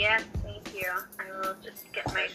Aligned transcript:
Yes, 0.00 0.24
thank 0.42 0.74
you. 0.74 0.90
I 1.18 1.30
will 1.38 1.54
just 1.62 1.92
get 1.92 2.06
my. 2.14 2.26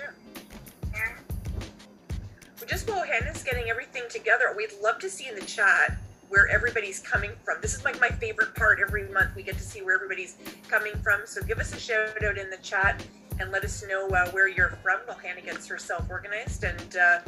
Well, 0.93 2.67
just 2.67 2.87
while 2.87 3.03
Hannah's 3.03 3.41
getting 3.41 3.71
everything 3.71 4.03
together, 4.07 4.53
we'd 4.55 4.69
love 4.83 4.99
to 4.99 5.09
see 5.09 5.27
in 5.27 5.33
the 5.33 5.45
chat 5.45 5.97
where 6.29 6.47
everybody's 6.47 6.99
coming 6.99 7.31
from. 7.43 7.57
This 7.63 7.73
is 7.73 7.83
like 7.83 7.99
my 7.99 8.09
favorite 8.09 8.53
part. 8.53 8.79
Every 8.79 9.09
month 9.09 9.35
we 9.35 9.41
get 9.41 9.57
to 9.57 9.63
see 9.63 9.81
where 9.81 9.95
everybody's 9.95 10.37
coming 10.69 10.93
from. 11.01 11.21
So 11.25 11.41
give 11.41 11.57
us 11.57 11.73
a 11.73 11.79
shout 11.79 12.23
out 12.23 12.37
in 12.37 12.51
the 12.51 12.57
chat 12.57 13.03
and 13.39 13.51
let 13.51 13.63
us 13.63 13.83
know 13.87 14.09
uh, 14.09 14.29
where 14.29 14.47
you're 14.47 14.77
from 14.83 14.99
while 15.05 15.17
Hannah 15.17 15.41
gets 15.41 15.65
herself 15.65 16.05
organized, 16.07 16.65
and 16.65 16.97
uh, 16.97 17.19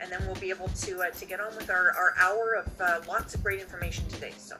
and 0.00 0.10
then 0.10 0.20
we'll 0.26 0.40
be 0.40 0.50
able 0.50 0.70
to 0.70 1.02
uh, 1.02 1.10
to 1.10 1.24
get 1.24 1.38
on 1.38 1.54
with 1.54 1.70
our, 1.70 1.92
our 1.92 2.14
hour 2.20 2.64
of 2.66 2.80
uh, 2.80 3.00
lots 3.06 3.36
of 3.36 3.44
great 3.44 3.60
information 3.60 4.08
today. 4.08 4.32
So. 4.38 4.56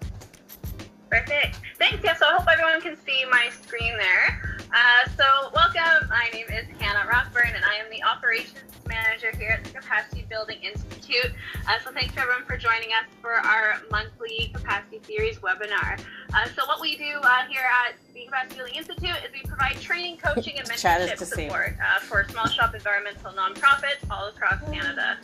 Perfect. 1.11 1.59
Thanks. 1.77 2.05
Yeah, 2.05 2.15
so 2.15 2.27
I 2.27 2.35
hope 2.35 2.47
everyone 2.49 2.81
can 2.81 2.97
see 3.05 3.25
my 3.29 3.49
screen 3.51 3.97
there. 3.99 4.54
Uh, 4.75 5.09
so 5.17 5.51
welcome. 5.55 6.09
My 6.09 6.29
name 6.33 6.47
is 6.49 6.67
Hannah 6.81 7.09
Rothburn, 7.09 7.55
and 7.55 7.65
I 7.65 7.77
am 7.77 7.89
the 7.93 8.03
Operations 8.03 8.73
Manager 8.89 9.31
here 9.39 9.51
at 9.51 9.63
the 9.63 9.71
Capacity 9.71 10.27
Building 10.29 10.59
Institute. 10.65 11.31
Uh, 11.69 11.79
so 11.85 11.93
thanks 11.93 12.13
to 12.15 12.21
everyone 12.21 12.45
for 12.45 12.57
joining 12.57 12.89
us 12.89 13.07
for 13.23 13.35
our 13.35 13.77
monthly 13.93 14.51
Capacity 14.53 15.01
Series 15.07 15.39
webinar. 15.39 16.01
Uh, 16.35 16.47
so 16.57 16.67
what 16.67 16.81
we 16.81 16.97
do 16.97 17.21
uh, 17.23 17.47
here 17.49 17.63
at 17.87 17.95
the 18.15 18.25
Capacity 18.25 18.57
Building 18.57 18.75
Institute 18.75 19.11
is 19.25 19.33
we 19.33 19.43
provide 19.49 19.81
training, 19.81 20.17
coaching, 20.17 20.59
and 20.59 20.69
mentorship 20.69 21.19
support 21.19 21.77
uh, 21.81 22.01
for 22.01 22.27
small 22.31 22.49
shop 22.49 22.75
environmental 22.75 23.31
nonprofits 23.31 24.03
all 24.11 24.27
across 24.27 24.61
Canada. 24.73 25.19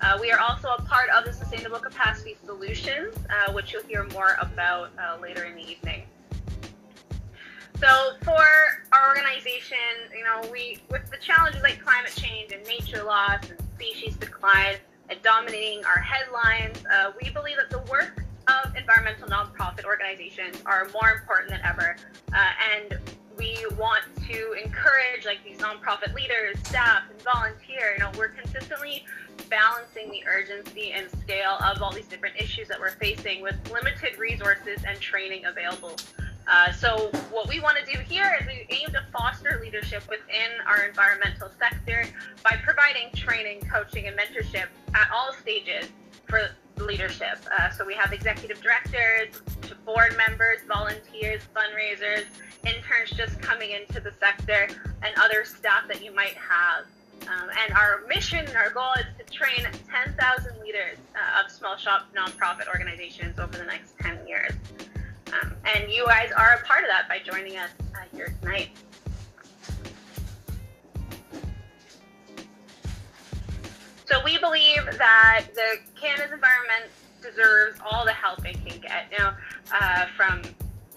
Uh, 0.00 0.18
we 0.20 0.32
are 0.32 0.40
also 0.40 0.70
a 0.76 0.82
part 0.82 1.08
of 1.10 1.24
the 1.24 1.32
Sustainable 1.32 1.78
Capacity 1.78 2.36
Solutions, 2.44 3.14
uh, 3.30 3.52
which 3.52 3.72
you'll 3.72 3.84
hear 3.84 4.08
more 4.12 4.36
about 4.40 4.90
uh, 4.98 5.16
later 5.22 5.44
in 5.44 5.54
the 5.54 5.70
evening. 5.70 6.02
So 7.80 8.16
for 8.24 8.44
our 8.92 9.08
organization, 9.08 9.78
you 10.16 10.24
know, 10.24 10.50
we 10.50 10.82
with 10.90 11.08
the 11.10 11.16
challenges 11.18 11.62
like 11.62 11.80
climate 11.84 12.12
change 12.16 12.50
and 12.50 12.66
nature 12.66 13.04
loss 13.04 13.48
and 13.48 13.60
species 13.76 14.16
decline 14.16 14.76
and 15.08 15.22
dominating 15.22 15.84
our 15.84 15.98
headlines, 15.98 16.82
uh, 16.92 17.12
we 17.22 17.30
believe 17.30 17.56
that 17.56 17.70
the 17.70 17.88
work 17.90 18.24
of 18.48 18.74
environmental 18.74 19.28
nonprofit 19.28 19.84
organizations 19.84 20.60
are 20.66 20.88
more 20.92 21.12
important 21.12 21.50
than 21.50 21.60
ever. 21.64 21.94
Uh, 22.32 22.48
and 22.74 22.98
we 23.38 23.64
want 23.78 24.02
to 24.28 24.52
encourage 24.54 25.24
like 25.24 25.44
these 25.44 25.58
nonprofit 25.58 26.12
leaders, 26.14 26.58
staff, 26.64 27.02
and 27.08 27.22
volunteer. 27.22 27.92
You 27.92 28.00
know, 28.00 28.10
we're 28.18 28.28
consistently 28.28 29.04
balancing 29.48 30.10
the 30.10 30.22
urgency 30.26 30.90
and 30.90 31.08
scale 31.08 31.58
of 31.64 31.80
all 31.80 31.92
these 31.92 32.08
different 32.08 32.34
issues 32.40 32.66
that 32.66 32.80
we're 32.80 32.90
facing 32.90 33.40
with 33.40 33.54
limited 33.70 34.18
resources 34.18 34.82
and 34.84 34.98
training 35.00 35.44
available. 35.44 35.96
Uh, 36.48 36.72
so 36.72 37.10
what 37.30 37.46
we 37.46 37.60
want 37.60 37.76
to 37.76 37.84
do 37.84 37.98
here 37.98 38.36
is 38.40 38.46
we 38.46 38.66
aim 38.70 38.88
to 38.88 39.04
foster 39.12 39.60
leadership 39.62 40.02
within 40.08 40.50
our 40.66 40.84
environmental 40.84 41.50
sector 41.58 42.06
by 42.42 42.56
providing 42.64 43.12
training, 43.14 43.60
coaching, 43.72 44.06
and 44.06 44.16
mentorship 44.18 44.66
at 44.94 45.10
all 45.14 45.32
stages 45.34 45.90
for 46.26 46.48
leadership. 46.78 47.38
Uh, 47.58 47.68
so 47.70 47.84
we 47.84 47.94
have 47.94 48.12
executive 48.12 48.62
directors, 48.62 49.42
board 49.84 50.16
members, 50.16 50.60
volunteers, 50.66 51.42
fundraisers, 51.54 52.24
interns 52.64 53.10
just 53.10 53.40
coming 53.42 53.72
into 53.72 54.00
the 54.00 54.12
sector, 54.18 54.68
and 55.02 55.14
other 55.18 55.44
staff 55.44 55.86
that 55.88 56.02
you 56.02 56.14
might 56.14 56.34
have. 56.34 56.86
Um, 57.22 57.50
and 57.64 57.74
our 57.74 58.02
mission 58.08 58.46
and 58.46 58.56
our 58.56 58.70
goal 58.70 58.92
is 58.98 59.04
to 59.18 59.32
train 59.32 59.60
10,000 59.62 60.60
leaders 60.62 60.96
uh, 61.14 61.42
of 61.44 61.50
small 61.50 61.76
shop 61.76 62.06
nonprofit 62.16 62.68
organizations 62.68 63.38
over 63.38 63.58
the 63.58 63.64
next 63.64 63.98
10 63.98 64.26
years. 64.26 64.52
Um, 65.32 65.54
and 65.74 65.90
you 65.90 66.06
guys 66.06 66.30
are 66.32 66.60
a 66.62 66.66
part 66.66 66.84
of 66.84 66.90
that 66.90 67.08
by 67.08 67.18
joining 67.18 67.56
us 67.56 67.70
uh, 67.94 67.98
here 68.14 68.34
tonight. 68.40 68.70
So 74.06 74.24
we 74.24 74.38
believe 74.38 74.84
that 74.96 75.46
the 75.54 75.76
Canada's 76.00 76.32
environment 76.32 76.90
deserves 77.20 77.78
all 77.84 78.06
the 78.06 78.12
help 78.12 78.46
it 78.46 78.56
can 78.64 78.80
get. 78.80 79.06
You 79.12 79.18
know, 79.18 79.32
uh, 79.72 80.06
from 80.16 80.40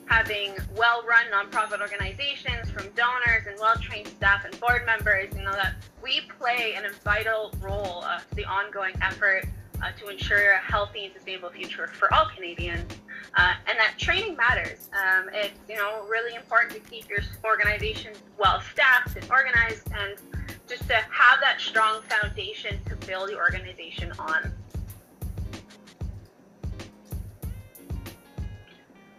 having 0.06 0.54
well-run 0.76 1.26
nonprofit 1.34 1.82
organizations, 1.82 2.70
from 2.70 2.88
donors 2.92 3.48
and 3.48 3.60
well-trained 3.60 4.08
staff 4.08 4.46
and 4.46 4.58
board 4.62 4.86
members, 4.86 5.28
you 5.36 5.44
know 5.44 5.52
that 5.52 5.76
we 6.02 6.22
play 6.40 6.76
an 6.76 6.86
vital 7.04 7.54
role 7.62 8.04
uh, 8.06 8.20
to 8.20 8.36
the 8.36 8.46
ongoing 8.46 8.94
effort 9.02 9.46
uh, 9.82 9.92
to 10.00 10.08
ensure 10.08 10.52
a 10.52 10.58
healthy 10.58 11.06
and 11.06 11.14
sustainable 11.14 11.50
future 11.50 11.88
for 11.88 12.14
all 12.14 12.28
Canadians, 12.36 12.92
uh, 13.36 13.54
and 13.68 13.78
that 13.78 13.96
training 13.98 14.36
matters. 14.36 14.90
Um, 14.94 15.30
it's 15.34 15.58
you 15.70 15.76
know 15.76 16.06
really 16.10 16.36
important 16.36 16.74
to 16.74 16.80
keep 16.90 17.10
your 17.10 17.20
organization 17.44 18.14
well 18.38 18.62
staffed 18.62 19.16
and 19.16 19.30
organized, 19.32 19.88
and 19.96 20.16
just 20.68 20.88
to 20.88 20.96
have 20.96 21.40
that 21.42 21.60
strong 21.60 22.02
foundation 22.04 22.80
to 22.86 22.96
build 23.08 23.30
the 23.30 23.38
organization 23.38 24.12
on. 24.20 24.54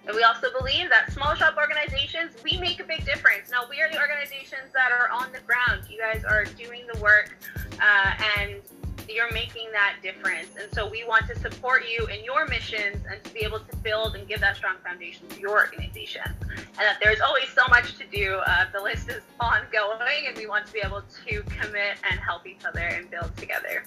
And 0.04 0.16
we 0.16 0.24
also 0.24 0.48
believe 0.58 0.88
that 0.90 1.12
small 1.12 1.34
shop 1.36 1.54
organizations, 1.56 2.32
we 2.42 2.58
make 2.58 2.80
a 2.80 2.84
big 2.84 3.04
difference. 3.04 3.50
Now, 3.50 3.68
we 3.70 3.80
are 3.80 3.88
the 3.88 4.00
organizations 4.00 4.72
that 4.74 4.90
are 4.90 5.08
on 5.10 5.30
the 5.32 5.38
ground. 5.40 5.84
You 5.88 5.98
guys 5.98 6.24
are 6.24 6.44
doing 6.44 6.82
the 6.92 6.98
work 7.00 7.36
uh, 7.80 8.12
and 8.36 8.60
you're 9.08 9.30
making 9.32 9.70
that 9.72 9.96
difference. 10.02 10.48
And 10.60 10.72
so 10.72 10.88
we 10.88 11.04
want 11.04 11.26
to 11.28 11.38
support 11.38 11.84
you 11.88 12.06
in 12.06 12.24
your 12.24 12.46
missions 12.46 13.04
and 13.10 13.22
to 13.24 13.30
be 13.32 13.40
able 13.40 13.60
to 13.60 13.76
build 13.76 14.16
and 14.16 14.26
give 14.28 14.40
that 14.40 14.56
strong 14.56 14.76
foundation 14.84 15.28
to 15.28 15.40
your 15.40 15.50
organization. 15.50 16.22
And 16.24 16.78
that 16.78 16.98
there's 17.02 17.20
always 17.20 17.48
so 17.48 17.66
much 17.68 17.96
to 17.98 18.04
do. 18.06 18.40
Uh, 18.46 18.66
the 18.72 18.80
list 18.80 19.08
is 19.08 19.22
ongoing 19.40 20.26
and 20.26 20.36
we 20.36 20.46
want 20.46 20.66
to 20.66 20.72
be 20.72 20.80
able 20.84 21.02
to 21.26 21.42
commit 21.42 21.96
and 22.10 22.20
help 22.20 22.46
each 22.46 22.64
other 22.66 22.80
and 22.80 23.10
build 23.10 23.36
together. 23.36 23.84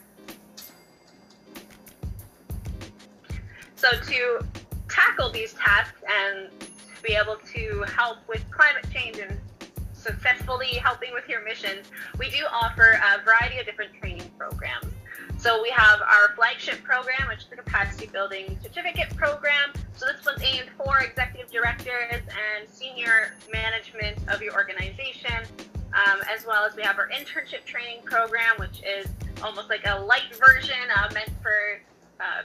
So 3.76 3.90
to 3.92 4.46
tackle 4.90 5.30
these 5.32 5.54
tasks 5.54 6.02
and 6.10 6.50
to 6.60 7.04
be 7.04 7.14
able 7.14 7.38
to 7.54 7.84
help 7.94 8.18
with 8.28 8.44
climate 8.50 8.86
change 8.92 9.18
and 9.18 9.38
successfully 9.94 10.68
helping 10.68 11.14
with 11.14 11.28
your 11.28 11.44
missions, 11.44 11.88
we 12.18 12.30
do 12.30 12.46
offer 12.52 13.00
a 13.04 13.24
variety 13.24 13.60
of 13.60 13.66
different 13.66 13.94
training 14.00 14.30
programs. 14.38 14.95
So 15.46 15.62
we 15.62 15.70
have 15.70 16.02
our 16.02 16.34
flagship 16.36 16.82
program, 16.82 17.28
which 17.28 17.42
is 17.42 17.46
the 17.46 17.58
Capacity 17.58 18.08
Building 18.08 18.58
Certificate 18.64 19.16
Program. 19.16 19.74
So 19.96 20.08
this 20.08 20.26
one's 20.26 20.42
aimed 20.42 20.72
for 20.76 20.98
executive 21.02 21.52
directors 21.52 22.24
and 22.26 22.68
senior 22.68 23.36
management 23.54 24.18
of 24.28 24.42
your 24.42 24.56
organization, 24.56 25.46
um, 25.94 26.22
as 26.36 26.48
well 26.48 26.66
as 26.66 26.76
we 26.76 26.82
have 26.82 26.98
our 26.98 27.10
internship 27.10 27.64
training 27.64 28.00
program, 28.06 28.56
which 28.58 28.82
is 28.82 29.06
almost 29.44 29.70
like 29.70 29.86
a 29.86 30.00
light 30.00 30.34
version 30.34 30.82
uh, 30.98 31.14
meant 31.14 31.30
for 31.44 31.80
uh, 32.20 32.42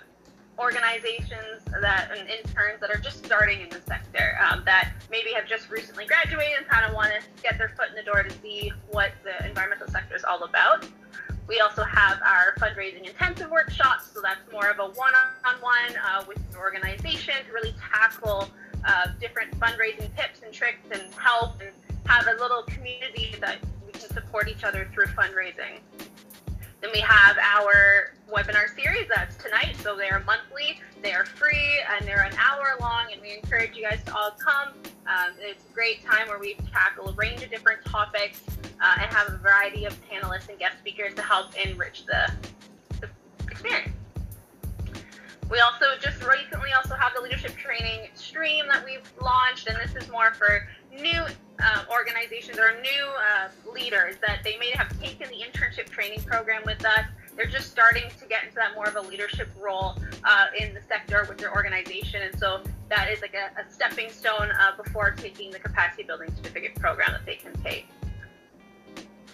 organizations 0.62 1.65
that 1.81 2.10
and 2.15 2.28
interns 2.28 2.81
that 2.83 2.91
are 2.91 3.00
just 3.00 3.25
starting 3.25 3.62
in 3.62 3.71
the 3.71 3.81
sector 3.87 4.37
um, 4.47 4.60
that 4.66 4.93
maybe 5.10 5.33
have 5.33 5.49
just 5.49 5.71
recently 5.71 6.05
graduated 6.05 6.59
and 6.59 6.69
kind 6.69 6.84
of 6.84 6.94
want 6.94 7.10
to 7.10 7.43
get 7.43 7.56
their 7.56 7.71
foot 7.71 7.89
in 7.89 7.94
the 7.94 8.03
door 8.03 8.22
to 8.22 8.31
see 8.43 8.71
what 8.91 9.12
the 9.25 9.49
environmental 9.49 9.89
sector 9.89 10.15
is 10.15 10.22
all 10.22 10.43
about. 10.43 10.84
We 11.50 11.59
also 11.59 11.83
have 11.83 12.22
our 12.22 12.55
fundraising 12.61 13.09
intensive 13.09 13.50
workshops, 13.50 14.12
so 14.15 14.21
that's 14.22 14.41
more 14.53 14.71
of 14.71 14.78
a 14.78 14.84
one-on-one 14.84 15.97
uh, 15.97 16.25
with 16.28 16.37
an 16.37 16.56
organization 16.56 17.34
to 17.44 17.53
really 17.53 17.75
tackle 17.93 18.49
uh, 18.87 19.09
different 19.21 19.59
fundraising 19.59 20.15
tips 20.16 20.43
and 20.44 20.55
tricks 20.55 20.87
and 20.93 21.12
help 21.15 21.60
and 21.60 21.72
have 22.06 22.28
a 22.28 22.41
little 22.41 22.62
community 22.69 23.34
that 23.41 23.59
we 23.84 23.91
can 23.91 24.09
support 24.10 24.49
each 24.49 24.62
other 24.62 24.89
through 24.94 25.06
fundraising. 25.06 25.81
Then 26.80 26.91
we 26.94 27.00
have 27.00 27.36
our 27.38 28.14
webinar 28.32 28.74
series 28.74 29.06
that's 29.14 29.36
tonight. 29.36 29.76
So 29.82 29.96
they 29.96 30.08
are 30.08 30.22
monthly, 30.24 30.80
they 31.02 31.12
are 31.12 31.26
free, 31.26 31.80
and 31.91 32.06
they're 32.06 32.22
an 32.22 32.34
hour 32.38 32.77
long. 32.80 33.12
And 33.12 33.21
we 33.21 33.36
encourage 33.36 33.77
you 33.77 33.82
guys 33.82 34.03
to 34.04 34.16
all 34.16 34.30
come. 34.32 34.68
Um, 35.06 35.34
it's 35.38 35.65
a 35.71 35.74
great 35.74 36.04
time 36.04 36.28
where 36.28 36.38
we 36.38 36.56
tackle 36.72 37.09
a 37.09 37.12
range 37.12 37.42
of 37.42 37.50
different 37.50 37.84
topics 37.84 38.42
uh, 38.80 38.94
and 39.00 39.12
have 39.12 39.28
a 39.28 39.36
variety 39.38 39.84
of 39.84 39.94
panelists 40.09 40.48
and 40.48 40.59
guest 40.59 40.78
speakers 40.78 41.15
to 41.15 41.22
help 41.22 41.54
enrich 41.62 42.06
the, 42.06 42.32
the 43.00 43.09
experience. 43.50 43.91
We 45.50 45.59
also 45.59 45.86
just 46.00 46.22
recently 46.24 46.71
also 46.76 46.94
have 46.94 47.12
the 47.15 47.21
leadership 47.21 47.56
training 47.56 48.09
stream 48.15 48.66
that 48.68 48.84
we've 48.84 49.03
launched, 49.21 49.68
and 49.68 49.76
this 49.76 50.00
is 50.00 50.09
more 50.09 50.33
for 50.33 50.68
new 50.92 51.22
uh, 51.63 51.84
organizations 51.91 52.59
or 52.59 52.81
new 52.81 53.04
uh, 53.07 53.48
leaders 53.72 54.16
that 54.27 54.41
they 54.45 54.57
may 54.59 54.71
have 54.71 54.89
taken 55.01 55.28
the 55.28 55.37
internship 55.37 55.89
training 55.89 56.22
program 56.22 56.63
with 56.65 56.84
us. 56.84 57.04
They're 57.37 57.47
just 57.47 57.71
starting 57.71 58.10
to 58.19 58.27
get 58.27 58.45
into 58.45 58.57
that 58.57 58.75
more 58.75 58.87
of 58.87 58.97
a 58.97 59.01
leadership 59.01 59.48
role 59.60 59.97
uh, 60.25 60.47
in 60.59 60.75
the 60.75 60.83
sector 60.89 61.25
with 61.28 61.39
their 61.39 61.54
organization, 61.54 62.22
and 62.22 62.39
so 62.39 62.63
that 62.89 63.10
is 63.10 63.22
like 63.22 63.34
a, 63.34 63.60
a 63.60 63.71
stepping 63.72 64.10
stone 64.10 64.51
uh, 64.60 64.83
before 64.83 65.13
taking 65.13 65.51
the 65.51 65.59
capacity 65.59 66.03
building 66.03 66.31
certificate 66.37 66.75
program 66.75 67.13
that 67.13 67.25
they 67.25 67.36
can 67.36 67.53
take. 67.63 67.86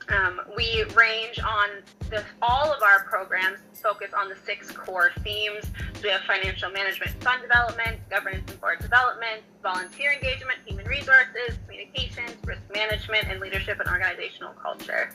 Um, 0.09 0.41
we 0.57 0.85
range 0.95 1.41
on 1.41 1.69
the, 2.11 2.25
all 2.41 2.73
of 2.73 2.83
our 2.83 3.05
programs 3.05 3.59
focus 3.83 4.11
on 4.17 4.29
the 4.29 4.37
six 4.37 4.71
core 4.71 5.11
themes. 5.25 5.65
So 5.95 6.03
we 6.05 6.11
have 6.11 6.23
financial 6.23 6.71
management, 6.71 7.11
fund 7.23 7.43
development, 7.43 7.99
governance 8.09 8.51
and 8.51 8.61
board 8.61 8.79
development, 8.81 9.43
volunteer 9.63 10.13
engagement, 10.13 10.59
human 10.65 10.87
resources, 10.87 11.59
communications, 11.65 12.37
risk 12.45 12.63
management, 12.73 13.29
and 13.29 13.41
leadership 13.41 13.81
and 13.81 13.89
organizational 13.89 14.53
culture. 14.55 15.11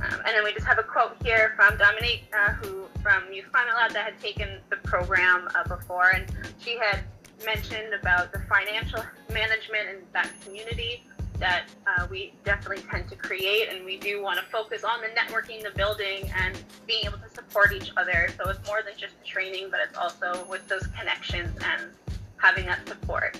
Um, 0.00 0.20
and 0.24 0.28
then 0.28 0.44
we 0.44 0.52
just 0.52 0.66
have 0.66 0.78
a 0.78 0.82
quote 0.82 1.16
here 1.22 1.52
from 1.56 1.76
Dominique, 1.76 2.24
uh, 2.34 2.54
who 2.54 2.86
from 3.02 3.32
Youth 3.32 3.52
Climate 3.52 3.74
Lab 3.74 3.92
that 3.92 4.04
had 4.04 4.18
taken 4.20 4.58
the 4.70 4.76
program 4.76 5.48
uh, 5.54 5.68
before, 5.68 6.10
and 6.10 6.24
she 6.58 6.78
had 6.78 7.04
mentioned 7.44 7.94
about 7.94 8.32
the 8.32 8.40
financial 8.48 9.02
management 9.32 9.88
and 9.88 9.98
that 10.12 10.30
community 10.44 11.04
that 11.40 11.64
uh, 11.86 12.06
we 12.10 12.34
definitely 12.44 12.84
tend 12.90 13.08
to 13.08 13.16
create, 13.16 13.68
and 13.70 13.84
we 13.84 13.96
do 13.96 14.22
want 14.22 14.38
to 14.38 14.44
focus 14.46 14.84
on 14.84 15.00
the 15.00 15.08
networking, 15.08 15.62
the 15.62 15.70
building, 15.76 16.30
and 16.36 16.58
being 16.86 17.04
able 17.06 17.18
to 17.18 17.28
support 17.28 17.72
each 17.72 17.90
other. 17.96 18.28
So 18.36 18.48
it's 18.50 18.64
more 18.66 18.82
than 18.82 18.94
just 18.96 19.14
training, 19.24 19.68
but 19.70 19.80
it's 19.82 19.96
also 19.96 20.46
with 20.48 20.68
those 20.68 20.86
connections 20.98 21.58
and 21.64 21.90
having 22.36 22.66
that 22.66 22.86
support. 22.86 23.38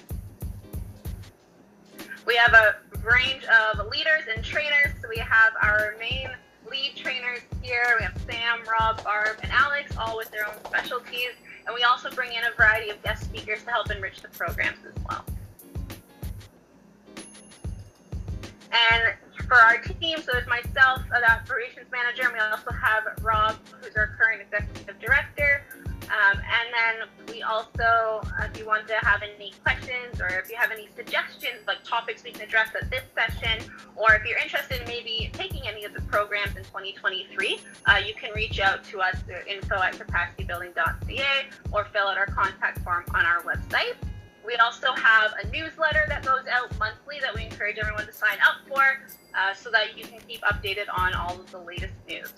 We 2.27 2.37
have 2.37 2.53
a 2.53 2.77
range 3.03 3.45
of 3.45 3.87
leaders 3.89 4.23
and 4.35 4.45
trainers. 4.45 4.93
So 5.03 5.09
we 5.09 5.17
have 5.19 5.53
our 5.63 5.95
main 5.99 6.29
lead 6.71 6.93
trainers 6.97 7.41
here. 7.63 7.97
We 7.99 8.05
have 8.05 8.17
Sam, 8.27 8.61
Rob, 8.71 9.03
Barb, 9.03 9.39
and 9.43 9.51
Alex, 9.53 9.97
all 9.97 10.17
with 10.17 10.31
their 10.31 10.47
own 10.47 10.55
specialties. 10.65 11.33
And 11.67 11.75
we 11.75 11.83
also 11.83 12.11
bring 12.11 12.33
in 12.33 12.45
a 12.45 12.55
variety 12.57 12.91
of 12.91 13.03
guest 13.03 13.25
speakers 13.25 13.63
to 13.65 13.71
help 13.71 13.91
enrich 13.91 14.23
the 14.23 14.29
programs 14.29 14.79
as 14.87 14.95
well. 15.09 15.25
And 18.73 19.15
for 19.49 19.57
our 19.57 19.79
team, 19.79 20.19
so 20.19 20.33
there's 20.33 20.47
myself, 20.47 21.03
the 21.11 21.31
operations 21.31 21.87
manager, 21.91 22.23
and 22.25 22.33
we 22.33 22.39
also 22.39 22.71
have 22.71 23.03
Rob, 23.23 23.57
who's 23.81 23.97
our 23.97 24.17
current 24.19 24.43
executive 24.43 24.99
director. 25.01 25.65
Um, 26.11 26.39
and 26.39 26.69
then 26.75 27.09
we 27.29 27.43
also, 27.43 28.21
if 28.41 28.59
you 28.59 28.67
want 28.67 28.89
to 28.89 28.95
have 28.95 29.23
any 29.23 29.53
questions 29.63 30.21
or 30.21 30.27
if 30.27 30.51
you 30.51 30.57
have 30.57 30.73
any 30.73 30.89
suggestions, 30.97 31.67
like 31.69 31.85
topics 31.85 32.25
we 32.25 32.33
can 32.33 32.43
address 32.43 32.71
at 32.81 32.91
this 32.91 33.05
session, 33.15 33.71
or 33.95 34.15
if 34.15 34.25
you're 34.25 34.39
interested 34.39 34.81
in 34.81 34.89
maybe 34.89 35.31
taking 35.33 35.69
any 35.69 35.85
of 35.85 35.95
the 35.95 36.01
programs 36.03 36.57
in 36.57 36.65
2023, 36.65 37.61
uh, 37.87 38.01
you 38.05 38.15
can 38.15 38.33
reach 38.35 38.59
out 38.59 38.83
to 38.85 39.01
us 39.01 39.17
through 39.23 39.43
info 39.49 39.77
at 39.77 39.95
capacitybuilding.ca 39.95 41.47
or 41.71 41.85
fill 41.93 42.09
out 42.09 42.19
our 42.19 42.27
contact 42.27 42.81
form 42.81 43.05
on 43.15 43.25
our 43.25 43.43
website. 43.43 43.95
We 44.51 44.57
also 44.57 44.93
have 44.95 45.35
a 45.41 45.47
newsletter 45.47 46.07
that 46.09 46.25
goes 46.25 46.45
out 46.51 46.77
monthly 46.77 47.21
that 47.21 47.33
we 47.33 47.45
encourage 47.45 47.79
everyone 47.79 48.05
to 48.07 48.13
sign 48.13 48.37
up 48.45 48.67
for 48.67 48.83
uh, 48.83 49.55
so 49.55 49.71
that 49.71 49.97
you 49.97 50.03
can 50.03 50.19
keep 50.27 50.41
updated 50.41 50.87
on 50.93 51.15
all 51.15 51.39
of 51.39 51.49
the 51.53 51.61
latest 51.61 51.95
news. 52.09 52.33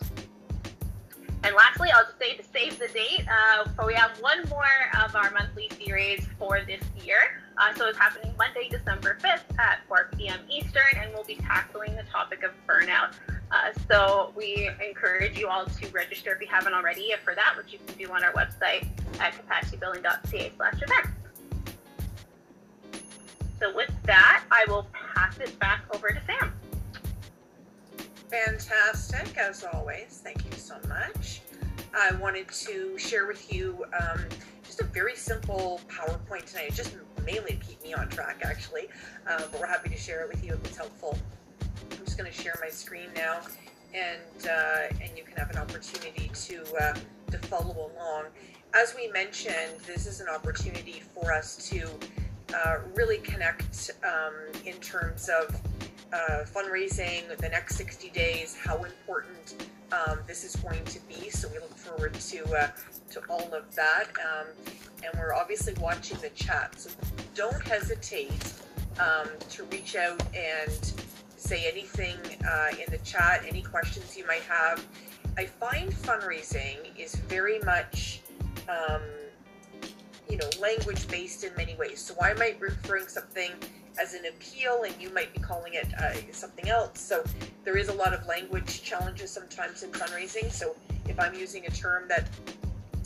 And 1.43 1.57
lastly, 1.57 1.89
I'll 1.91 2.05
just 2.05 2.19
say 2.19 2.37
to 2.37 2.45
save 2.45 2.79
the 2.79 2.89
date, 2.89 3.25
uh, 3.27 3.67
so 3.79 3.87
we 3.87 3.95
have 3.95 4.11
one 4.21 4.47
more 4.51 4.67
of 5.03 5.17
our 5.17 5.31
monthly 5.31 5.71
series 5.83 6.29
for 6.39 6.61
this 6.67 6.83
year. 7.03 7.41
Uh, 7.57 7.75
so 7.75 7.89
it's 7.89 7.97
happening 7.97 8.35
Monday, 8.37 8.69
December 8.69 9.17
5th 9.23 9.59
at 9.59 9.79
4 9.89 10.11
p.m. 10.15 10.41
Eastern, 10.51 10.83
and 10.99 11.15
we'll 11.15 11.25
be 11.25 11.37
tackling 11.37 11.97
the 11.97 12.05
topic 12.13 12.43
of 12.43 12.51
burnout. 12.69 13.15
Uh, 13.51 13.73
so 13.91 14.35
we 14.37 14.69
encourage 14.87 15.39
you 15.39 15.49
all 15.49 15.65
to 15.65 15.89
register 15.89 16.33
if 16.35 16.43
you 16.43 16.47
haven't 16.47 16.75
already 16.75 17.11
for 17.25 17.35
that, 17.35 17.55
which 17.57 17.73
you 17.73 17.79
can 17.87 17.97
do 17.97 18.13
on 18.13 18.23
our 18.23 18.35
website 18.35 18.87
at 19.19 19.33
capacitybuilding.ca 19.49 20.53
slash 20.59 20.83
events. 20.83 21.22
So 23.63 23.73
with 23.73 23.93
that, 24.07 24.43
I 24.51 24.65
will 24.67 24.89
pass 24.93 25.39
it 25.39 25.57
back 25.61 25.85
over 25.95 26.09
to 26.09 26.21
Sam. 26.27 26.53
Fantastic, 28.29 29.39
as 29.39 29.63
always. 29.73 30.21
Thank 30.25 30.45
you 30.45 30.59
so 30.59 30.75
much. 30.89 31.43
I 31.95 32.13
wanted 32.17 32.49
to 32.49 32.99
share 32.99 33.29
with 33.29 33.55
you 33.55 33.85
um, 34.01 34.25
just 34.65 34.81
a 34.81 34.85
very 34.85 35.15
simple 35.15 35.81
PowerPoint 35.89 36.47
tonight. 36.47 36.71
It 36.71 36.75
just 36.75 36.97
mainly 37.25 37.61
keep 37.65 37.81
me 37.85 37.95
on 37.95 38.09
track, 38.09 38.41
actually, 38.43 38.89
uh, 39.29 39.43
but 39.53 39.61
we're 39.61 39.67
happy 39.69 39.91
to 39.91 39.97
share 39.97 40.23
it 40.23 40.29
with 40.29 40.45
you 40.45 40.55
if 40.55 40.65
it's 40.65 40.77
helpful. 40.77 41.17
I'm 41.93 42.05
just 42.05 42.19
going 42.19 42.29
to 42.29 42.37
share 42.37 42.57
my 42.61 42.69
screen 42.69 43.11
now, 43.15 43.43
and 43.95 44.49
uh, 44.51 44.97
and 45.01 45.17
you 45.17 45.23
can 45.23 45.37
have 45.37 45.51
an 45.51 45.59
opportunity 45.59 46.33
to 46.35 46.65
uh, 46.81 46.95
to 47.31 47.39
follow 47.47 47.93
along. 47.95 48.25
As 48.75 48.97
we 48.97 49.07
mentioned, 49.13 49.79
this 49.87 50.07
is 50.07 50.21
an 50.21 50.27
opportunity 50.29 51.01
for 51.15 51.33
us 51.33 51.69
to 51.69 51.89
uh, 52.55 52.79
really 52.95 53.19
connect 53.19 53.91
um, 54.05 54.35
in 54.65 54.75
terms 54.77 55.29
of 55.29 55.55
uh, 56.13 56.45
fundraising, 56.45 57.37
the 57.39 57.49
next 57.49 57.77
60 57.77 58.11
days, 58.11 58.57
how 58.57 58.77
important 58.85 59.67
um, 59.93 60.19
this 60.27 60.45
is 60.45 60.57
going 60.57 60.85
to 60.85 61.01
be. 61.07 61.31
So 61.31 61.49
we 61.49 61.59
look 61.59 61.77
forward 61.77 62.15
to 62.15 62.45
uh, 62.55 62.69
to 63.11 63.21
all 63.29 63.53
of 63.55 63.75
that, 63.75 64.09
um, 64.21 64.47
and 65.05 65.19
we're 65.19 65.35
obviously 65.35 65.75
watching 65.81 66.19
the 66.21 66.31
chat. 66.31 66.79
So 66.79 66.91
don't 67.35 67.63
hesitate 67.67 68.55
um, 68.99 69.29
to 69.51 69.65
reach 69.65 69.97
out 69.97 70.23
and 70.35 70.93
say 71.37 71.69
anything 71.71 72.19
uh, 72.47 72.69
in 72.71 72.91
the 72.91 72.99
chat, 73.05 73.43
any 73.47 73.63
questions 73.63 74.17
you 74.17 74.27
might 74.27 74.43
have. 74.43 74.85
I 75.37 75.47
find 75.47 75.91
fundraising 75.91 76.79
is 76.99 77.15
very 77.15 77.59
much 77.61 78.21
um, 78.69 79.03
you 80.29 80.37
know 80.37 80.49
language 80.61 81.07
based 81.09 81.45
in 81.45 81.55
many 81.57 81.75
ways. 81.77 82.01
So 82.01 82.15
I 82.21 82.35
might 82.35 82.61
be 82.61 82.67
referring 82.67 83.09
something 83.09 83.51
as 84.01 84.15
an 84.15 84.25
appeal 84.27 84.85
and 84.85 84.95
you 85.01 85.11
might 85.13 85.33
be 85.35 85.41
calling 85.41 85.75
it 85.75 85.93
uh, 85.99 86.15
something 86.33 86.69
else. 86.69 87.01
So 87.01 87.23
there 87.65 87.77
is 87.77 87.89
a 87.89 87.95
lot 87.95 88.13
of 88.13 88.27
language 88.27 88.83
challenges 88.83 89.31
sometimes 89.31 89.83
in 89.83 89.91
fundraising. 89.91 90.51
So 90.51 90.77
if 91.09 91.19
I'm 91.21 91.35
using 91.35 91.67
a 91.67 91.71
term 91.71 92.09
that 92.09 92.29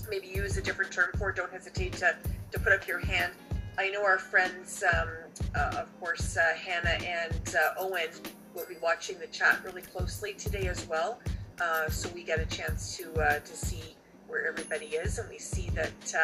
maybe 0.08 0.28
you 0.28 0.42
use 0.42 0.56
a 0.56 0.62
different 0.62 0.92
term 0.92 1.10
for, 1.18 1.32
don't 1.32 1.52
hesitate 1.52 1.94
to, 1.94 2.16
to 2.52 2.58
put 2.60 2.72
up 2.72 2.86
your 2.86 3.00
hand. 3.00 3.32
I 3.78 3.90
know 3.90 4.04
our 4.04 4.19
friends, 4.19 4.82
um, 4.94 5.08
uh, 5.54 5.82
of 5.82 6.00
course, 6.00 6.36
uh, 6.36 6.54
Hannah 6.56 7.04
and 7.04 7.54
uh, 7.54 7.80
Owen 7.80 8.08
will 8.54 8.66
be 8.66 8.76
watching 8.82 9.19
the 9.19 9.26
chat 9.26 9.60
really 9.64 9.82
closely 9.82 10.32
today 10.32 10.69
as 10.69 10.86
well. 10.88 11.20
Uh, 11.60 11.88
so 11.88 12.08
we 12.14 12.22
get 12.22 12.38
a 12.38 12.46
chance 12.46 12.96
to 12.96 13.12
uh, 13.20 13.38
to 13.40 13.56
see 13.56 13.96
where 14.28 14.46
everybody 14.46 14.86
is, 14.86 15.19
and 15.19 15.28
we 15.28 15.38
see 15.38 15.70
that 15.70 16.14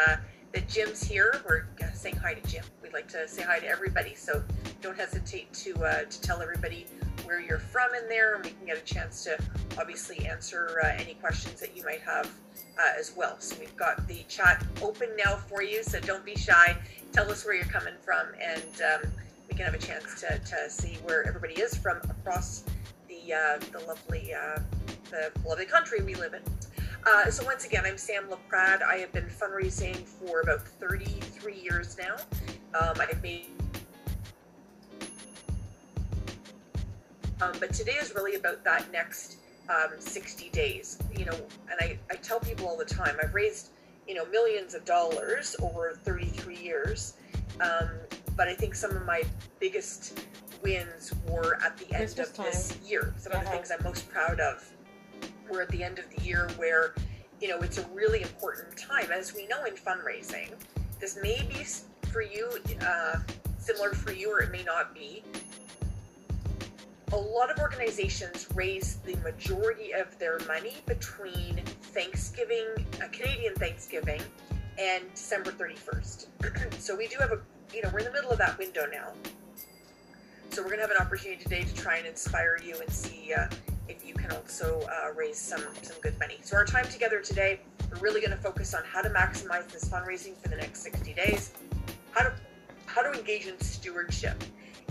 that 0.52 0.68
Jim's 0.68 1.02
here. 1.02 1.40
We're 1.48 1.64
saying 1.94 2.16
hi 2.16 2.34
to 2.34 2.48
Jim. 2.48 2.64
We'd 2.82 2.92
like 2.92 3.08
to 3.08 3.26
say 3.26 3.42
hi 3.42 3.58
to 3.58 3.66
everybody, 3.66 4.14
so 4.14 4.42
don't 4.80 4.96
hesitate 4.96 5.52
to 5.54 5.74
uh, 5.84 6.02
to 6.04 6.20
tell 6.20 6.42
everybody 6.42 6.86
where 7.24 7.40
you're 7.40 7.58
from 7.58 7.94
in 7.94 8.08
there, 8.08 8.34
and 8.34 8.44
we 8.44 8.50
can 8.50 8.66
get 8.66 8.76
a 8.76 8.84
chance 8.84 9.24
to 9.24 9.38
obviously 9.78 10.26
answer 10.26 10.80
uh, 10.84 10.88
any 10.98 11.14
questions 11.14 11.60
that 11.60 11.76
you 11.76 11.84
might 11.84 12.00
have 12.02 12.30
uh, 12.78 12.98
as 12.98 13.12
well. 13.16 13.36
So 13.38 13.56
we've 13.58 13.76
got 13.76 14.06
the 14.08 14.24
chat 14.28 14.64
open 14.82 15.08
now 15.16 15.36
for 15.36 15.62
you, 15.62 15.82
so 15.82 16.00
don't 16.00 16.24
be 16.24 16.36
shy. 16.36 16.76
Tell 17.12 17.30
us 17.30 17.44
where 17.44 17.54
you're 17.54 17.64
coming 17.64 17.94
from, 18.02 18.26
and 18.40 18.82
um, 18.82 19.10
we 19.48 19.56
can 19.56 19.64
have 19.64 19.74
a 19.74 19.78
chance 19.78 20.20
to, 20.20 20.38
to 20.38 20.70
see 20.70 20.98
where 21.04 21.26
everybody 21.26 21.54
is 21.54 21.76
from 21.76 21.98
across 22.10 22.64
the 23.08 23.32
uh, 23.32 23.58
the 23.72 23.84
lovely 23.86 24.34
uh, 24.34 24.58
the 25.10 25.30
lovely 25.46 25.66
country 25.66 26.02
we 26.02 26.14
live 26.14 26.34
in. 26.34 26.42
Uh, 27.04 27.28
so 27.30 27.44
once 27.44 27.64
again, 27.64 27.82
I'm 27.84 27.98
Sam 27.98 28.30
LaPrade. 28.30 28.80
I 28.80 28.98
have 28.98 29.12
been 29.12 29.26
fundraising 29.26 29.96
for 29.96 30.40
about 30.40 30.60
33 30.60 31.54
years 31.54 31.96
now. 31.98 32.14
Um, 32.78 32.94
I've 33.00 33.20
made 33.20 33.46
um, 37.40 37.52
but 37.58 37.72
today 37.72 37.96
is 38.00 38.14
really 38.14 38.36
about 38.36 38.62
that 38.62 38.90
next 38.92 39.38
um, 39.68 39.98
60 39.98 40.48
days. 40.50 40.98
You 41.16 41.24
know, 41.24 41.34
and 41.34 41.80
I, 41.80 41.98
I 42.08 42.14
tell 42.16 42.38
people 42.38 42.68
all 42.68 42.76
the 42.76 42.84
time, 42.84 43.16
I've 43.20 43.34
raised, 43.34 43.70
you 44.06 44.14
know, 44.14 44.24
millions 44.26 44.74
of 44.74 44.84
dollars 44.84 45.56
over 45.60 45.98
33 46.04 46.56
years. 46.56 47.14
Um, 47.60 47.88
but 48.36 48.46
I 48.46 48.54
think 48.54 48.76
some 48.76 48.92
of 48.92 49.04
my 49.04 49.24
biggest 49.58 50.24
wins 50.62 51.12
were 51.28 51.58
at 51.64 51.76
the 51.78 51.92
end 51.96 52.16
of 52.20 52.32
time. 52.32 52.46
this 52.46 52.78
year. 52.86 53.12
Some 53.18 53.32
of 53.32 53.42
the 53.42 53.50
things 53.50 53.72
I'm 53.76 53.82
most 53.82 54.08
proud 54.08 54.38
of 54.38 54.64
we're 55.52 55.62
at 55.62 55.68
the 55.68 55.84
end 55.84 55.98
of 55.98 56.06
the 56.16 56.22
year 56.22 56.48
where, 56.56 56.94
you 57.40 57.48
know, 57.48 57.58
it's 57.58 57.78
a 57.78 57.86
really 57.88 58.22
important 58.22 58.76
time. 58.76 59.12
As 59.12 59.34
we 59.34 59.46
know 59.46 59.64
in 59.64 59.74
fundraising, 59.74 60.50
this 60.98 61.18
may 61.22 61.46
be 61.46 61.64
for 62.10 62.22
you, 62.22 62.48
uh, 62.80 63.18
similar 63.58 63.90
for 63.90 64.12
you, 64.12 64.32
or 64.32 64.40
it 64.40 64.50
may 64.50 64.62
not 64.62 64.94
be. 64.94 65.22
A 67.12 67.16
lot 67.16 67.50
of 67.50 67.58
organizations 67.58 68.48
raise 68.54 68.96
the 69.04 69.14
majority 69.16 69.92
of 69.92 70.18
their 70.18 70.38
money 70.48 70.76
between 70.86 71.60
Thanksgiving, 71.92 72.66
uh, 73.02 73.08
Canadian 73.12 73.54
Thanksgiving, 73.56 74.22
and 74.78 75.04
December 75.14 75.52
31st. 75.52 76.26
so 76.80 76.96
we 76.96 77.08
do 77.08 77.16
have 77.20 77.32
a, 77.32 77.40
you 77.74 77.82
know, 77.82 77.90
we're 77.92 77.98
in 77.98 78.06
the 78.06 78.12
middle 78.12 78.30
of 78.30 78.38
that 78.38 78.56
window 78.56 78.86
now. 78.90 79.12
So 80.48 80.62
we're 80.62 80.68
going 80.68 80.80
to 80.80 80.86
have 80.86 80.90
an 80.90 81.06
opportunity 81.06 81.42
today 81.42 81.64
to 81.64 81.74
try 81.74 81.98
and 81.98 82.06
inspire 82.06 82.58
you 82.64 82.78
and 82.80 82.90
see 82.90 83.34
uh, 83.34 83.46
if 83.88 84.06
you 84.06 84.14
can 84.14 84.30
also 84.32 84.80
uh, 84.82 85.12
raise 85.14 85.38
some, 85.38 85.62
some 85.82 85.96
good 86.00 86.18
money. 86.18 86.38
So 86.42 86.56
our 86.56 86.64
time 86.64 86.86
together 86.86 87.20
today, 87.20 87.60
we're 87.90 87.98
really 87.98 88.20
going 88.20 88.30
to 88.30 88.42
focus 88.42 88.74
on 88.74 88.82
how 88.84 89.02
to 89.02 89.10
maximize 89.10 89.68
this 89.68 89.88
fundraising 89.88 90.36
for 90.36 90.48
the 90.48 90.56
next 90.56 90.82
60 90.82 91.12
days, 91.14 91.52
how 92.12 92.24
to 92.24 92.32
how 92.92 93.02
to 93.02 93.18
engage 93.18 93.46
in 93.46 93.58
stewardship. 93.60 94.42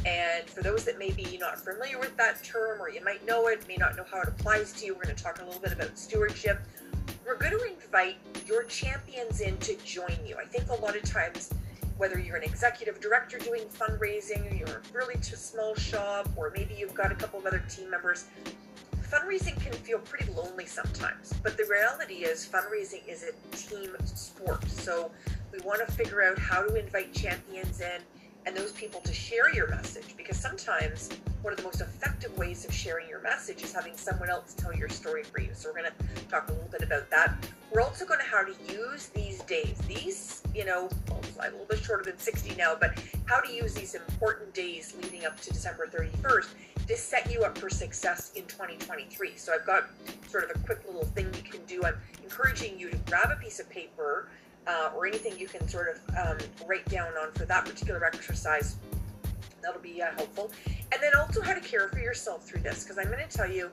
And 0.05 0.50
for 0.50 0.63
those 0.63 0.83
that 0.86 0.98
may 0.98 1.12
be 1.12 1.38
not 1.39 1.60
familiar 1.60 2.00
with 2.00 2.17
that 2.17 2.43
term, 2.43 2.81
or 2.81 2.89
you 2.89 3.03
might 3.05 3.24
know 3.27 3.48
it, 3.48 3.67
may 3.67 3.75
not 3.75 3.95
know 3.95 4.03
how 4.12 4.21
it 4.21 4.27
applies 4.27 4.74
to 4.74 4.86
you, 4.86 4.95
we're 4.95 5.03
going 5.03 5.15
to 5.15 5.24
talk 5.24 5.39
a 5.39 5.45
little 5.45 5.62
bit 5.62 5.71
about 5.71 5.98
stewardship. 5.98 6.60
We're 7.25 7.38
going 7.38 7.51
to 7.51 7.63
invite 7.63 8.17
your 8.48 8.63
champions 8.63 9.41
in 9.41 9.55
to 9.57 9.75
join 9.86 10.17
you. 10.25 10.36
I 10.41 10.45
think 10.45 10.67
a 10.69 10.81
lot 10.81 10.95
of 10.95 11.03
times, 11.03 11.53
whether 11.98 12.17
you're 12.17 12.38
an 12.38 12.43
executive 12.43 13.00
director 13.00 13.38
doing 13.38 13.65
fundraising, 13.65 14.57
you're 14.57 14.77
a 14.77 14.81
really 14.91 15.21
small 15.21 15.75
shop, 15.75 16.27
or 16.36 16.51
maybe 16.55 16.74
you've 16.74 16.95
got 16.95 17.12
a 17.12 17.15
couple 17.15 17.39
of 17.39 17.45
other 17.45 17.63
team 17.69 17.91
members, 17.91 18.25
fundraising 19.11 19.59
can 19.61 19.73
feel 19.73 19.99
pretty 19.99 20.31
lonely 20.31 20.65
sometimes. 20.65 21.33
But 21.43 21.57
the 21.57 21.65
reality 21.65 22.23
is, 22.23 22.47
fundraising 22.47 23.07
is 23.07 23.23
a 23.23 23.55
team 23.55 23.95
sport. 24.05 24.67
So 24.69 25.11
we 25.51 25.59
want 25.59 25.85
to 25.85 25.91
figure 25.93 26.23
out 26.23 26.39
how 26.39 26.63
to 26.63 26.75
invite 26.75 27.13
champions 27.13 27.81
in 27.81 28.01
and 28.45 28.55
those 28.55 28.71
people 28.71 29.00
to 29.01 29.13
share 29.13 29.53
your 29.53 29.67
message 29.69 30.15
because 30.17 30.38
sometimes 30.38 31.10
one 31.41 31.53
of 31.53 31.57
the 31.57 31.63
most 31.63 31.81
effective 31.81 32.36
ways 32.38 32.65
of 32.65 32.74
sharing 32.74 33.07
your 33.07 33.21
message 33.21 33.63
is 33.63 33.74
having 33.74 33.95
someone 33.95 34.29
else 34.29 34.53
tell 34.53 34.74
your 34.74 34.89
story 34.89 35.24
for 35.24 35.41
you. 35.41 35.50
So 35.53 35.69
we're 35.69 35.81
going 35.81 35.91
to 35.91 36.25
talk 36.25 36.50
a 36.50 36.51
little 36.51 36.69
bit 36.69 36.81
about 36.83 37.10
that. 37.10 37.45
We're 37.71 37.81
also 37.81 38.05
going 38.05 38.19
to 38.19 38.25
how 38.25 38.43
to 38.43 38.53
use 38.71 39.07
these 39.07 39.41
days. 39.43 39.77
These, 39.88 40.43
you 40.53 40.65
know, 40.65 40.89
well, 41.10 41.21
a 41.39 41.50
little 41.50 41.65
bit 41.65 41.79
shorter 41.79 42.03
than 42.03 42.19
60 42.19 42.55
now, 42.55 42.75
but 42.79 42.93
how 43.25 43.39
to 43.39 43.51
use 43.51 43.74
these 43.74 43.95
important 43.95 44.53
days 44.53 44.95
leading 45.01 45.25
up 45.25 45.39
to 45.41 45.50
December 45.51 45.88
31st 45.88 46.50
to 46.88 46.98
set 46.98 47.31
you 47.31 47.43
up 47.43 47.57
for 47.57 47.69
success 47.69 48.31
in 48.36 48.43
2023. 48.45 49.31
So 49.36 49.53
I've 49.53 49.65
got 49.65 49.89
sort 50.27 50.50
of 50.50 50.55
a 50.55 50.60
quick 50.65 50.83
little 50.86 51.05
thing 51.05 51.27
you 51.36 51.50
can 51.50 51.63
do. 51.65 51.83
I'm 51.83 51.95
encouraging 52.24 52.79
you 52.79 52.89
to 52.89 52.98
grab 52.98 53.31
a 53.31 53.36
piece 53.41 53.60
of 53.60 53.69
paper 53.69 54.29
uh, 54.67 54.91
or 54.95 55.07
anything 55.07 55.37
you 55.37 55.47
can 55.47 55.67
sort 55.67 55.87
of 55.89 56.15
um, 56.17 56.37
write 56.67 56.85
down 56.85 57.11
on 57.21 57.31
for 57.33 57.45
that 57.45 57.65
particular 57.65 58.03
exercise. 58.05 58.77
That'll 59.61 59.81
be 59.81 60.01
uh, 60.01 60.11
helpful. 60.15 60.51
And 60.91 61.01
then 61.01 61.11
also 61.19 61.41
how 61.41 61.53
to 61.53 61.61
care 61.61 61.87
for 61.89 61.99
yourself 61.99 62.47
through 62.47 62.61
this, 62.61 62.83
because 62.83 62.97
I'm 62.97 63.11
going 63.11 63.27
to 63.27 63.37
tell 63.37 63.49
you 63.49 63.69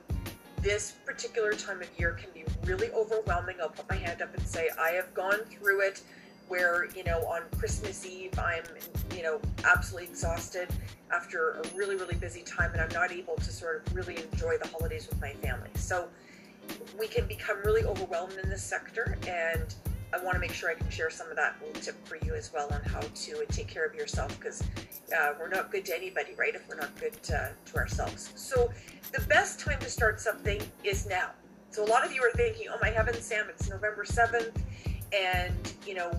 this 0.61 0.93
particular 1.05 1.53
time 1.53 1.81
of 1.81 1.87
year 1.97 2.11
can 2.13 2.29
be 2.33 2.43
really 2.65 2.91
overwhelming. 2.91 3.57
I'll 3.61 3.69
put 3.69 3.89
my 3.89 3.95
hand 3.95 4.21
up 4.21 4.33
and 4.35 4.45
say, 4.45 4.69
I 4.79 4.89
have 4.91 5.13
gone 5.13 5.39
through 5.45 5.81
it 5.81 6.01
where, 6.47 6.87
you 6.95 7.03
know, 7.03 7.19
on 7.27 7.43
Christmas 7.57 8.05
Eve, 8.05 8.37
I'm, 8.39 8.63
you 9.15 9.21
know, 9.23 9.39
absolutely 9.63 10.09
exhausted 10.09 10.67
after 11.13 11.51
a 11.51 11.75
really, 11.75 11.95
really 11.95 12.15
busy 12.15 12.41
time 12.41 12.71
and 12.73 12.81
I'm 12.81 12.91
not 12.93 13.11
able 13.11 13.35
to 13.35 13.51
sort 13.51 13.85
of 13.85 13.95
really 13.95 14.17
enjoy 14.17 14.57
the 14.57 14.67
holidays 14.67 15.07
with 15.07 15.21
my 15.21 15.31
family. 15.33 15.69
So 15.75 16.07
we 16.99 17.07
can 17.07 17.27
become 17.27 17.57
really 17.63 17.83
overwhelmed 17.83 18.33
in 18.43 18.49
this 18.49 18.63
sector 18.63 19.17
and 19.27 19.73
I 20.11 20.23
want 20.23 20.35
to 20.35 20.39
make 20.39 20.53
sure 20.53 20.69
I 20.69 20.73
can 20.73 20.89
share 20.89 21.09
some 21.09 21.29
of 21.29 21.35
that 21.35 21.55
little 21.61 21.81
tip 21.81 21.95
for 22.07 22.17
you 22.25 22.33
as 22.33 22.51
well 22.51 22.67
on 22.71 22.81
how 22.81 23.01
to 23.01 23.45
take 23.49 23.67
care 23.67 23.85
of 23.85 23.93
yourself 23.93 24.37
because 24.39 24.63
uh, 25.15 25.33
we're 25.39 25.49
not 25.49 25.71
good 25.71 25.85
to 25.85 25.95
anybody, 25.95 26.31
right? 26.37 26.55
If 26.55 26.67
we're 26.67 26.77
not 26.77 26.97
good 26.99 27.21
to, 27.23 27.51
to 27.65 27.75
ourselves. 27.77 28.31
So 28.35 28.71
the 29.11 29.21
best 29.21 29.59
time 29.59 29.79
to 29.79 29.89
start 29.89 30.19
something 30.19 30.61
is 30.83 31.07
now. 31.07 31.29
So 31.69 31.83
a 31.83 31.85
lot 31.85 32.03
of 32.03 32.11
you 32.11 32.23
are 32.23 32.31
thinking, 32.31 32.67
oh 32.71 32.77
my 32.81 32.89
heavens, 32.89 33.19
Sam, 33.19 33.45
it's 33.49 33.69
November 33.69 34.03
7th 34.03 34.59
and, 35.13 35.73
you 35.85 35.93
know, 35.93 36.11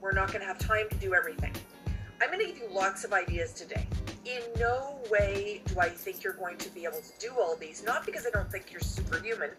we're 0.00 0.12
not 0.12 0.28
going 0.28 0.40
to 0.40 0.46
have 0.46 0.58
time 0.58 0.88
to 0.90 0.96
do 0.96 1.14
everything. 1.14 1.52
I'm 2.20 2.30
going 2.30 2.40
to 2.40 2.46
give 2.46 2.58
you 2.58 2.68
lots 2.72 3.04
of 3.04 3.12
ideas 3.12 3.52
today. 3.52 3.86
In 4.24 4.42
no 4.58 4.98
way 5.08 5.62
do 5.66 5.78
I 5.78 5.88
think 5.88 6.24
you're 6.24 6.32
going 6.32 6.56
to 6.58 6.68
be 6.70 6.84
able 6.84 7.00
to 7.00 7.12
do 7.20 7.32
all 7.38 7.54
these, 7.56 7.84
not 7.84 8.04
because 8.04 8.26
I 8.26 8.30
don't 8.30 8.50
think 8.50 8.72
you're 8.72 8.80
superhuman, 8.80 9.50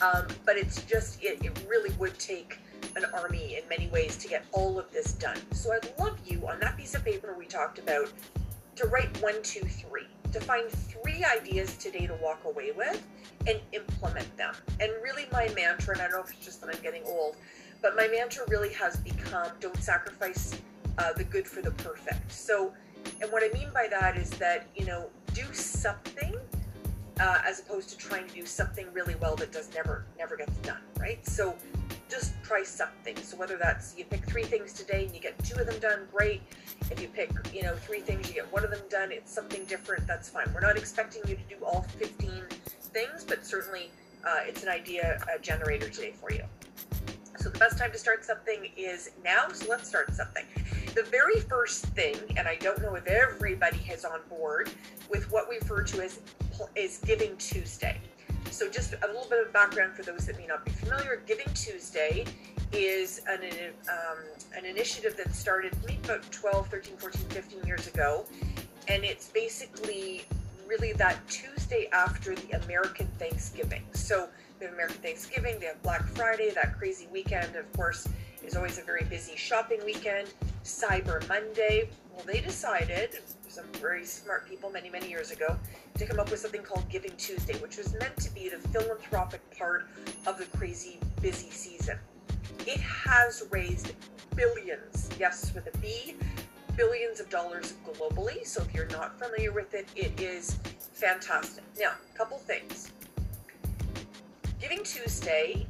um, 0.00 0.26
but 0.46 0.56
it's 0.56 0.82
just, 0.82 1.22
it, 1.22 1.44
it 1.44 1.66
really 1.68 1.90
would 1.98 2.18
take 2.18 2.58
an 2.96 3.04
army 3.12 3.56
in 3.56 3.68
many 3.68 3.88
ways 3.88 4.16
to 4.16 4.28
get 4.28 4.44
all 4.52 4.78
of 4.78 4.90
this 4.90 5.12
done. 5.12 5.38
So 5.52 5.72
I'd 5.72 5.92
love 5.98 6.18
you 6.24 6.46
on 6.48 6.58
that 6.60 6.76
piece 6.76 6.94
of 6.94 7.04
paper 7.04 7.36
we 7.38 7.46
talked 7.46 7.78
about 7.78 8.10
to 8.76 8.86
write 8.86 9.22
one, 9.22 9.42
two, 9.42 9.60
three, 9.60 10.06
to 10.32 10.40
find 10.40 10.68
three 10.70 11.24
ideas 11.24 11.76
today 11.76 12.06
to 12.06 12.14
walk 12.22 12.44
away 12.44 12.72
with 12.72 13.06
and 13.46 13.60
implement 13.72 14.34
them. 14.36 14.54
And 14.80 14.90
really, 15.02 15.26
my 15.32 15.48
mantra, 15.54 15.94
and 15.94 16.02
I 16.02 16.08
don't 16.08 16.16
know 16.16 16.24
if 16.24 16.30
it's 16.30 16.44
just 16.44 16.60
that 16.62 16.74
I'm 16.74 16.82
getting 16.82 17.02
old, 17.04 17.36
but 17.82 17.96
my 17.96 18.08
mantra 18.08 18.44
really 18.48 18.72
has 18.72 18.96
become 18.96 19.48
don't 19.60 19.80
sacrifice 19.82 20.58
uh, 20.98 21.12
the 21.12 21.24
good 21.24 21.46
for 21.46 21.62
the 21.62 21.70
perfect. 21.72 22.32
So, 22.32 22.72
and 23.20 23.30
what 23.30 23.42
I 23.42 23.52
mean 23.56 23.68
by 23.72 23.86
that 23.88 24.16
is 24.16 24.30
that, 24.30 24.66
you 24.74 24.86
know, 24.86 25.06
do 25.34 25.44
something 25.52 26.34
uh, 27.20 27.38
as 27.44 27.60
opposed 27.60 27.88
to 27.90 27.96
trying 27.96 28.26
to 28.28 28.34
do 28.34 28.46
something 28.46 28.86
really 28.92 29.14
well 29.16 29.36
that 29.36 29.52
does 29.52 29.72
never 29.74 30.04
never 30.18 30.36
gets 30.36 30.56
done 30.58 30.80
right? 31.06 31.24
So 31.26 31.54
just 32.08 32.34
try 32.42 32.62
something. 32.62 33.16
So 33.16 33.36
whether 33.36 33.56
that's 33.56 33.96
you 33.96 34.04
pick 34.04 34.24
three 34.24 34.44
things 34.44 34.72
today 34.72 35.04
and 35.04 35.14
you 35.14 35.20
get 35.20 35.38
two 35.44 35.58
of 35.60 35.66
them 35.66 35.78
done 35.78 36.06
great. 36.12 36.42
If 36.90 37.00
you 37.00 37.08
pick 37.08 37.30
you 37.52 37.62
know 37.62 37.74
three 37.74 38.00
things 38.00 38.28
you 38.28 38.34
get 38.34 38.52
one 38.52 38.64
of 38.64 38.70
them 38.70 38.82
done 38.90 39.12
it's 39.12 39.32
something 39.32 39.64
different 39.64 40.06
that's 40.06 40.28
fine. 40.28 40.52
We're 40.54 40.60
not 40.60 40.76
expecting 40.76 41.22
you 41.28 41.36
to 41.36 41.42
do 41.48 41.64
all 41.64 41.82
15 41.82 42.30
things 42.92 43.24
but 43.24 43.44
certainly 43.44 43.90
uh, 44.26 44.40
it's 44.42 44.62
an 44.62 44.68
idea 44.68 45.20
generator 45.42 45.88
today 45.88 46.12
for 46.12 46.32
you. 46.32 46.42
So 47.38 47.50
the 47.50 47.58
best 47.58 47.78
time 47.78 47.92
to 47.92 47.98
start 47.98 48.24
something 48.24 48.70
is 48.76 49.10
now 49.24 49.48
so 49.52 49.66
let's 49.68 49.88
start 49.88 50.14
something 50.14 50.44
the 50.96 51.02
very 51.02 51.40
first 51.40 51.84
thing, 51.88 52.16
and 52.38 52.48
I 52.48 52.56
don't 52.56 52.80
know 52.80 52.94
if 52.94 53.06
everybody 53.06 53.78
is 53.92 54.06
on 54.06 54.20
board 54.30 54.70
with 55.10 55.30
what 55.30 55.46
we 55.46 55.56
refer 55.56 55.82
to 55.82 56.02
as 56.02 56.20
is 56.74 56.98
Giving 57.04 57.36
Tuesday. 57.36 58.00
So 58.50 58.70
just 58.70 58.94
a 58.94 59.06
little 59.06 59.26
bit 59.28 59.46
of 59.46 59.52
background 59.52 59.92
for 59.92 60.02
those 60.02 60.24
that 60.24 60.38
may 60.38 60.46
not 60.46 60.64
be 60.64 60.70
familiar. 60.70 61.20
Giving 61.26 61.52
Tuesday 61.52 62.24
is 62.72 63.20
an, 63.28 63.40
um, 63.90 64.18
an 64.56 64.64
initiative 64.64 65.18
that 65.18 65.34
started 65.34 65.76
maybe 65.86 66.00
about 66.04 66.32
12, 66.32 66.68
13, 66.68 66.96
14, 66.96 67.28
15 67.28 67.64
years 67.64 67.86
ago. 67.88 68.24
And 68.88 69.04
it's 69.04 69.28
basically 69.28 70.24
really 70.66 70.94
that 70.94 71.18
Tuesday 71.28 71.90
after 71.92 72.34
the 72.34 72.62
American 72.64 73.06
Thanksgiving. 73.18 73.84
So 73.92 74.30
the 74.60 74.70
American 74.72 74.96
Thanksgiving, 75.02 75.60
they 75.60 75.66
have 75.66 75.82
Black 75.82 76.06
Friday, 76.06 76.52
that 76.54 76.78
crazy 76.78 77.06
weekend, 77.12 77.54
of 77.54 77.70
course, 77.74 78.08
is 78.46 78.56
always 78.56 78.78
a 78.78 78.82
very 78.82 79.04
busy 79.04 79.36
shopping 79.36 79.80
weekend. 79.84 80.32
Cyber 80.64 81.26
Monday. 81.28 81.88
Well, 82.14 82.24
they 82.26 82.40
decided, 82.40 83.18
some 83.48 83.66
very 83.74 84.04
smart 84.04 84.48
people 84.48 84.70
many, 84.70 84.88
many 84.88 85.08
years 85.08 85.30
ago, 85.30 85.56
to 85.98 86.06
come 86.06 86.18
up 86.18 86.30
with 86.30 86.40
something 86.40 86.62
called 86.62 86.88
Giving 86.88 87.12
Tuesday, 87.16 87.54
which 87.58 87.76
was 87.76 87.94
meant 87.98 88.16
to 88.18 88.30
be 88.30 88.48
the 88.48 88.58
philanthropic 88.68 89.40
part 89.56 89.86
of 90.26 90.38
the 90.38 90.44
crazy 90.56 90.98
busy 91.20 91.50
season. 91.50 91.98
It 92.66 92.80
has 92.80 93.44
raised 93.50 93.92
billions, 94.34 95.08
yes, 95.18 95.52
with 95.54 95.72
a 95.74 95.78
B, 95.78 96.16
billions 96.76 97.20
of 97.20 97.28
dollars 97.30 97.74
globally. 97.84 98.46
So 98.46 98.62
if 98.62 98.74
you're 98.74 98.88
not 98.88 99.18
familiar 99.18 99.52
with 99.52 99.74
it, 99.74 99.88
it 99.96 100.20
is 100.20 100.58
fantastic. 100.92 101.64
Now, 101.78 101.92
a 102.12 102.18
couple 102.18 102.38
things. 102.38 102.92
Giving 104.60 104.82
Tuesday 104.84 105.66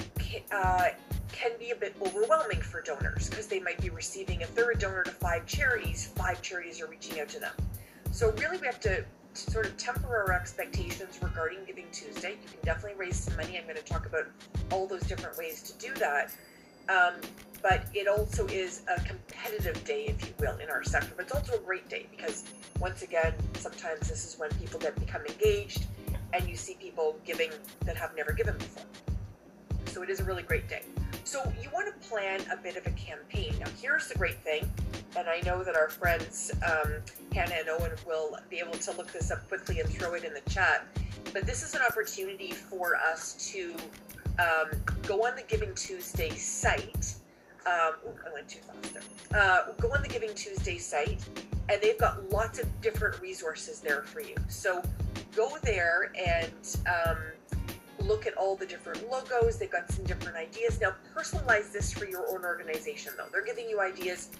uh, 0.52 0.88
can 1.36 1.52
be 1.58 1.70
a 1.70 1.76
bit 1.76 1.94
overwhelming 2.00 2.62
for 2.62 2.80
donors 2.80 3.28
because 3.28 3.46
they 3.46 3.60
might 3.60 3.80
be 3.80 3.90
receiving 3.90 4.40
if 4.40 4.54
they're 4.54 4.70
a 4.70 4.78
donor 4.78 5.02
to 5.02 5.10
five 5.10 5.44
charities, 5.46 6.06
five 6.16 6.40
charities 6.40 6.80
are 6.80 6.86
reaching 6.86 7.20
out 7.20 7.28
to 7.28 7.38
them. 7.38 7.52
So 8.10 8.32
really 8.38 8.58
we 8.58 8.66
have 8.66 8.80
to, 8.80 9.04
sort 9.34 9.66
of 9.66 9.76
temper 9.76 10.16
our 10.16 10.32
expectations 10.32 11.18
regarding 11.22 11.58
Giving 11.66 11.84
Tuesday. 11.92 12.30
You 12.30 12.48
can 12.48 12.58
definitely 12.64 12.98
raise 12.98 13.16
some 13.16 13.36
money. 13.36 13.58
I'm 13.58 13.64
going 13.64 13.76
to 13.76 13.82
talk 13.82 14.06
about 14.06 14.24
all 14.72 14.86
those 14.86 15.02
different 15.02 15.36
ways 15.36 15.62
to 15.62 15.86
do 15.86 15.92
that. 15.96 16.34
Um, 16.88 17.20
but 17.62 17.86
it 17.92 18.08
also 18.08 18.46
is 18.46 18.82
a 18.88 18.98
competitive 19.02 19.82
day, 19.84 20.06
if 20.06 20.26
you 20.26 20.32
will, 20.38 20.56
in 20.56 20.70
our 20.70 20.84
sector. 20.84 21.12
But 21.16 21.26
it's 21.26 21.34
also 21.34 21.54
a 21.54 21.58
great 21.58 21.88
day 21.88 22.06
because, 22.10 22.44
once 22.80 23.02
again, 23.02 23.34
sometimes 23.58 24.08
this 24.08 24.24
is 24.24 24.38
when 24.38 24.50
people 24.52 24.80
get 24.80 24.98
become 24.98 25.26
engaged 25.26 25.84
and 26.32 26.48
you 26.48 26.56
see 26.56 26.76
people 26.80 27.18
giving 27.26 27.50
that 27.84 27.96
have 27.96 28.16
never 28.16 28.32
given 28.32 28.56
before. 28.56 28.84
So 29.86 30.02
it 30.02 30.10
is 30.10 30.20
a 30.20 30.24
really 30.24 30.42
great 30.42 30.68
day. 30.68 30.82
So 31.24 31.52
you 31.60 31.70
want 31.72 31.86
to 31.88 32.08
plan 32.08 32.40
a 32.52 32.56
bit 32.56 32.76
of 32.76 32.86
a 32.86 32.90
campaign. 32.90 33.54
Now, 33.58 33.66
here's 33.80 34.08
the 34.08 34.14
great 34.14 34.38
thing, 34.42 34.70
and 35.16 35.28
I 35.28 35.40
know 35.40 35.64
that 35.64 35.74
our 35.74 35.88
friends 35.88 36.52
um, 36.64 36.92
Hannah 37.32 37.56
and 37.58 37.68
Owen 37.68 37.92
will 38.06 38.38
be 38.48 38.58
able 38.58 38.78
to 38.78 38.92
look 38.92 39.12
this 39.12 39.30
up 39.30 39.46
quickly 39.48 39.80
and 39.80 39.88
throw 39.88 40.14
it 40.14 40.24
in 40.24 40.34
the 40.34 40.50
chat. 40.50 40.86
But 41.32 41.46
this 41.46 41.62
is 41.62 41.74
an 41.74 41.82
opportunity 41.82 42.52
for 42.52 42.96
us 42.96 43.34
to 43.52 43.74
um, 44.38 44.70
go 45.06 45.26
on 45.26 45.34
the 45.36 45.42
Giving 45.48 45.74
Tuesday 45.74 46.30
site. 46.30 47.14
Um, 47.66 47.94
ooh, 48.06 48.14
I 48.24 48.32
went 48.32 48.48
too 48.48 48.60
fast 48.60 48.94
there. 48.94 49.40
Uh, 49.40 49.72
go 49.80 49.92
on 49.92 50.02
the 50.02 50.08
Giving 50.08 50.32
Tuesday 50.34 50.78
site, 50.78 51.24
and 51.68 51.80
they've 51.82 51.98
got 51.98 52.30
lots 52.30 52.58
of 52.58 52.80
different 52.80 53.20
resources 53.20 53.80
there 53.80 54.02
for 54.02 54.20
you. 54.20 54.36
So 54.48 54.82
go 55.34 55.58
there 55.62 56.12
and 56.16 56.78
um, 56.86 57.18
look 58.06 58.26
at 58.26 58.34
all 58.36 58.56
the 58.56 58.66
different 58.66 59.08
logos. 59.10 59.58
They've 59.58 59.70
got 59.70 59.90
some 59.90 60.04
different 60.04 60.36
ideas. 60.36 60.80
Now, 60.80 60.94
personalize 61.14 61.72
this 61.72 61.92
for 61.92 62.06
your 62.06 62.28
own 62.28 62.44
organization, 62.44 63.12
though. 63.16 63.26
They're 63.32 63.44
giving 63.44 63.68
you 63.68 63.80
ideas, 63.80 64.30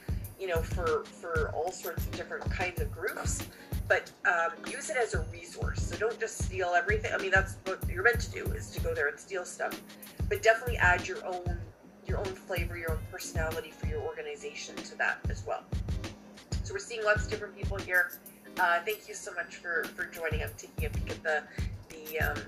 you 0.40 0.46
know, 0.46 0.62
for 0.62 1.04
for 1.04 1.50
all 1.54 1.72
sorts 1.72 2.04
of 2.06 2.12
different 2.12 2.50
kinds 2.50 2.80
of 2.80 2.90
groups, 2.92 3.46
but 3.88 4.10
um, 4.26 4.50
use 4.70 4.90
it 4.90 4.96
as 4.96 5.14
a 5.14 5.20
resource. 5.32 5.82
So 5.82 5.96
don't 5.96 6.18
just 6.18 6.38
steal 6.44 6.72
everything. 6.76 7.12
I 7.12 7.18
mean, 7.18 7.30
that's 7.30 7.56
what 7.64 7.78
you're 7.88 8.04
meant 8.04 8.20
to 8.20 8.30
do 8.30 8.44
is 8.52 8.70
to 8.70 8.80
go 8.80 8.94
there 8.94 9.08
and 9.08 9.18
steal 9.18 9.44
stuff, 9.44 9.80
but 10.28 10.42
definitely 10.42 10.76
add 10.78 11.06
your 11.06 11.24
own 11.26 11.58
your 12.06 12.18
own 12.18 12.24
flavor, 12.24 12.76
your 12.78 12.92
own 12.92 12.98
personality 13.10 13.72
for 13.76 13.88
your 13.88 14.00
organization 14.02 14.76
to 14.76 14.96
that 14.96 15.18
as 15.28 15.44
well. 15.44 15.64
So 16.62 16.72
we're 16.72 16.78
seeing 16.78 17.04
lots 17.04 17.24
of 17.24 17.30
different 17.30 17.56
people 17.56 17.78
here. 17.78 18.12
Uh, 18.58 18.80
thank 18.84 19.08
you 19.08 19.14
so 19.14 19.32
much 19.34 19.56
for, 19.56 19.84
for 19.96 20.06
joining. 20.06 20.42
I'm 20.42 20.50
taking 20.56 20.86
a 20.86 20.90
peek 20.90 21.10
at 21.10 21.22
the 21.22 21.42
the 21.88 22.20
um, 22.20 22.38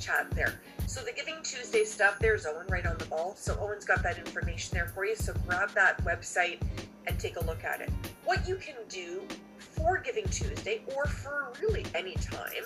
chat 0.00 0.30
there. 0.32 0.60
So 0.86 1.02
the 1.02 1.12
Giving 1.12 1.36
Tuesday 1.42 1.84
stuff, 1.84 2.18
there's 2.18 2.46
Owen 2.46 2.66
right 2.68 2.86
on 2.86 2.98
the 2.98 3.04
ball. 3.04 3.34
So 3.36 3.56
Owen's 3.60 3.84
got 3.84 4.02
that 4.02 4.18
information 4.18 4.76
there 4.76 4.86
for 4.86 5.04
you. 5.04 5.14
So 5.14 5.34
grab 5.46 5.70
that 5.74 6.02
website 6.04 6.60
and 7.06 7.18
take 7.18 7.36
a 7.36 7.44
look 7.44 7.62
at 7.64 7.80
it. 7.80 7.90
What 8.24 8.48
you 8.48 8.56
can 8.56 8.74
do 8.88 9.22
for 9.58 9.98
Giving 9.98 10.26
Tuesday 10.28 10.82
or 10.96 11.06
for 11.06 11.52
really 11.60 11.84
any 11.94 12.14
time 12.14 12.64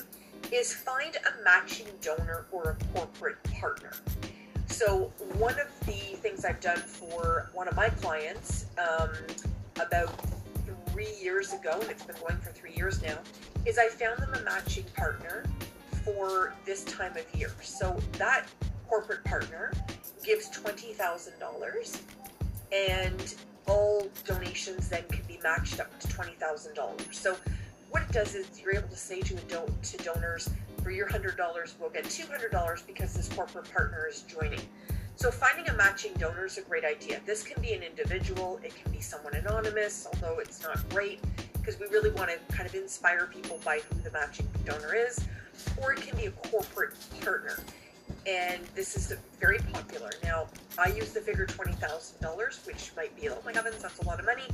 is 0.52 0.72
find 0.72 1.16
a 1.16 1.44
matching 1.44 1.86
donor 2.00 2.46
or 2.52 2.76
a 2.78 2.96
corporate 2.96 3.42
partner. 3.60 3.92
So 4.66 5.12
one 5.38 5.58
of 5.60 5.68
the 5.86 6.16
things 6.16 6.44
I've 6.44 6.60
done 6.60 6.78
for 6.78 7.50
one 7.52 7.68
of 7.68 7.76
my 7.76 7.88
clients 7.88 8.66
um, 8.78 9.10
about 9.76 10.12
three 10.88 11.14
years 11.22 11.52
ago, 11.52 11.78
and 11.80 11.90
it's 11.90 12.04
been 12.04 12.16
going 12.20 12.38
for 12.38 12.52
three 12.52 12.72
years 12.74 13.02
now, 13.02 13.18
is 13.66 13.78
I 13.78 13.88
found 13.88 14.18
them 14.18 14.32
a 14.34 14.40
matching 14.42 14.84
partner 14.96 15.44
for 16.04 16.54
this 16.64 16.84
time 16.84 17.16
of 17.16 17.24
year. 17.38 17.52
So 17.62 17.98
that 18.18 18.46
corporate 18.88 19.24
partner 19.24 19.72
gives 20.22 20.50
$20,000 20.50 22.00
and 22.72 23.34
all 23.66 24.08
donations 24.24 24.88
then 24.88 25.04
can 25.10 25.24
be 25.26 25.38
matched 25.42 25.80
up 25.80 25.98
to 26.00 26.08
$20,000. 26.08 27.14
So 27.14 27.36
what 27.90 28.02
it 28.02 28.12
does 28.12 28.34
is 28.34 28.60
you're 28.60 28.74
able 28.74 28.88
to 28.88 28.96
say 28.96 29.20
to, 29.20 29.36
to 29.36 29.96
donors, 29.98 30.50
for 30.82 30.90
your 30.90 31.08
$100, 31.08 31.74
we'll 31.80 31.90
get 31.90 32.04
$200 32.04 32.86
because 32.86 33.14
this 33.14 33.28
corporate 33.28 33.72
partner 33.72 34.06
is 34.06 34.22
joining. 34.22 34.60
So 35.16 35.30
finding 35.30 35.68
a 35.68 35.72
matching 35.74 36.12
donor 36.18 36.44
is 36.44 36.58
a 36.58 36.62
great 36.62 36.84
idea. 36.84 37.20
This 37.24 37.42
can 37.42 37.62
be 37.62 37.72
an 37.72 37.82
individual, 37.82 38.60
it 38.62 38.74
can 38.74 38.92
be 38.92 39.00
someone 39.00 39.34
anonymous, 39.34 40.06
although 40.12 40.40
it's 40.40 40.62
not 40.62 40.86
great 40.90 41.20
because 41.54 41.80
we 41.80 41.86
really 41.86 42.10
want 42.10 42.30
to 42.30 42.54
kind 42.54 42.68
of 42.68 42.74
inspire 42.74 43.26
people 43.32 43.58
by 43.64 43.80
who 43.88 43.98
the 44.02 44.10
matching 44.10 44.46
donor 44.66 44.94
is, 44.94 45.18
or 45.80 45.92
it 45.92 46.00
can 46.00 46.16
be 46.16 46.26
a 46.26 46.30
corporate 46.30 46.94
partner. 47.20 47.58
And 48.26 48.60
this 48.74 48.96
is 48.96 49.12
very 49.40 49.58
popular. 49.72 50.10
Now, 50.22 50.46
I 50.78 50.88
use 50.88 51.12
the 51.12 51.20
figure 51.20 51.46
$20,000, 51.46 52.66
which 52.66 52.92
might 52.96 53.14
be, 53.20 53.28
oh 53.28 53.38
my 53.44 53.52
heavens, 53.52 53.82
that's 53.82 53.98
a 53.98 54.06
lot 54.06 54.18
of 54.18 54.26
money. 54.26 54.44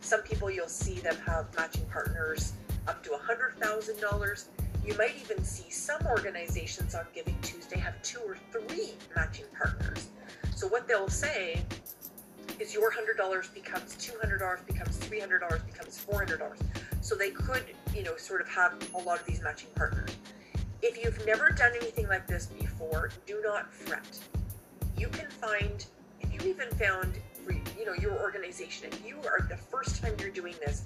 Some 0.00 0.22
people 0.22 0.50
you'll 0.50 0.68
see 0.68 1.00
them 1.00 1.16
have 1.26 1.54
matching 1.56 1.84
partners 1.86 2.52
up 2.86 3.02
to 3.04 3.10
$100,000. 3.10 4.44
You 4.84 4.96
might 4.96 5.16
even 5.20 5.44
see 5.44 5.70
some 5.70 6.00
organizations 6.06 6.94
on 6.94 7.04
Giving 7.14 7.38
Tuesday 7.42 7.78
have 7.78 8.00
two 8.02 8.20
or 8.20 8.38
three 8.50 8.94
matching 9.14 9.44
partners. 9.56 10.08
So 10.54 10.66
what 10.66 10.88
they'll 10.88 11.08
say 11.08 11.62
is 12.58 12.72
your 12.74 12.90
$100 12.90 13.54
becomes 13.54 13.94
$200, 13.96 14.66
becomes 14.66 14.98
$300, 14.98 15.66
becomes 15.66 16.04
$400. 16.10 16.56
So 17.00 17.14
they 17.14 17.30
could, 17.30 17.64
you 17.94 18.02
know, 18.02 18.16
sort 18.16 18.40
of 18.40 18.48
have 18.48 18.74
a 18.94 18.98
lot 18.98 19.20
of 19.20 19.26
these 19.26 19.42
matching 19.42 19.68
partners. 19.76 20.16
If 20.80 21.02
you've 21.02 21.26
never 21.26 21.50
done 21.50 21.72
anything 21.74 22.06
like 22.06 22.26
this 22.28 22.46
before, 22.46 23.10
do 23.26 23.40
not 23.44 23.72
fret. 23.72 24.20
You 24.96 25.08
can 25.08 25.28
find, 25.28 25.84
if 26.20 26.32
you 26.32 26.48
even 26.48 26.70
found, 26.70 27.18
you 27.76 27.84
know, 27.84 27.94
your 27.94 28.12
organization, 28.20 28.88
if 28.92 29.04
you 29.04 29.16
are 29.26 29.46
the 29.48 29.56
first 29.56 30.00
time 30.00 30.14
you're 30.20 30.30
doing 30.30 30.54
this, 30.64 30.84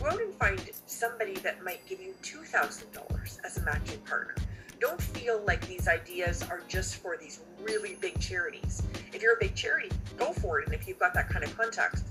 go 0.00 0.06
out 0.06 0.20
and 0.20 0.32
find 0.34 0.60
somebody 0.86 1.34
that 1.40 1.64
might 1.64 1.84
give 1.88 2.00
you 2.00 2.14
$2,000 2.22 3.44
as 3.44 3.58
a 3.58 3.62
matching 3.62 3.98
partner. 4.00 4.36
Don't 4.78 5.00
feel 5.00 5.42
like 5.44 5.66
these 5.66 5.88
ideas 5.88 6.42
are 6.48 6.62
just 6.68 6.96
for 6.96 7.16
these 7.16 7.40
really 7.60 7.96
big 8.00 8.20
charities. 8.20 8.82
If 9.12 9.22
you're 9.22 9.34
a 9.34 9.40
big 9.40 9.56
charity, 9.56 9.90
go 10.16 10.32
for 10.32 10.60
it, 10.60 10.66
and 10.66 10.74
if 10.74 10.86
you've 10.86 10.98
got 10.98 11.14
that 11.14 11.28
kind 11.28 11.44
of 11.44 11.56
context. 11.56 12.06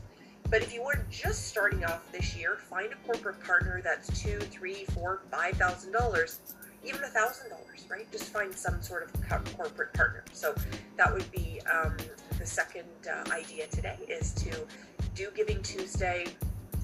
But 0.50 0.61
if 0.61 0.73
you 0.73 0.81
are 0.83 1.05
just 1.09 1.47
starting 1.47 1.85
off 1.85 2.11
this 2.11 2.35
year, 2.35 2.57
find 2.69 2.91
a 2.91 2.95
corporate 3.07 3.41
partner 3.41 3.81
that's 3.81 4.21
two, 4.21 4.38
three, 4.39 4.83
four, 4.93 5.21
five 5.31 5.55
thousand 5.55 5.93
dollars, 5.93 6.41
even 6.83 7.03
a 7.03 7.07
thousand 7.07 7.50
dollars, 7.50 7.85
right? 7.89 8.11
Just 8.11 8.25
find 8.25 8.53
some 8.53 8.81
sort 8.81 9.03
of 9.03 9.55
corporate 9.55 9.93
partner. 9.93 10.23
So 10.31 10.55
that 10.97 11.13
would 11.13 11.29
be 11.31 11.61
um, 11.71 11.95
the 12.39 12.45
second 12.45 12.85
uh, 13.09 13.29
idea 13.31 13.67
today 13.67 13.97
is 14.07 14.33
to 14.33 14.51
do 15.15 15.29
Giving 15.35 15.61
Tuesday 15.61 16.25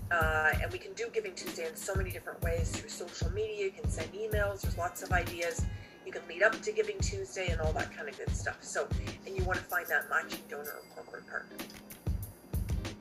uh, 0.10 0.52
and 0.62 0.72
we 0.72 0.80
can 0.80 0.94
do 0.94 1.08
Giving 1.14 1.34
Tuesday 1.34 1.68
in 1.68 1.76
so 1.76 1.94
many 1.96 2.12
different 2.12 2.42
ways 2.42 2.72
through 2.72 2.90
social 2.90 3.30
media. 3.32 3.66
You 3.66 3.72
can 3.72 3.90
send 3.90 4.12
emails. 4.14 4.62
There's 4.62 4.78
lots 4.78 5.04
of 5.04 5.12
ideas. 5.12 5.66
You 6.06 6.12
can 6.12 6.22
lead 6.30 6.44
up 6.44 6.60
to 6.62 6.72
Giving 6.72 6.98
Tuesday 7.00 7.50
and 7.50 7.60
all 7.60 7.74
that 7.74 7.96
kind 7.96 8.08
of 8.08 8.18
good 8.18 8.34
stuff. 8.34 8.58
So, 8.62 8.88
and 9.26 9.36
you 9.36 9.44
want 9.44 9.60
to 9.60 9.66
find 9.66 9.86
that 9.88 10.10
matching 10.10 10.40
donor 10.50 10.64
or 10.64 10.96
corporate 10.96 11.28
partner. 11.28 11.58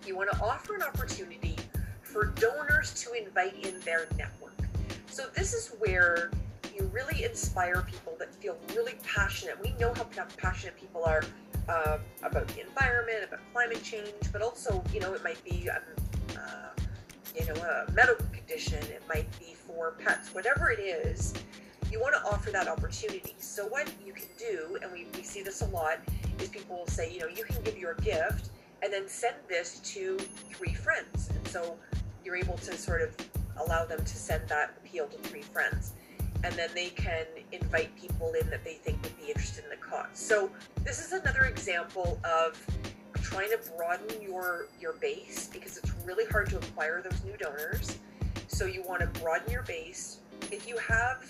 You 0.05 0.17
want 0.17 0.31
to 0.33 0.41
offer 0.41 0.75
an 0.75 0.83
opportunity 0.83 1.57
for 2.03 2.27
donors 2.27 2.93
to 3.05 3.13
invite 3.13 3.55
in 3.65 3.79
their 3.81 4.09
network. 4.17 4.55
So 5.07 5.27
this 5.35 5.55
is 5.55 5.73
where 5.79 6.31
you 6.77 6.91
really 6.93 7.25
inspire 7.25 7.83
people 7.91 8.15
that 8.19 8.35
feel 8.35 8.57
really 8.75 8.95
passionate. 9.03 9.61
We 9.63 9.73
know 9.81 9.95
how 9.95 10.05
passionate 10.37 10.79
people 10.79 11.05
are 11.05 11.23
uh, 11.69 11.99
about 12.23 12.49
the 12.49 12.61
environment, 12.61 13.25
about 13.27 13.41
climate 13.53 13.83
change, 13.83 14.13
but 14.33 14.43
also, 14.43 14.85
you 14.93 15.01
know, 15.01 15.15
it 15.15 15.25
might 15.25 15.43
be 15.45 15.69
um, 15.71 15.83
uh, 16.37 16.83
you 17.39 17.47
know, 17.47 17.55
a 17.55 17.91
medical 17.93 18.27
condition, 18.33 18.79
it 18.85 19.03
might 19.09 19.27
be 19.39 19.55
for 19.55 19.93
pets, 19.99 20.35
whatever 20.35 20.71
it 20.71 20.79
is, 20.79 21.35
you 21.91 22.01
want 22.01 22.15
to 22.15 22.23
offer 22.31 22.51
that 22.51 22.69
opportunity. 22.69 23.35
So 23.39 23.67
what 23.67 23.91
you 24.05 24.13
can 24.13 24.29
do, 24.39 24.79
and 24.83 24.91
we, 24.93 25.07
we 25.15 25.23
see 25.23 25.43
this 25.43 25.63
a 25.63 25.67
lot, 25.67 25.99
is 26.39 26.49
people 26.49 26.79
will 26.79 26.87
say, 26.87 27.13
you 27.13 27.21
know, 27.21 27.29
you 27.29 27.45
can 27.45 27.63
give 27.63 27.79
your 27.79 27.95
gift 27.95 28.51
and 28.83 28.93
then 28.93 29.09
send 29.09 29.37
this 29.49 29.81
to 29.81 30.19
three 30.51 30.75
friends. 30.75 31.31
And 31.35 31.47
so 31.49 31.77
you're 32.25 32.37
able 32.37 32.57
to 32.59 32.77
sort 32.77 33.03
of 33.03 33.15
allow 33.59 33.85
them 33.85 33.99
to 33.99 34.17
send 34.17 34.49
that 34.49 34.75
appeal 34.79 35.07
to 35.07 35.17
three 35.29 35.43
friends. 35.43 35.93
And 36.45 36.55
then 36.55 36.71
they 36.75 36.91
can 36.91 37.27
invite 37.53 37.95
people 37.97 38.33
in 38.41 38.49
that 38.51 38.65
they 38.65 38.75
think 38.75 39.03
would 39.03 39.17
be 39.19 39.29
interested 39.29 39.65
in 39.65 39.71
the 39.71 39.77
cause. 39.77 40.07
So 40.13 40.51
this 40.85 41.05
is 41.05 41.13
another 41.13 41.43
example 41.43 42.21
of 42.25 42.65
trying 43.23 43.51
to 43.51 43.59
broaden 43.77 44.23
your 44.23 44.69
your 44.81 44.93
base 44.95 45.49
because 45.53 45.77
it's 45.77 45.93
really 46.05 46.25
hard 46.27 46.49
to 46.51 46.59
acquire 46.59 47.03
those 47.03 47.23
new 47.25 47.37
donors. 47.37 47.99
So 48.47 48.67
you 48.67 48.83
want 48.83 49.01
to 49.01 49.21
broaden 49.21 49.51
your 49.51 49.63
base. 49.63 50.19
If 50.53 50.69
you 50.69 50.79
have, 50.79 51.29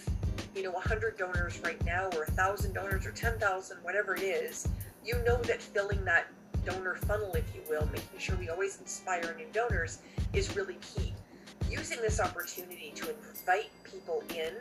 you 0.54 0.62
know, 0.62 0.72
100 0.72 1.16
donors 1.16 1.58
right 1.60 1.82
now 1.84 2.06
or 2.12 2.24
1,000 2.26 2.74
donors 2.74 3.06
or 3.06 3.12
10,000, 3.12 3.78
whatever 3.82 4.14
it 4.14 4.22
is, 4.22 4.68
you 5.04 5.14
know 5.24 5.36
that 5.42 5.62
filling 5.62 6.04
that 6.04 6.26
donor 6.66 6.96
funnel, 6.96 7.32
if 7.34 7.44
you 7.54 7.62
will, 7.68 7.86
making 7.86 8.18
sure 8.18 8.36
we 8.36 8.48
always 8.48 8.78
inspire 8.80 9.34
new 9.38 9.46
donors 9.52 10.00
is 10.32 10.54
really 10.54 10.76
key. 10.94 11.14
Using 11.70 12.00
this 12.02 12.20
opportunity 12.20 12.92
to 12.96 13.08
invite 13.08 13.70
people 13.84 14.22
in 14.34 14.54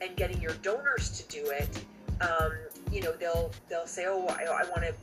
and 0.00 0.16
getting 0.16 0.40
your 0.40 0.54
donors 0.62 1.10
to 1.20 1.28
do 1.28 1.50
it, 1.50 1.84
um, 2.20 2.52
you 2.92 3.00
know, 3.00 3.12
they'll 3.12 3.50
they'll 3.68 3.86
say, 3.86 4.06
oh, 4.06 4.26
I, 4.28 4.44
I 4.44 4.64
want 4.70 4.82
to, 4.82 4.94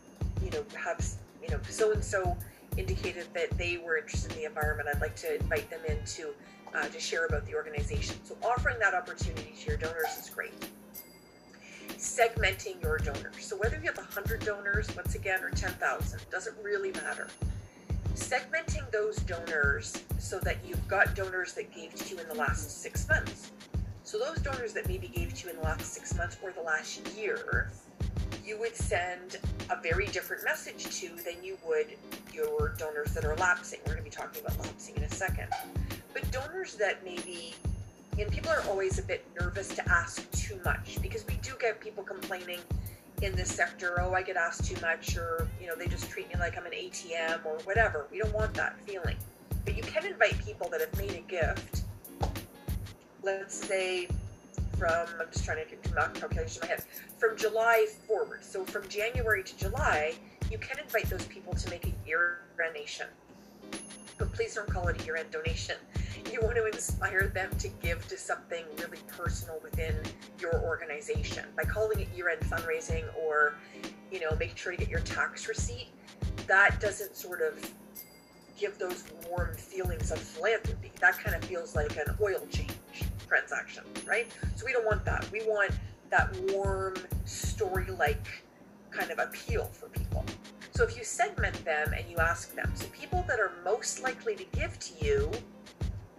you 0.44 0.52
know, 0.52 0.64
have 0.76 1.00
you 1.42 1.50
know, 1.50 1.60
so 1.70 1.92
and 1.92 2.04
so 2.04 2.38
indicated 2.78 3.26
that 3.34 3.58
they 3.58 3.78
were 3.78 3.98
interested 3.98 4.32
in 4.34 4.40
the 4.40 4.46
environment. 4.46 4.90
I'd 4.94 5.02
like 5.02 5.16
to 5.18 5.36
invite 5.36 5.70
them 5.70 5.80
in 5.88 5.98
to, 6.06 6.34
uh, 6.76 6.88
to 6.88 7.00
share 7.00 7.26
about 7.26 7.46
the 7.46 7.56
organization. 7.56 8.18
So 8.24 8.38
offering 8.44 8.78
that 8.80 8.94
opportunity 8.94 9.54
to 9.60 9.68
your 9.68 9.78
donors 9.78 10.18
is 10.20 10.30
great. 10.30 10.54
Segmenting 11.98 12.82
your 12.84 12.98
donors. 12.98 13.44
So 13.46 13.58
whether 13.58 13.78
you 13.78 13.84
have 13.84 13.98
100 13.98 14.46
donors, 14.46 14.96
once 14.96 15.16
again, 15.16 15.42
or 15.42 15.50
10,000, 15.50 16.20
doesn't 16.32 16.56
really 16.62 16.92
matter. 16.92 17.28
Segmenting 18.14 18.90
those 18.92 19.18
donors 19.18 20.04
so 20.20 20.40
that 20.40 20.58
you've 20.66 20.88
got 20.88 21.16
donors 21.16 21.54
that 21.54 21.74
gave 21.74 21.96
to 21.96 22.14
you 22.16 22.22
in 22.22 22.28
the 22.28 22.36
last 22.36 22.82
six 22.82 23.08
months. 23.08 23.52
So 24.08 24.17
those 24.17 24.39
donors 24.39 24.72
that 24.72 24.88
maybe 24.88 25.10
gave 25.10 25.34
to 25.34 25.43
you 25.43 25.50
in 25.50 25.58
the 25.58 25.63
last 25.63 25.93
six 25.93 26.15
months 26.15 26.38
or 26.41 26.54
the 26.54 26.62
last 26.62 27.06
year, 27.17 27.70
you 28.46 28.58
would 28.58 28.74
send 28.74 29.36
a 29.70 29.82
very 29.82 30.06
different 30.06 30.46
message 30.46 30.86
to 31.02 31.10
than 31.10 31.43
you 31.43 31.58
would 31.67 31.88
your 32.34 32.74
donors 32.78 33.13
that 33.15 33.26
are 33.26 33.36
lapsing. 33.36 33.80
We're 33.86 33.96
going 33.96 34.06
to 34.06 34.10
be 34.10 34.15
talking 34.15 34.41
about 34.46 34.58
lapsing 34.60 34.96
in 34.96 35.04
a 35.04 35.10
second. 35.10 35.50
But 36.13 36.32
donors 36.32 36.76
that 36.76 37.04
maybe, 37.04 37.54
and 38.17 38.32
people 38.32 38.50
are 38.50 38.63
always 38.70 38.98
a 38.98 39.04
bit 39.04 39.26
nervous 39.38 39.76
to 39.76 39.91
ask 39.91 40.32
too 40.32 40.58
much 40.63 41.02
because 41.02 41.28
we 41.28 41.36
do 41.41 41.52
get 41.60 41.82
people 41.82 42.02
complaining 42.02 42.62
in 43.22 43.36
this 43.36 43.54
sector, 43.54 44.00
oh, 44.00 44.13
I 44.13 44.22
get 44.22 44.38
asked 44.38 44.63
too 44.63 44.80
much, 44.80 45.17
or, 45.17 45.50
you 45.60 45.67
know, 45.67 45.76
they 45.76 45.88
just 45.88 46.10
treat 46.10 46.30
me 46.30 46.39
like 46.39 46.58
I'm 46.58 46.65
an 46.65 46.72
ATM 46.72 47.46
or 47.46 47.58
whatever. 47.65 48.08
We 48.10 48.20
don't 48.20 48.34
want 48.34 48.54
that 48.54 48.80
feeling. 48.86 49.17
But 49.65 49.76
you 49.76 49.84
can 49.84 50.06
invite 50.06 50.38
people 50.46 50.70
that 50.70 50.80
have 50.80 50.98
made 50.98 51.12
a 51.12 51.30
gift. 51.30 51.82
Let's 53.28 53.68
say 53.68 54.08
from, 54.78 55.06
I'm 55.20 55.28
just 55.34 55.44
trying 55.44 55.58
to 55.58 55.70
do 55.70 55.94
math 55.94 56.13
calculation 56.13 56.63
in 56.63 56.70
my 56.70 56.76
head, 56.76 56.86
from 57.18 57.36
July 57.36 57.86
forward. 58.08 58.42
So 58.42 58.63
from 58.63 58.88
January 58.88 59.44
to 59.44 59.58
July, 59.58 60.13
you 60.50 60.58
can 60.58 60.80
invite 60.80 61.10
those 61.10 61.26
people 61.26 61.54
to 61.54 61.70
make 61.70 61.86
a 61.86 62.08
year 62.08 62.40
donation. 62.58 63.08
But 64.18 64.32
please 64.32 64.56
don't 64.56 64.72
call 64.72 64.88
it 64.88 65.02
a 65.02 65.06
year-end 65.06 65.30
donation. 65.30 65.76
You 66.32 66.40
want 66.42 66.56
to 66.56 66.68
inspire 66.68 67.28
them 67.28 67.50
to 67.60 67.68
give 67.68 68.08
to 68.08 68.18
something 68.18 68.63
really 68.78 69.00
personal 69.10 69.60
within 69.62 69.98
your 70.40 70.63
organization. 70.63 71.44
By 71.58 71.63
calling 71.63 72.00
it 72.00 72.08
year-end 72.16 72.50
fundraising 72.50 73.04
or, 73.22 73.56
you 74.10 74.22
know, 74.22 74.38
making 74.40 74.56
sure 74.56 74.72
to 74.72 74.78
get 74.78 74.88
your 74.88 75.02
tax 75.02 75.50
receipt, 75.50 75.90
that 76.48 76.80
doesn't 76.80 77.18
sort 77.18 77.42
of 77.42 77.74
give 78.58 78.78
those 78.78 79.04
warm 79.30 79.56
feelings 79.56 80.12
of 80.12 80.20
philanthropy. 80.20 80.91
That 81.00 81.17
kind 81.20 81.36
of 81.36 81.43
feels 81.43 81.76
like 81.76 81.96
an 81.98 82.15
oil 82.22 82.46
change 82.50 82.72
transaction, 83.28 83.84
right? 84.06 84.28
So 84.56 84.65
we 84.65 84.74
don't 84.74 84.86
want 84.86 85.06
that. 85.06 85.30
We 85.32 85.41
want 85.46 85.72
that 86.10 86.36
warm, 86.52 86.96
story 87.26 87.88
like 87.98 88.43
kind 88.91 89.12
of 89.12 89.20
appeal 89.20 89.65
for 89.65 89.89
people. 89.89 90.26
So 90.72 90.84
if 90.84 90.98
you 90.98 91.04
segment 91.04 91.63
them 91.65 91.93
and 91.93 92.10
you 92.10 92.17
ask 92.17 92.54
them, 92.56 92.72
so 92.76 92.86
people 92.88 93.26
that 93.28 93.39
are 93.39 93.52
most 93.63 94.02
likely 94.02 94.36
to 94.36 94.46
give 94.54 94.78
to 94.80 95.06
you, 95.06 95.32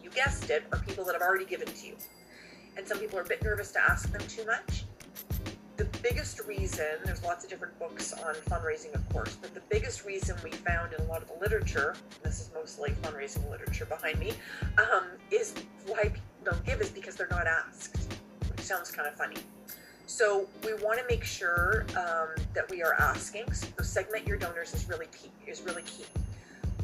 you 0.02 0.10
guessed 0.10 0.50
it, 0.50 0.64
are 0.72 0.78
people 0.80 1.04
that 1.04 1.14
have 1.14 1.22
already 1.22 1.44
given 1.44 1.68
to 1.68 1.86
you. 1.86 1.96
And 2.76 2.86
some 2.86 2.98
people 2.98 3.18
are 3.18 3.22
a 3.22 3.26
bit 3.26 3.42
nervous 3.42 3.72
to 3.72 3.80
ask 3.80 4.10
them 4.12 4.22
too 4.28 4.44
much. 4.46 4.84
The 5.78 5.84
biggest 6.02 6.40
reason, 6.40 6.86
there's 7.04 7.22
lots 7.22 7.44
of 7.44 7.50
different 7.50 7.78
books 7.78 8.12
on 8.12 8.34
fundraising, 8.50 8.92
of 8.96 9.08
course, 9.10 9.36
but 9.40 9.54
the 9.54 9.62
biggest 9.70 10.04
reason 10.04 10.36
we 10.42 10.50
found 10.50 10.92
in 10.92 11.00
a 11.00 11.04
lot 11.04 11.22
of 11.22 11.28
the 11.28 11.38
literature, 11.40 11.94
this 12.24 12.40
is 12.40 12.50
mostly 12.52 12.90
fundraising 13.00 13.48
literature 13.48 13.84
behind 13.84 14.18
me, 14.18 14.32
um, 14.76 15.04
is 15.30 15.54
why 15.86 16.02
people 16.02 16.20
don't 16.42 16.66
give 16.66 16.80
is 16.80 16.90
because 16.90 17.14
they're 17.14 17.28
not 17.30 17.46
asked, 17.46 18.12
which 18.50 18.60
sounds 18.60 18.90
kind 18.90 19.06
of 19.06 19.14
funny. 19.14 19.36
So 20.06 20.48
we 20.64 20.74
want 20.82 20.98
to 20.98 21.04
make 21.08 21.22
sure 21.22 21.86
um, 21.90 22.44
that 22.54 22.68
we 22.70 22.82
are 22.82 22.94
asking. 22.94 23.52
So 23.52 23.68
segment 23.80 24.26
your 24.26 24.36
donors 24.36 24.74
is 24.74 24.88
really 24.88 25.06
key. 25.06 25.30
Is 25.46 25.62
really 25.62 25.82
key. 25.82 26.06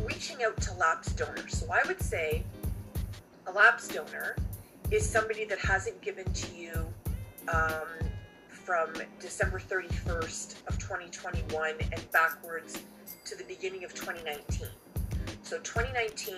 Reaching 0.05 0.45
out 0.45 0.61
to 0.61 0.75
lapsed 0.75 1.19
donors. 1.19 1.59
So 1.59 1.67
I 1.73 1.81
would 1.89 2.01
say 2.01 2.45
a 3.49 3.51
lapsed 3.51 3.93
donor 3.93 4.37
is 4.93 5.09
somebody 5.09 5.47
that 5.47 5.59
hasn't 5.59 6.01
given 6.01 6.33
to 6.33 6.55
you 6.55 6.87
um, 7.49 7.89
from 8.65 8.91
December 9.21 9.61
31st 9.61 10.67
of 10.69 10.79
2021 10.79 11.75
and 11.93 12.11
backwards 12.13 12.83
to 13.25 13.37
the 13.37 13.45
beginning 13.45 13.85
of 13.85 13.95
2019. 13.95 14.67
So 15.43 15.59
2019, 15.59 16.37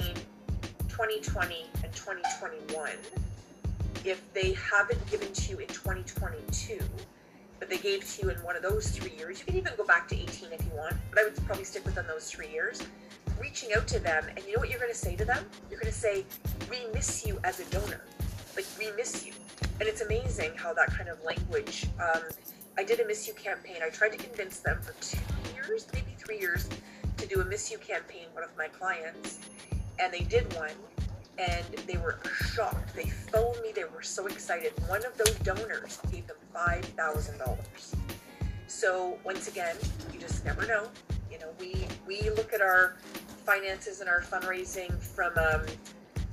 2020, 0.88 1.66
and 1.84 1.92
2021 1.92 2.90
if 4.06 4.22
they 4.34 4.52
haven't 4.52 5.04
given 5.10 5.32
to 5.32 5.50
you 5.50 5.58
in 5.58 5.66
2022, 5.66 6.78
but 7.58 7.68
they 7.68 7.78
gave 7.78 8.08
to 8.08 8.22
you 8.22 8.30
in 8.30 8.36
one 8.38 8.54
of 8.54 8.62
those 8.62 8.88
three 8.90 9.10
years, 9.18 9.40
you 9.40 9.44
can 9.46 9.56
even 9.56 9.72
go 9.76 9.84
back 9.84 10.06
to 10.08 10.14
18 10.14 10.52
if 10.52 10.64
you 10.64 10.70
want, 10.76 10.94
but 11.10 11.18
I 11.18 11.24
would 11.24 11.36
probably 11.44 11.64
stick 11.64 11.84
within 11.84 12.06
those 12.06 12.30
three 12.30 12.48
years. 12.48 12.82
Reaching 13.40 13.72
out 13.74 13.88
to 13.88 13.98
them, 13.98 14.24
and 14.28 14.46
you 14.46 14.54
know 14.54 14.60
what 14.60 14.70
you're 14.70 14.78
going 14.78 14.92
to 14.92 14.96
say 14.96 15.16
to 15.16 15.24
them? 15.24 15.44
You're 15.70 15.80
going 15.80 15.92
to 15.92 15.98
say, 15.98 16.24
We 16.70 16.78
miss 16.94 17.26
you 17.26 17.38
as 17.44 17.60
a 17.60 17.64
donor. 17.64 18.02
Like, 18.56 18.66
we 18.78 18.90
miss 18.96 19.26
you. 19.26 19.32
And 19.78 19.88
it's 19.88 20.00
amazing 20.00 20.52
how 20.56 20.72
that 20.74 20.88
kind 20.88 21.08
of 21.08 21.22
language. 21.22 21.86
Um, 22.00 22.22
I 22.78 22.84
did 22.84 23.00
a 23.00 23.06
Miss 23.06 23.26
You 23.26 23.34
campaign. 23.34 23.76
I 23.82 23.90
tried 23.90 24.10
to 24.10 24.18
convince 24.18 24.60
them 24.60 24.80
for 24.80 24.92
two 25.02 25.18
years, 25.54 25.86
maybe 25.92 26.14
three 26.18 26.38
years, 26.38 26.68
to 27.18 27.26
do 27.26 27.40
a 27.40 27.44
Miss 27.44 27.70
You 27.70 27.78
campaign, 27.78 28.26
one 28.32 28.44
of 28.44 28.50
my 28.56 28.68
clients. 28.68 29.40
And 29.98 30.12
they 30.12 30.20
did 30.20 30.52
one 30.54 30.72
and 31.38 31.64
they 31.86 31.96
were 31.98 32.18
shocked. 32.24 32.94
They 32.94 33.08
phoned 33.08 33.60
me, 33.62 33.72
they 33.74 33.84
were 33.84 34.02
so 34.02 34.26
excited. 34.26 34.72
One 34.88 35.04
of 35.04 35.16
those 35.18 35.34
donors 35.40 35.98
gave 36.10 36.26
them 36.26 36.36
$5,000. 36.54 37.58
So, 38.66 39.18
once 39.24 39.48
again, 39.48 39.76
you 40.12 40.18
just 40.18 40.44
never 40.44 40.66
know. 40.66 40.88
You 41.30 41.38
know, 41.38 41.48
we, 41.60 41.86
we 42.06 42.30
look 42.30 42.52
at 42.52 42.60
our 42.60 42.96
finances 43.44 44.00
and 44.00 44.08
our 44.08 44.20
fundraising 44.20 44.98
from 44.98 45.32
um, 45.38 45.66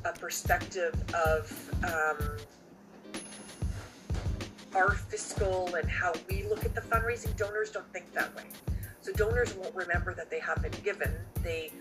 a 0.06 0.14
perspective 0.14 0.94
of 1.14 1.70
um, 1.84 2.38
our 4.76 4.92
fiscal 4.92 5.74
and 5.76 5.90
how 5.90 6.14
we 6.30 6.44
look 6.44 6.66
at 6.66 6.76
the 6.76 6.82
fundraising. 6.82 7.36
Donors 7.38 7.72
don't 7.72 7.92
think 7.94 8.12
that 8.14 8.36
way. 8.36 8.44
So 9.02 9.12
donors 9.14 9.54
won't 9.56 9.76
remember 9.76 10.14
that 10.14 10.30
they 10.30 10.40
have 10.40 10.62
been 10.62 10.72
given. 10.84 11.12
They 11.44 11.72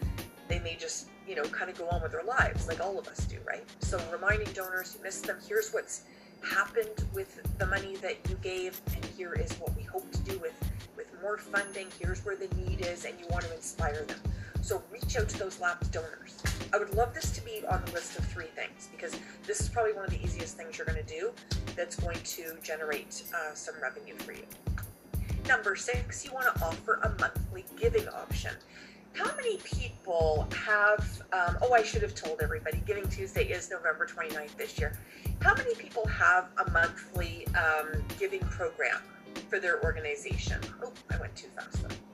they 0.49 0.59
may 0.59 0.77
just, 0.77 1.09
you 1.27 1.35
know, 1.35 1.45
kind 1.45 1.71
of 1.71 1.79
go 1.79 1.89
on 1.89 2.03
with 2.03 2.13
their 2.13 2.25
lives 2.25 2.67
like 2.69 2.81
all 2.81 2.99
of 2.99 3.09
us 3.09 3.25
do, 3.25 3.39
right? 3.47 3.65
So 3.79 3.99
reminding 4.13 4.53
donors 4.53 4.95
you 4.97 5.03
missed 5.03 5.27
them, 5.27 5.39
here's 5.49 5.73
what's 5.73 6.03
happened 6.43 7.07
with 7.15 7.41
the 7.59 7.67
money 7.67 7.97
that 7.97 8.17
you 8.29 8.37
gave, 8.43 8.81
and 8.95 9.05
here 9.17 9.33
is 9.33 9.53
what 9.55 9.75
we 9.77 9.83
hope 9.83 10.11
to 10.13 10.19
do 10.21 10.39
with 10.39 10.53
with 10.97 11.07
more 11.23 11.39
funding. 11.39 11.87
Here's 12.01 12.25
where 12.25 12.37
the 12.37 12.49
need 12.57 12.85
is, 12.85 13.05
and 13.05 13.19
you 13.19 13.27
want 13.31 13.45
to 13.45 13.55
inspire 13.55 14.05
them. 14.05 14.19
So 14.63 14.81
reach 14.93 15.17
out 15.17 15.29
to 15.29 15.39
those 15.39 15.61
lapsed 15.61 15.93
donors. 15.93 16.41
I 16.73 16.79
would 16.79 16.95
love 16.95 17.13
this 17.13 17.33
to 17.33 17.45
be 17.45 17.63
on 17.69 17.85
the 17.85 17.93
list 17.93 18.17
of 18.17 18.25
three 18.27 18.47
things 18.47 18.89
because 18.93 19.19
this 19.45 19.61
is 19.61 19.69
probably 19.69 19.93
one 19.93 20.05
of 20.05 20.11
the 20.11 20.23
easiest 20.23 20.57
things 20.57 20.79
you're 20.79 20.87
going 20.87 21.05
to 21.05 21.15
do 21.15 21.33
that's 21.77 21.97
going 21.97 22.19
to 22.23 22.55
generate 22.63 23.25
uh, 23.35 23.55
some 23.55 23.75
revenue 23.83 24.15
for 24.19 24.33
you. 24.33 24.45
Number 25.49 25.75
six, 25.75 26.25
you 26.25 26.33
want 26.33 26.55
to 26.55 26.65
offer 26.65 27.01
a 27.03 27.09
monthly 27.21 27.65
giving 27.77 28.09
option. 28.09 28.53
How 29.15 29.35
many 29.37 29.57
people 29.59 30.47
have, 30.65 31.23
um, 31.33 31.59
oh, 31.61 31.73
I 31.75 31.83
should 31.83 32.03
have 32.03 32.15
told 32.15 32.41
everybody, 32.41 32.83
Giving 32.87 33.09
Tuesday 33.09 33.45
is 33.45 33.69
November 33.69 34.07
29th 34.07 34.57
this 34.57 34.79
year. 34.79 34.97
How 35.41 35.55
many 35.55 35.75
people 35.75 36.07
have 36.07 36.49
a 36.65 36.71
monthly 36.71 37.47
um, 37.49 38.03
giving 38.19 38.41
program 38.41 39.03
for 39.51 39.59
their 39.59 39.83
organization? 39.83 40.61
Oh, 40.83 40.93
I 41.11 41.19
went 41.19 41.35
too 41.35 41.49
fast 41.57 41.83
though. 41.83 42.12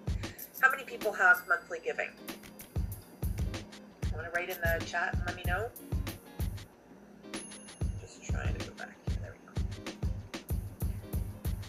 How 0.60 0.70
many 0.70 0.82
people 0.82 1.12
have 1.12 1.42
monthly 1.48 1.78
giving? 1.84 2.08
Want 4.12 4.26
to 4.26 4.30
write 4.34 4.50
in 4.50 4.56
the 4.60 4.84
chat 4.84 5.14
and 5.14 5.22
let 5.26 5.36
me 5.36 5.44
know? 5.46 5.68
Just 8.00 8.24
trying 8.24 8.54
to 8.54 8.66
go 8.66 8.74
back 8.74 8.96
here. 9.06 9.18
There 9.22 9.32
we 9.32 9.38
go. 9.46 9.92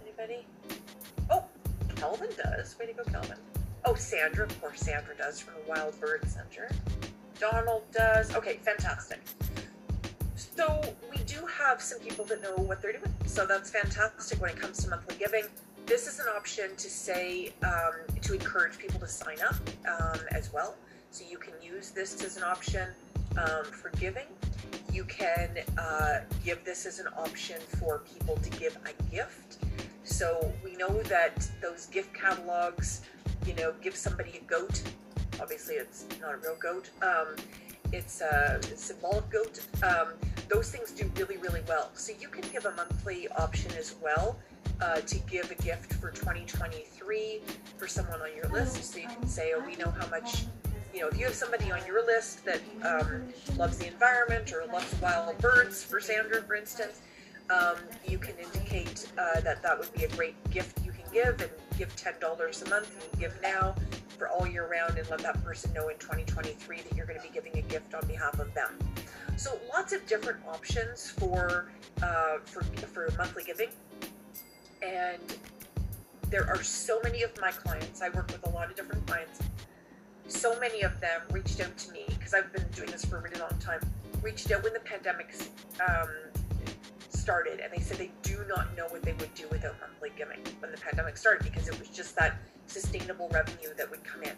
Anybody? 0.03 0.47
Oh, 1.29 1.45
Kelvin 1.95 2.29
does. 2.35 2.75
Way 2.79 2.87
to 2.87 2.93
go, 2.93 3.03
Kelvin. 3.03 3.37
Oh, 3.85 3.93
Sandra, 3.93 4.45
of 4.45 4.61
course, 4.61 4.79
Sandra 4.79 5.15
does 5.15 5.39
from 5.39 5.53
the 5.53 5.69
Wild 5.69 5.99
Bird 6.01 6.27
Center. 6.27 6.69
Donald 7.39 7.83
does. 7.91 8.33
Okay, 8.35 8.57
fantastic. 8.63 9.21
So 10.35 10.81
we 11.11 11.23
do 11.23 11.45
have 11.45 11.79
some 11.79 11.99
people 11.99 12.25
that 12.25 12.41
know 12.41 12.55
what 12.55 12.81
they're 12.81 12.93
doing. 12.93 13.13
So 13.27 13.45
that's 13.45 13.69
fantastic 13.69 14.41
when 14.41 14.49
it 14.49 14.57
comes 14.57 14.83
to 14.83 14.89
monthly 14.89 15.15
giving. 15.17 15.43
This 15.89 16.05
is 16.05 16.19
an 16.19 16.27
option 16.37 16.75
to 16.75 16.87
say, 16.87 17.51
um, 17.63 17.93
to 18.21 18.33
encourage 18.35 18.77
people 18.77 18.99
to 18.99 19.07
sign 19.07 19.37
up 19.41 19.55
um, 19.87 20.19
as 20.29 20.53
well. 20.53 20.75
So 21.09 21.25
you 21.27 21.39
can 21.39 21.53
use 21.63 21.89
this 21.89 22.23
as 22.23 22.37
an 22.37 22.43
option 22.43 22.89
um, 23.39 23.65
for 23.65 23.89
giving. 23.99 24.27
You 24.93 25.03
can 25.05 25.49
uh, 25.79 26.19
give 26.45 26.63
this 26.63 26.85
as 26.85 26.99
an 26.99 27.07
option 27.17 27.59
for 27.79 28.03
people 28.13 28.35
to 28.37 28.49
give 28.51 28.77
a 28.85 29.11
gift. 29.11 29.57
So 30.03 30.53
we 30.63 30.75
know 30.75 31.01
that 31.03 31.49
those 31.59 31.87
gift 31.87 32.13
catalogs 32.13 33.01
you 33.47 33.55
know, 33.55 33.73
give 33.81 33.95
somebody 33.95 34.39
a 34.39 34.47
goat. 34.47 34.83
Obviously, 35.41 35.73
it's 35.73 36.05
not 36.21 36.35
a 36.35 36.37
real 36.37 36.57
goat. 36.61 36.91
Um, 37.01 37.35
it's 37.91 38.21
a 38.21 38.59
symbolic 38.75 39.27
goat. 39.31 39.59
Um, 39.81 40.09
those 40.49 40.69
things 40.69 40.91
do 40.91 41.09
really, 41.15 41.37
really 41.37 41.61
well. 41.67 41.89
So 41.95 42.13
you 42.21 42.27
can 42.27 42.43
give 42.51 42.65
a 42.65 42.75
monthly 42.75 43.27
option 43.29 43.71
as 43.71 43.95
well 44.03 44.37
uh, 44.81 45.01
to 45.01 45.19
give 45.29 45.51
a 45.51 45.55
gift 45.61 45.93
for 45.93 46.11
2023 46.11 47.41
for 47.77 47.87
someone 47.87 48.21
on 48.21 48.35
your 48.35 48.47
list. 48.49 48.83
So 48.83 48.99
you 48.99 49.07
can 49.07 49.27
say, 49.27 49.53
oh, 49.55 49.63
we 49.65 49.75
know 49.75 49.91
how 49.91 50.07
much, 50.07 50.45
you 50.93 51.01
know, 51.01 51.07
if 51.07 51.17
you 51.17 51.25
have 51.25 51.33
somebody 51.33 51.71
on 51.71 51.85
your 51.85 52.05
list 52.05 52.45
that 52.45 52.61
um, 52.83 53.23
loves 53.57 53.77
the 53.77 53.87
environment 53.87 54.53
or 54.53 54.65
loves 54.71 54.93
wild 55.01 55.37
birds, 55.39 55.83
for 55.83 55.99
Sandra, 55.99 56.41
for 56.41 56.55
instance, 56.55 57.01
um, 57.49 57.75
you 58.07 58.17
can 58.17 58.35
indicate 58.37 59.07
uh, 59.17 59.41
that 59.41 59.61
that 59.63 59.77
would 59.77 59.91
be 59.93 60.03
a 60.03 60.09
great 60.09 60.35
gift 60.51 60.79
you 60.85 60.91
can 60.91 61.03
give 61.11 61.41
and 61.41 61.49
give 61.77 61.95
$10 61.95 62.21
a 62.21 62.69
month 62.69 63.11
and 63.11 63.19
give 63.19 63.33
now 63.41 63.75
for 64.17 64.29
all 64.29 64.45
year 64.45 64.69
round 64.69 64.97
and 64.97 65.09
let 65.09 65.19
that 65.21 65.43
person 65.43 65.73
know 65.73 65.87
in 65.87 65.97
2023 65.97 66.81
that 66.81 66.95
you're 66.95 67.05
going 67.05 67.19
to 67.19 67.25
be 67.25 67.33
giving 67.33 67.57
a 67.57 67.61
gift 67.63 67.95
on 67.95 68.05
behalf 68.05 68.37
of 68.39 68.53
them. 68.53 68.77
So 69.37 69.57
lots 69.73 69.93
of 69.93 70.05
different 70.05 70.39
options 70.47 71.09
for 71.09 71.71
uh, 72.03 72.39
for 72.43 72.61
for 72.63 73.09
monthly 73.17 73.43
giving, 73.43 73.69
and 74.81 75.37
there 76.29 76.47
are 76.47 76.63
so 76.63 76.99
many 77.03 77.23
of 77.23 77.31
my 77.41 77.51
clients. 77.51 78.01
I 78.01 78.09
work 78.09 78.27
with 78.27 78.45
a 78.45 78.49
lot 78.49 78.69
of 78.69 78.75
different 78.75 79.05
clients. 79.07 79.39
So 80.27 80.59
many 80.59 80.81
of 80.81 80.99
them 80.99 81.21
reached 81.31 81.59
out 81.59 81.75
to 81.77 81.91
me 81.91 82.05
because 82.07 82.33
I've 82.33 82.53
been 82.53 82.67
doing 82.75 82.91
this 82.91 83.03
for 83.05 83.17
a 83.17 83.21
really 83.21 83.39
long 83.39 83.57
time. 83.59 83.79
Reached 84.21 84.51
out 84.51 84.63
when 84.63 84.73
the 84.73 84.79
pandemic 84.79 85.33
um, 85.87 86.09
started 87.09 87.59
and 87.59 87.71
they 87.73 87.79
said 87.79 87.97
they 87.97 88.11
do 88.21 88.43
not 88.47 88.75
know 88.77 88.85
what 88.87 89.01
they 89.03 89.13
would 89.13 89.33
do 89.33 89.47
without 89.51 89.75
monthly 89.79 90.11
giving 90.17 90.39
when 90.59 90.71
the 90.71 90.77
pandemic 90.77 91.17
started 91.17 91.43
because 91.43 91.67
it 91.67 91.79
was 91.79 91.89
just 91.89 92.15
that 92.15 92.37
sustainable 92.67 93.29
revenue 93.31 93.69
that 93.77 93.89
would 93.89 94.03
come 94.03 94.23
in. 94.23 94.33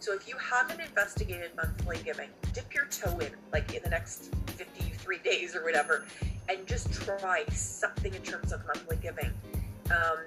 So 0.00 0.14
if 0.14 0.28
you 0.28 0.36
haven't 0.36 0.80
investigated 0.80 1.50
monthly 1.56 1.98
giving, 2.04 2.28
dip 2.52 2.72
your 2.74 2.86
toe 2.86 3.18
in 3.18 3.30
like 3.52 3.72
in 3.74 3.82
the 3.82 3.90
next 3.90 4.34
53 4.46 5.18
days 5.18 5.56
or 5.56 5.64
whatever 5.64 6.06
and 6.48 6.66
just 6.66 6.92
try 6.92 7.44
something 7.50 8.14
in 8.14 8.22
terms 8.22 8.52
of 8.52 8.64
monthly 8.66 8.96
giving. 8.96 9.32
Um, 9.90 10.18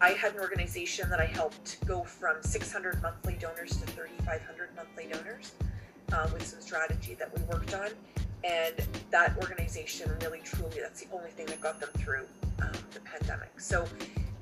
I 0.00 0.10
had 0.10 0.34
an 0.34 0.40
organization 0.40 1.08
that 1.10 1.20
I 1.20 1.26
helped 1.26 1.84
go 1.86 2.02
from 2.02 2.42
600 2.42 3.00
monthly 3.02 3.34
donors 3.34 3.70
to 3.70 3.86
3,500 3.86 4.68
monthly 4.76 5.06
donors 5.06 5.52
uh, 6.12 6.28
with 6.32 6.46
some 6.46 6.60
strategy 6.60 7.14
that 7.14 7.36
we 7.36 7.42
worked 7.44 7.74
on. 7.74 7.88
And 8.42 8.74
that 9.10 9.36
organization 9.38 10.10
really 10.20 10.40
truly 10.40 10.78
that's 10.80 11.02
the 11.02 11.16
only 11.16 11.30
thing 11.30 11.46
that 11.46 11.60
got 11.60 11.80
them 11.80 11.88
through 11.96 12.26
um, 12.60 12.72
the 12.92 13.00
pandemic. 13.00 13.58
So 13.58 13.86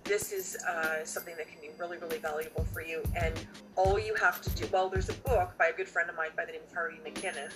this 0.05 0.33
is 0.33 0.57
uh, 0.65 1.05
something 1.05 1.37
that 1.37 1.47
can 1.47 1.61
be 1.61 1.71
really 1.79 1.99
really 1.99 2.19
valuable 2.19 2.65
for 2.73 2.83
you. 2.83 3.03
And 3.15 3.35
all 3.77 3.99
you 3.99 4.15
have 4.17 4.43
to 4.43 4.51
do 4.51 4.67
well 4.73 4.89
there's 4.89 5.09
a 5.09 5.15
book 5.15 5.57
by 5.57 5.67
a 5.67 5.73
good 5.73 5.89
friend 5.89 6.11
of 6.11 6.17
mine 6.17 6.31
by 6.37 6.45
the 6.45 6.53
name 6.53 6.63
of 6.67 6.75
harvey 6.75 6.99
mckinnon. 7.07 7.53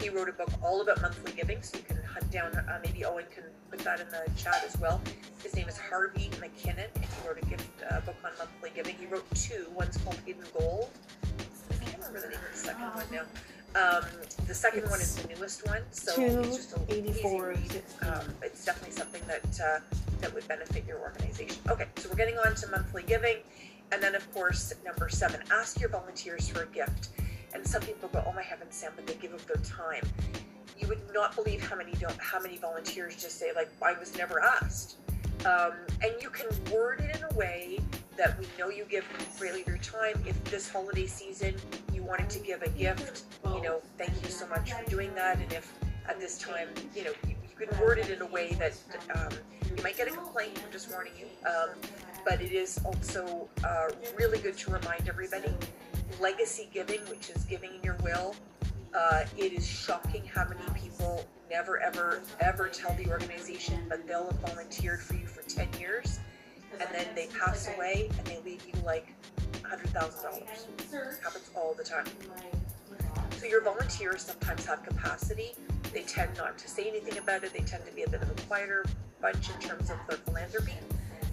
He 0.00 0.08
wrote 0.08 0.30
a 0.30 0.32
book 0.32 0.50
all 0.62 0.80
about 0.80 1.02
monthly 1.02 1.32
giving, 1.32 1.60
so 1.62 1.76
you 1.76 1.84
can 1.84 1.99
hunt 2.12 2.30
down. 2.30 2.54
Uh, 2.54 2.80
maybe 2.84 3.04
Owen 3.04 3.24
can 3.34 3.44
put 3.70 3.80
that 3.80 4.00
in 4.00 4.08
the 4.10 4.22
chat 4.36 4.62
as 4.66 4.78
well. 4.78 5.00
His 5.42 5.54
name 5.54 5.68
is 5.68 5.78
Harvey 5.78 6.30
McKinnon, 6.40 6.88
and 6.94 7.04
he 7.04 7.28
wrote 7.28 7.38
a 7.42 7.46
gift 7.46 7.68
uh, 7.90 8.00
book 8.00 8.16
on 8.24 8.30
monthly 8.38 8.70
giving. 8.74 8.96
He 8.96 9.06
wrote 9.06 9.28
two. 9.34 9.66
One's 9.74 9.96
called 9.98 10.18
Hidden 10.26 10.44
Gold. 10.58 10.90
I 11.70 11.84
can't 11.84 11.96
remember 11.98 12.20
the 12.20 12.28
name 12.28 12.38
of 12.44 12.52
the 12.52 12.58
second 12.58 12.94
one 12.94 13.06
now. 13.12 13.22
Um, 13.72 14.04
the 14.48 14.54
second 14.54 14.90
one 14.90 15.00
is 15.00 15.14
the 15.14 15.28
newest 15.28 15.64
one, 15.66 15.82
so 15.92 16.12
it's 16.16 16.56
just 16.56 16.76
a 16.76 16.80
easy 16.92 17.22
read. 17.38 17.82
Um, 18.02 18.34
it's 18.42 18.64
definitely 18.64 18.96
something 18.96 19.22
that 19.28 19.60
uh, 19.60 19.78
that 20.20 20.34
would 20.34 20.46
benefit 20.48 20.84
your 20.88 20.98
organization. 20.98 21.62
Okay, 21.68 21.86
so 21.96 22.08
we're 22.08 22.16
getting 22.16 22.36
on 22.38 22.56
to 22.56 22.68
monthly 22.68 23.04
giving, 23.04 23.36
and 23.92 24.02
then 24.02 24.16
of 24.16 24.28
course 24.34 24.74
number 24.84 25.08
seven: 25.08 25.40
ask 25.52 25.78
your 25.78 25.88
volunteers 25.88 26.48
for 26.48 26.64
a 26.64 26.66
gift. 26.66 27.10
And 27.54 27.64
some 27.66 27.82
people 27.82 28.08
go, 28.08 28.24
"Oh 28.26 28.32
my 28.32 28.42
heavens, 28.42 28.74
Sam!" 28.74 28.92
But 28.96 29.06
they 29.06 29.14
give 29.14 29.34
up 29.34 29.46
their 29.46 29.62
time. 29.62 30.02
You 30.80 30.88
would 30.88 31.00
not 31.12 31.34
believe 31.34 31.62
how 31.62 31.76
many 31.76 31.92
don't, 31.92 32.18
how 32.18 32.40
many 32.40 32.56
volunteers 32.56 33.16
just 33.16 33.38
say 33.38 33.52
like, 33.54 33.68
"I 33.82 33.92
was 33.98 34.16
never 34.16 34.42
asked." 34.42 34.96
Um, 35.44 35.72
and 36.02 36.12
you 36.20 36.30
can 36.30 36.46
word 36.70 37.00
it 37.00 37.16
in 37.16 37.22
a 37.30 37.34
way 37.34 37.78
that 38.16 38.38
we 38.38 38.46
know 38.58 38.68
you 38.68 38.84
give 38.84 39.06
greatly 39.38 39.64
your 39.66 39.78
time. 39.78 40.22
If 40.26 40.42
this 40.44 40.68
holiday 40.68 41.06
season 41.06 41.54
you 41.94 42.02
wanted 42.02 42.28
to 42.30 42.38
give 42.38 42.62
a 42.62 42.68
gift, 42.70 43.24
you 43.44 43.62
know, 43.62 43.80
thank 43.96 44.10
you 44.22 44.28
so 44.28 44.46
much 44.48 44.72
for 44.72 44.90
doing 44.90 45.14
that. 45.14 45.38
And 45.38 45.52
if 45.52 45.72
at 46.08 46.20
this 46.20 46.38
time, 46.38 46.68
you 46.94 47.04
know, 47.04 47.12
you, 47.26 47.34
you 47.48 47.66
can 47.66 47.78
word 47.80 47.98
it 47.98 48.10
in 48.10 48.20
a 48.20 48.26
way 48.26 48.52
that 48.54 48.74
um, 49.14 49.38
you 49.76 49.82
might 49.82 49.96
get 49.96 50.08
a 50.08 50.10
complaint. 50.10 50.60
I'm 50.64 50.72
just 50.72 50.90
warning 50.90 51.12
you. 51.18 51.26
Um, 51.48 51.70
but 52.24 52.40
it 52.40 52.52
is 52.52 52.78
also 52.84 53.48
uh, 53.64 53.88
really 54.18 54.38
good 54.38 54.56
to 54.58 54.70
remind 54.70 55.08
everybody. 55.08 55.54
Legacy 56.20 56.68
giving, 56.72 57.00
which 57.08 57.30
is 57.30 57.44
giving 57.44 57.70
in 57.76 57.82
your 57.82 57.96
will, 58.02 58.34
uh, 58.94 59.24
it 59.36 59.52
is 59.52 59.66
shocking 59.66 60.24
how 60.24 60.44
many 60.48 60.62
people 60.78 61.24
never, 61.50 61.80
ever, 61.80 62.22
ever 62.40 62.68
tell 62.68 62.94
the 62.94 63.08
organization, 63.08 63.84
but 63.88 64.06
they'll 64.06 64.26
have 64.26 64.40
volunteered 64.40 65.00
for 65.00 65.14
you 65.14 65.26
for 65.26 65.42
10 65.42 65.68
years 65.78 66.20
and 66.78 66.88
then 66.92 67.06
they 67.14 67.26
pass 67.38 67.68
away 67.74 68.08
and 68.16 68.26
they 68.26 68.40
leave 68.44 68.62
you 68.66 68.80
like 68.84 69.14
$100,000. 69.62 71.22
Happens 71.22 71.50
all 71.56 71.74
the 71.74 71.84
time. 71.84 72.06
So 73.38 73.46
your 73.46 73.62
volunteers 73.62 74.22
sometimes 74.22 74.66
have 74.66 74.84
capacity. 74.84 75.52
They 75.92 76.02
tend 76.02 76.36
not 76.36 76.58
to 76.58 76.68
say 76.68 76.88
anything 76.88 77.18
about 77.18 77.42
it. 77.42 77.52
They 77.52 77.60
tend 77.60 77.84
to 77.86 77.92
be 77.92 78.02
a 78.02 78.08
bit 78.08 78.22
of 78.22 78.30
a 78.30 78.34
quieter 78.42 78.84
bunch 79.20 79.50
in 79.50 79.60
terms 79.60 79.90
of 79.90 79.96
their 80.08 80.18
philanthropy. 80.18 80.74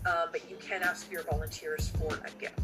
Uh, 0.05 0.27
but 0.31 0.49
you 0.49 0.55
can 0.57 0.83
ask 0.83 1.11
your 1.11 1.23
volunteers 1.23 1.89
for 1.89 2.15
a 2.15 2.31
gift. 2.39 2.59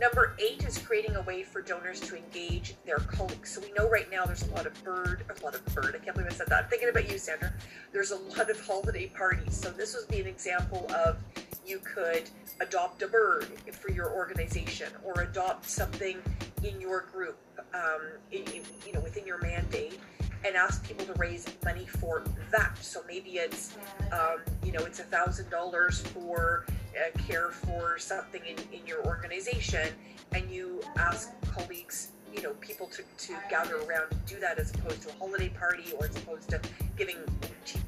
Number 0.00 0.34
eight 0.38 0.64
is 0.64 0.78
creating 0.78 1.16
a 1.16 1.22
way 1.22 1.42
for 1.42 1.60
donors 1.60 2.00
to 2.00 2.16
engage 2.16 2.74
their 2.86 3.00
colleagues. 3.00 3.50
So 3.50 3.60
we 3.60 3.70
know 3.72 3.86
right 3.90 4.10
now 4.10 4.24
there's 4.24 4.48
a 4.48 4.50
lot 4.54 4.64
of 4.64 4.82
bird, 4.82 5.24
a 5.28 5.44
lot 5.44 5.54
of 5.54 5.62
bird. 5.74 5.94
I 5.94 6.02
can't 6.02 6.16
believe 6.16 6.32
I 6.32 6.34
said 6.34 6.46
that. 6.46 6.64
I'm 6.64 6.70
thinking 6.70 6.88
about 6.88 7.10
you, 7.10 7.18
Sandra. 7.18 7.52
There's 7.92 8.10
a 8.10 8.16
lot 8.16 8.48
of 8.48 8.58
holiday 8.66 9.08
parties. 9.08 9.54
So 9.54 9.70
this 9.70 9.94
would 9.94 10.08
be 10.08 10.20
an 10.20 10.26
example 10.26 10.90
of 10.94 11.18
you 11.66 11.80
could 11.80 12.30
adopt 12.62 13.02
a 13.02 13.08
bird 13.08 13.44
for 13.72 13.90
your 13.90 14.10
organization 14.10 14.90
or 15.04 15.20
adopt 15.20 15.68
something 15.68 16.16
in 16.62 16.80
your 16.80 17.02
group, 17.12 17.38
um, 17.74 18.00
in, 18.32 18.44
you 18.86 18.94
know, 18.94 19.00
within 19.00 19.26
your 19.26 19.38
mandate 19.42 20.00
and 20.46 20.56
ask 20.56 20.82
people 20.86 21.04
to 21.04 21.12
raise 21.14 21.46
money 21.62 21.84
for 21.84 22.24
that. 22.50 22.78
So 22.80 23.02
maybe 23.06 23.32
it's, 23.32 23.76
um, 24.12 24.38
you 24.64 24.72
know, 24.72 24.80
it's 24.80 24.98
a 24.98 25.04
thousand 25.04 25.50
dollars 25.50 26.00
for 26.00 26.64
uh, 26.96 27.18
care 27.26 27.50
for 27.50 27.98
something 27.98 28.42
in, 28.46 28.56
in 28.72 28.86
your 28.86 29.04
organization, 29.06 29.88
and 30.32 30.50
you 30.50 30.80
ask 30.96 31.30
colleagues, 31.52 32.12
you 32.34 32.42
know, 32.42 32.52
people 32.60 32.86
to, 32.86 33.02
to 33.18 33.34
gather 33.48 33.76
around 33.78 34.06
and 34.10 34.24
do 34.26 34.38
that 34.38 34.58
as 34.58 34.72
opposed 34.74 35.02
to 35.02 35.08
a 35.08 35.12
holiday 35.12 35.48
party 35.48 35.92
or 35.98 36.06
as 36.06 36.16
opposed 36.16 36.48
to 36.48 36.60
giving 36.96 37.16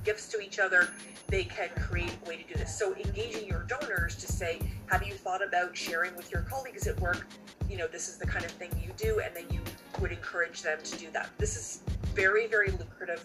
gifts 0.04 0.28
to 0.28 0.40
each 0.40 0.58
other. 0.58 0.88
They 1.28 1.44
can 1.44 1.68
create 1.80 2.14
a 2.24 2.28
way 2.28 2.36
to 2.36 2.52
do 2.52 2.58
this. 2.58 2.76
So 2.76 2.94
engaging 2.94 3.46
your 3.46 3.62
donors 3.62 4.16
to 4.16 4.26
say, 4.26 4.60
have 4.86 5.06
you 5.06 5.14
thought 5.14 5.46
about 5.46 5.76
sharing 5.76 6.14
with 6.16 6.30
your 6.30 6.42
colleagues 6.42 6.86
at 6.86 6.98
work? 7.00 7.26
You 7.70 7.78
know, 7.78 7.86
this 7.86 8.08
is 8.08 8.18
the 8.18 8.26
kind 8.26 8.44
of 8.44 8.50
thing 8.50 8.70
you 8.84 8.92
do, 8.96 9.20
and 9.24 9.34
then 9.34 9.44
you 9.50 9.60
would 10.00 10.12
encourage 10.12 10.62
them 10.62 10.78
to 10.82 10.98
do 10.98 11.06
that. 11.12 11.30
This 11.38 11.56
is 11.56 11.82
very, 12.14 12.46
very 12.46 12.70
lucrative. 12.72 13.24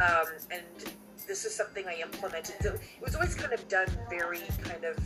Um, 0.00 0.26
and 0.50 0.62
this 1.26 1.44
is 1.44 1.54
something 1.54 1.86
I 1.86 2.00
implemented. 2.00 2.56
So 2.60 2.74
it 2.74 2.80
was 3.02 3.14
always 3.14 3.34
kind 3.34 3.52
of 3.52 3.66
done 3.68 3.88
very 4.08 4.42
kind 4.62 4.84
of 4.84 4.96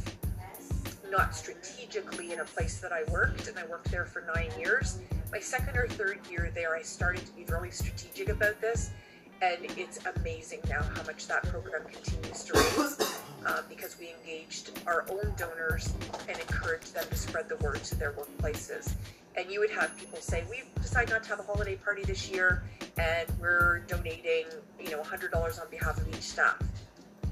not 1.11 1.35
strategically 1.35 2.33
in 2.33 2.41
a 2.41 2.45
place 2.45 2.79
that 2.79 2.93
I 2.93 3.03
worked, 3.11 3.49
and 3.49 3.59
I 3.59 3.67
worked 3.67 3.91
there 3.91 4.05
for 4.05 4.25
nine 4.35 4.51
years. 4.59 4.99
My 5.33 5.41
second 5.41 5.77
or 5.77 5.89
third 5.89 6.21
year 6.31 6.53
there, 6.55 6.77
I 6.77 6.83
started 6.83 7.27
to 7.27 7.33
be 7.33 7.45
really 7.47 7.71
strategic 7.71 8.29
about 8.29 8.61
this, 8.61 8.91
and 9.43 9.59
it's 9.77 9.99
amazing 10.17 10.61
now 10.69 10.83
how 10.83 11.03
much 11.05 11.27
that 11.27 11.43
program 11.45 11.83
continues 11.85 12.45
to 12.45 12.53
raise 12.53 13.21
uh, 13.47 13.63
because 13.69 13.97
we 13.99 14.13
engaged 14.21 14.79
our 14.87 15.05
own 15.11 15.33
donors 15.37 15.93
and 16.29 16.39
encouraged 16.39 16.95
them 16.95 17.05
to 17.09 17.17
spread 17.17 17.49
the 17.49 17.57
word 17.57 17.83
to 17.83 17.97
their 17.97 18.13
workplaces 18.13 18.93
and 19.37 19.51
you 19.51 19.61
would 19.61 19.71
have 19.71 19.97
people 19.97 20.21
say, 20.21 20.45
"We 20.51 20.65
decided 20.81 21.11
not 21.11 21.23
to 21.25 21.29
have 21.31 21.41
a 21.41 21.43
holiday 21.43 21.77
party 21.77 22.03
this 22.03 22.29
year, 22.29 22.63
and 22.99 23.29
we're 23.39 23.81
donating, 23.81 24.47
you 24.79 24.91
know, 24.91 25.01
$100 25.01 25.59
on 25.59 25.69
behalf 25.71 25.99
of 25.99 26.09
each 26.09 26.23
staff," 26.23 26.59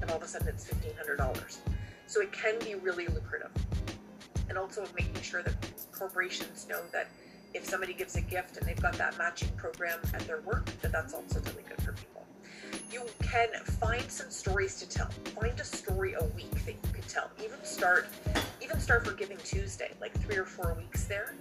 and 0.01 0.09
all 0.09 0.17
of 0.17 0.23
a 0.23 0.27
sudden 0.27 0.47
it's 0.47 0.65
$1,500. 0.65 1.59
So 2.07 2.21
it 2.21 2.31
can 2.31 2.57
be 2.59 2.75
really 2.75 3.07
lucrative, 3.07 3.51
and 4.47 4.57
also 4.57 4.87
making 4.95 5.21
sure 5.21 5.43
that 5.43 5.53
corporations 5.91 6.67
know 6.67 6.81
that 6.91 7.07
if 7.53 7.65
somebody 7.65 7.93
gives 7.93 8.15
a 8.15 8.21
gift 8.21 8.57
and 8.57 8.67
they've 8.67 8.81
got 8.81 8.93
that 8.93 9.17
matching 9.17 9.49
program 9.57 9.99
at 10.13 10.21
their 10.21 10.41
work, 10.41 10.65
that 10.81 10.91
that's 10.91 11.13
also 11.13 11.39
really 11.41 11.63
good 11.63 11.81
for 11.81 11.93
people. 11.93 12.25
You 12.91 13.05
can 13.21 13.49
find 13.79 14.09
some 14.09 14.29
stories 14.29 14.79
to 14.79 14.87
tell. 14.87 15.09
Find 15.39 15.59
a 15.59 15.63
story 15.63 16.13
a 16.13 16.23
week 16.35 16.51
that 16.65 16.73
you 16.73 16.93
can 16.93 17.03
tell. 17.03 17.29
Even 17.43 17.63
start, 17.63 18.07
even 18.61 18.79
start 18.79 19.05
for 19.05 19.13
Giving 19.13 19.37
Tuesday, 19.37 19.91
like 19.99 20.13
three 20.21 20.37
or 20.37 20.45
four 20.45 20.73
weeks 20.75 21.05
there 21.05 21.33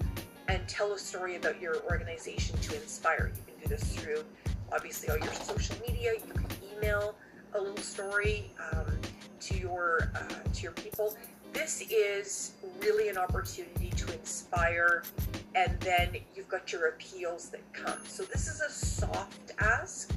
and 0.49 0.67
tell 0.67 0.93
a 0.93 0.99
story 0.99 1.37
about 1.37 1.61
your 1.61 1.83
organization 1.85 2.59
to 2.59 2.75
inspire. 2.75 3.31
You 3.37 3.43
can 3.53 3.63
do 3.63 3.69
this 3.69 3.95
through 3.97 4.25
obviously 4.73 5.11
all 5.11 5.19
your 5.19 5.33
social 5.35 5.77
media. 5.87 6.13
You 6.15 6.33
can 6.33 6.47
email 6.77 7.15
a 7.55 7.61
little 7.61 7.77
story 7.79 8.51
um, 8.73 8.99
to 9.41 9.59
your 9.59 10.11
uh, 10.15 10.49
to 10.53 10.63
your 10.63 10.73
people. 10.73 11.17
This 11.53 11.83
is 11.91 12.53
really 12.81 13.09
an 13.09 13.17
opportunity 13.17 13.91
to 13.97 14.13
inspire, 14.13 15.03
and 15.55 15.79
then 15.81 16.17
you've 16.37 16.49
got 16.49 16.73
your 16.73 16.89
appeals 16.89 17.49
that 17.49 17.73
come. 17.73 17.99
So 18.07 18.23
this 18.25 18.49
is 18.49 18.61
a 18.61 18.71
soft 18.71 19.53
ask. 19.59 20.13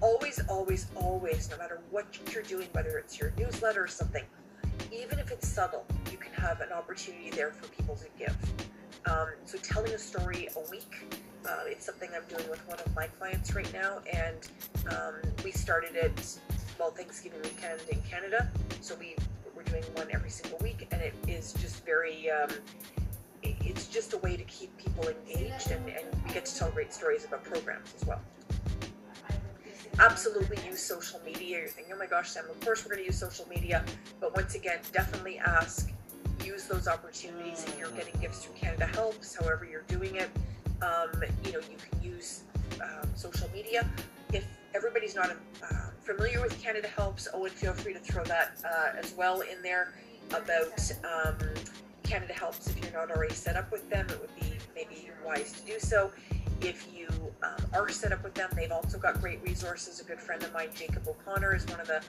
Always, 0.00 0.40
always, 0.48 0.88
always, 0.96 1.48
no 1.48 1.56
matter 1.58 1.80
what 1.90 2.18
you're 2.32 2.42
doing, 2.42 2.66
whether 2.72 2.98
it's 2.98 3.20
your 3.20 3.32
newsletter 3.38 3.84
or 3.84 3.88
something, 3.88 4.24
even 4.90 5.20
if 5.20 5.30
it's 5.30 5.46
subtle, 5.46 5.86
you 6.10 6.18
can 6.18 6.32
have 6.32 6.60
an 6.60 6.72
opportunity 6.72 7.30
there 7.30 7.52
for 7.52 7.68
people 7.68 7.94
to 7.94 8.06
give. 8.18 8.36
Um, 9.06 9.28
so 9.44 9.58
telling 9.58 9.92
a 9.92 9.98
story 9.98 10.48
a 10.56 10.70
week, 10.70 11.04
uh, 11.48 11.64
it's 11.66 11.84
something 11.84 12.08
I'm 12.14 12.24
doing 12.28 12.48
with 12.48 12.66
one 12.68 12.78
of 12.78 12.94
my 12.94 13.06
clients 13.06 13.54
right 13.54 13.70
now, 13.72 14.00
and 14.12 14.48
um, 14.90 15.14
we 15.44 15.50
started 15.50 15.96
it 15.96 16.38
well 16.78 16.90
Thanksgiving 16.90 17.40
weekend 17.42 17.80
in 17.90 18.00
Canada. 18.02 18.50
So 18.80 18.94
we 18.94 19.16
we're 19.54 19.64
doing 19.64 19.82
one 19.94 20.08
every 20.12 20.30
single 20.30 20.58
week, 20.58 20.86
and 20.90 21.00
it 21.02 21.14
is 21.26 21.52
just 21.54 21.84
very. 21.84 22.30
Um, 22.30 22.50
it's 23.44 23.88
just 23.88 24.12
a 24.12 24.18
way 24.18 24.36
to 24.36 24.44
keep 24.44 24.76
people 24.78 25.08
engaged, 25.08 25.72
and, 25.72 25.88
and 25.88 26.06
we 26.24 26.32
get 26.32 26.44
to 26.46 26.56
tell 26.56 26.70
great 26.70 26.92
stories 26.92 27.24
about 27.24 27.42
programs 27.42 27.92
as 28.00 28.06
well 28.06 28.20
absolutely 29.98 30.56
use 30.66 30.80
social 30.80 31.20
media. 31.24 31.58
You're 31.58 31.68
thinking, 31.68 31.94
oh 31.94 31.98
my 31.98 32.06
gosh, 32.06 32.30
Sam, 32.30 32.44
of 32.50 32.58
course 32.60 32.84
we're 32.84 32.92
going 32.94 33.04
to 33.04 33.06
use 33.06 33.18
social 33.18 33.46
media. 33.48 33.84
But 34.20 34.34
once 34.34 34.54
again, 34.54 34.78
definitely 34.92 35.38
ask 35.38 35.92
use 36.44 36.66
those 36.66 36.88
opportunities 36.88 37.64
if 37.66 37.78
you're 37.78 37.90
getting 37.90 38.18
gifts 38.20 38.44
through 38.44 38.54
Canada 38.54 38.86
Helps, 38.86 39.34
however 39.34 39.66
you're 39.70 39.82
doing 39.82 40.16
it. 40.16 40.30
Um, 40.82 41.22
you 41.44 41.52
know, 41.52 41.60
you 41.70 41.76
can 41.76 42.02
use 42.02 42.42
um, 42.82 43.08
social 43.14 43.48
media. 43.54 43.88
If 44.32 44.44
everybody's 44.74 45.14
not 45.14 45.30
uh, 45.62 45.90
familiar 46.02 46.40
with 46.40 46.60
Canada 46.62 46.88
Helps, 46.88 47.28
Owen, 47.32 47.50
feel 47.50 47.72
free 47.72 47.92
to 47.92 48.00
throw 48.00 48.24
that 48.24 48.56
uh, 48.64 48.98
as 48.98 49.14
well 49.16 49.40
in 49.42 49.62
there 49.62 49.94
about 50.30 50.92
um, 51.04 51.36
Canada 52.02 52.32
Helps. 52.32 52.66
If 52.68 52.82
you're 52.82 52.92
not 52.92 53.10
already 53.10 53.34
set 53.34 53.56
up 53.56 53.70
with 53.70 53.88
them, 53.90 54.06
it 54.08 54.20
would 54.20 54.34
be 54.40 54.56
maybe 54.74 55.10
wise 55.24 55.52
to 55.52 55.66
do 55.66 55.78
so. 55.78 56.10
If 56.60 56.88
you 56.94 57.08
um, 57.42 57.66
are 57.74 57.88
set 57.88 58.12
up 58.12 58.22
with 58.22 58.34
them, 58.34 58.50
they've 58.54 58.70
also 58.70 58.98
got 58.98 59.20
great 59.20 59.42
resources. 59.42 60.00
A 60.00 60.04
good 60.04 60.20
friend 60.20 60.42
of 60.42 60.52
mine, 60.52 60.68
Jacob 60.74 61.06
O'Connor, 61.08 61.54
is 61.54 61.66
one 61.66 61.80
of 61.80 61.86
the 61.86 62.02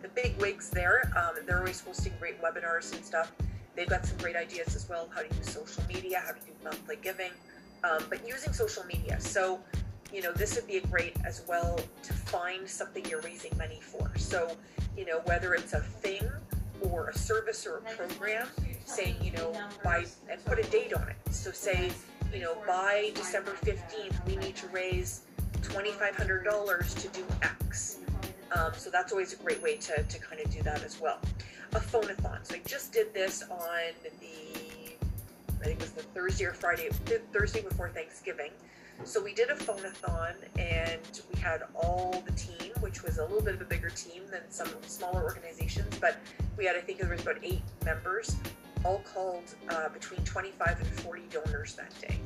the 0.00 0.08
big 0.08 0.40
wigs 0.40 0.70
there. 0.70 1.10
Um, 1.16 1.44
they're 1.44 1.58
always 1.58 1.80
hosting 1.80 2.12
great 2.20 2.40
webinars 2.40 2.94
and 2.94 3.04
stuff. 3.04 3.32
They've 3.78 3.88
got 3.88 4.04
some 4.04 4.18
great 4.18 4.34
ideas 4.34 4.74
as 4.74 4.88
well 4.88 5.08
how 5.14 5.22
to 5.22 5.32
use 5.36 5.52
social 5.52 5.84
media, 5.86 6.20
how 6.26 6.32
to 6.32 6.40
do 6.40 6.50
monthly 6.64 6.96
giving, 7.00 7.30
um, 7.84 8.02
but 8.10 8.26
using 8.26 8.52
social 8.52 8.84
media. 8.86 9.20
So, 9.20 9.60
you 10.12 10.20
know, 10.20 10.32
this 10.32 10.56
would 10.56 10.66
be 10.66 10.78
a 10.78 10.86
great 10.88 11.14
as 11.24 11.44
well 11.46 11.78
to 12.02 12.12
find 12.12 12.68
something 12.68 13.04
you're 13.04 13.20
raising 13.20 13.56
money 13.56 13.78
for. 13.80 14.10
So, 14.18 14.56
you 14.96 15.06
know, 15.06 15.20
whether 15.26 15.54
it's 15.54 15.74
a 15.74 15.80
thing 15.80 16.28
or 16.80 17.10
a 17.10 17.14
service 17.16 17.68
or 17.68 17.76
a 17.76 17.82
program, 17.82 18.48
saying, 18.84 19.14
you 19.22 19.30
know, 19.30 19.52
by 19.84 20.06
and 20.28 20.44
put 20.44 20.58
a 20.58 20.68
date 20.70 20.92
on 20.92 21.08
it. 21.08 21.16
So, 21.30 21.52
say, 21.52 21.92
you 22.34 22.40
know, 22.40 22.56
by 22.66 23.12
December 23.14 23.52
15th, 23.62 24.26
we 24.26 24.34
need 24.38 24.56
to 24.56 24.66
raise 24.68 25.20
$2,500 25.60 27.00
to 27.00 27.08
do 27.16 27.24
X. 27.42 27.98
Um, 28.56 28.72
so 28.76 28.90
that's 28.90 29.12
always 29.12 29.34
a 29.34 29.36
great 29.36 29.62
way 29.62 29.76
to, 29.76 30.02
to 30.02 30.18
kind 30.18 30.40
of 30.40 30.50
do 30.50 30.62
that 30.64 30.82
as 30.82 31.00
well. 31.00 31.20
A 31.74 31.80
phonathon. 31.80 32.38
So 32.42 32.54
I 32.54 32.60
just 32.66 32.92
did 32.92 33.12
this 33.12 33.42
on 33.50 33.92
the, 34.20 34.94
I 35.60 35.64
think 35.64 35.80
it 35.80 35.82
was 35.82 35.90
the 35.90 36.02
Thursday 36.02 36.46
or 36.46 36.54
Friday, 36.54 36.88
Thursday 37.32 37.62
before 37.62 37.90
Thanksgiving. 37.90 38.50
So 39.04 39.22
we 39.22 39.32
did 39.32 39.50
a 39.50 39.54
phonathon 39.54 40.34
and 40.58 41.22
we 41.32 41.40
had 41.40 41.62
all 41.74 42.22
the 42.26 42.32
team, 42.32 42.72
which 42.80 43.02
was 43.02 43.18
a 43.18 43.22
little 43.22 43.42
bit 43.42 43.54
of 43.54 43.60
a 43.60 43.64
bigger 43.64 43.90
team 43.90 44.22
than 44.30 44.40
some 44.50 44.68
smaller 44.86 45.22
organizations, 45.22 45.96
but 46.00 46.16
we 46.56 46.64
had, 46.64 46.74
I 46.74 46.80
think 46.80 46.98
there 46.98 47.10
was 47.10 47.20
about 47.20 47.36
eight 47.42 47.62
members, 47.84 48.36
all 48.84 49.02
called 49.12 49.54
uh, 49.68 49.88
between 49.90 50.20
25 50.24 50.80
and 50.80 50.88
40 51.00 51.22
donors 51.30 51.74
that 51.74 51.92
day. 52.00 52.18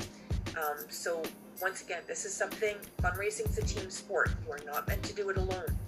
Um, 0.56 0.84
so 0.88 1.22
once 1.60 1.82
again, 1.82 2.02
this 2.06 2.24
is 2.24 2.32
something, 2.32 2.76
fundraising 3.02 3.48
is 3.50 3.58
a 3.58 3.62
team 3.62 3.90
sport. 3.90 4.30
You 4.46 4.52
are 4.52 4.60
not 4.64 4.88
meant 4.88 5.02
to 5.04 5.14
do 5.14 5.28
it 5.30 5.36
alone. 5.36 5.78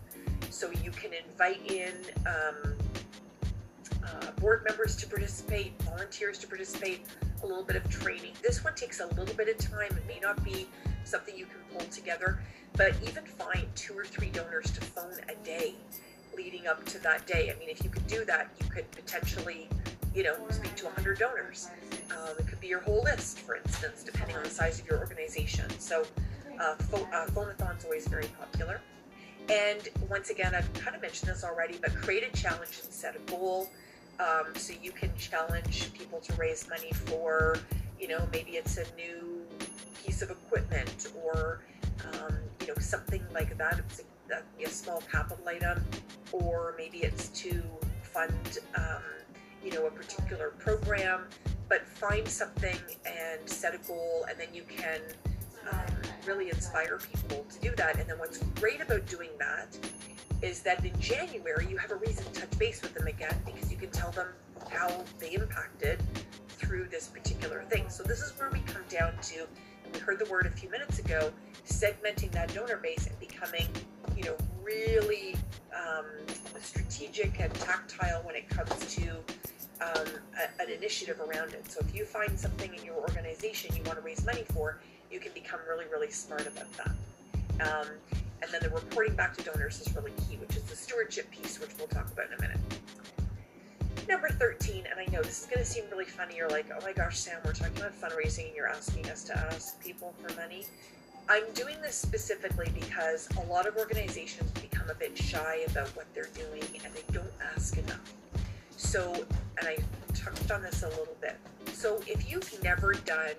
So 0.50 0.70
you 0.82 0.90
can 0.90 1.12
invite 1.12 1.60
in 1.70 1.92
um, 2.26 2.74
uh, 4.04 4.30
board 4.32 4.64
members 4.68 4.96
to 4.96 5.06
participate, 5.06 5.80
volunteers 5.82 6.38
to 6.38 6.46
participate, 6.46 7.06
a 7.42 7.46
little 7.46 7.64
bit 7.64 7.76
of 7.76 7.88
training. 7.88 8.32
This 8.42 8.64
one 8.64 8.74
takes 8.74 9.00
a 9.00 9.06
little 9.06 9.34
bit 9.34 9.48
of 9.48 9.58
time. 9.58 9.90
It 9.90 10.06
may 10.06 10.20
not 10.20 10.42
be 10.44 10.66
something 11.04 11.36
you 11.36 11.46
can 11.46 11.60
pull 11.72 11.86
together, 11.88 12.40
but 12.76 12.94
even 13.02 13.24
find 13.24 13.66
two 13.74 13.96
or 13.96 14.04
three 14.04 14.30
donors 14.30 14.70
to 14.72 14.80
phone 14.80 15.12
a 15.28 15.34
day 15.44 15.74
leading 16.36 16.66
up 16.66 16.84
to 16.86 16.98
that 17.02 17.26
day. 17.26 17.52
I 17.54 17.58
mean, 17.58 17.68
if 17.68 17.84
you 17.84 17.90
could 17.90 18.06
do 18.06 18.24
that, 18.24 18.48
you 18.60 18.68
could 18.68 18.90
potentially, 18.90 19.68
you 20.14 20.22
know, 20.22 20.36
speak 20.50 20.74
to 20.76 20.86
100 20.86 21.18
donors. 21.18 21.68
Um, 22.10 22.36
it 22.38 22.46
could 22.46 22.60
be 22.60 22.68
your 22.68 22.80
whole 22.80 23.02
list, 23.02 23.40
for 23.40 23.56
instance, 23.56 24.02
depending 24.02 24.36
on 24.36 24.42
the 24.42 24.50
size 24.50 24.80
of 24.80 24.86
your 24.86 24.98
organization. 24.98 25.68
So, 25.78 26.04
uh, 26.60 26.74
pho- 26.76 27.08
uh, 27.12 27.26
phonathon 27.28 27.78
is 27.78 27.84
always 27.84 28.06
very 28.08 28.26
popular. 28.38 28.80
And 29.48 29.88
once 30.08 30.30
again, 30.30 30.54
I've 30.54 30.72
kind 30.72 30.96
of 30.96 31.02
mentioned 31.02 31.30
this 31.30 31.44
already, 31.44 31.78
but 31.80 31.94
create 31.94 32.24
a 32.24 32.36
challenge 32.36 32.80
and 32.82 32.92
set 32.92 33.14
a 33.14 33.30
goal. 33.30 33.68
Um, 34.20 34.55
so 34.55 34.74
you 34.81 34.92
can 34.92 35.11
challenge 35.16 35.92
people 35.92 36.20
to 36.20 36.33
raise 36.35 36.68
money 36.68 36.92
for, 36.92 37.57
you 37.98 38.09
know, 38.09 38.27
maybe 38.33 38.53
it's 38.53 38.77
a 38.77 38.85
new 38.96 39.42
piece 40.05 40.22
of 40.22 40.31
equipment 40.31 41.09
or, 41.24 41.61
um, 42.12 42.37
you 42.61 42.68
know, 42.68 42.74
something 42.79 43.24
like 43.33 43.57
that. 43.59 43.81
It's 43.81 44.03
a, 44.31 44.64
a, 44.64 44.68
small 44.68 45.03
capital 45.11 45.46
item, 45.48 45.85
or 46.33 46.74
maybe 46.79 46.98
it's 46.98 47.29
to 47.29 47.62
fund, 48.03 48.59
um, 48.77 49.03
you 49.64 49.72
know, 49.72 49.87
a 49.87 49.90
particular 49.90 50.50
program. 50.59 51.24
But 51.68 51.88
find 51.88 52.29
something 52.29 52.79
and 53.07 53.48
set 53.48 53.74
a 53.74 53.79
goal, 53.79 54.27
and 54.29 54.38
then 54.38 54.48
you 54.53 54.62
can 54.62 55.00
um, 55.72 55.94
really 56.27 56.50
inspire 56.50 56.98
people 56.98 57.44
to 57.50 57.61
do 57.61 57.74
that. 57.77 57.98
And 57.98 58.09
then 58.09 58.18
what's 58.18 58.38
great 58.61 58.81
about 58.81 59.07
doing 59.07 59.31
that 59.38 59.77
is 60.42 60.61
that 60.62 60.85
in 60.85 60.98
January 61.00 61.66
you 61.70 61.77
have 61.77 61.90
a 61.90 61.96
reason 61.96 62.24
to 62.24 62.40
touch 62.40 62.59
base 62.59 62.83
with 62.83 62.94
them 62.94 63.07
again 63.07 63.35
because 63.46 63.70
you 63.70 63.77
can 63.77 63.90
tell 63.90 64.11
them 64.11 64.29
how 64.70 65.05
they 65.18 65.33
impacted 65.33 66.03
through 66.48 66.87
this 66.90 67.09
particular 67.09 67.64
thing. 67.70 67.88
So 67.88 68.03
this 68.03 68.20
is 68.20 68.33
where 68.38 68.50
we 68.50 68.61
come 68.61 68.83
down 68.88 69.12
to, 69.22 69.46
we 69.92 69.98
heard 70.00 70.18
the 70.18 70.31
word 70.31 70.46
a 70.46 70.50
few 70.50 70.70
minutes 70.70 70.98
ago, 70.98 71.33
segmenting 71.66 72.31
that 72.33 72.53
donor 72.55 72.77
base 72.77 73.07
and 73.07 73.18
becoming, 73.18 73.66
you 74.16 74.24
know, 74.24 74.37
really 74.62 75.37
um, 75.74 76.07
strategic 76.61 77.40
and 77.40 77.53
tactile 77.55 78.22
when 78.22 78.35
it 78.35 78.48
comes 78.48 78.94
to 78.94 79.11
um, 79.81 80.07
a, 80.38 80.62
an 80.62 80.70
initiative 80.70 81.20
around 81.20 81.53
it. 81.53 81.70
So 81.70 81.81
if 81.81 81.94
you 81.94 82.05
find 82.05 82.38
something 82.38 82.72
in 82.74 82.85
your 82.85 82.96
organization 82.96 83.74
you 83.77 83.83
want 83.85 83.98
to 83.98 84.05
raise 84.05 84.24
money 84.24 84.44
for, 84.53 84.81
you 85.10 85.20
can 85.20 85.32
become 85.32 85.60
really, 85.68 85.86
really 85.90 86.10
smart 86.10 86.46
about 86.46 86.72
that. 86.76 86.90
Um, 87.60 87.86
and 88.42 88.50
then 88.52 88.60
the 88.62 88.70
reporting 88.70 89.14
back 89.14 89.36
to 89.36 89.42
donors 89.42 89.80
is 89.80 89.94
really 89.94 90.12
key, 90.28 90.36
which 90.36 90.56
is 90.56 90.62
the 90.64 90.76
stewardship 90.76 91.30
piece, 91.30 91.60
which 91.60 91.70
we'll 91.78 91.86
talk 91.88 92.10
about 92.12 92.26
in 92.28 92.38
a 92.38 92.40
minute. 92.40 92.58
Number 94.08 94.28
13, 94.28 94.84
and 94.90 95.00
I 95.00 95.10
know 95.10 95.22
this 95.22 95.40
is 95.40 95.46
going 95.46 95.60
to 95.60 95.64
seem 95.64 95.84
really 95.90 96.04
funny. 96.04 96.36
You're 96.36 96.50
like, 96.50 96.66
oh 96.70 96.84
my 96.84 96.92
gosh, 96.92 97.18
Sam, 97.18 97.38
we're 97.44 97.54
talking 97.54 97.78
about 97.78 97.98
fundraising 97.98 98.48
and 98.48 98.56
you're 98.56 98.68
asking 98.68 99.08
us 99.08 99.24
to 99.24 99.38
ask 99.38 99.82
people 99.82 100.14
for 100.20 100.34
money. 100.34 100.66
I'm 101.26 101.50
doing 101.54 101.76
this 101.80 101.94
specifically 101.94 102.70
because 102.78 103.28
a 103.42 103.46
lot 103.46 103.66
of 103.66 103.76
organizations 103.76 104.50
become 104.50 104.90
a 104.90 104.94
bit 104.94 105.16
shy 105.16 105.64
about 105.68 105.88
what 105.96 106.04
they're 106.12 106.28
doing 106.34 106.64
and 106.84 106.92
they 106.92 107.14
don't 107.14 107.32
ask 107.54 107.78
enough. 107.78 108.12
So, 108.76 109.14
and 109.58 109.68
I 109.68 109.78
touched 110.12 110.50
on 110.50 110.60
this 110.60 110.82
a 110.82 110.88
little 110.88 111.16
bit. 111.22 111.36
So, 111.72 112.02
if 112.06 112.30
you've 112.30 112.62
never 112.62 112.92
done 112.92 113.32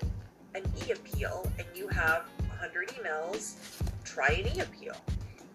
an 0.56 0.64
e 0.88 0.92
appeal 0.92 1.52
and 1.58 1.68
you 1.76 1.88
have 1.88 2.24
100 2.48 2.90
emails 2.90 3.56
try 4.06 4.30
an 4.30 4.58
e-appeal. 4.58 4.96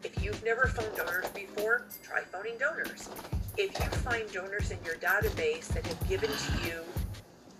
If 0.04 0.22
you've 0.22 0.44
never 0.44 0.66
phoned 0.66 0.94
donors 0.96 1.28
before, 1.28 1.86
try 2.02 2.20
phoning 2.20 2.58
donors. 2.58 3.08
If 3.56 3.72
you 3.78 3.90
find 4.00 4.30
donors 4.32 4.70
in 4.70 4.78
your 4.84 4.96
database 4.96 5.68
that 5.68 5.86
have 5.86 6.08
given 6.08 6.30
to 6.30 6.68
you 6.68 6.82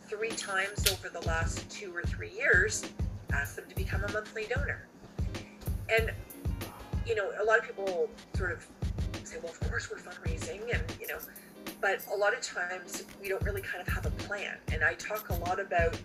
three 0.08 0.30
times 0.30 0.90
over 0.90 1.08
the 1.08 1.26
last 1.26 1.70
two 1.70 1.94
or 1.94 2.02
three 2.02 2.32
years, 2.32 2.84
ask 3.32 3.56
them 3.56 3.64
to 3.68 3.74
become 3.74 4.04
a 4.04 4.12
monthly 4.12 4.46
donor. 4.54 4.86
And, 5.88 6.10
you 7.06 7.14
know, 7.14 7.30
a 7.40 7.44
lot 7.44 7.58
of 7.58 7.64
people 7.64 8.10
sort 8.34 8.52
of 8.52 8.66
say, 9.24 9.38
well, 9.42 9.52
of 9.52 9.60
course 9.70 9.90
we're 9.90 9.98
fundraising, 9.98 10.60
and, 10.72 10.82
you 11.00 11.06
know, 11.06 11.18
but 11.80 12.04
a 12.12 12.16
lot 12.16 12.34
of 12.34 12.40
times 12.40 13.04
we 13.22 13.28
don't 13.28 13.42
really 13.42 13.62
kind 13.62 13.86
of 13.86 13.92
have 13.92 14.06
a 14.06 14.10
plan. 14.10 14.56
And 14.72 14.82
I 14.82 14.94
talk 14.94 15.30
a 15.30 15.34
lot 15.34 15.60
about 15.60 15.96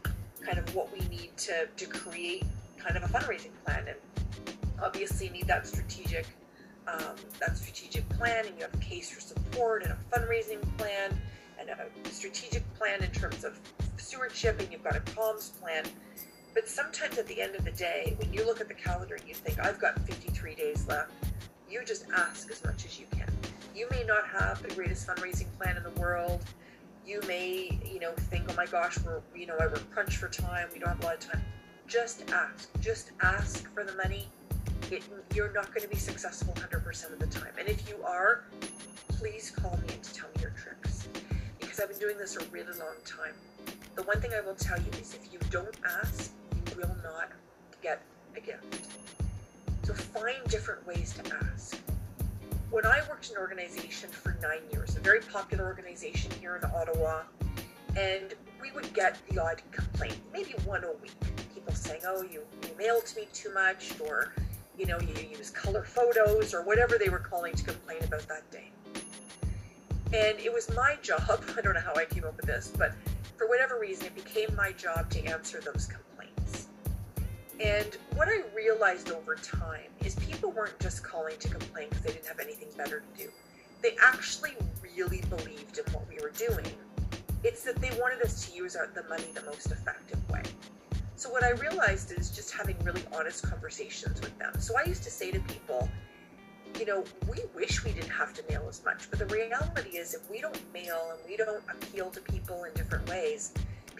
kind 0.45 0.57
of 0.57 0.75
what 0.75 0.91
we 0.93 0.99
need 1.07 1.35
to, 1.37 1.67
to 1.75 1.85
create 1.87 2.43
kind 2.77 2.95
of 2.95 3.03
a 3.03 3.07
fundraising 3.07 3.51
plan. 3.65 3.85
And 3.87 4.55
obviously 4.81 5.29
need 5.29 5.47
that 5.47 5.65
strategic 5.67 6.27
um, 6.87 7.15
that 7.39 7.57
strategic 7.57 8.07
plan, 8.09 8.45
and 8.45 8.55
you 8.55 8.61
have 8.61 8.73
a 8.73 8.77
case 8.77 9.09
for 9.09 9.19
support 9.19 9.83
and 9.83 9.91
a 9.91 9.97
fundraising 10.15 10.61
plan 10.77 11.19
and 11.59 11.69
a 11.69 12.09
strategic 12.11 12.61
plan 12.75 13.03
in 13.03 13.09
terms 13.11 13.43
of 13.43 13.59
stewardship, 13.97 14.59
and 14.59 14.71
you've 14.71 14.83
got 14.83 14.95
a 14.95 14.99
comms 14.99 15.59
plan. 15.59 15.83
But 16.53 16.69
sometimes 16.69 17.17
at 17.17 17.27
the 17.27 17.41
end 17.41 17.55
of 17.55 17.65
the 17.65 17.71
day, 17.71 18.15
when 18.17 18.31
you 18.31 18.45
look 18.45 18.61
at 18.61 18.67
the 18.67 18.73
calendar 18.73 19.15
and 19.15 19.27
you 19.27 19.33
think, 19.33 19.59
I've 19.59 19.79
got 19.79 19.99
53 20.05 20.55
days 20.55 20.87
left, 20.87 21.11
you 21.69 21.83
just 21.83 22.05
ask 22.15 22.51
as 22.51 22.63
much 22.63 22.85
as 22.85 22.99
you 22.99 23.07
can. 23.11 23.31
You 23.75 23.87
may 23.91 24.03
not 24.03 24.27
have 24.27 24.61
the 24.61 24.73
greatest 24.75 25.07
fundraising 25.07 25.47
plan 25.57 25.75
in 25.75 25.83
the 25.83 25.99
world. 25.99 26.43
You 27.05 27.21
may, 27.27 27.79
you 27.85 27.99
know, 27.99 28.13
think, 28.13 28.45
oh 28.49 28.55
my 28.55 28.65
gosh, 28.65 28.97
we're, 29.05 29.21
you 29.35 29.45
know, 29.45 29.55
we're 29.59 29.69
crunched 29.91 30.17
for 30.17 30.27
time. 30.27 30.67
We 30.73 30.79
don't 30.79 30.89
have 30.89 31.01
a 31.01 31.05
lot 31.05 31.13
of 31.15 31.19
time. 31.19 31.41
Just 31.87 32.29
ask. 32.31 32.69
Just 32.81 33.11
ask 33.21 33.71
for 33.73 33.83
the 33.83 33.93
money 33.93 34.27
it, 34.91 35.03
you're 35.33 35.51
not 35.53 35.67
going 35.67 35.81
to 35.81 35.87
be 35.87 35.95
successful 35.95 36.53
100% 36.53 37.13
of 37.13 37.19
the 37.19 37.27
time. 37.27 37.53
And 37.59 37.67
if 37.67 37.87
you 37.89 38.01
are, 38.03 38.45
please 39.09 39.51
call 39.51 39.77
me 39.77 39.93
and 39.93 40.03
tell 40.03 40.27
me 40.35 40.41
your 40.41 40.51
tricks 40.51 41.07
because 41.59 41.79
I've 41.79 41.89
been 41.89 41.99
doing 41.99 42.17
this 42.17 42.35
a 42.37 42.45
really 42.45 42.77
long 42.77 42.95
time. 43.05 43.33
The 43.95 44.03
one 44.03 44.19
thing 44.21 44.31
I 44.35 44.41
will 44.41 44.55
tell 44.55 44.77
you 44.77 44.89
is 44.99 45.13
if 45.15 45.31
you 45.31 45.39
don't 45.49 45.75
ask, 46.01 46.31
you 46.53 46.77
will 46.77 46.95
not 47.03 47.31
get 47.81 48.01
a 48.35 48.39
gift. 48.39 48.87
So 49.83 49.93
find 49.93 50.43
different 50.49 50.85
ways 50.85 51.13
to 51.13 51.35
ask. 51.51 51.77
When 52.75 52.85
I 52.85 52.99
worked 53.07 53.29
in 53.29 53.37
an 53.37 53.41
organization 53.41 54.09
for 54.09 54.37
nine 54.41 54.59
years, 54.69 54.97
a 54.97 54.99
very 54.99 55.21
popular 55.21 55.63
organization 55.63 56.29
here 56.41 56.57
in 56.57 56.69
Ottawa, 56.71 57.21
and 57.95 58.33
we 58.61 58.69
would 58.73 58.93
get 58.93 59.17
the 59.29 59.41
odd 59.41 59.61
complaint, 59.71 60.17
maybe 60.33 60.55
one 60.65 60.83
a 60.83 60.91
week. 61.01 61.13
People 61.53 61.73
saying, 61.73 62.01
oh, 62.05 62.21
you, 62.23 62.41
you 62.63 62.77
mailed 62.77 63.05
to 63.05 63.21
me 63.21 63.27
too 63.31 63.53
much, 63.53 63.93
or 64.01 64.33
you 64.77 64.85
know, 64.85 64.99
you 64.99 65.13
use 65.37 65.51
color 65.51 65.85
photos 65.85 66.53
or 66.53 66.63
whatever 66.63 66.97
they 66.97 67.07
were 67.07 67.19
calling 67.19 67.55
to 67.55 67.63
complain 67.63 68.03
about 68.03 68.27
that 68.27 68.43
day. 68.51 68.69
And 70.07 70.37
it 70.37 70.53
was 70.53 70.69
my 70.75 70.97
job, 71.01 71.23
I 71.57 71.61
don't 71.61 71.75
know 71.75 71.79
how 71.79 71.95
I 71.95 72.03
came 72.03 72.25
up 72.25 72.35
with 72.35 72.45
this, 72.45 72.73
but 72.77 72.91
for 73.37 73.47
whatever 73.47 73.79
reason, 73.79 74.07
it 74.07 74.15
became 74.15 74.53
my 74.53 74.73
job 74.73 75.09
to 75.11 75.23
answer 75.23 75.61
those 75.61 75.85
complaints. 75.85 76.04
And 77.59 77.97
what 78.15 78.27
I 78.27 78.41
realized 78.53 79.11
over 79.11 79.35
time 79.35 79.89
is 80.03 80.15
people 80.15 80.51
weren't 80.51 80.77
just 80.79 81.03
calling 81.03 81.37
to 81.39 81.47
complain 81.47 81.87
because 81.89 82.03
they 82.03 82.11
didn't 82.11 82.27
have 82.27 82.39
anything 82.39 82.67
better 82.77 83.01
to 83.01 83.23
do. 83.23 83.29
They 83.81 83.95
actually 84.03 84.51
really 84.81 85.21
believed 85.29 85.77
in 85.77 85.93
what 85.93 86.07
we 86.09 86.17
were 86.21 86.31
doing. 86.31 86.65
It's 87.43 87.63
that 87.63 87.77
they 87.77 87.91
wanted 87.99 88.21
us 88.23 88.45
to 88.47 88.55
use 88.55 88.75
our, 88.75 88.87
the 88.87 89.03
money 89.03 89.25
the 89.33 89.43
most 89.43 89.71
effective 89.71 90.19
way. 90.29 90.41
So 91.15 91.29
what 91.29 91.43
I 91.43 91.51
realized 91.51 92.11
is 92.11 92.29
just 92.29 92.51
having 92.51 92.77
really 92.83 93.03
honest 93.17 93.49
conversations 93.49 94.19
with 94.19 94.37
them. 94.37 94.59
So 94.59 94.77
I 94.77 94.83
used 94.83 95.03
to 95.03 95.09
say 95.09 95.31
to 95.31 95.39
people, 95.41 95.89
you 96.77 96.85
know, 96.85 97.05
we 97.29 97.39
wish 97.55 97.85
we 97.85 97.91
didn't 97.91 98.09
have 98.09 98.33
to 98.33 98.43
mail 98.49 98.65
as 98.67 98.83
much, 98.83 99.09
but 99.09 99.19
the 99.19 99.27
reality 99.27 99.97
is 99.97 100.13
if 100.13 100.29
we 100.29 100.41
don't 100.41 100.59
mail 100.73 101.11
and 101.11 101.19
we 101.29 101.37
don't 101.37 101.63
appeal 101.69 102.09
to 102.09 102.19
people 102.19 102.65
in 102.65 102.73
different 102.73 103.07
ways, 103.09 103.53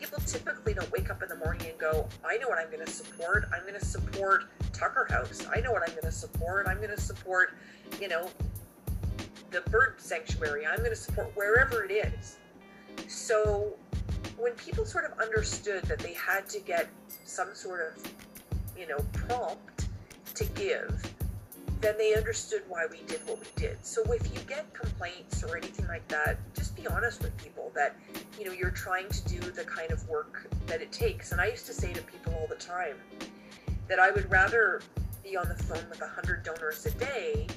people 0.05 0.23
typically 0.25 0.73
don't 0.73 0.91
wake 0.91 1.09
up 1.09 1.23
in 1.23 1.29
the 1.29 1.35
morning 1.35 1.67
and 1.67 1.77
go, 1.79 2.07
I 2.23 2.37
know 2.37 2.47
what 2.47 2.59
I'm 2.59 2.69
going 2.71 2.85
to 2.85 2.91
support. 2.91 3.49
I'm 3.53 3.61
going 3.61 3.79
to 3.79 3.85
support 3.85 4.45
Tucker 4.71 5.07
House. 5.09 5.47
I 5.53 5.61
know 5.61 5.71
what 5.71 5.81
I'm 5.81 5.93
going 5.95 6.05
to 6.05 6.11
support. 6.11 6.67
I'm 6.67 6.77
going 6.77 6.91
to 6.91 7.01
support, 7.01 7.53
you 7.99 8.07
know, 8.07 8.29
the 9.51 9.61
bird 9.71 9.95
sanctuary. 9.97 10.65
I'm 10.65 10.77
going 10.77 10.91
to 10.91 10.95
support 10.95 11.31
wherever 11.35 11.83
it 11.83 11.91
is. 11.91 12.37
So 13.07 13.75
when 14.37 14.53
people 14.53 14.85
sort 14.85 15.05
of 15.05 15.19
understood 15.19 15.83
that 15.85 15.99
they 15.99 16.13
had 16.13 16.47
to 16.49 16.59
get 16.59 16.87
some 17.23 17.55
sort 17.55 17.95
of, 17.97 18.11
you 18.77 18.87
know, 18.87 18.97
prompt, 19.13 19.87
to 20.35 20.43
give, 20.45 21.14
then 21.81 21.97
they 21.97 22.15
understood 22.15 22.63
why 22.67 22.85
we 22.89 22.99
did 23.07 23.21
what 23.27 23.39
we 23.39 23.47
did. 23.55 23.77
So 23.85 24.01
if 24.11 24.23
you 24.33 24.41
get 24.47 24.73
complaints 24.73 25.43
or 25.43 25.55
anything 25.57 25.87
like 25.87 26.07
that, 26.07 26.37
just 26.55 26.75
be 26.75 26.87
honest 26.87 27.21
with 27.21 27.35
people 27.37 27.71
that 27.75 27.95
you 28.39 28.45
know 28.45 28.51
you're 28.51 28.71
trying 28.71 29.09
to 29.09 29.27
do 29.27 29.39
the 29.39 29.63
kind 29.63 29.91
of 29.91 30.07
work 30.07 30.47
that 30.67 30.81
it 30.81 30.91
takes. 30.91 31.31
And 31.31 31.41
I 31.41 31.47
used 31.47 31.65
to 31.67 31.73
say 31.73 31.93
to 31.93 32.01
people 32.01 32.33
all 32.35 32.47
the 32.47 32.55
time 32.55 32.95
that 33.87 33.99
I 33.99 34.11
would 34.11 34.29
rather 34.31 34.81
be 35.23 35.35
on 35.37 35.47
the 35.47 35.55
phone 35.55 35.83
with 35.89 36.01
100 36.01 36.43
donors 36.43 36.85
a 36.85 36.91
day 36.91 37.47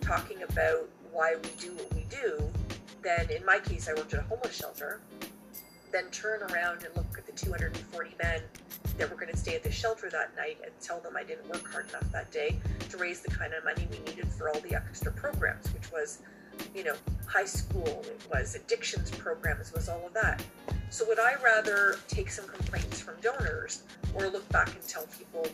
talking 0.00 0.42
about 0.42 0.88
why 1.12 1.34
we 1.42 1.48
do 1.58 1.72
what 1.74 1.92
we 1.94 2.04
do 2.10 2.50
than 3.02 3.30
in 3.30 3.44
my 3.44 3.58
case 3.58 3.88
I 3.88 3.94
worked 3.94 4.14
at 4.14 4.20
a 4.20 4.22
homeless 4.24 4.56
shelter 4.56 5.00
then 5.94 6.10
turn 6.10 6.42
around 6.42 6.82
and 6.82 6.88
look 6.96 7.16
at 7.16 7.24
the 7.24 7.32
240 7.32 8.16
men 8.20 8.42
that 8.98 9.08
were 9.08 9.14
going 9.14 9.30
to 9.30 9.36
stay 9.36 9.54
at 9.54 9.62
the 9.62 9.70
shelter 9.70 10.10
that 10.10 10.34
night 10.36 10.58
and 10.64 10.72
tell 10.80 10.98
them 10.98 11.16
I 11.16 11.22
didn't 11.22 11.48
work 11.48 11.70
hard 11.70 11.88
enough 11.88 12.10
that 12.10 12.32
day 12.32 12.58
to 12.90 12.96
raise 12.96 13.20
the 13.20 13.30
kind 13.30 13.54
of 13.54 13.62
money 13.64 13.86
we 13.88 14.00
needed 14.00 14.26
for 14.26 14.48
all 14.48 14.58
the 14.60 14.74
extra 14.74 15.12
programs, 15.12 15.72
which 15.72 15.92
was, 15.92 16.18
you 16.74 16.82
know, 16.82 16.94
high 17.26 17.44
school, 17.44 18.02
it 18.06 18.20
was 18.32 18.56
addictions 18.56 19.08
programs, 19.12 19.72
was 19.72 19.88
all 19.88 20.04
of 20.04 20.12
that. 20.14 20.42
So 20.90 21.06
would 21.06 21.20
I 21.20 21.34
rather 21.44 21.96
take 22.08 22.28
some 22.28 22.48
complaints 22.48 23.00
from 23.00 23.14
donors 23.22 23.84
or 24.14 24.28
look 24.28 24.48
back 24.48 24.70
and 24.70 24.82
tell 24.82 25.06
people, 25.16 25.46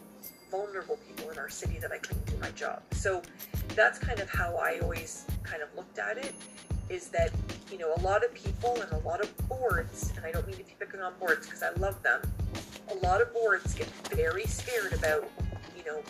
vulnerable 0.50 0.98
people 1.06 1.30
in 1.30 1.38
our 1.38 1.48
city, 1.48 1.78
that 1.78 1.92
I 1.92 1.98
couldn't 1.98 2.26
do 2.26 2.36
my 2.40 2.50
job? 2.50 2.82
So 2.92 3.22
that's 3.74 3.98
kind 3.98 4.20
of 4.20 4.28
how 4.28 4.56
I 4.56 4.78
always 4.80 5.26
kind 5.42 5.62
of 5.62 5.68
looked 5.76 5.98
at 5.98 6.18
it 6.18 6.34
is 6.90 7.08
that 7.08 7.30
you 7.70 7.78
know 7.78 7.94
a 7.94 8.00
lot 8.00 8.24
of 8.24 8.34
people 8.34 8.76
and 8.82 8.92
a 8.92 8.98
lot 9.08 9.20
of 9.20 9.48
boards 9.48 10.12
and 10.16 10.26
i 10.26 10.32
don't 10.32 10.46
mean 10.46 10.56
to 10.56 10.64
be 10.64 10.74
picking 10.78 11.00
on 11.00 11.12
boards 11.20 11.46
because 11.46 11.62
i 11.62 11.70
love 11.78 12.02
them 12.02 12.20
a 12.90 12.94
lot 13.06 13.22
of 13.22 13.32
boards 13.32 13.74
get 13.74 13.86
very 14.12 14.44
scared 14.44 14.92
about 14.92 15.30
you 15.76 15.84
know 15.84 16.02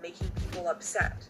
making 0.00 0.30
people 0.40 0.68
upset 0.68 1.26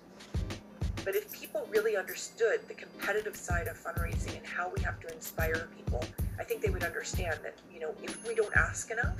but 1.04 1.16
if 1.16 1.32
people 1.32 1.66
really 1.70 1.96
understood 1.96 2.60
the 2.68 2.74
competitive 2.74 3.34
side 3.34 3.66
of 3.66 3.76
fundraising 3.76 4.36
and 4.36 4.46
how 4.46 4.70
we 4.76 4.82
have 4.82 5.00
to 5.00 5.12
inspire 5.12 5.68
people 5.74 6.04
i 6.38 6.44
think 6.44 6.60
they 6.60 6.70
would 6.70 6.84
understand 6.84 7.38
that 7.42 7.54
you 7.72 7.80
know 7.80 7.94
if 8.02 8.26
we 8.28 8.34
don't 8.34 8.54
ask 8.54 8.90
enough 8.90 9.16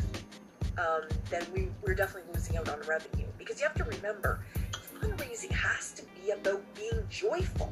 um, 0.79 1.03
then 1.31 1.45
we, 1.55 1.69
we're 1.83 1.95
definitely 1.95 2.33
losing 2.35 2.57
out 2.57 2.69
on 2.69 2.81
revenue 2.87 3.27
because 3.39 3.61
you 3.61 3.67
have 3.67 3.77
to 3.77 3.85
remember 3.85 4.41
fundraising 5.01 5.51
has 5.51 5.93
to 5.93 6.03
be 6.21 6.31
about 6.31 6.63
being 6.75 7.03
joyful 7.11 7.69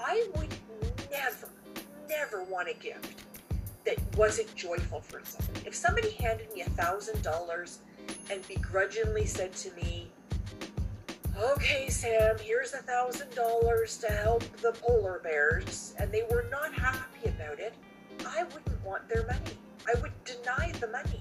I 0.00 0.26
would 0.36 0.54
never, 1.10 1.48
never 2.08 2.44
want 2.44 2.68
a 2.68 2.74
gift 2.74 3.24
that 3.86 3.96
wasn't 4.16 4.54
joyful 4.54 5.00
for 5.00 5.22
somebody. 5.24 5.66
If 5.66 5.74
somebody 5.74 6.10
handed 6.12 6.52
me 6.52 6.60
a 6.60 6.70
thousand 6.70 7.22
dollars 7.22 7.78
and 8.30 8.46
begrudgingly 8.46 9.24
said 9.26 9.54
to 9.56 9.72
me, 9.72 10.08
Okay, 11.42 11.88
Sam, 11.88 12.36
here's 12.38 12.74
a 12.74 12.78
thousand 12.78 13.34
dollars 13.34 13.96
to 13.98 14.12
help 14.12 14.44
the 14.58 14.72
polar 14.72 15.20
bears, 15.22 15.94
and 15.98 16.12
they 16.12 16.22
were 16.30 16.46
not 16.50 16.72
happy 16.72 17.28
about 17.28 17.58
it, 17.58 17.74
I 18.26 18.44
wouldn't 18.44 18.84
want 18.84 19.08
their 19.08 19.26
money. 19.26 19.58
I 19.86 20.00
would 20.00 20.12
deny 20.24 20.70
the 20.78 20.88
money. 20.88 21.18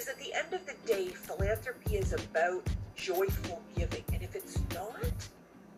Because 0.00 0.14
at 0.14 0.24
the 0.24 0.32
end 0.32 0.54
of 0.54 0.64
the 0.64 0.72
day, 0.90 1.08
philanthropy 1.08 1.96
is 1.96 2.14
about 2.14 2.66
joyful 2.96 3.60
giving. 3.76 4.02
And 4.14 4.22
if 4.22 4.34
it's 4.34 4.58
not, 4.72 4.96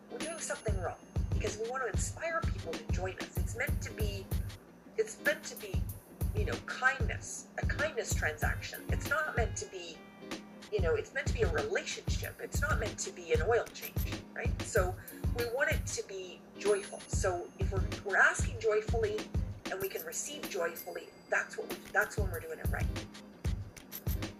we're 0.09 0.17
doing 0.17 0.39
something 0.39 0.79
wrong 0.81 0.95
because 1.33 1.59
we 1.61 1.69
want 1.69 1.83
to 1.83 1.89
inspire 1.89 2.39
people 2.53 2.71
to 2.71 2.93
join 2.93 3.15
us. 3.19 3.35
It's 3.35 3.57
meant 3.57 3.81
to 3.81 3.91
be, 3.91 4.25
it's 4.97 5.17
meant 5.25 5.43
to 5.43 5.57
be, 5.57 5.81
you 6.37 6.45
know, 6.45 6.53
kindness, 6.67 7.47
a 7.61 7.65
kindness 7.65 8.13
transaction. 8.13 8.79
It's 8.91 9.09
not 9.09 9.35
meant 9.35 9.57
to 9.57 9.65
be, 9.65 9.97
you 10.71 10.79
know, 10.79 10.95
it's 10.95 11.13
meant 11.13 11.27
to 11.27 11.33
be 11.33 11.41
a 11.41 11.51
relationship. 11.51 12.39
It's 12.41 12.61
not 12.61 12.79
meant 12.79 12.97
to 12.99 13.11
be 13.11 13.33
an 13.33 13.41
oil 13.41 13.65
change, 13.73 14.15
right? 14.33 14.61
So 14.61 14.95
we 15.37 15.43
want 15.53 15.69
it 15.69 15.85
to 15.85 16.07
be 16.07 16.39
joyful. 16.57 17.01
So 17.07 17.45
if 17.59 17.73
we're, 17.73 17.83
we're 18.05 18.15
asking 18.15 18.55
joyfully 18.61 19.17
and 19.69 19.81
we 19.81 19.89
can 19.89 20.05
receive 20.05 20.49
joyfully, 20.49 21.09
that's 21.29 21.57
what 21.57 21.69
we, 21.69 21.75
that's 21.91 22.17
when 22.17 22.31
we're 22.31 22.39
doing 22.39 22.59
it 22.59 22.67
right. 22.71 22.85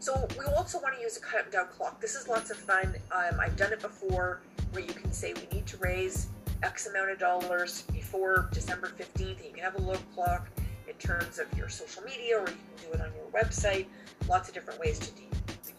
So 0.03 0.27
we 0.37 0.43
also 0.43 0.81
want 0.81 0.95
to 0.95 1.01
use 1.01 1.15
a 1.15 1.21
countdown 1.21 1.67
clock. 1.67 2.01
This 2.01 2.13
is 2.13 2.27
lots 2.27 2.51
of 2.51 2.57
fun. 2.57 2.93
Um, 3.13 3.39
I've 3.39 3.55
done 3.55 3.71
it 3.71 3.79
before 3.79 4.41
where 4.73 4.83
you 4.83 4.91
can 4.91 5.13
say 5.13 5.33
we 5.33 5.47
need 5.55 5.65
to 5.67 5.77
raise 5.77 6.27
X 6.61 6.87
amount 6.87 7.11
of 7.11 7.19
dollars 7.19 7.83
before 7.83 8.49
December 8.51 8.91
15th. 8.99 9.37
And 9.37 9.45
you 9.45 9.53
can 9.53 9.63
have 9.63 9.75
a 9.75 9.81
little 9.81 10.03
clock 10.13 10.49
in 10.89 10.93
terms 10.95 11.39
of 11.39 11.47
your 11.57 11.69
social 11.69 12.03
media, 12.03 12.37
or 12.37 12.41
you 12.41 12.47
can 12.47 12.85
do 12.85 12.93
it 12.95 12.99
on 12.99 13.13
your 13.15 13.43
website. 13.43 13.85
Lots 14.27 14.49
of 14.49 14.53
different 14.53 14.77
ways 14.77 14.99
to, 14.99 15.09
do, 15.11 15.21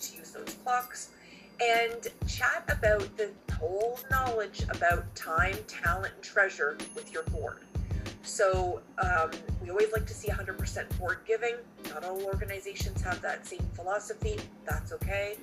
to 0.01 0.17
use 0.17 0.31
those 0.31 0.57
clocks. 0.65 1.11
And 1.63 2.09
chat 2.27 2.65
about 2.67 3.15
the 3.19 3.31
whole 3.59 4.01
knowledge 4.11 4.63
about 4.71 5.15
time, 5.15 5.59
talent, 5.67 6.15
and 6.15 6.25
treasure 6.25 6.79
with 6.95 7.13
your 7.13 7.25
board. 7.25 7.59
So 8.25 8.81
um, 8.99 9.31
we 9.63 9.71
always 9.71 9.93
like 9.93 10.07
to 10.07 10.15
see 10.15 10.29
100% 10.29 10.99
board 10.99 11.19
giving. 11.27 11.57
Not 11.91 12.05
all 12.05 12.23
organizations 12.25 13.03
have 13.03 13.21
that 13.21 13.47
same 13.47 13.67
philosophy. 13.75 14.37
That's 14.67 14.93
okay. 14.93 15.37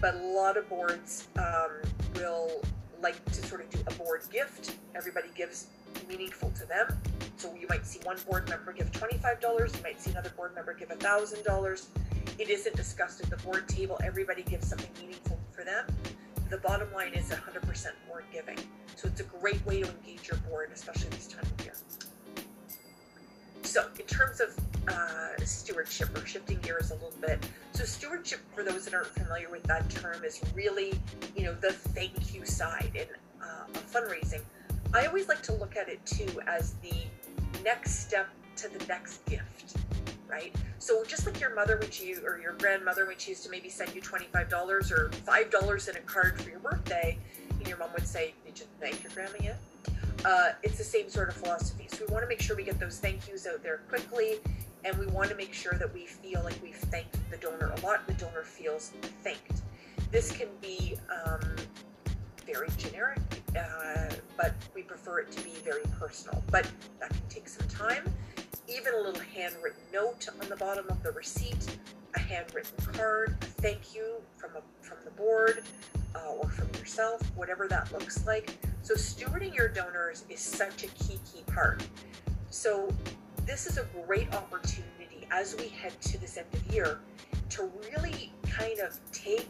But 0.00 0.14
a 0.14 0.18
lot 0.18 0.56
of 0.56 0.68
boards 0.68 1.28
um, 1.36 1.70
will 2.14 2.62
like 3.02 3.22
to 3.24 3.46
sort 3.46 3.60
of 3.60 3.70
do 3.70 3.80
a 3.88 3.94
board 3.94 4.22
gift. 4.32 4.76
Everybody 4.94 5.28
gives 5.34 5.66
meaningful 6.08 6.50
to 6.50 6.66
them. 6.66 6.96
So 7.36 7.52
you 7.60 7.66
might 7.68 7.84
see 7.84 7.98
one 8.04 8.18
board 8.28 8.48
member 8.48 8.72
give 8.72 8.92
$25, 8.92 9.76
you 9.76 9.82
might 9.82 10.00
see 10.00 10.12
another 10.12 10.30
board 10.30 10.54
member 10.54 10.74
give 10.74 10.90
$1,000. 10.90 11.86
It 12.38 12.48
isn't 12.48 12.76
discussed 12.76 13.20
at 13.20 13.30
the 13.30 13.36
board 13.38 13.68
table. 13.68 13.98
Everybody 14.04 14.42
gives 14.42 14.68
something 14.68 14.90
meaningful 15.00 15.40
for 15.50 15.64
them. 15.64 15.86
The 16.50 16.58
bottom 16.58 16.92
line 16.92 17.14
is 17.14 17.30
100% 17.30 17.86
board 18.08 18.24
giving. 18.32 18.58
So 18.94 19.08
it's 19.08 19.20
a 19.20 19.24
great 19.24 19.64
way 19.66 19.82
to 19.82 19.88
engage 19.90 20.28
your 20.28 20.38
board, 20.48 20.70
especially 20.72 21.10
this 21.10 21.26
time 21.26 21.44
of 21.58 21.64
year. 21.64 21.74
So, 23.72 23.86
in 23.98 24.04
terms 24.04 24.42
of 24.42 24.54
uh, 24.86 25.42
stewardship 25.46 26.14
or 26.14 26.26
shifting 26.26 26.58
gears 26.58 26.90
a 26.90 26.94
little 26.96 27.14
bit, 27.22 27.42
so 27.72 27.84
stewardship, 27.84 28.40
for 28.54 28.62
those 28.62 28.84
that 28.84 28.92
aren't 28.92 29.06
familiar 29.06 29.48
with 29.48 29.62
that 29.62 29.88
term, 29.88 30.22
is 30.24 30.42
really, 30.54 30.92
you 31.34 31.44
know, 31.44 31.54
the 31.54 31.72
thank 31.72 32.34
you 32.34 32.44
side 32.44 32.90
in 32.94 33.06
uh, 33.42 33.64
fundraising. 33.90 34.42
I 34.92 35.06
always 35.06 35.26
like 35.26 35.40
to 35.44 35.54
look 35.54 35.74
at 35.78 35.88
it 35.88 36.04
too 36.04 36.28
as 36.46 36.74
the 36.82 36.92
next 37.64 38.00
step 38.00 38.28
to 38.56 38.68
the 38.68 38.84
next 38.88 39.24
gift, 39.24 39.74
right? 40.28 40.54
So 40.78 41.02
just 41.04 41.24
like 41.24 41.40
your 41.40 41.54
mother 41.54 41.78
would 41.80 41.98
you 41.98 42.20
or 42.26 42.38
your 42.38 42.52
grandmother 42.52 43.06
would 43.06 43.20
choose 43.20 43.40
to 43.44 43.48
maybe 43.48 43.70
send 43.70 43.94
you 43.94 44.02
$25 44.02 44.90
or 44.90 45.08
$5 45.08 45.88
in 45.88 45.96
a 45.96 46.00
card 46.00 46.38
for 46.38 46.50
your 46.50 46.58
birthday, 46.58 47.16
and 47.58 47.66
your 47.66 47.78
mom 47.78 47.88
would 47.94 48.06
say, 48.06 48.34
Did 48.44 48.58
you 48.58 48.66
thank 48.82 49.02
your 49.02 49.12
grandma 49.14 49.38
yet? 49.42 49.58
Uh, 50.24 50.50
it's 50.62 50.78
the 50.78 50.84
same 50.84 51.08
sort 51.08 51.28
of 51.28 51.34
philosophy. 51.34 51.88
So 51.88 52.04
we 52.06 52.12
want 52.12 52.24
to 52.24 52.28
make 52.28 52.40
sure 52.40 52.56
we 52.56 52.64
get 52.64 52.78
those 52.78 52.98
thank 52.98 53.28
yous 53.28 53.46
out 53.46 53.62
there 53.62 53.78
quickly, 53.88 54.36
and 54.84 54.96
we 54.98 55.06
want 55.06 55.30
to 55.30 55.36
make 55.36 55.52
sure 55.52 55.74
that 55.74 55.92
we 55.92 56.06
feel 56.06 56.42
like 56.44 56.60
we've 56.62 56.76
thanked 56.76 57.18
the 57.30 57.36
donor 57.36 57.72
a 57.76 57.80
lot. 57.80 58.06
The 58.06 58.14
donor 58.14 58.42
feels 58.42 58.92
thanked. 59.22 59.62
This 60.10 60.30
can 60.30 60.48
be 60.60 60.96
um, 61.26 61.56
very 62.46 62.68
generic, 62.76 63.18
uh, 63.58 64.14
but 64.36 64.54
we 64.74 64.82
prefer 64.82 65.20
it 65.20 65.32
to 65.32 65.42
be 65.42 65.54
very 65.64 65.82
personal. 65.98 66.42
But 66.50 66.70
that 67.00 67.10
can 67.10 67.28
take 67.28 67.48
some 67.48 67.66
time. 67.68 68.12
Even 68.68 68.94
a 68.94 68.98
little 68.98 69.22
handwritten 69.34 69.82
note 69.92 70.28
on 70.40 70.48
the 70.48 70.56
bottom 70.56 70.86
of 70.88 71.02
the 71.02 71.10
receipt, 71.12 71.76
a 72.14 72.20
handwritten 72.20 72.76
card, 72.92 73.36
a 73.42 73.44
thank 73.44 73.94
you 73.94 74.16
from 74.36 74.50
a, 74.56 74.84
from 74.84 74.98
the 75.04 75.10
board 75.10 75.64
uh, 76.14 76.32
or 76.38 76.48
from 76.48 76.68
yourself, 76.78 77.20
whatever 77.36 77.68
that 77.68 77.90
looks 77.92 78.26
like 78.26 78.58
so 78.82 78.94
stewarding 78.94 79.54
your 79.54 79.68
donors 79.68 80.24
is 80.28 80.40
such 80.40 80.82
a 80.82 80.88
key, 80.88 81.20
key 81.32 81.42
part. 81.46 81.86
So 82.50 82.92
this 83.46 83.66
is 83.66 83.78
a 83.78 83.86
great 84.06 84.34
opportunity 84.34 85.26
as 85.30 85.56
we 85.56 85.68
head 85.68 85.98
to 86.02 86.18
this 86.18 86.36
end 86.36 86.48
of 86.52 86.74
year 86.74 86.98
to 87.50 87.70
really 87.92 88.32
kind 88.42 88.80
of 88.80 88.98
take 89.12 89.48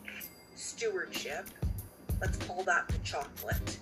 stewardship, 0.54 1.48
let's 2.20 2.36
call 2.36 2.62
that 2.64 2.88
the 2.88 2.98
chocolate, 2.98 3.78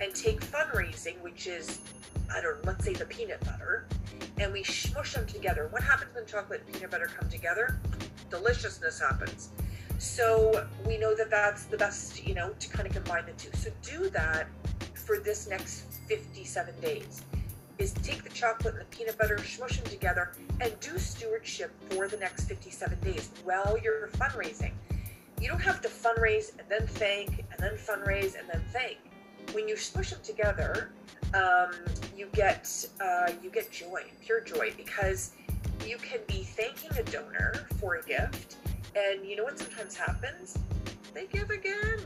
and 0.00 0.14
take 0.14 0.40
fundraising, 0.40 1.20
which 1.20 1.46
is, 1.46 1.80
I 2.34 2.40
don't 2.40 2.64
know, 2.64 2.72
let's 2.72 2.84
say 2.84 2.94
the 2.94 3.04
peanut 3.04 3.40
butter, 3.44 3.86
and 4.38 4.50
we 4.50 4.64
smush 4.64 5.12
them 5.12 5.26
together. 5.26 5.68
What 5.70 5.82
happens 5.82 6.14
when 6.14 6.24
chocolate 6.24 6.62
and 6.64 6.74
peanut 6.74 6.90
butter 6.90 7.10
come 7.18 7.28
together? 7.28 7.78
Deliciousness 8.30 8.98
happens. 8.98 9.50
So 10.00 10.66
we 10.86 10.96
know 10.96 11.14
that 11.14 11.28
that's 11.28 11.64
the 11.64 11.76
best, 11.76 12.26
you 12.26 12.32
know, 12.32 12.54
to 12.58 12.68
kind 12.70 12.88
of 12.88 12.94
combine 12.94 13.26
the 13.26 13.32
two. 13.32 13.50
So 13.58 13.70
do 13.82 14.08
that 14.08 14.46
for 14.94 15.18
this 15.18 15.46
next 15.46 15.82
57 16.08 16.74
days 16.80 17.22
is 17.76 17.92
take 17.92 18.24
the 18.24 18.30
chocolate 18.30 18.72
and 18.74 18.80
the 18.80 18.86
peanut 18.86 19.18
butter, 19.18 19.36
smush 19.44 19.78
them 19.78 19.90
together, 19.90 20.32
and 20.62 20.72
do 20.80 20.98
stewardship 20.98 21.70
for 21.90 22.08
the 22.08 22.16
next 22.16 22.44
57 22.44 22.98
days 23.00 23.28
while 23.44 23.76
you're 23.84 24.08
fundraising. 24.08 24.72
You 25.38 25.48
don't 25.48 25.60
have 25.60 25.82
to 25.82 25.88
fundraise 25.88 26.58
and 26.58 26.66
then 26.70 26.86
thank, 26.86 27.44
and 27.50 27.58
then 27.58 27.74
fundraise 27.74 28.38
and 28.38 28.48
then 28.50 28.62
thank. 28.72 28.96
When 29.52 29.68
you 29.68 29.76
smush 29.76 30.12
them 30.12 30.20
together, 30.22 30.92
um, 31.34 31.72
you 32.16 32.26
get 32.32 32.86
uh, 33.02 33.32
you 33.42 33.50
get 33.50 33.70
joy, 33.70 34.04
pure 34.22 34.40
joy, 34.40 34.72
because 34.78 35.32
you 35.86 35.98
can 35.98 36.20
be 36.26 36.42
thanking 36.42 36.90
a 36.98 37.02
donor 37.02 37.66
for 37.78 37.96
a 37.96 38.02
gift, 38.02 38.56
and 38.94 39.24
you 39.24 39.36
know 39.36 39.44
what 39.44 39.58
sometimes 39.58 39.96
happens? 39.96 40.58
They 41.14 41.26
give 41.26 41.50
again. 41.50 41.98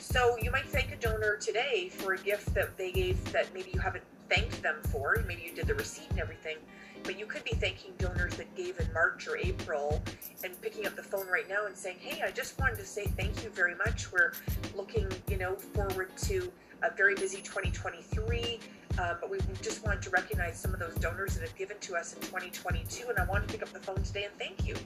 So 0.00 0.36
you 0.40 0.50
might 0.50 0.66
thank 0.66 0.92
a 0.92 0.96
donor 0.96 1.36
today 1.36 1.88
for 1.90 2.12
a 2.14 2.18
gift 2.18 2.54
that 2.54 2.76
they 2.76 2.92
gave 2.92 3.32
that 3.32 3.52
maybe 3.54 3.70
you 3.72 3.80
haven't 3.80 4.04
thanked 4.28 4.62
them 4.62 4.76
for. 4.90 5.22
Maybe 5.26 5.42
you 5.42 5.54
did 5.54 5.66
the 5.66 5.74
receipt 5.74 6.10
and 6.10 6.20
everything, 6.20 6.56
but 7.02 7.18
you 7.18 7.26
could 7.26 7.44
be 7.44 7.52
thanking 7.52 7.92
donors 7.98 8.36
that 8.36 8.54
gave 8.54 8.78
in 8.78 8.92
March 8.92 9.26
or 9.26 9.36
April 9.36 10.02
and 10.42 10.60
picking 10.60 10.86
up 10.86 10.96
the 10.96 11.02
phone 11.02 11.26
right 11.28 11.48
now 11.48 11.66
and 11.66 11.76
saying, 11.76 11.98
"Hey, 12.00 12.22
I 12.22 12.30
just 12.30 12.58
wanted 12.58 12.78
to 12.78 12.86
say 12.86 13.06
thank 13.06 13.42
you 13.42 13.50
very 13.50 13.74
much. 13.74 14.12
We're 14.12 14.32
looking, 14.74 15.10
you 15.28 15.36
know, 15.36 15.56
forward 15.56 16.16
to 16.24 16.52
a 16.82 16.90
very 16.90 17.14
busy 17.14 17.40
2023." 17.42 18.60
Uh, 18.98 19.14
but 19.20 19.28
we 19.28 19.38
just 19.60 19.84
wanted 19.84 20.02
to 20.02 20.10
recognize 20.10 20.60
some 20.60 20.72
of 20.72 20.78
those 20.78 20.94
donors 20.94 21.34
that 21.34 21.42
have 21.42 21.56
given 21.56 21.76
to 21.80 21.96
us 21.96 22.12
in 22.14 22.20
2022, 22.20 23.08
and 23.08 23.18
I 23.18 23.24
wanted 23.24 23.48
to 23.48 23.54
pick 23.54 23.62
up 23.62 23.72
the 23.72 23.80
phone 23.80 24.02
today 24.02 24.24
and 24.24 24.38
thank 24.38 24.64
you. 24.64 24.76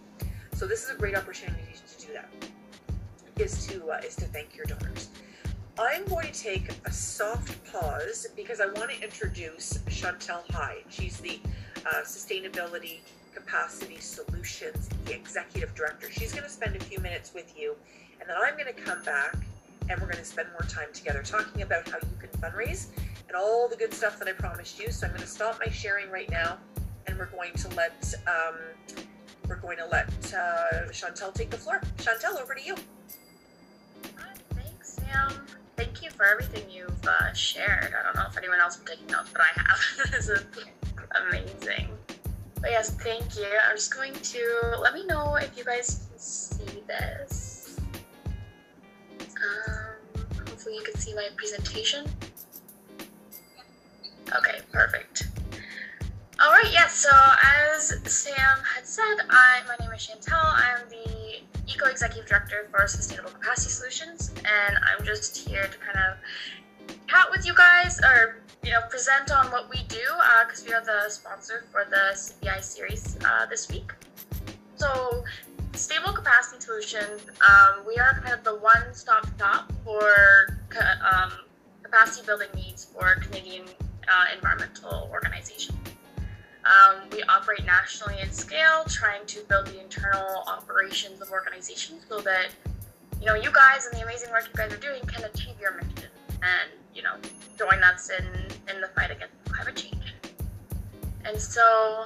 So 0.59 0.67
this 0.67 0.83
is 0.83 0.91
a 0.91 0.95
great 0.97 1.15
opportunity 1.15 1.63
to 1.87 2.05
do 2.05 2.13
that. 2.15 2.29
Is 3.37 3.65
to 3.69 3.91
uh, 3.91 4.01
is 4.05 4.17
to 4.17 4.25
thank 4.25 4.57
your 4.57 4.67
donors. 4.67 5.11
I'm 5.79 6.05
going 6.07 6.33
to 6.33 6.33
take 6.33 6.71
a 6.85 6.91
soft 6.91 7.73
pause 7.73 8.27
because 8.35 8.61
I 8.61 8.67
want 8.67 8.91
to 8.91 9.01
introduce 9.01 9.79
Chantel 9.87 10.43
Hyde. 10.51 10.83
She's 10.89 11.19
the 11.19 11.39
uh, 11.87 12.03
Sustainability 12.03 13.03
Capacity 13.33 13.99
Solutions 13.99 14.89
the 15.05 15.15
Executive 15.15 15.73
Director. 15.77 16.11
She's 16.11 16.33
going 16.33 16.43
to 16.43 16.51
spend 16.51 16.75
a 16.75 16.81
few 16.81 16.99
minutes 16.99 17.33
with 17.33 17.57
you, 17.57 17.77
and 18.21 18.29
then 18.29 18.37
I'm 18.37 18.55
going 18.55 18.67
to 18.67 18.73
come 18.73 19.05
back 19.05 19.37
and 19.89 20.01
we're 20.01 20.09
going 20.09 20.19
to 20.19 20.25
spend 20.25 20.49
more 20.51 20.69
time 20.69 20.89
together 20.93 21.23
talking 21.23 21.63
about 21.63 21.89
how 21.89 21.99
you 21.99 22.17
can 22.19 22.31
fundraise 22.41 22.89
and 23.29 23.37
all 23.37 23.69
the 23.69 23.77
good 23.77 23.95
stuff 23.95 24.19
that 24.19 24.27
I 24.27 24.33
promised 24.33 24.81
you. 24.81 24.91
So 24.91 25.07
I'm 25.07 25.13
going 25.13 25.23
to 25.23 25.29
stop 25.29 25.61
my 25.65 25.71
sharing 25.71 26.11
right 26.11 26.29
now, 26.29 26.59
and 27.07 27.17
we're 27.17 27.27
going 27.27 27.55
to 27.55 27.69
let 27.77 28.13
um, 28.27 29.05
we're 29.49 29.57
going 29.57 29.79
to 29.79 29.87
let 29.87 30.09
uh, 30.35 30.89
Chantel 30.91 31.33
take 31.33 31.51
the 31.51 31.59
floor. 31.59 31.81
Chantel, 31.97 32.41
over 32.41 32.55
to 32.55 32.63
you. 32.63 32.77
Thanks, 34.55 34.95
Sam 34.95 35.47
thank 35.79 36.03
you 36.03 36.11
for 36.11 36.27
everything 36.27 36.69
you've 36.69 37.07
uh, 37.07 37.33
shared. 37.33 37.95
I 37.99 38.03
don't 38.03 38.17
know 38.17 38.27
if 38.29 38.37
anyone 38.37 38.59
else 38.61 38.77
is 38.77 38.83
taking 38.85 39.07
notes, 39.07 39.31
but 39.33 39.43
I 39.43 39.61
have. 39.61 39.81
this 40.11 40.29
is 40.29 40.45
amazing. 41.29 41.89
But 42.61 42.71
yes, 42.71 42.91
thank 42.91 43.37
you. 43.37 43.47
I'm 43.69 43.77
just 43.77 43.95
going 43.95 44.13
to 44.13 44.79
let 44.83 44.93
me 44.93 45.07
know 45.07 45.37
if 45.37 45.57
you 45.57 45.65
guys 45.65 46.07
can 46.11 46.19
see 46.19 46.83
this. 46.89 47.79
Um, 49.21 50.25
hopefully, 50.49 50.75
you 50.75 50.83
can 50.83 50.97
see 50.97 51.15
my 51.15 51.29
presentation. 51.37 52.07
Okay, 54.37 54.59
perfect. 54.73 55.29
All 56.41 56.53
right, 56.53 56.71
yes. 56.71 56.95
So 56.95 57.11
as 57.43 57.99
Sam 58.07 58.59
had 58.63 58.87
said, 58.87 59.27
I 59.29 59.61
my 59.67 59.75
name 59.85 59.93
is 59.93 60.07
Chantel. 60.07 60.39
I 60.39 60.79
am 60.79 60.89
the 60.89 61.41
Eco 61.67 61.87
Executive 61.87 62.27
Director 62.27 62.69
for 62.71 62.87
Sustainable 62.87 63.31
Capacity 63.31 63.71
Solutions, 63.71 64.31
and 64.45 64.77
I'm 64.87 65.05
just 65.05 65.37
here 65.49 65.65
to 65.65 65.79
kind 65.79 65.99
of 65.99 66.19
chat 67.09 67.27
with 67.33 67.45
you 67.45 67.55
guys 67.57 67.99
or 68.05 68.37
you 68.63 68.71
know 68.71 68.83
present 68.89 69.33
on 69.33 69.47
what 69.51 69.69
we 69.69 69.83
do 69.89 69.99
because 70.47 70.63
uh, 70.63 70.67
we 70.69 70.75
are 70.75 70.85
the 70.85 71.11
sponsor 71.11 71.65
for 71.73 71.85
the 71.91 72.15
CBI 72.15 72.63
series 72.63 73.19
uh, 73.25 73.47
this 73.47 73.69
week. 73.69 73.91
So, 74.77 75.25
Stable 75.73 76.13
Capacity 76.13 76.61
Solutions, 76.61 77.23
um, 77.51 77.85
we 77.85 77.97
are 77.97 78.21
kind 78.23 78.33
of 78.33 78.45
the 78.45 78.55
one-stop 78.55 79.27
shop 79.41 79.73
for 79.85 80.57
um, 81.03 81.33
capacity 81.83 82.25
building 82.25 82.49
needs 82.55 82.85
for 82.85 83.17
Canadian 83.17 83.65
uh, 84.07 84.27
environmental 84.37 85.11
organizations. 85.13 85.77
Um, 86.65 87.09
we 87.13 87.23
operate 87.25 87.65
nationally 87.65 88.21
in 88.21 88.31
scale, 88.31 88.85
trying 88.89 89.25
to 89.27 89.41
build 89.49 89.67
the 89.67 89.81
internal 89.81 90.43
operations 90.47 91.21
of 91.21 91.31
organizations 91.31 92.05
so 92.09 92.21
that 92.21 92.49
you 93.21 93.27
know 93.27 93.35
you 93.35 93.51
guys 93.53 93.87
and 93.87 93.99
the 93.99 94.05
amazing 94.05 94.31
work 94.31 94.47
you 94.47 94.55
guys 94.55 94.73
are 94.73 94.77
doing 94.77 95.01
can 95.07 95.25
achieve 95.25 95.55
your 95.61 95.75
mission 95.75 96.11
and 96.43 96.71
you 96.95 97.03
know 97.03 97.15
join 97.59 97.83
us 97.83 98.11
in 98.11 98.25
in 98.73 98.81
the 98.81 98.89
fight 98.95 99.11
against 99.11 99.35
climate 99.49 99.77
change. 99.77 100.15
And 101.25 101.41
so, 101.41 102.05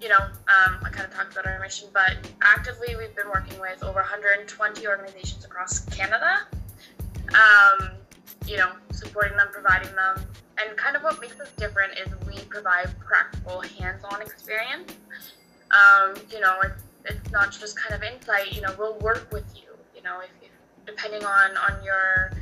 you 0.00 0.08
know, 0.08 0.18
um, 0.18 0.78
I 0.84 0.90
kind 0.90 1.06
of 1.06 1.14
talked 1.14 1.32
about 1.32 1.46
our 1.46 1.58
mission, 1.60 1.88
but 1.92 2.16
actively 2.42 2.94
we've 2.96 3.14
been 3.16 3.28
working 3.28 3.58
with 3.58 3.82
over 3.82 4.00
120 4.00 4.86
organizations 4.86 5.44
across 5.44 5.80
Canada. 5.86 6.46
Um, 7.34 7.90
you 8.46 8.56
know, 8.56 8.70
supporting 8.92 9.36
them, 9.36 9.48
providing 9.52 9.94
them 9.94 10.24
and 10.60 10.76
kind 10.76 10.96
of 10.96 11.02
what 11.02 11.20
makes 11.20 11.38
us 11.40 11.50
different 11.56 11.92
is 11.98 12.08
we 12.26 12.42
provide 12.44 12.88
practical 12.98 13.60
hands-on 13.60 14.22
experience. 14.22 14.94
Um, 15.70 16.14
you 16.30 16.40
know, 16.40 16.58
it's, 16.62 16.82
it's 17.04 17.30
not 17.30 17.52
just 17.52 17.78
kind 17.78 17.94
of 17.94 18.02
insight. 18.02 18.52
You 18.52 18.62
know, 18.62 18.74
we'll 18.78 18.98
work 18.98 19.28
with 19.32 19.44
you. 19.54 19.68
You 19.94 20.02
know, 20.02 20.20
if, 20.20 20.30
if 20.42 20.50
depending 20.86 21.24
on 21.24 21.56
on 21.56 21.84
your 21.84 22.32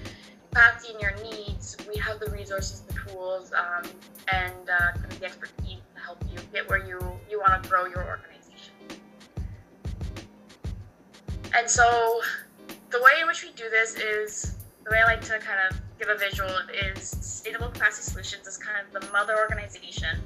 capacity 0.50 0.92
and 0.94 1.02
your 1.02 1.14
needs, 1.22 1.76
we 1.88 2.00
have 2.00 2.20
the 2.20 2.30
resources, 2.30 2.80
the 2.80 2.94
tools, 2.94 3.52
um, 3.52 3.90
and 4.32 4.70
uh, 4.70 4.92
kind 4.94 5.12
of 5.12 5.20
the 5.20 5.26
expertise 5.26 5.80
to 5.94 6.00
help 6.00 6.22
you 6.32 6.38
get 6.52 6.68
where 6.68 6.84
you 6.86 6.98
you 7.30 7.38
want 7.38 7.62
to 7.62 7.68
grow 7.68 7.86
your 7.86 8.06
organization. 8.06 8.72
And 11.54 11.68
so, 11.68 12.20
the 12.90 13.00
way 13.02 13.12
in 13.20 13.26
which 13.26 13.42
we 13.42 13.50
do 13.52 13.68
this 13.70 13.96
is 13.96 14.54
the 14.84 14.90
way 14.90 14.98
I 14.98 15.04
like 15.04 15.20
to 15.22 15.38
kind 15.38 15.60
of 15.70 15.80
give 15.98 16.08
a 16.08 16.16
visual 16.16 16.50
is 16.94 17.08
Sustainable 17.08 17.68
Capacity 17.68 18.10
Solutions 18.10 18.46
is 18.46 18.56
kind 18.56 18.76
of 18.78 19.02
the 19.02 19.10
mother 19.10 19.36
organization 19.36 20.20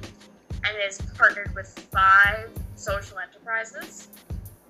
and 0.63 0.77
is 0.87 1.01
partnered 1.17 1.53
with 1.55 1.67
five 1.91 2.49
social 2.75 3.17
enterprises 3.17 4.07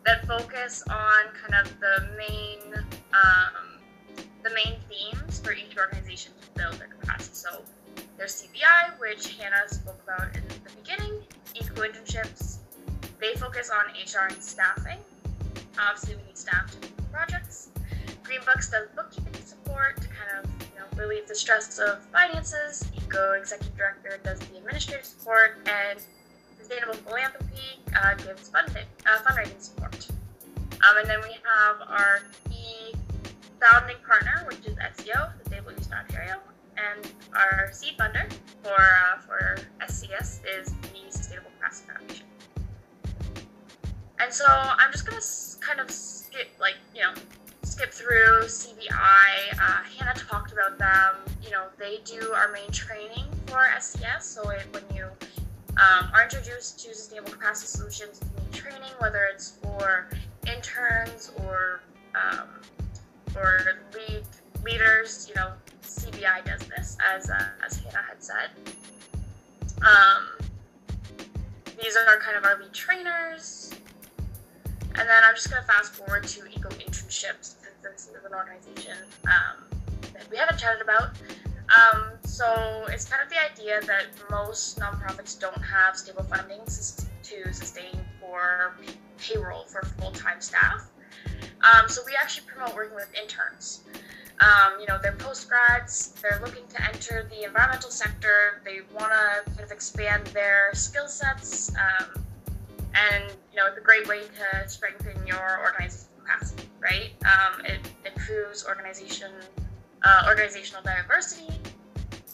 that 0.05 0.25
focus 0.25 0.83
on 0.89 1.25
kind 1.33 1.65
of 1.65 1.79
the 1.79 2.09
main 2.17 2.73
um, 3.13 3.79
the 4.43 4.49
main 4.49 4.77
themes 4.89 5.39
for 5.39 5.53
each 5.53 5.77
organization 5.77 6.33
to 6.41 6.61
build 6.61 6.73
their 6.75 6.87
capacity. 6.87 7.35
So 7.35 7.61
there's 8.17 8.43
CBI, 8.43 8.99
which 8.99 9.37
Hannah 9.37 9.67
spoke 9.67 9.99
about 10.03 10.35
in 10.35 10.43
the 10.47 10.69
beginning, 10.81 11.21
eco 11.55 11.81
internships. 11.81 12.57
They 13.19 13.33
focus 13.35 13.69
on 13.69 13.85
HR 13.93 14.33
and 14.33 14.43
staffing. 14.43 14.99
Obviously, 15.79 16.15
we 16.15 16.23
need 16.23 16.37
staff 16.37 16.71
to 16.71 16.87
do 16.87 16.93
projects. 17.11 17.69
Greenbooks 18.23 18.69
does 18.69 18.89
bookkeeping 18.95 19.22
support 19.73 20.01
to 20.01 20.07
kind 20.09 20.43
of 20.43 20.51
you 20.61 20.79
know 20.79 21.03
relieve 21.03 21.27
the 21.27 21.35
stress 21.35 21.79
of 21.79 22.03
finances. 22.11 22.91
Eco 22.95 23.33
Executive 23.33 23.75
Director 23.75 24.19
does 24.23 24.39
the 24.39 24.57
administrative 24.57 25.05
support, 25.05 25.57
and 25.65 25.99
Sustainable 26.59 26.93
Philanthropy 26.93 27.79
uh, 27.95 28.13
gives 28.15 28.49
funding, 28.49 28.85
uh, 29.05 29.17
fundraising 29.19 29.59
support. 29.61 30.07
Um, 30.73 30.97
and 30.99 31.09
then 31.09 31.19
we 31.21 31.33
have 31.43 31.87
our 31.87 32.21
key 32.49 32.93
founding 33.59 33.97
partner, 34.07 34.45
which 34.47 34.59
is 34.65 34.75
SEO, 34.75 35.31
Sustainable 35.39 35.71
East 35.79 35.91
Ontario, 35.91 36.35
and 36.77 37.11
our 37.35 37.71
seed 37.71 37.97
funder 37.97 38.31
for 38.61 38.75
uh, 38.75 39.19
for 39.21 39.57
SCS 39.81 40.41
is 40.59 40.73
the 40.73 41.09
Sustainable 41.09 41.51
Capacity 41.59 41.91
Foundation. 41.91 42.25
And 44.19 44.31
so 44.31 44.45
I'm 44.47 44.91
just 44.91 45.05
gonna 45.05 45.21
kind 45.59 45.79
of 45.79 45.89
skip, 45.91 46.49
like 46.59 46.75
you 46.93 47.01
know, 47.01 47.13
skip 47.73 47.91
through 47.91 48.45
CBI. 48.45 49.53
Uh, 49.53 49.81
Hannah 49.97 50.13
talked 50.13 50.51
about 50.51 50.77
them. 50.77 51.15
You 51.43 51.49
know, 51.49 51.65
they 51.79 52.01
do 52.05 52.31
our 52.33 52.51
main 52.51 52.69
training 52.69 53.25
for 53.47 53.61
SCS. 53.77 54.21
So 54.21 54.47
it, 54.51 54.67
when 54.71 54.83
you 54.95 55.05
um, 55.77 56.11
are 56.13 56.21
introduced 56.23 56.79
to 56.81 56.93
sustainable 56.93 57.31
capacity 57.31 57.67
solutions, 57.67 58.21
training, 58.51 58.91
whether 58.99 59.27
it's 59.33 59.57
for 59.63 60.07
interns 60.47 61.31
or 61.43 61.81
um, 62.13 62.47
or 63.35 63.59
lead 63.95 64.21
leaders, 64.63 65.27
you 65.27 65.33
know, 65.33 65.53
CBI 65.81 66.45
does 66.45 66.61
this, 66.67 66.95
as 67.11 67.31
uh, 67.31 67.43
as 67.65 67.77
Hannah 67.77 68.05
had 68.07 68.23
said. 68.23 68.49
Um, 69.81 70.47
these 71.81 71.97
are 71.97 72.19
kind 72.19 72.37
of 72.37 72.45
our 72.45 72.59
lead 72.59 72.71
trainers. 72.71 73.73
And 74.95 75.09
then 75.09 75.23
I'm 75.25 75.33
just 75.33 75.49
going 75.49 75.59
to 75.59 75.67
fast 75.67 75.95
forward 75.95 76.23
to 76.27 76.45
Eco 76.45 76.69
Internships, 76.69 77.55
this 77.83 78.07
is 78.07 78.25
an 78.25 78.33
organization 78.33 78.97
um, 79.25 79.63
that 80.13 80.29
we 80.31 80.37
haven't 80.37 80.57
chatted 80.57 80.81
about. 80.81 81.09
Um, 81.73 82.11
so 82.23 82.85
it's 82.89 83.05
kind 83.05 83.21
of 83.23 83.29
the 83.29 83.37
idea 83.51 83.81
that 83.81 84.07
most 84.29 84.79
nonprofits 84.79 85.39
don't 85.39 85.61
have 85.61 85.97
stable 85.97 86.23
funding 86.23 86.61
to 86.65 87.53
sustain 87.53 87.99
for 88.19 88.75
payroll 89.17 89.63
for 89.65 89.83
full-time 89.99 90.41
staff. 90.41 90.89
Um, 91.61 91.87
so 91.87 92.01
we 92.05 92.13
actually 92.19 92.47
promote 92.47 92.75
working 92.75 92.95
with 92.95 93.09
interns. 93.19 93.83
Um, 94.39 94.79
you 94.79 94.87
know, 94.87 94.97
they're 95.01 95.13
postgrads, 95.13 96.19
they're 96.21 96.41
looking 96.43 96.67
to 96.67 96.83
enter 96.83 97.27
the 97.29 97.43
environmental 97.43 97.91
sector, 97.91 98.61
they 98.65 98.79
want 98.93 99.11
to 99.11 99.51
kind 99.51 99.61
of 99.61 99.71
expand 99.71 100.27
their 100.27 100.71
skill 100.73 101.07
sets, 101.07 101.71
um, 101.75 102.25
and 102.93 103.23
you 103.51 103.57
know 103.57 103.67
it's 103.67 103.77
a 103.77 103.81
great 103.81 104.07
way 104.07 104.21
to 104.21 104.67
strengthen 104.67 105.25
your 105.25 105.59
organizational 105.63 106.12
capacity 106.23 106.63
right 106.79 107.11
um, 107.25 107.65
it 107.65 107.79
improves 108.05 108.65
organization 108.65 109.31
uh, 110.03 110.25
organizational 110.27 110.81
diversity 110.83 111.53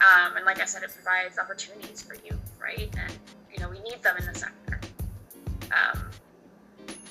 um, 0.01 0.35
and 0.35 0.45
like 0.45 0.61
i 0.61 0.65
said 0.65 0.83
it 0.83 0.91
provides 0.93 1.37
opportunities 1.37 2.01
for 2.01 2.15
you 2.15 2.37
right 2.61 2.93
and 2.97 3.13
you 3.53 3.59
know 3.59 3.69
we 3.69 3.79
need 3.81 4.01
them 4.03 4.15
in 4.17 4.25
the 4.25 4.35
sector 4.35 4.79
um, 5.71 6.01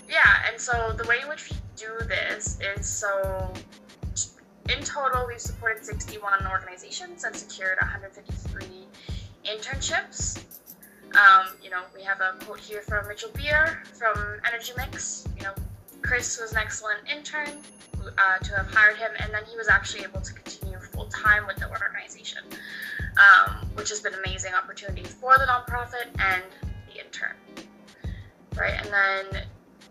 yeah 0.09 0.45
and 0.51 0.61
so 0.61 0.93
the 0.97 1.07
way 1.09 1.19
in 1.23 1.29
which 1.29 1.51
we 1.51 1.57
do 1.77 1.91
this 2.07 2.59
is 2.77 2.87
so 2.87 3.53
in 4.69 4.83
total, 4.83 5.27
we've 5.27 5.41
supported 5.41 5.85
61 5.85 6.47
organizations 6.47 7.25
and 7.25 7.35
secured 7.35 7.79
153 7.81 8.67
internships. 9.47 10.45
Um, 11.15 11.57
you 11.63 11.71
know, 11.71 11.83
we 11.95 12.03
have 12.03 12.21
a 12.21 12.45
quote 12.45 12.61
here 12.61 12.83
from 12.83 13.09
Mitchell 13.09 13.31
Beer 13.35 13.83
from 13.95 14.41
Energy 14.47 14.75
Mix. 14.77 15.27
You 15.39 15.45
know, 15.45 15.55
Chris 16.03 16.41
was 16.41 16.53
an 16.53 16.59
excellent 16.59 17.01
intern 17.11 17.51
uh, 18.17 18.39
to 18.39 18.57
have 18.57 18.73
hired 18.73 18.97
him, 18.97 19.11
and 19.19 19.33
then 19.33 19.43
he 19.51 19.57
was 19.57 19.69
actually 19.69 20.05
able 20.05 20.21
to 20.21 20.33
continue 20.33 20.79
full 20.79 21.07
time 21.07 21.47
with 21.47 21.57
the 21.57 21.69
organization, 21.71 22.43
um, 23.19 23.69
which 23.75 23.89
has 23.89 24.01
been 24.01 24.15
an 24.15 24.21
amazing 24.25 24.55
opportunity 24.55 25.03
for 25.03 25.37
the 25.39 25.45
nonprofit 25.45 26.07
and 26.19 26.43
the 26.87 27.05
intern. 27.05 27.35
Right, 28.57 28.75
and 28.75 28.93
then 28.93 29.43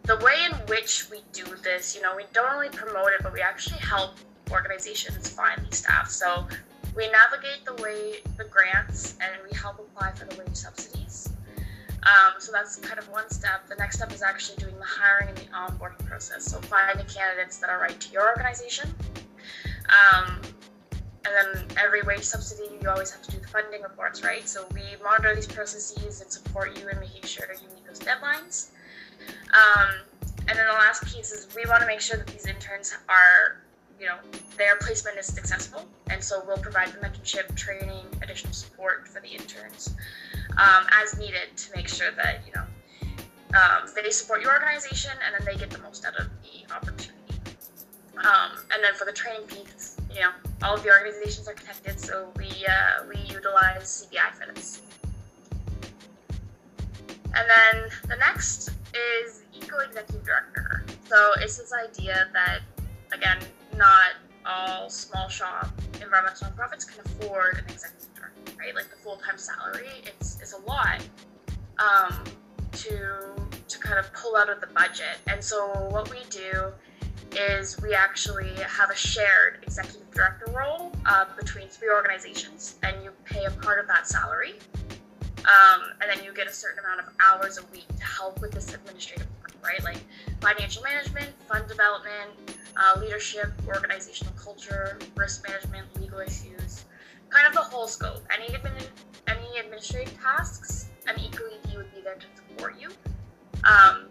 the 0.03 0.17
way 0.17 0.35
in 0.49 0.55
which 0.67 1.09
we 1.09 1.21
do 1.33 1.45
this, 1.63 1.95
you 1.95 2.01
know, 2.01 2.15
we 2.15 2.23
don't 2.33 2.53
only 2.53 2.69
promote 2.69 3.09
it, 3.09 3.21
but 3.21 3.33
we 3.33 3.41
actually 3.41 3.79
help 3.79 4.15
organizations 4.51 5.29
find 5.29 5.61
these 5.65 5.77
staff. 5.77 6.09
So 6.09 6.47
we 6.95 7.09
navigate 7.09 7.65
the 7.65 7.81
way 7.83 8.21
the 8.37 8.45
grants 8.45 9.17
and 9.21 9.31
we 9.49 9.55
help 9.55 9.79
apply 9.79 10.13
for 10.13 10.25
the 10.25 10.37
wage 10.37 10.55
subsidies. 10.55 11.29
Um, 12.07 12.33
so 12.39 12.51
that's 12.53 12.77
kind 12.77 12.99
of 12.99 13.09
one 13.09 13.29
step. 13.29 13.67
The 13.67 13.75
next 13.75 13.97
step 13.97 14.13
is 14.13 14.21
actually 14.21 14.57
doing 14.57 14.77
the 14.77 14.85
hiring 14.85 15.29
and 15.29 15.37
the 15.37 15.47
onboarding 15.51 16.05
process. 16.05 16.45
So 16.45 16.59
finding 16.61 17.05
candidates 17.05 17.57
that 17.57 17.69
are 17.69 17.79
right 17.79 17.99
to 17.99 18.11
your 18.11 18.29
organization. 18.29 18.93
Um, 19.89 20.41
and 21.25 21.55
then 21.55 21.65
every 21.77 22.01
wage 22.03 22.23
subsidy, 22.23 22.69
you 22.81 22.89
always 22.89 23.11
have 23.11 23.21
to 23.23 23.31
do 23.31 23.39
the 23.39 23.47
funding 23.47 23.81
reports, 23.81 24.23
right? 24.23 24.47
So 24.47 24.65
we 24.73 24.81
monitor 25.03 25.35
these 25.35 25.47
processes 25.47 26.21
and 26.21 26.31
support 26.31 26.79
you 26.79 26.87
in 26.87 26.99
making 26.99 27.23
sure 27.23 27.45
you 27.51 27.67
meet 27.75 27.85
those 27.85 27.99
deadlines. 27.99 28.69
Um, 29.51 29.89
and 30.47 30.57
then 30.57 30.67
the 30.67 30.73
last 30.73 31.03
piece 31.03 31.31
is 31.31 31.53
we 31.55 31.65
want 31.67 31.81
to 31.81 31.87
make 31.87 31.99
sure 31.99 32.15
that 32.17 32.27
these 32.27 32.45
interns 32.45 32.95
are, 33.09 33.57
you 33.99 34.05
know, 34.05 34.15
their 34.57 34.77
placement 34.77 35.17
is 35.17 35.25
successful. 35.25 35.85
And 36.09 36.23
so 36.23 36.41
we'll 36.47 36.57
provide 36.57 36.87
the 36.93 36.99
mentorship, 36.99 37.53
training, 37.57 38.05
additional 38.21 38.53
support 38.53 39.09
for 39.09 39.19
the 39.19 39.27
interns 39.27 39.95
um, 40.57 40.85
as 41.01 41.17
needed 41.17 41.55
to 41.55 41.75
make 41.75 41.87
sure 41.87 42.11
that, 42.11 42.41
you 42.45 42.53
know, 42.53 42.65
um, 43.57 43.87
they 43.95 44.09
support 44.09 44.41
your 44.41 44.53
organization 44.53 45.11
and 45.25 45.33
then 45.33 45.45
they 45.45 45.57
get 45.59 45.69
the 45.69 45.79
most 45.79 46.05
out 46.05 46.15
of 46.15 46.27
the 46.43 46.73
opportunity. 46.73 47.13
Um, 48.17 48.57
and 48.73 48.83
then 48.83 48.93
for 48.95 49.05
the 49.05 49.11
training 49.11 49.47
piece, 49.47 49.97
you 50.11 50.21
know, 50.21 50.31
all 50.63 50.75
of 50.75 50.83
the 50.83 50.89
organizations 50.89 51.47
are 51.47 51.53
connected, 51.53 51.99
so 51.99 52.31
we 52.35 52.47
uh, 52.47 53.05
we 53.07 53.17
utilize 53.31 54.07
CBI 54.11 54.33
for 54.33 54.51
this. 54.53 54.81
And 57.35 57.45
then 57.47 57.89
the 58.07 58.15
next 58.15 58.69
is 58.95 59.43
Eco 59.53 59.77
Executive 59.79 60.25
Director. 60.25 60.85
So 61.07 61.31
it's 61.39 61.57
this 61.57 61.71
idea 61.71 62.27
that, 62.33 62.61
again, 63.11 63.37
not 63.75 64.15
all 64.45 64.89
small 64.89 65.29
shop 65.29 65.69
environmental 66.01 66.47
nonprofits 66.47 66.87
can 66.87 67.05
afford 67.05 67.57
an 67.57 67.65
executive 67.65 67.96
right? 68.57 68.75
Like 68.75 68.89
the 68.89 68.97
full 68.97 69.17
time 69.17 69.37
salary, 69.37 69.87
it's 70.05 70.39
it's 70.41 70.53
a 70.53 70.61
lot 70.61 71.05
um, 71.79 72.23
to 72.73 73.35
to 73.67 73.79
kind 73.79 73.99
of 73.99 74.11
pull 74.13 74.35
out 74.35 74.49
of 74.49 74.61
the 74.61 74.67
budget. 74.67 75.17
And 75.27 75.43
so 75.43 75.87
what 75.89 76.09
we 76.09 76.19
do 76.29 76.71
is 77.35 77.79
we 77.81 77.93
actually 77.93 78.53
have 78.67 78.89
a 78.89 78.95
shared 78.95 79.59
executive 79.63 80.09
director 80.11 80.51
role 80.51 80.91
uh, 81.05 81.25
between 81.39 81.67
three 81.67 81.89
organizations, 81.89 82.75
and 82.83 83.03
you 83.03 83.11
pay 83.25 83.43
a 83.45 83.51
part 83.51 83.79
of 83.79 83.87
that 83.87 84.07
salary 84.07 84.55
um, 85.47 85.81
and 86.01 86.11
then 86.11 86.23
you 86.25 86.33
get 86.33 86.47
a 86.47 86.53
certain 86.53 86.79
amount 86.79 86.99
of 86.99 87.07
hours 87.23 87.57
a 87.57 87.65
week 87.71 87.87
to 87.97 88.03
help 88.03 88.41
with 88.41 88.51
this 88.51 88.73
administrative 88.73 89.27
work, 89.39 89.53
right? 89.63 89.81
Like 89.83 90.03
financial 90.41 90.83
management, 90.83 91.29
fund 91.47 91.67
development, 91.67 92.31
uh, 92.75 92.99
leadership, 92.99 93.53
organizational 93.65 94.33
culture, 94.33 94.99
risk 95.15 95.47
management, 95.47 95.85
legal 96.01 96.19
issues, 96.19 96.66
kind 97.29 97.47
of 97.47 97.53
the 97.53 97.61
whole 97.61 97.87
scope. 97.87 98.23
Any 98.33 98.53
admin, 98.53 98.87
any 99.27 99.59
administrative 99.59 100.17
tasks, 100.21 100.89
an 101.07 101.15
EcoED 101.15 101.75
would 101.75 101.93
be 101.93 102.01
there 102.01 102.15
to 102.15 102.25
support 102.35 102.75
you, 102.79 102.89
um, 103.63 104.07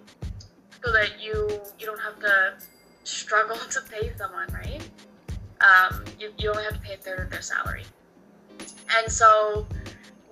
so 0.84 0.92
that 0.92 1.20
you 1.20 1.60
you 1.78 1.86
don't 1.86 2.00
have 2.00 2.18
to 2.20 2.54
struggle 3.04 3.56
to 3.70 3.80
pay 3.90 4.12
someone, 4.16 4.48
right? 4.52 4.88
Um, 5.60 6.04
you, 6.20 6.32
you 6.38 6.50
only 6.50 6.64
have 6.64 6.74
to 6.74 6.80
pay 6.80 6.94
a 6.94 6.98
third 6.98 7.20
of 7.20 7.30
their 7.30 7.42
salary, 7.42 7.84
and 8.98 9.10
so 9.10 9.66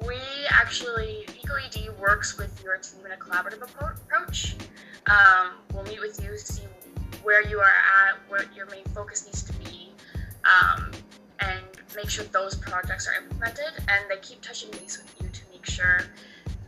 we 0.06 0.16
actually, 0.50 1.24
EcoED 1.28 1.98
works 1.98 2.36
with 2.36 2.62
your 2.62 2.76
team 2.76 3.06
in 3.06 3.12
a 3.12 3.16
collaborative 3.16 3.62
approach. 3.62 4.56
Um, 5.06 5.52
we'll 5.72 5.84
meet 5.84 6.00
with 6.00 6.22
you, 6.22 6.36
see 6.36 6.62
where 7.22 7.46
you 7.48 7.58
are 7.58 7.64
at, 7.64 8.18
what 8.28 8.54
your 8.54 8.66
main 8.66 8.84
focus 8.94 9.24
needs 9.24 9.42
to 9.44 9.52
be, 9.54 9.92
um, 10.44 10.90
and 11.40 11.62
make 11.96 12.10
sure 12.10 12.24
those 12.26 12.54
projects 12.54 13.08
are 13.08 13.14
implemented. 13.22 13.72
And 13.88 14.04
they 14.08 14.16
keep 14.22 14.40
touching 14.42 14.70
base 14.72 14.98
with 14.98 15.22
you 15.22 15.28
to 15.28 15.40
make 15.52 15.66
sure 15.66 16.02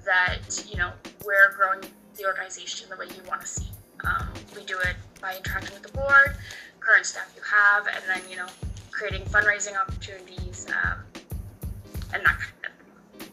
that 0.05 0.65
you 0.71 0.77
know 0.77 0.93
we're 1.25 1.53
growing 1.57 1.81
the 2.17 2.25
organization 2.25 2.89
the 2.89 2.97
way 2.97 3.07
you 3.07 3.23
want 3.29 3.41
to 3.41 3.47
see. 3.47 3.69
Um, 4.05 4.29
we 4.55 4.65
do 4.65 4.79
it 4.79 4.97
by 5.21 5.37
interacting 5.37 5.75
with 5.75 5.83
the 5.83 5.93
board, 5.93 6.37
current 6.81 7.07
staff 7.07 7.33
you 7.35 7.43
have, 7.43 7.87
and 7.87 8.03
then 8.09 8.31
you 8.31 8.37
know 8.37 8.47
creating 8.91 9.23
fundraising 9.27 9.79
opportunities 9.79 10.67
um, 10.71 10.99
and 12.15 12.25
that 12.25 12.39
kind 12.39 12.53
of 12.65 13.21
thing. 13.21 13.29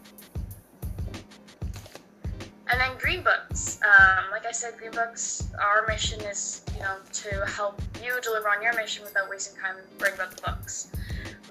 And 2.72 2.82
then 2.82 2.98
Green 2.98 3.24
Books. 3.24 3.80
Um, 3.84 4.32
like 4.32 4.46
I 4.46 4.52
said, 4.52 4.78
Green 4.78 4.91
Books, 4.91 5.50
our 5.62 5.86
mission 5.88 6.20
is, 6.22 6.64
you 6.74 6.80
know, 6.82 6.96
to 7.12 7.46
help 7.46 7.82
you 8.04 8.20
deliver 8.22 8.50
on 8.50 8.64
your 8.64 8.74
mission 8.74 9.04
without 9.04 9.30
wasting 9.30 9.60
time 9.62 9.76
bring 10.00 10.14
about 10.14 10.36
the 10.36 10.41
books. 10.41 10.88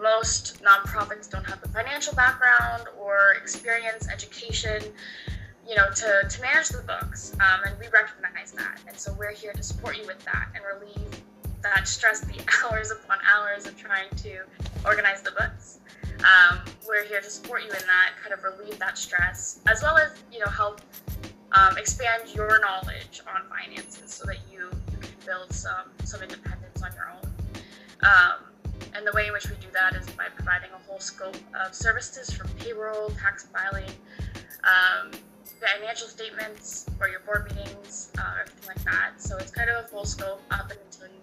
Most 0.01 0.63
nonprofits 0.63 1.31
don't 1.31 1.45
have 1.45 1.61
the 1.61 1.69
financial 1.69 2.15
background 2.15 2.85
or 2.99 3.35
experience, 3.41 4.09
education, 4.09 4.83
you 5.69 5.77
know, 5.77 5.89
to, 5.95 6.29
to 6.29 6.43
manage 6.43 6.69
the 6.69 6.83
books. 6.87 7.35
Um, 7.35 7.61
and 7.67 7.79
we 7.79 7.87
recognize 7.93 8.53
that. 8.53 8.81
And 8.87 8.97
so 8.97 9.15
we're 9.19 9.33
here 9.33 9.53
to 9.53 9.63
support 9.63 9.97
you 9.97 10.07
with 10.07 10.23
that 10.25 10.49
and 10.55 10.65
relieve 10.81 11.23
that 11.63 11.87
stress, 11.87 12.21
the 12.21 12.43
hours 12.65 12.91
upon 12.91 13.19
hours 13.33 13.67
of 13.67 13.77
trying 13.77 14.09
to 14.17 14.41
organize 14.85 15.23
the 15.23 15.33
books. 15.33 15.79
Um, 16.21 16.61
we're 16.87 17.05
here 17.05 17.21
to 17.21 17.31
support 17.31 17.63
you 17.63 17.71
in 17.71 17.79
that, 17.87 18.13
kind 18.23 18.33
of 18.33 18.43
relieve 18.45 18.79
that 18.79 18.99
stress, 18.99 19.61
as 19.67 19.83
well 19.83 19.97
as 19.97 20.13
you 20.33 20.39
know 20.39 20.47
help 20.47 20.81
um, 21.53 21.77
expand 21.79 22.35
your 22.35 22.61
knowledge 22.61 23.23
on 23.33 23.43
finances 23.49 24.13
so 24.13 24.25
that 24.27 24.39
you, 24.51 24.71
you 24.91 24.99
can 24.99 25.11
build 25.27 25.53
some 25.53 25.91
some 26.05 26.23
independence 26.23 26.83
on 26.83 26.93
your 26.95 27.11
own. 27.11 27.33
Um, 28.03 28.52
and 28.95 29.07
the 29.07 29.13
way 29.13 29.27
in 29.27 29.33
which 29.33 29.49
we 29.49 29.57
do 29.57 29.69
that 29.73 29.95
is 29.95 30.07
by 30.11 30.27
providing 30.35 30.71
a 30.73 30.79
whole 30.89 31.01
scope 31.01 31.37
of 31.55 31.75
services 31.75 32.31
from 32.31 32.49
payroll, 32.59 33.11
tax 33.11 33.47
filing, 33.47 33.91
um, 34.65 35.11
financial 35.61 36.09
statements 36.09 36.87
for 36.99 37.09
your 37.09 37.21
board 37.21 37.53
meetings, 37.55 38.11
uh, 38.19 38.35
everything 38.41 38.69
like 38.69 38.85
that. 38.85 39.13
So 39.19 39.37
it's 39.39 39.51
kind 39.51 39.71
of 39.71 39.85
a 39.85 39.89
full 39.89 40.05
scope 40.05 40.43
up 40.51 40.71
until 40.71 41.09
you 41.09 41.23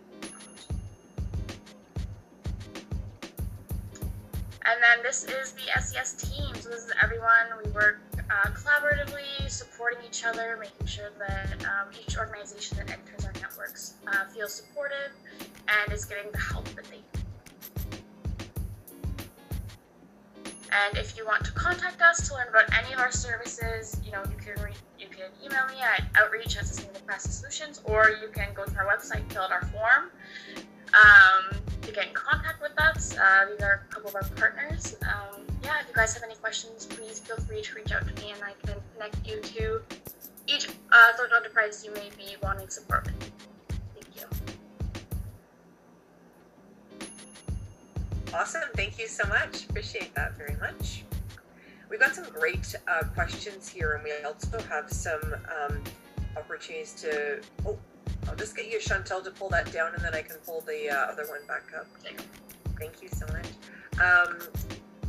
And 4.69 4.77
then 4.83 5.03
this 5.03 5.23
is 5.23 5.53
the 5.53 5.63
SCS 5.79 6.29
team. 6.29 6.53
So 6.61 6.69
this 6.69 6.85
is 6.85 6.91
everyone. 7.01 7.47
We 7.63 7.71
work 7.71 8.01
uh, 8.29 8.49
collaboratively, 8.51 9.49
supporting 9.49 9.99
each 10.07 10.23
other, 10.25 10.57
making 10.59 10.85
sure 10.85 11.09
that 11.17 11.65
um, 11.65 11.89
each 11.99 12.17
organization 12.19 12.77
that 12.77 12.91
enters 12.91 13.25
our 13.25 13.33
networks 13.41 13.95
uh, 14.05 14.25
feels 14.25 14.53
supported 14.53 15.09
and 15.67 15.91
is 15.91 16.05
getting 16.05 16.31
the 16.31 16.37
help 16.37 16.65
that 16.75 16.85
they 16.85 16.97
need. 16.97 17.18
And 20.71 20.97
if 20.97 21.17
you 21.17 21.25
want 21.25 21.45
to 21.45 21.51
contact 21.53 22.01
us 22.01 22.27
to 22.27 22.35
learn 22.35 22.47
about 22.47 22.65
any 22.77 22.93
of 22.93 22.99
our 22.99 23.11
services, 23.11 23.99
you 24.05 24.11
know, 24.11 24.23
you 24.29 24.37
can 24.37 24.63
re- 24.63 24.73
you 24.99 25.07
can 25.07 25.29
email 25.43 25.65
me 25.67 25.81
at 25.81 26.03
outreach 26.15 26.57
at 26.57 26.65
Sustainable 26.67 26.99
Capacity 26.99 27.33
Solutions, 27.33 27.81
or 27.85 28.09
you 28.21 28.29
can 28.33 28.53
go 28.53 28.65
to 28.65 28.75
our 28.77 28.85
website, 28.85 29.31
fill 29.31 29.43
out 29.43 29.51
our 29.51 29.65
form, 29.65 30.11
um, 30.93 31.57
to 31.81 31.91
get 31.91 32.07
in 32.07 32.13
contact 32.13 32.61
with 32.61 32.79
us. 32.79 33.17
Uh, 33.17 33.47
these 33.51 33.61
are 33.63 33.85
a 33.89 33.93
couple 33.93 34.09
of 34.09 34.15
our 34.15 34.23
partners. 34.35 34.95
Um, 35.03 35.41
yeah, 35.63 35.81
if 35.81 35.87
you 35.87 35.93
guys 35.93 36.13
have 36.13 36.23
any 36.23 36.35
questions, 36.35 36.85
please 36.85 37.19
feel 37.19 37.37
free 37.37 37.61
to 37.61 37.75
reach 37.75 37.91
out 37.91 38.07
to 38.07 38.23
me 38.23 38.31
and 38.31 38.43
I 38.43 38.53
can 38.65 38.75
connect 38.93 39.27
you 39.27 39.41
to 39.41 39.81
each 40.47 40.69
uh, 40.91 41.17
social 41.17 41.37
enterprise 41.37 41.83
you 41.85 41.93
may 41.93 42.09
be 42.17 42.35
wanting 42.41 42.69
support 42.69 43.05
with. 43.05 43.18
Awesome. 48.39 48.69
Thank 48.73 48.97
you 48.97 49.09
so 49.09 49.27
much. 49.27 49.65
Appreciate 49.65 50.15
that 50.15 50.37
very 50.37 50.55
much. 50.61 51.03
We've 51.89 51.99
got 51.99 52.15
some 52.15 52.23
great 52.23 52.73
uh, 52.87 53.03
questions 53.13 53.67
here, 53.67 53.95
and 53.95 54.03
we 54.05 54.13
also 54.25 54.61
have 54.69 54.89
some 54.89 55.21
um, 55.33 55.83
opportunities 56.37 56.93
to. 57.01 57.41
Oh, 57.67 57.77
I'll 58.29 58.37
just 58.37 58.55
get 58.55 58.71
you, 58.71 58.79
Chantel, 58.79 59.21
to 59.25 59.31
pull 59.31 59.49
that 59.49 59.69
down, 59.73 59.93
and 59.93 60.01
then 60.01 60.15
I 60.15 60.21
can 60.21 60.37
pull 60.45 60.61
the 60.61 60.89
uh, 60.89 61.11
other 61.11 61.27
one 61.27 61.41
back 61.49 61.73
up. 61.77 61.87
Thank 62.79 63.01
you 63.01 63.09
so 63.09 63.25
much. 63.27 63.49
Um, 64.01 64.39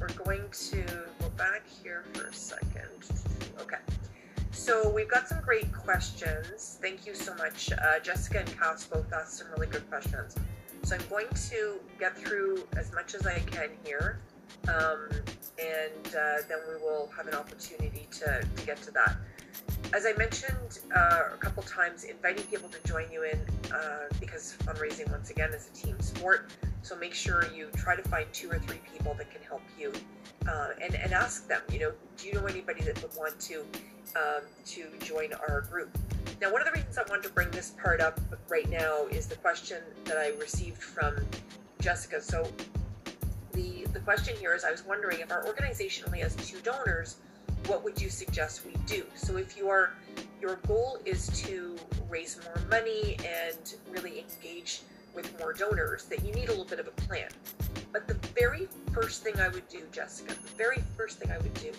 we're 0.00 0.08
going 0.24 0.48
to 0.50 0.82
go 1.20 1.28
back 1.36 1.62
here 1.84 2.06
for 2.12 2.26
a 2.26 2.34
second. 2.34 2.90
Okay. 3.60 3.78
So 4.50 4.90
we've 4.90 5.08
got 5.08 5.28
some 5.28 5.40
great 5.40 5.72
questions. 5.72 6.78
Thank 6.82 7.06
you 7.06 7.14
so 7.14 7.36
much. 7.36 7.70
Uh, 7.70 8.00
Jessica 8.02 8.40
and 8.40 8.58
Cass 8.58 8.86
both 8.86 9.12
asked 9.12 9.38
some 9.38 9.46
really 9.52 9.68
good 9.68 9.88
questions. 9.88 10.34
So 10.82 10.96
I'm 10.96 11.02
going 11.08 11.28
to 11.50 11.78
get 11.98 12.16
through 12.16 12.66
as 12.76 12.92
much 12.92 13.14
as 13.14 13.26
I 13.26 13.38
can 13.40 13.70
here, 13.84 14.18
um, 14.68 15.08
and 15.58 16.06
uh, 16.06 16.42
then 16.48 16.58
we 16.68 16.76
will 16.82 17.10
have 17.16 17.28
an 17.28 17.34
opportunity 17.34 18.08
to, 18.12 18.42
to 18.56 18.66
get 18.66 18.80
to 18.82 18.90
that. 18.92 19.16
As 19.92 20.06
I 20.06 20.12
mentioned 20.16 20.80
uh, 20.94 21.34
a 21.34 21.36
couple 21.36 21.62
times, 21.64 22.04
inviting 22.04 22.44
people 22.44 22.68
to 22.68 22.88
join 22.88 23.10
you 23.12 23.24
in 23.24 23.38
uh, 23.72 24.04
because 24.20 24.56
fundraising, 24.64 25.10
once 25.10 25.30
again, 25.30 25.50
is 25.52 25.68
a 25.68 25.72
team 25.72 26.00
sport. 26.00 26.50
So 26.82 26.96
make 26.96 27.14
sure 27.14 27.44
you 27.54 27.68
try 27.76 27.94
to 27.96 28.02
find 28.08 28.26
two 28.32 28.50
or 28.50 28.58
three 28.58 28.80
people 28.92 29.14
that 29.14 29.30
can 29.30 29.42
help 29.42 29.62
you 29.78 29.92
uh, 30.48 30.68
and, 30.82 30.94
and 30.94 31.12
ask 31.12 31.46
them, 31.46 31.60
you 31.70 31.78
know, 31.78 31.92
do 32.16 32.26
you 32.26 32.34
know 32.34 32.46
anybody 32.46 32.82
that 32.82 33.00
would 33.02 33.14
want 33.16 33.38
to 33.40 33.64
um, 34.16 34.42
to 34.66 34.86
join 35.00 35.32
our 35.48 35.62
group? 35.62 35.96
Now, 36.40 36.50
one 36.52 36.62
of 36.62 36.66
the 36.66 36.72
reasons 36.72 36.98
I 36.98 37.02
wanted 37.08 37.24
to 37.24 37.30
bring 37.30 37.50
this 37.50 37.70
part 37.70 38.00
up 38.00 38.18
right 38.48 38.68
now 38.68 39.06
is 39.10 39.26
the 39.26 39.36
question 39.36 39.78
that 40.04 40.16
I 40.16 40.30
received 40.40 40.82
from 40.82 41.16
Jessica. 41.80 42.20
So 42.20 42.50
the 43.52 43.86
the 43.92 44.00
question 44.00 44.36
here 44.36 44.54
is 44.54 44.64
I 44.64 44.70
was 44.70 44.84
wondering 44.84 45.20
if 45.20 45.30
our 45.30 45.46
organization 45.46 46.04
only 46.06 46.20
has 46.20 46.34
two 46.36 46.60
donors, 46.60 47.16
what 47.66 47.84
would 47.84 48.00
you 48.00 48.08
suggest 48.08 48.64
we 48.64 48.72
do? 48.86 49.04
So 49.14 49.36
if 49.36 49.56
your 49.56 49.92
your 50.40 50.56
goal 50.66 50.98
is 51.04 51.28
to 51.42 51.76
raise 52.08 52.38
more 52.44 52.62
money 52.70 53.16
and 53.24 53.74
really 53.90 54.20
engage 54.20 54.82
with 55.22 55.38
more 55.38 55.52
donors, 55.52 56.04
that 56.04 56.24
you 56.24 56.32
need 56.32 56.48
a 56.48 56.50
little 56.50 56.64
bit 56.64 56.80
of 56.80 56.86
a 56.86 56.92
plan. 56.92 57.28
But 57.92 58.06
the 58.06 58.14
very 58.38 58.68
first 58.92 59.22
thing 59.22 59.38
I 59.38 59.48
would 59.48 59.68
do, 59.68 59.82
Jessica, 59.92 60.34
the 60.34 60.56
very 60.56 60.82
first 60.96 61.18
thing 61.18 61.30
I 61.30 61.38
would 61.38 61.54
do 61.54 61.72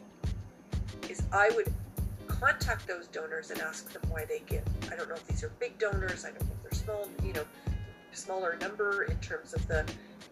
is 1.09 1.23
I 1.31 1.49
would 1.55 1.73
contact 2.27 2.87
those 2.87 3.07
donors 3.07 3.51
and 3.51 3.61
ask 3.61 3.91
them 3.91 4.01
why 4.09 4.25
they 4.25 4.41
give. 4.47 4.63
I 4.91 4.95
don't 4.95 5.09
know 5.09 5.15
if 5.15 5.27
these 5.27 5.43
are 5.43 5.51
big 5.59 5.77
donors. 5.77 6.25
I 6.25 6.29
don't 6.29 6.43
know 6.43 6.55
if 6.63 6.63
they're 6.63 6.79
small, 6.79 7.07
you 7.23 7.33
know, 7.33 7.43
smaller 8.11 8.57
number 8.61 9.03
in 9.03 9.17
terms 9.17 9.53
of 9.53 9.65
the 9.67 9.85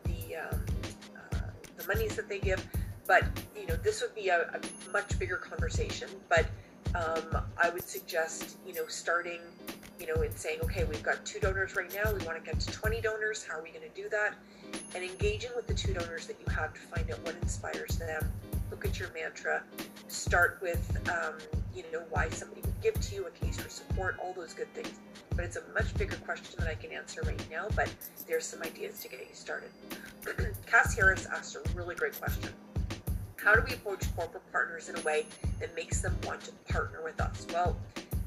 the 0.05 0.35
um, 0.35 0.65
uh, 1.15 1.37
the 1.77 1.87
monies 1.87 2.15
that 2.15 2.27
they 2.27 2.39
give. 2.39 2.65
But 3.07 3.23
you 3.59 3.67
know, 3.67 3.75
this 3.75 4.01
would 4.01 4.15
be 4.15 4.29
a, 4.29 4.41
a 4.41 4.91
much 4.91 5.17
bigger 5.17 5.37
conversation. 5.37 6.09
But 6.27 6.45
um, 6.95 7.43
I 7.61 7.69
would 7.69 7.87
suggest 7.87 8.57
you 8.65 8.73
know 8.73 8.87
starting 8.87 9.39
you 9.99 10.07
know 10.07 10.21
in 10.21 10.35
saying, 10.35 10.59
okay, 10.63 10.85
we've 10.85 11.03
got 11.03 11.25
two 11.25 11.39
donors 11.39 11.75
right 11.75 11.93
now. 11.93 12.11
We 12.11 12.25
want 12.25 12.43
to 12.43 12.51
get 12.51 12.59
to 12.59 12.71
20 12.71 13.01
donors. 13.01 13.45
How 13.45 13.59
are 13.59 13.63
we 13.63 13.69
going 13.69 13.83
to 13.83 14.01
do 14.01 14.09
that? 14.09 14.35
And 14.95 15.03
engaging 15.03 15.51
with 15.55 15.67
the 15.67 15.73
two 15.73 15.93
donors 15.93 16.27
that 16.27 16.37
you 16.39 16.53
have 16.53 16.73
to 16.73 16.79
find 16.79 17.09
out 17.11 17.19
what 17.25 17.35
inspires 17.41 17.97
them. 17.97 18.31
Look 18.71 18.85
at 18.85 18.99
your 18.99 19.11
mantra. 19.13 19.63
Start 20.07 20.59
with 20.61 21.09
um, 21.09 21.33
you 21.75 21.83
know 21.91 22.03
why 22.09 22.29
somebody 22.29 22.61
would 22.61 22.81
give 22.81 22.99
to 22.99 23.15
you, 23.15 23.27
a 23.27 23.31
case 23.31 23.59
for 23.59 23.69
support, 23.69 24.17
all 24.21 24.33
those 24.33 24.53
good 24.53 24.73
things. 24.73 24.99
But 25.35 25.45
it's 25.45 25.57
a 25.57 25.63
much 25.73 25.93
bigger 25.97 26.15
question 26.17 26.55
that 26.59 26.69
I 26.69 26.75
can 26.75 26.91
answer 26.91 27.21
right 27.25 27.41
now. 27.49 27.67
But 27.75 27.91
there's 28.27 28.45
some 28.45 28.61
ideas 28.61 29.01
to 29.01 29.09
get 29.09 29.21
you 29.21 29.33
started. 29.33 29.69
Cass 30.65 30.95
Harris 30.95 31.25
asked 31.25 31.55
a 31.55 31.61
really 31.75 31.95
great 31.95 32.19
question. 32.19 32.49
How 33.37 33.55
do 33.55 33.61
we 33.67 33.73
approach 33.73 34.03
corporate 34.15 34.43
partners 34.51 34.89
in 34.89 34.97
a 34.97 35.01
way 35.01 35.25
that 35.59 35.73
makes 35.75 36.01
them 36.01 36.15
want 36.25 36.41
to 36.41 36.51
partner 36.71 37.01
with 37.03 37.19
us? 37.21 37.47
Well, 37.53 37.75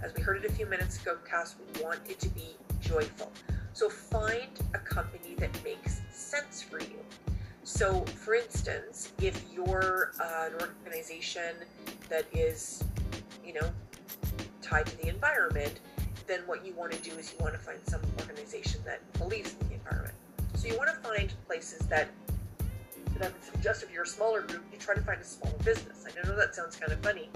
as 0.02 0.12
we 0.14 0.22
heard 0.22 0.44
it 0.44 0.50
a 0.50 0.52
few 0.52 0.66
minutes 0.66 1.00
ago, 1.00 1.16
Cass, 1.28 1.56
we 1.74 1.82
want 1.82 2.00
it 2.08 2.18
to 2.20 2.28
be 2.30 2.56
joyful. 2.80 3.30
So 3.72 3.88
find 3.88 4.50
a 4.74 4.78
company 4.78 5.34
that 5.38 5.50
makes 5.64 6.02
sense 6.10 6.62
for 6.62 6.80
you. 6.80 6.98
So, 7.64 8.04
for 8.04 8.34
instance, 8.34 9.12
if 9.20 9.42
you're 9.52 10.12
uh, 10.20 10.48
an 10.48 10.54
organization 10.60 11.54
that 12.08 12.26
is, 12.32 12.82
you 13.44 13.54
know, 13.54 13.70
tied 14.60 14.86
to 14.86 14.96
the 14.98 15.08
environment, 15.08 15.80
then 16.26 16.40
what 16.46 16.66
you 16.66 16.74
want 16.74 16.92
to 16.92 16.98
do 16.98 17.16
is 17.16 17.32
you 17.32 17.38
want 17.42 17.54
to 17.54 17.60
find 17.60 17.78
some 17.86 18.00
organization 18.20 18.80
that 18.84 19.00
believes 19.18 19.54
in 19.60 19.68
the 19.68 19.74
environment. 19.74 20.14
So 20.54 20.66
you 20.66 20.76
want 20.76 20.90
to 20.90 21.08
find 21.08 21.32
places 21.46 21.78
that 21.86 22.08
that 23.18 23.32
suggest 23.44 23.82
if 23.82 23.92
you're 23.92 24.02
a 24.02 24.06
smaller 24.06 24.40
group, 24.40 24.64
you 24.72 24.78
try 24.78 24.94
to 24.94 25.00
find 25.00 25.20
a 25.20 25.24
smaller 25.24 25.56
business. 25.64 26.04
I 26.06 26.26
know 26.26 26.36
that 26.36 26.54
sounds 26.54 26.76
kind 26.76 26.92
of 26.92 27.00
funny, 27.00 27.28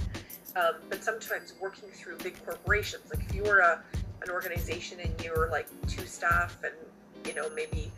um, 0.56 0.76
but 0.88 1.04
sometimes 1.04 1.52
working 1.60 1.90
through 1.90 2.16
big 2.18 2.42
corporations, 2.44 3.04
like 3.12 3.24
if 3.28 3.34
you 3.34 3.42
were 3.42 3.58
a, 3.58 3.82
an 4.22 4.30
organization 4.30 4.98
and 5.00 5.12
you're 5.22 5.50
like 5.50 5.68
two 5.86 6.06
staff 6.06 6.56
and 6.64 6.72
you 7.26 7.34
know 7.34 7.48
maybe 7.54 7.92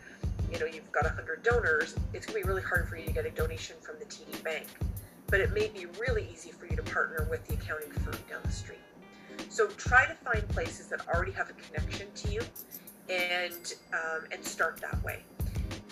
you 0.51 0.59
know 0.59 0.65
you've 0.65 0.91
got 0.91 1.05
100 1.05 1.43
donors 1.43 1.95
it's 2.13 2.25
going 2.25 2.41
to 2.41 2.45
be 2.45 2.49
really 2.49 2.61
hard 2.61 2.89
for 2.89 2.97
you 2.97 3.05
to 3.05 3.13
get 3.13 3.25
a 3.25 3.29
donation 3.31 3.75
from 3.81 3.95
the 3.99 4.05
td 4.05 4.43
bank. 4.43 4.67
But 5.27 5.39
it 5.39 5.53
may 5.53 5.67
be 5.67 5.85
really 5.99 6.27
easy 6.31 6.51
for 6.51 6.65
you 6.65 6.75
to 6.75 6.83
partner 6.83 7.27
with 7.29 7.47
the 7.47 7.53
accounting 7.53 7.91
firm 7.91 8.17
down 8.29 8.41
the 8.43 8.51
street. 8.51 8.79
So 9.49 9.67
try 9.67 10.05
to 10.05 10.13
find 10.15 10.47
places 10.49 10.87
that 10.87 11.07
already 11.07 11.31
have 11.33 11.49
a 11.49 11.53
connection 11.53 12.07
to 12.13 12.31
you 12.31 12.41
and 13.09 13.73
um, 13.93 14.25
and 14.31 14.43
start 14.43 14.81
that 14.81 15.01
way. 15.03 15.23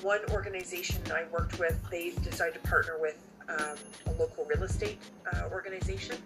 One 0.02 0.20
organization 0.32 1.02
i 1.14 1.24
worked 1.32 1.60
with 1.60 1.80
they 1.90 2.12
decided 2.24 2.62
to 2.62 2.70
partner 2.70 2.98
with 3.00 3.18
um, 3.48 3.78
a 4.08 4.12
local 4.20 4.44
real 4.46 4.64
estate 4.64 5.00
uh, 5.34 5.44
organization 5.52 6.18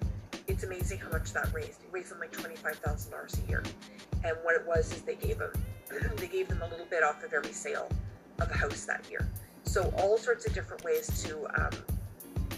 it's 0.47 0.63
amazing 0.63 0.99
how 0.99 1.09
much 1.09 1.33
that 1.33 1.53
raised. 1.53 1.81
It 1.83 1.89
raised 1.91 2.11
them 2.11 2.19
like 2.19 2.31
twenty-five 2.31 2.75
thousand 2.77 3.11
dollars 3.11 3.39
a 3.45 3.49
year, 3.49 3.63
and 4.23 4.35
what 4.43 4.55
it 4.55 4.65
was 4.67 4.91
is 4.93 5.01
they 5.01 5.15
gave 5.15 5.39
them 5.39 5.51
they 6.17 6.27
gave 6.27 6.47
them 6.47 6.61
a 6.61 6.67
little 6.67 6.85
bit 6.89 7.03
off 7.03 7.23
of 7.23 7.33
every 7.33 7.53
sale 7.53 7.89
of 8.39 8.49
a 8.49 8.57
house 8.57 8.85
that 8.85 9.05
year. 9.09 9.27
So 9.63 9.93
all 9.97 10.17
sorts 10.17 10.45
of 10.47 10.53
different 10.53 10.83
ways 10.83 11.23
to 11.23 11.47
um, 11.61 11.71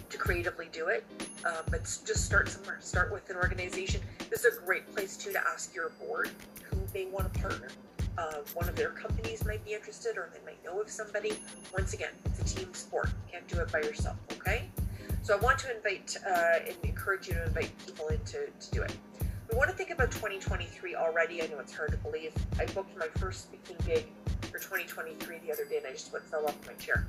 to 0.10 0.18
creatively 0.18 0.70
do 0.72 0.88
it, 0.88 1.04
uh, 1.46 1.62
but 1.70 1.84
just 1.84 2.26
start 2.26 2.48
somewhere. 2.50 2.78
Start 2.82 3.12
with 3.12 3.30
an 3.30 3.36
organization. 3.36 4.02
This 4.30 4.46
is 4.46 4.58
a 4.58 4.62
great 4.62 4.92
place 4.94 5.18
too 5.18 5.32
to 5.34 5.40
ask 5.48 5.76
your 5.76 5.90
board 6.06 6.30
who 6.64 6.78
they 6.94 7.06
want 7.06 7.34
to 7.34 7.40
partner. 7.40 7.70
Uh, 8.16 8.36
one 8.54 8.70
of 8.70 8.76
their 8.76 8.92
companies 8.92 9.44
might 9.44 9.66
be 9.66 9.74
interested, 9.74 10.18
or 10.18 10.30
they 10.32 10.46
might 10.46 10.64
know 10.64 10.80
of 10.80 10.90
somebody. 10.90 11.34
Once 11.74 11.94
again, 11.94 12.12
it's 12.26 12.54
a 12.54 12.56
team 12.56 12.72
sport. 12.74 13.08
You 13.08 13.34
can't 13.34 13.48
do 13.48 13.60
it 13.60 13.72
by 13.72 13.80
yourself. 13.80 14.18
Okay. 14.34 14.70
So 15.24 15.34
I 15.34 15.38
want 15.38 15.58
to 15.60 15.74
invite 15.74 16.18
uh, 16.28 16.68
and 16.68 16.76
encourage 16.84 17.30
you 17.30 17.36
to 17.36 17.46
invite 17.46 17.72
people 17.86 18.10
in 18.10 18.20
to, 18.26 18.46
to 18.48 18.72
do 18.72 18.82
it. 18.82 18.94
We 19.50 19.58
want 19.58 19.70
to 19.70 19.76
think 19.76 19.90
about 19.90 20.12
2023 20.12 20.96
already. 20.96 21.42
I 21.42 21.48
know 21.48 21.60
it's 21.60 21.74
hard 21.74 21.92
to 21.92 21.98
believe. 21.98 22.34
I 22.60 22.66
booked 22.66 22.98
my 22.98 23.08
first 23.16 23.44
speaking 23.44 23.78
gig 23.86 24.06
for 24.42 24.60
2023 24.60 25.40
the 25.48 25.54
other 25.54 25.64
day 25.64 25.78
and 25.78 25.88
I 25.88 25.92
just 25.92 26.12
went 26.12 26.26
fell 26.26 26.46
off 26.46 26.58
my 26.68 26.74
chair. 26.74 27.08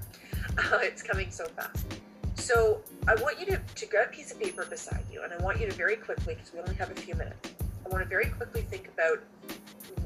Uh, 0.56 0.78
it's 0.82 1.02
coming 1.02 1.32
so 1.32 1.46
fast. 1.46 1.86
So 2.36 2.82
I 3.08 3.16
want 3.16 3.40
you 3.40 3.46
to, 3.46 3.58
to 3.58 3.86
get 3.86 4.06
a 4.06 4.10
piece 4.12 4.30
of 4.30 4.40
paper 4.40 4.64
beside 4.64 5.02
you 5.12 5.22
and 5.24 5.32
I 5.32 5.36
want 5.38 5.58
you 5.58 5.66
to 5.66 5.72
very 5.72 5.96
quickly, 5.96 6.36
because 6.36 6.52
we 6.52 6.60
only 6.60 6.76
have 6.76 6.92
a 6.92 6.94
few 6.94 7.16
minutes, 7.16 7.50
I 7.84 7.88
want 7.88 8.04
to 8.04 8.08
very 8.08 8.26
quickly 8.26 8.62
think 8.62 8.88
about 8.94 9.24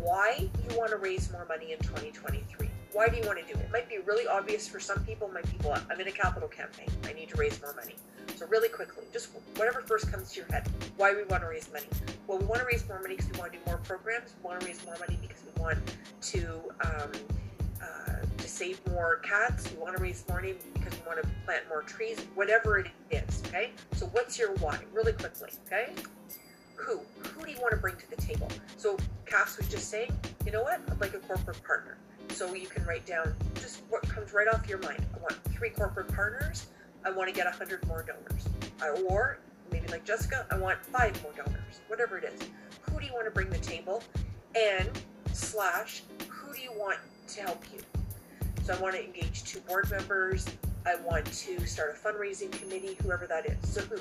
why 0.01 0.49
you 0.71 0.79
want 0.79 0.93
to 0.93 0.97
raise 0.97 1.31
more 1.31 1.45
money 1.47 1.73
in 1.73 1.79
2023 1.81 2.68
why 2.93 3.09
do 3.09 3.17
you 3.17 3.23
want 3.27 3.39
to 3.39 3.53
do 3.53 3.59
it? 3.59 3.65
It 3.65 3.73
might 3.73 3.89
be 3.89 3.99
really 3.99 4.27
obvious 4.27 4.67
for 4.67 4.81
some 4.81 5.05
people. 5.05 5.31
My 5.33 5.43
people, 5.43 5.75
I'm 5.91 6.01
in 6.01 6.09
a 6.09 6.13
capital 6.13 6.49
campaign. 6.49 6.89
I 7.05 7.13
need 7.13 7.29
to 7.31 7.37
raise 7.37 7.61
more 7.61 7.75
money. 7.75 7.95
So 8.37 8.47
really 8.47 8.69
quickly, 8.69 9.05
just 9.13 9.31
whatever 9.57 9.81
first 9.81 10.11
comes 10.11 10.33
to 10.33 10.41
your 10.41 10.47
head. 10.47 10.69
Why 10.97 11.13
we 11.13 11.25
want 11.25 11.43
to 11.43 11.49
raise 11.49 11.71
money? 11.73 11.87
Well, 12.27 12.39
we 12.39 12.47
want 12.47 12.61
to 12.61 12.67
raise 12.67 12.87
more 12.87 13.01
money 13.01 13.17
because 13.17 13.31
we 13.33 13.39
want 13.39 13.53
to 13.53 13.59
do 13.59 13.65
more 13.67 13.79
programs. 13.79 14.35
We 14.43 14.49
want 14.49 14.61
to 14.61 14.67
raise 14.67 14.85
more 14.85 14.97
money 14.99 15.19
because 15.21 15.43
we 15.45 15.61
want 15.61 15.79
to 16.21 16.63
um, 16.85 17.13
uh, 17.83 18.27
to 18.37 18.49
save 18.49 18.81
more 18.89 19.17
cats. 19.19 19.71
We 19.73 19.79
want 19.79 19.97
to 19.97 20.03
raise 20.03 20.25
more 20.29 20.41
money 20.41 20.55
because 20.75 20.93
we 20.93 21.07
want 21.07 21.23
to 21.23 21.29
plant 21.45 21.69
more 21.69 21.83
trees. 21.83 22.25
Whatever 22.35 22.79
it 22.79 22.89
is, 23.11 23.43
okay. 23.47 23.71
So 23.93 24.07
what's 24.07 24.39
your 24.39 24.55
why? 24.57 24.79
Really 24.93 25.13
quickly, 25.13 25.51
okay. 25.67 25.93
Who? 26.77 27.01
Who 27.23 27.45
do 27.45 27.51
you 27.51 27.61
want 27.61 27.73
to 27.73 27.77
bring 27.77 27.97
to 27.97 28.11
the 28.11 28.17
table? 28.17 28.49
So 28.77 28.97
Cass 29.27 29.59
was 29.59 29.69
just 29.69 29.91
saying, 29.91 30.17
you 30.47 30.53
know 30.53 30.63
what? 30.63 30.81
I'd 30.91 31.01
like 31.01 31.15
a 31.15 31.19
corporate 31.19 31.63
partner. 31.65 31.99
So 32.31 32.55
you 32.55 32.69
can 32.69 32.85
write 32.85 33.07
down 33.07 33.35
just 33.55 33.83
what 33.89 34.03
comes 34.09 34.33
right 34.33 34.47
off 34.49 34.69
your 34.69 34.79
mind. 34.79 35.05
I 35.15 35.19
want 35.19 35.35
three 35.53 35.71
corporate 35.71 36.09
partners. 36.15 36.67
I 37.05 37.11
want 37.11 37.29
to 37.29 37.35
get 37.35 37.47
100 37.47 37.87
more 37.87 38.05
donors. 38.05 38.49
Or 39.09 39.39
maybe 39.73 39.89
like 39.89 40.05
Jessica, 40.05 40.47
I 40.51 40.59
want 40.59 40.85
five 40.85 41.21
more 41.23 41.33
donors. 41.33 41.81
Whatever 41.89 42.19
it 42.19 42.25
is. 42.25 42.41
Who 42.83 43.01
do 43.01 43.07
you 43.07 43.13
want 43.13 43.27
to 43.27 43.31
bring 43.31 43.51
to 43.51 43.59
the 43.59 43.65
table? 43.65 44.03
And 44.55 44.91
slash, 45.33 46.03
who 46.29 46.53
do 46.55 46.61
you 46.61 46.73
want 46.73 46.99
to 47.29 47.41
help 47.43 47.65
you? 47.73 47.81
So 48.63 48.75
I 48.75 48.81
want 48.81 48.95
to 48.95 49.05
engage 49.05 49.45
two 49.45 49.61
board 49.61 49.91
members. 49.91 50.47
I 50.87 50.97
want 50.97 51.27
to 51.27 51.67
start 51.67 51.97
a 51.97 52.09
fundraising 52.09 52.53
committee, 52.53 52.97
whoever 53.03 53.27
that 53.27 53.47
is. 53.47 53.57
So 53.69 53.81
who? 53.83 53.97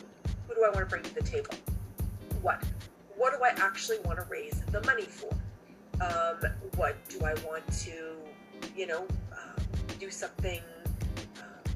Who 0.48 0.56
do 0.56 0.64
I 0.64 0.70
want 0.70 0.80
to 0.80 0.86
bring 0.86 1.04
to 1.04 1.16
the 1.16 1.22
table? 1.22 1.54
What? 2.42 2.64
What 3.18 3.38
do 3.38 3.44
I 3.44 3.50
actually 3.64 4.00
want 4.00 4.20
to 4.20 4.26
raise 4.30 4.62
the 4.72 4.82
money 4.84 5.04
for? 5.04 5.30
Um, 6.00 6.52
what 6.76 6.96
do 7.10 7.26
I 7.26 7.34
want 7.46 7.68
to, 7.80 8.16
you 8.76 8.86
know, 8.86 9.08
uh, 9.32 9.60
do 10.00 10.12
something, 10.12 10.62
um, 11.40 11.74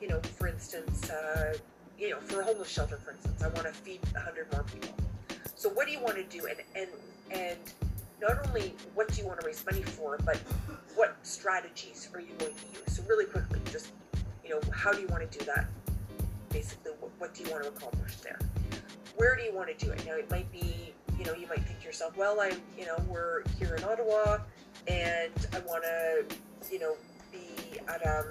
you 0.00 0.08
know, 0.08 0.20
for 0.36 0.48
instance, 0.48 1.08
uh, 1.10 1.54
you 1.96 2.10
know, 2.10 2.18
for 2.20 2.40
a 2.40 2.44
homeless 2.44 2.68
shelter, 2.68 2.96
for 2.96 3.12
instance, 3.12 3.42
I 3.42 3.48
want 3.48 3.66
to 3.66 3.72
feed 3.72 4.00
100 4.12 4.52
more 4.52 4.64
people. 4.64 4.94
So 5.54 5.68
what 5.68 5.86
do 5.86 5.92
you 5.92 6.00
want 6.00 6.16
to 6.16 6.24
do? 6.24 6.46
And, 6.46 6.58
and, 6.74 6.88
and 7.30 7.58
not 8.20 8.46
only 8.48 8.74
what 8.94 9.08
do 9.08 9.20
you 9.20 9.26
want 9.26 9.40
to 9.40 9.46
raise 9.46 9.64
money 9.64 9.82
for, 9.82 10.18
but 10.24 10.38
what 10.96 11.16
strategies 11.22 12.08
are 12.14 12.20
you 12.20 12.34
going 12.38 12.54
to 12.54 12.78
use? 12.80 12.96
So 12.96 13.02
really 13.08 13.26
quickly, 13.26 13.60
just, 13.70 13.92
you 14.44 14.50
know, 14.50 14.60
how 14.72 14.92
do 14.92 15.00
you 15.00 15.06
want 15.06 15.30
to 15.30 15.38
do 15.38 15.44
that? 15.44 15.66
Basically, 16.48 16.92
what, 16.98 17.10
what 17.18 17.34
do 17.34 17.44
you 17.44 17.50
want 17.50 17.62
to 17.62 17.68
accomplish 17.68 18.16
there? 18.16 18.38
Where 19.16 19.36
do 19.36 19.42
you 19.42 19.54
want 19.54 19.68
to 19.68 19.84
do 19.84 19.92
it? 19.92 20.04
Now, 20.04 20.14
it 20.14 20.30
might 20.30 20.50
be 20.50 20.94
you 21.20 21.26
know, 21.26 21.34
you 21.34 21.46
might 21.46 21.62
think 21.62 21.78
to 21.80 21.86
yourself, 21.86 22.16
well, 22.16 22.40
I'm, 22.40 22.56
you 22.78 22.86
know, 22.86 22.96
we're 23.06 23.42
here 23.58 23.74
in 23.74 23.84
Ottawa, 23.84 24.38
and 24.88 25.32
I 25.52 25.58
want 25.60 25.84
to, 25.84 26.24
you 26.72 26.78
know, 26.78 26.96
be 27.30 27.78
at 27.86 28.06
um, 28.06 28.24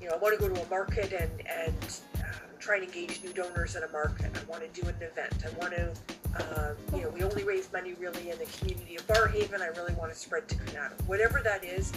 you 0.00 0.08
know, 0.08 0.14
I 0.14 0.18
want 0.18 0.38
to 0.38 0.48
go 0.48 0.54
to 0.54 0.62
a 0.62 0.68
market 0.68 1.12
and 1.12 1.30
and 1.48 2.00
um, 2.18 2.50
try 2.60 2.76
and 2.76 2.84
engage 2.84 3.20
new 3.24 3.32
donors 3.32 3.74
in 3.74 3.82
a 3.82 3.88
market. 3.88 4.30
I 4.32 4.48
want 4.48 4.62
to 4.62 4.80
do 4.80 4.86
an 4.86 4.94
event. 5.02 5.34
I 5.44 5.58
want 5.58 5.74
to, 5.74 5.90
um, 6.38 6.76
you 6.94 7.02
know, 7.02 7.08
we 7.08 7.24
only 7.24 7.42
raise 7.42 7.72
money 7.72 7.94
really 7.94 8.30
in 8.30 8.38
the 8.38 8.44
community 8.44 8.94
of 8.94 9.04
Barrhaven. 9.08 9.60
I 9.60 9.68
really 9.76 9.94
want 9.94 10.12
to 10.12 10.18
spread 10.18 10.48
to 10.48 10.54
Canada. 10.56 10.94
Whatever 11.06 11.40
that 11.42 11.64
is, 11.64 11.90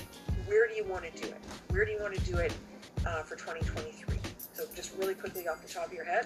where 0.47 0.67
do 0.67 0.73
you 0.73 0.85
want 0.85 1.03
to 1.03 1.21
do 1.21 1.27
it? 1.27 1.37
Where 1.69 1.85
do 1.85 1.91
you 1.91 2.01
want 2.01 2.15
to 2.15 2.21
do 2.21 2.37
it 2.37 2.53
uh, 3.05 3.21
for 3.21 3.35
2023? 3.35 4.17
So 4.53 4.65
just 4.75 4.97
really 4.97 5.13
quickly 5.13 5.47
off 5.47 5.61
the 5.61 5.71
top 5.71 5.87
of 5.87 5.93
your 5.93 6.05
head, 6.05 6.25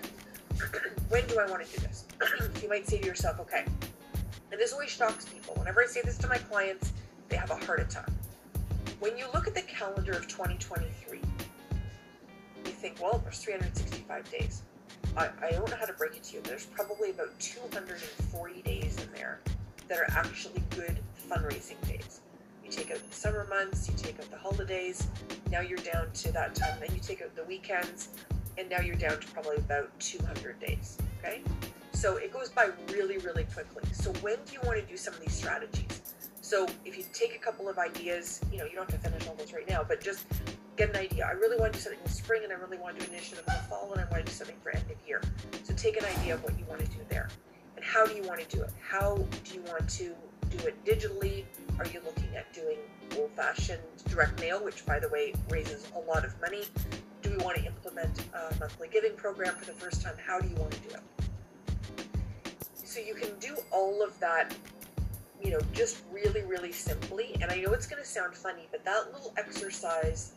when 1.09 1.27
do 1.27 1.39
I 1.39 1.45
want 1.51 1.65
to 1.65 1.77
do 1.77 1.85
this? 1.85 2.05
you 2.61 2.69
might 2.69 2.87
say 2.87 2.99
to 2.99 3.05
yourself, 3.05 3.39
okay, 3.39 3.65
and 4.51 4.59
this 4.59 4.73
always 4.73 4.89
shocks 4.89 5.25
people. 5.25 5.55
Whenever 5.55 5.81
I 5.81 5.87
say 5.87 6.01
this 6.03 6.17
to 6.19 6.27
my 6.27 6.37
clients, 6.37 6.93
they 7.29 7.35
have 7.35 7.51
a 7.51 7.55
heart 7.65 7.79
attack. 7.79 8.09
When 8.99 9.17
you 9.17 9.25
look 9.33 9.47
at 9.47 9.55
the 9.55 9.63
calendar 9.63 10.11
of 10.11 10.27
2023, 10.27 11.19
you 12.65 12.71
think, 12.71 13.01
well, 13.01 13.19
there's 13.23 13.39
365 13.39 14.31
days. 14.31 14.61
I, 15.17 15.29
I 15.41 15.51
don't 15.51 15.69
know 15.69 15.75
how 15.75 15.85
to 15.85 15.93
break 15.93 16.15
it 16.15 16.23
to 16.25 16.35
you. 16.35 16.41
There's 16.41 16.65
probably 16.65 17.09
about 17.09 17.37
240 17.39 18.61
days 18.61 18.97
in 19.01 19.11
there 19.13 19.39
that 19.87 19.97
are 19.97 20.09
actually 20.11 20.63
good 20.69 20.99
fundraising 21.29 21.81
days. 21.87 22.21
You 22.63 22.71
take 22.71 22.91
out 22.91 22.99
the 23.09 23.15
summer 23.15 23.45
months, 23.49 23.89
you 23.89 23.95
take 23.97 24.19
out 24.19 24.29
the 24.31 24.37
holidays, 24.37 25.07
now 25.51 25.61
you're 25.61 25.77
down 25.79 26.11
to 26.11 26.31
that 26.31 26.55
time. 26.55 26.79
Then 26.79 26.89
you 26.93 26.99
take 26.99 27.21
out 27.21 27.35
the 27.35 27.43
weekends, 27.43 28.09
and 28.57 28.69
now 28.69 28.81
you're 28.81 28.95
down 28.95 29.19
to 29.19 29.27
probably 29.27 29.57
about 29.57 29.91
200 29.99 30.59
days. 30.59 30.97
Okay? 31.23 31.41
So 31.93 32.17
it 32.17 32.33
goes 32.33 32.49
by 32.49 32.69
really, 32.91 33.17
really 33.19 33.45
quickly. 33.45 33.83
So 33.93 34.11
when 34.21 34.37
do 34.45 34.53
you 34.53 34.59
want 34.63 34.79
to 34.79 34.85
do 34.85 34.97
some 34.97 35.13
of 35.13 35.21
these 35.21 35.33
strategies? 35.33 36.01
So 36.41 36.67
if 36.83 36.97
you 36.97 37.05
take 37.13 37.35
a 37.35 37.39
couple 37.39 37.69
of 37.69 37.77
ideas, 37.77 38.41
you 38.51 38.57
know, 38.57 38.65
you 38.65 38.75
don't 38.75 38.89
have 38.89 39.01
to 39.01 39.09
finish 39.09 39.27
all 39.27 39.35
those 39.35 39.53
right 39.53 39.67
now, 39.69 39.85
but 39.87 40.01
just 40.01 40.25
get 40.75 40.89
an 40.89 40.97
idea. 40.97 41.25
I 41.25 41.31
really 41.31 41.57
want 41.57 41.73
to 41.73 41.79
do 41.79 41.83
something 41.83 41.99
in 41.99 42.05
the 42.05 42.11
spring 42.11 42.43
and 42.43 42.51
I 42.51 42.55
really 42.57 42.77
want 42.77 42.99
to 42.99 43.05
do 43.05 43.09
an 43.09 43.15
initiative 43.15 43.45
in 43.47 43.53
the 43.53 43.61
fall 43.69 43.91
and 43.93 44.01
I 44.01 44.05
want 44.11 44.25
to 44.25 44.31
do 44.31 44.35
something 44.35 44.57
for 44.61 44.71
end 44.71 44.83
of 44.91 44.97
year. 45.07 45.21
So 45.63 45.73
take 45.73 45.97
an 45.97 46.05
idea 46.05 46.33
of 46.33 46.43
what 46.43 46.57
you 46.59 46.65
want 46.65 46.81
to 46.81 46.87
do 46.87 46.97
there. 47.09 47.29
And 47.75 47.85
how 47.85 48.05
do 48.05 48.15
you 48.15 48.23
want 48.23 48.41
to 48.41 48.55
do 48.55 48.63
it? 48.63 48.71
How 48.81 49.15
do 49.15 49.53
you 49.53 49.61
want 49.61 49.89
to 49.89 50.13
do 50.49 50.67
it 50.67 50.83
digitally? 50.83 51.45
Are 51.79 51.85
you 51.87 52.01
looking 52.05 52.35
at 52.35 52.51
doing 52.53 52.77
old 53.17 53.31
fashioned 53.35 53.81
direct 54.09 54.39
mail, 54.39 54.63
which 54.63 54.85
by 54.85 54.99
the 54.99 55.09
way 55.09 55.33
raises 55.49 55.87
a 55.95 55.99
lot 55.99 56.25
of 56.25 56.39
money? 56.41 56.65
We 57.35 57.43
want 57.43 57.57
to 57.57 57.65
implement 57.65 58.19
a 58.33 58.55
monthly 58.59 58.89
giving 58.89 59.15
program 59.15 59.55
for 59.55 59.65
the 59.65 59.71
first 59.71 60.03
time? 60.03 60.13
How 60.23 60.39
do 60.39 60.47
you 60.47 60.55
want 60.55 60.71
to 60.71 60.79
do 60.81 60.89
it? 60.95 61.01
So 62.75 62.99
you 62.99 63.15
can 63.15 63.31
do 63.39 63.57
all 63.71 64.03
of 64.03 64.19
that 64.19 64.53
you 65.43 65.51
know, 65.51 65.59
just 65.73 66.03
really, 66.11 66.41
really 66.43 66.71
simply. 66.71 67.35
And 67.41 67.51
I 67.51 67.59
know 67.59 67.73
it's 67.73 67.87
going 67.87 68.01
to 68.01 68.07
sound 68.07 68.33
funny, 68.33 68.67
but 68.71 68.85
that 68.85 69.11
little 69.11 69.33
exercise, 69.37 70.33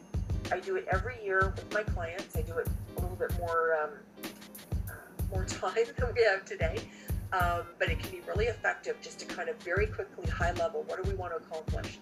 I 0.50 0.58
do 0.58 0.76
it 0.76 0.86
every 0.90 1.22
year 1.24 1.52
with 1.54 1.72
my 1.72 1.82
clients. 1.82 2.34
I 2.36 2.42
do 2.42 2.58
it 2.58 2.68
a 2.96 3.00
little 3.00 3.16
bit 3.16 3.38
more, 3.38 3.76
um, 3.82 3.90
uh, 4.88 4.92
more 5.30 5.44
time 5.44 5.84
than 5.96 6.14
we 6.14 6.24
have 6.24 6.44
today. 6.44 6.78
Um, 7.32 7.62
but 7.78 7.88
it 7.88 7.98
can 7.98 8.10
be 8.10 8.20
really 8.26 8.46
effective 8.46 8.96
just 9.00 9.20
to 9.20 9.26
kind 9.26 9.48
of 9.48 9.56
very 9.58 9.86
quickly, 9.86 10.28
high 10.30 10.52
level, 10.52 10.84
what 10.86 11.02
do 11.02 11.08
we 11.08 11.16
want 11.16 11.32
to 11.32 11.38
accomplish? 11.38 11.98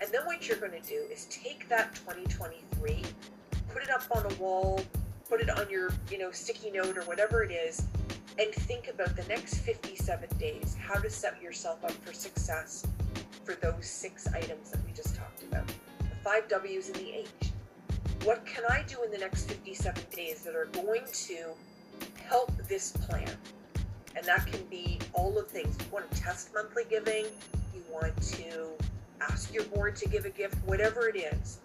And 0.00 0.10
then 0.12 0.24
what 0.24 0.46
you're 0.46 0.58
going 0.58 0.80
to 0.80 0.88
do 0.88 1.02
is 1.10 1.26
take 1.26 1.68
that 1.68 1.94
2023, 1.96 3.02
put 3.72 3.82
it 3.82 3.90
up 3.90 4.04
on 4.10 4.30
a 4.30 4.34
wall, 4.36 4.80
put 5.28 5.40
it 5.40 5.50
on 5.50 5.68
your, 5.70 5.90
you 6.10 6.18
know, 6.18 6.30
sticky 6.30 6.70
note 6.70 6.96
or 6.96 7.02
whatever 7.02 7.42
it 7.42 7.52
is, 7.52 7.82
and 8.38 8.52
think 8.52 8.88
about 8.88 9.14
the 9.16 9.24
next 9.24 9.58
57 9.58 10.28
days, 10.38 10.76
how 10.80 10.98
to 10.98 11.10
set 11.10 11.40
yourself 11.42 11.84
up 11.84 11.92
for 11.92 12.12
success 12.12 12.86
for 13.44 13.54
those 13.56 13.86
six 13.86 14.26
items 14.28 14.70
that 14.70 14.84
we 14.86 14.92
just 14.92 15.16
talked 15.16 15.42
about. 15.42 15.66
The 15.66 16.16
five 16.22 16.48
W's 16.48 16.88
and 16.88 16.96
the 16.96 17.18
H. 17.18 17.28
What 18.24 18.44
can 18.46 18.64
I 18.68 18.84
do 18.86 19.02
in 19.02 19.10
the 19.10 19.18
next 19.18 19.48
57 19.48 20.02
days 20.14 20.42
that 20.42 20.54
are 20.54 20.66
going 20.66 21.02
to 21.12 21.54
help 22.22 22.52
this 22.68 22.92
plan? 22.92 23.30
And 24.16 24.26
that 24.26 24.46
can 24.46 24.62
be 24.64 24.98
all 25.12 25.38
of 25.38 25.48
things. 25.48 25.76
You 25.80 25.86
want 25.92 26.10
to 26.10 26.20
test 26.20 26.50
monthly 26.54 26.82
giving, 26.90 27.26
you 27.74 27.82
want 27.90 28.20
to 28.22 28.68
ask 29.20 29.52
your 29.52 29.64
board 29.64 29.96
to 29.96 30.08
give 30.08 30.24
a 30.24 30.30
gift, 30.30 30.56
whatever 30.66 31.08
it 31.08 31.16
is 31.16 31.58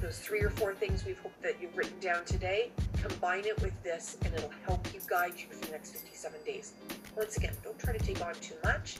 those 0.00 0.18
three 0.18 0.40
or 0.40 0.50
four 0.50 0.74
things 0.74 1.04
we've 1.04 1.18
hoped 1.18 1.42
that 1.42 1.60
you've 1.60 1.76
written 1.76 1.98
down 2.00 2.24
today, 2.24 2.70
combine 3.02 3.44
it 3.44 3.60
with 3.60 3.72
this, 3.82 4.16
and 4.24 4.34
it'll 4.34 4.52
help 4.66 4.86
you 4.94 5.00
guide 5.08 5.32
you 5.36 5.46
for 5.50 5.64
the 5.66 5.72
next 5.72 5.92
57 5.92 6.40
days. 6.46 6.72
Once 7.16 7.36
again, 7.36 7.52
don't 7.64 7.78
try 7.78 7.96
to 7.96 8.04
take 8.04 8.24
on 8.24 8.34
too 8.34 8.54
much. 8.64 8.98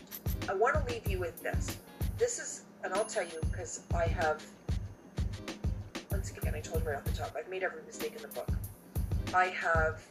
I 0.48 0.54
want 0.54 0.74
to 0.74 0.92
leave 0.92 1.06
you 1.08 1.18
with 1.18 1.40
this. 1.42 1.76
This 2.18 2.38
is, 2.38 2.64
and 2.82 2.92
I'll 2.92 3.04
tell 3.04 3.24
you 3.24 3.38
because 3.50 3.82
I 3.94 4.06
have, 4.06 4.44
once 6.10 6.30
again, 6.30 6.54
I 6.54 6.60
told 6.60 6.84
right 6.84 6.96
off 6.96 7.04
the 7.04 7.12
top, 7.12 7.34
I've 7.38 7.48
made 7.48 7.62
every 7.62 7.82
mistake 7.86 8.14
in 8.16 8.22
the 8.22 8.28
book. 8.28 8.50
I 9.34 9.46
have 9.46 10.02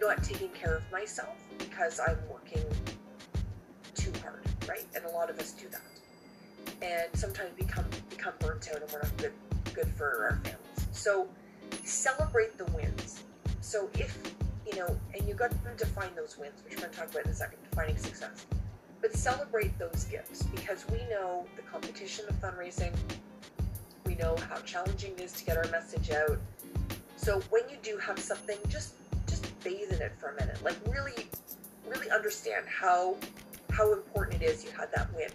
not 0.00 0.22
taken 0.22 0.48
care 0.48 0.74
of 0.74 0.90
myself 0.90 1.36
because 1.58 2.00
I'm 2.00 2.18
working 2.30 2.64
too 3.94 4.12
hard, 4.22 4.44
right? 4.68 4.86
And 4.94 5.04
a 5.04 5.10
lot 5.10 5.30
of 5.30 5.38
us 5.38 5.52
do 5.52 5.68
that 5.68 5.91
and 6.82 7.06
sometimes 7.14 7.50
become 7.56 7.84
become 8.10 8.34
burnt 8.40 8.68
out 8.74 8.82
and 8.82 8.92
we're 8.92 9.02
not 9.02 9.16
good 9.16 9.32
good 9.74 9.88
for 9.88 10.24
our 10.24 10.40
families. 10.44 10.86
So 10.92 11.28
celebrate 11.84 12.58
the 12.58 12.64
wins. 12.66 13.22
So 13.60 13.88
if 13.94 14.18
you 14.70 14.78
know, 14.78 14.96
and 15.14 15.26
you 15.28 15.34
got 15.34 15.50
to 15.50 15.56
define 15.76 16.14
those 16.14 16.38
wins, 16.38 16.62
which 16.64 16.74
we're 16.74 16.82
going 16.82 16.92
to 16.92 16.98
talk 16.98 17.10
about 17.10 17.24
in 17.24 17.30
a 17.30 17.34
second, 17.34 17.58
defining 17.70 17.96
success. 17.96 18.46
But 19.00 19.14
celebrate 19.14 19.76
those 19.78 20.04
gifts 20.04 20.44
because 20.44 20.84
we 20.90 20.98
know 21.10 21.44
the 21.56 21.62
competition 21.62 22.24
of 22.28 22.40
fundraising. 22.40 22.94
We 24.06 24.14
know 24.14 24.36
how 24.48 24.60
challenging 24.60 25.12
it 25.12 25.20
is 25.20 25.32
to 25.32 25.44
get 25.44 25.56
our 25.56 25.66
message 25.70 26.10
out. 26.10 26.38
So 27.16 27.40
when 27.50 27.62
you 27.68 27.76
do 27.82 27.98
have 27.98 28.18
something, 28.18 28.58
just 28.68 28.94
just 29.26 29.46
bathe 29.64 29.92
in 29.92 30.00
it 30.02 30.12
for 30.18 30.28
a 30.28 30.34
minute. 30.34 30.62
Like 30.62 30.76
really, 30.86 31.26
really 31.88 32.10
understand 32.10 32.66
how 32.68 33.16
how 33.72 33.92
important 33.92 34.42
it 34.42 34.44
is 34.44 34.64
you 34.64 34.70
had 34.70 34.92
that 34.94 35.08
win. 35.14 35.30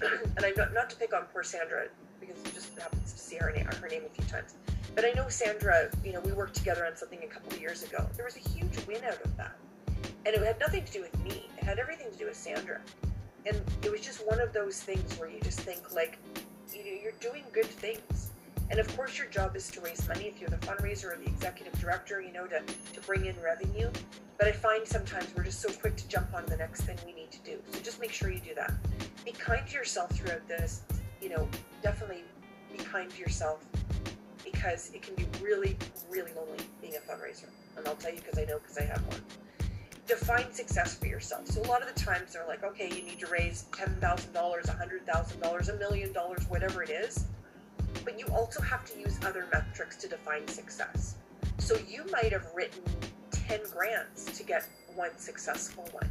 and 0.36 0.44
I'm 0.44 0.54
not, 0.56 0.72
not 0.72 0.90
to 0.90 0.96
pick 0.96 1.12
on 1.12 1.24
poor 1.32 1.42
Sandra 1.42 1.88
because 2.20 2.38
it 2.44 2.54
just 2.54 2.78
happens 2.78 3.12
to 3.12 3.18
see 3.18 3.36
her 3.36 3.50
name, 3.50 3.66
her 3.66 3.88
name 3.88 4.02
a 4.06 4.14
few 4.14 4.24
times. 4.24 4.54
But 4.94 5.04
I 5.04 5.10
know 5.10 5.28
Sandra, 5.28 5.90
you 6.04 6.12
know, 6.12 6.20
we 6.20 6.32
worked 6.32 6.54
together 6.54 6.86
on 6.86 6.96
something 6.96 7.20
a 7.22 7.26
couple 7.26 7.52
of 7.52 7.60
years 7.60 7.82
ago. 7.82 8.06
There 8.16 8.24
was 8.24 8.36
a 8.36 8.48
huge 8.48 8.86
win 8.86 9.02
out 9.04 9.20
of 9.24 9.36
that. 9.36 9.56
And 10.26 10.34
it 10.34 10.42
had 10.42 10.60
nothing 10.60 10.84
to 10.84 10.92
do 10.92 11.00
with 11.00 11.18
me. 11.22 11.48
It 11.58 11.64
had 11.64 11.78
everything 11.78 12.10
to 12.10 12.18
do 12.18 12.26
with 12.26 12.36
Sandra. 12.36 12.80
And 13.46 13.60
it 13.82 13.90
was 13.90 14.00
just 14.00 14.26
one 14.26 14.40
of 14.40 14.52
those 14.52 14.80
things 14.80 15.18
where 15.18 15.28
you 15.28 15.40
just 15.40 15.60
think 15.60 15.94
like, 15.94 16.18
you 16.72 16.84
know, 16.84 17.00
you're 17.02 17.12
doing 17.20 17.44
good 17.52 17.66
things. 17.66 18.29
And 18.70 18.78
of 18.78 18.96
course 18.96 19.18
your 19.18 19.26
job 19.26 19.56
is 19.56 19.68
to 19.72 19.80
raise 19.80 20.06
money 20.06 20.26
if 20.26 20.40
you're 20.40 20.50
the 20.50 20.56
fundraiser 20.58 21.12
or 21.12 21.16
the 21.16 21.26
executive 21.26 21.78
director, 21.80 22.20
you 22.20 22.32
know, 22.32 22.46
to, 22.46 22.60
to 22.60 23.00
bring 23.06 23.26
in 23.26 23.34
revenue. 23.42 23.90
But 24.38 24.46
I 24.46 24.52
find 24.52 24.86
sometimes 24.86 25.26
we're 25.36 25.44
just 25.44 25.60
so 25.60 25.70
quick 25.70 25.96
to 25.96 26.08
jump 26.08 26.32
on 26.34 26.46
the 26.46 26.56
next 26.56 26.82
thing 26.82 26.96
we 27.04 27.12
need 27.12 27.30
to 27.32 27.38
do. 27.40 27.58
So 27.72 27.80
just 27.80 28.00
make 28.00 28.12
sure 28.12 28.30
you 28.30 28.40
do 28.40 28.54
that. 28.54 28.72
Be 29.24 29.32
kind 29.32 29.66
to 29.66 29.74
yourself 29.74 30.12
throughout 30.12 30.46
this. 30.46 30.82
You 31.20 31.30
know, 31.30 31.48
definitely 31.82 32.22
be 32.72 32.82
kind 32.82 33.10
to 33.10 33.18
yourself 33.18 33.64
because 34.44 34.90
it 34.94 35.02
can 35.02 35.14
be 35.16 35.26
really, 35.42 35.76
really 36.08 36.32
lonely 36.34 36.64
being 36.80 36.94
a 36.94 37.10
fundraiser. 37.10 37.48
And 37.76 37.86
I'll 37.86 37.96
tell 37.96 38.12
you 38.12 38.20
because 38.20 38.38
I 38.38 38.44
know 38.44 38.58
because 38.58 38.78
I 38.78 38.84
have 38.84 39.04
one. 39.08 39.20
Define 40.06 40.52
success 40.52 40.94
for 40.94 41.06
yourself. 41.06 41.46
So 41.48 41.60
a 41.62 41.68
lot 41.68 41.82
of 41.82 41.92
the 41.92 42.00
times 42.00 42.32
they're 42.32 42.46
like, 42.46 42.64
okay, 42.64 42.88
you 42.88 43.02
need 43.02 43.20
to 43.20 43.26
raise 43.26 43.66
$10,000, 43.72 44.00
$100,000, 44.32 45.68
a 45.68 45.78
million 45.78 46.12
dollars, 46.12 46.44
whatever 46.48 46.82
it 46.82 46.90
is. 46.90 47.26
But 48.04 48.18
you 48.18 48.26
also 48.26 48.60
have 48.62 48.84
to 48.92 48.98
use 48.98 49.18
other 49.24 49.46
metrics 49.52 49.96
to 49.98 50.08
define 50.08 50.46
success. 50.48 51.16
So 51.58 51.76
you 51.88 52.04
might 52.10 52.32
have 52.32 52.46
written 52.54 52.82
10 53.30 53.60
grants 53.72 54.36
to 54.38 54.44
get 54.44 54.66
one 54.94 55.16
successful 55.18 55.88
one. 55.92 56.08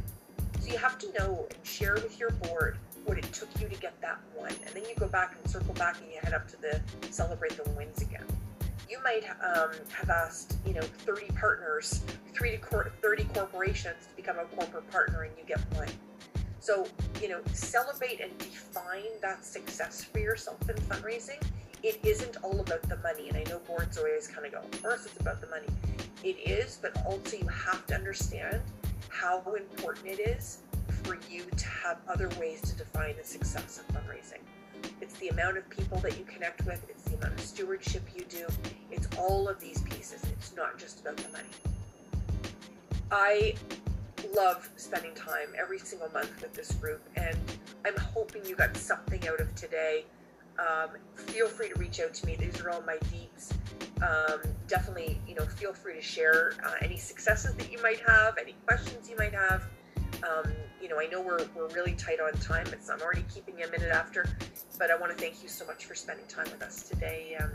So 0.60 0.70
you 0.70 0.78
have 0.78 0.98
to 0.98 1.12
know 1.18 1.46
and 1.50 1.66
share 1.66 1.94
with 1.94 2.18
your 2.18 2.30
board 2.30 2.78
what 3.04 3.18
it 3.18 3.32
took 3.32 3.48
you 3.60 3.68
to 3.68 3.76
get 3.76 4.00
that 4.00 4.18
one. 4.34 4.52
And 4.66 4.74
then 4.74 4.84
you 4.84 4.94
go 4.98 5.08
back 5.08 5.36
and 5.40 5.50
circle 5.50 5.74
back 5.74 5.96
and 6.00 6.10
you 6.12 6.18
head 6.22 6.34
up 6.34 6.48
to 6.48 6.60
the 6.60 6.80
celebrate 7.10 7.56
the 7.62 7.68
wins 7.70 8.02
again. 8.02 8.26
You 8.88 9.02
might 9.02 9.24
um, 9.24 9.70
have 9.92 10.10
asked, 10.10 10.56
you 10.66 10.74
know, 10.74 10.80
30 10.80 11.26
partners, 11.28 12.02
three 12.34 12.56
to 12.56 12.90
30 13.02 13.24
corporations 13.34 14.06
to 14.08 14.16
become 14.16 14.38
a 14.38 14.44
corporate 14.56 14.90
partner 14.90 15.22
and 15.22 15.32
you 15.38 15.44
get 15.44 15.60
one. 15.74 15.88
So, 16.60 16.86
you 17.22 17.28
know, 17.28 17.40
celebrate 17.52 18.20
and 18.20 18.36
define 18.38 19.20
that 19.22 19.44
success 19.44 20.04
for 20.04 20.18
yourself 20.18 20.58
in 20.68 20.76
fundraising. 20.76 21.42
It 21.82 21.98
isn't 22.02 22.36
all 22.42 22.60
about 22.60 22.82
the 22.82 22.96
money. 22.96 23.28
And 23.28 23.36
I 23.36 23.44
know 23.44 23.58
boards 23.60 23.98
always 23.98 24.28
kind 24.28 24.46
of 24.46 24.52
go, 24.52 24.78
first 24.78 25.06
it's 25.06 25.20
about 25.20 25.40
the 25.40 25.46
money 25.48 25.66
it 26.22 26.36
is, 26.46 26.78
but 26.80 26.96
also 27.06 27.36
you 27.36 27.48
have 27.48 27.86
to 27.86 27.94
understand 27.94 28.60
how 29.08 29.42
important 29.54 30.06
it 30.06 30.20
is 30.20 30.58
for 31.02 31.18
you 31.30 31.44
to 31.56 31.66
have 31.66 31.98
other 32.08 32.28
ways 32.38 32.60
to 32.60 32.76
define 32.76 33.16
the 33.16 33.24
success 33.24 33.80
of 33.80 33.94
fundraising. 33.94 34.40
It's 35.00 35.14
the 35.14 35.28
amount 35.28 35.56
of 35.56 35.68
people 35.70 35.98
that 35.98 36.18
you 36.18 36.24
connect 36.24 36.64
with, 36.66 36.84
it's 36.88 37.04
the 37.04 37.16
amount 37.16 37.34
of 37.34 37.40
stewardship 37.40 38.02
you 38.14 38.24
do, 38.24 38.46
it's 38.90 39.08
all 39.18 39.48
of 39.48 39.58
these 39.60 39.80
pieces. 39.82 40.22
It's 40.32 40.54
not 40.54 40.78
just 40.78 41.00
about 41.00 41.16
the 41.16 41.28
money. 41.30 41.48
I 43.10 43.54
love 44.36 44.68
spending 44.76 45.14
time 45.14 45.48
every 45.58 45.78
single 45.78 46.10
month 46.10 46.40
with 46.40 46.52
this 46.52 46.72
group, 46.72 47.02
and 47.16 47.36
I'm 47.86 47.96
hoping 47.96 48.44
you 48.44 48.54
got 48.56 48.76
something 48.76 49.26
out 49.26 49.40
of 49.40 49.54
today. 49.54 50.04
Um, 50.60 50.90
feel 51.14 51.48
free 51.48 51.70
to 51.70 51.78
reach 51.78 52.00
out 52.00 52.12
to 52.14 52.26
me. 52.26 52.36
These 52.36 52.60
are 52.60 52.70
all 52.70 52.82
my 52.82 52.98
deeps. 53.10 53.52
Um, 54.02 54.40
definitely, 54.66 55.20
you 55.26 55.34
know, 55.34 55.44
feel 55.44 55.72
free 55.72 55.94
to 55.94 56.02
share 56.02 56.54
uh, 56.64 56.72
any 56.82 56.96
successes 56.96 57.54
that 57.54 57.72
you 57.72 57.82
might 57.82 58.00
have, 58.06 58.36
any 58.38 58.54
questions 58.66 59.08
you 59.08 59.16
might 59.16 59.34
have. 59.34 59.64
Um, 60.22 60.52
you 60.80 60.88
know, 60.88 60.98
I 60.98 61.06
know 61.06 61.20
we're, 61.20 61.46
we're 61.54 61.68
really 61.68 61.92
tight 61.92 62.18
on 62.20 62.32
time. 62.40 62.66
It's, 62.72 62.90
I'm 62.90 63.00
already 63.00 63.24
keeping 63.32 63.58
you 63.58 63.66
a 63.66 63.70
minute 63.70 63.90
after, 63.90 64.26
but 64.78 64.90
I 64.90 64.96
want 64.96 65.16
to 65.16 65.18
thank 65.18 65.42
you 65.42 65.48
so 65.48 65.66
much 65.66 65.86
for 65.86 65.94
spending 65.94 66.26
time 66.26 66.46
with 66.50 66.62
us 66.62 66.88
today. 66.88 67.36
Um, 67.40 67.52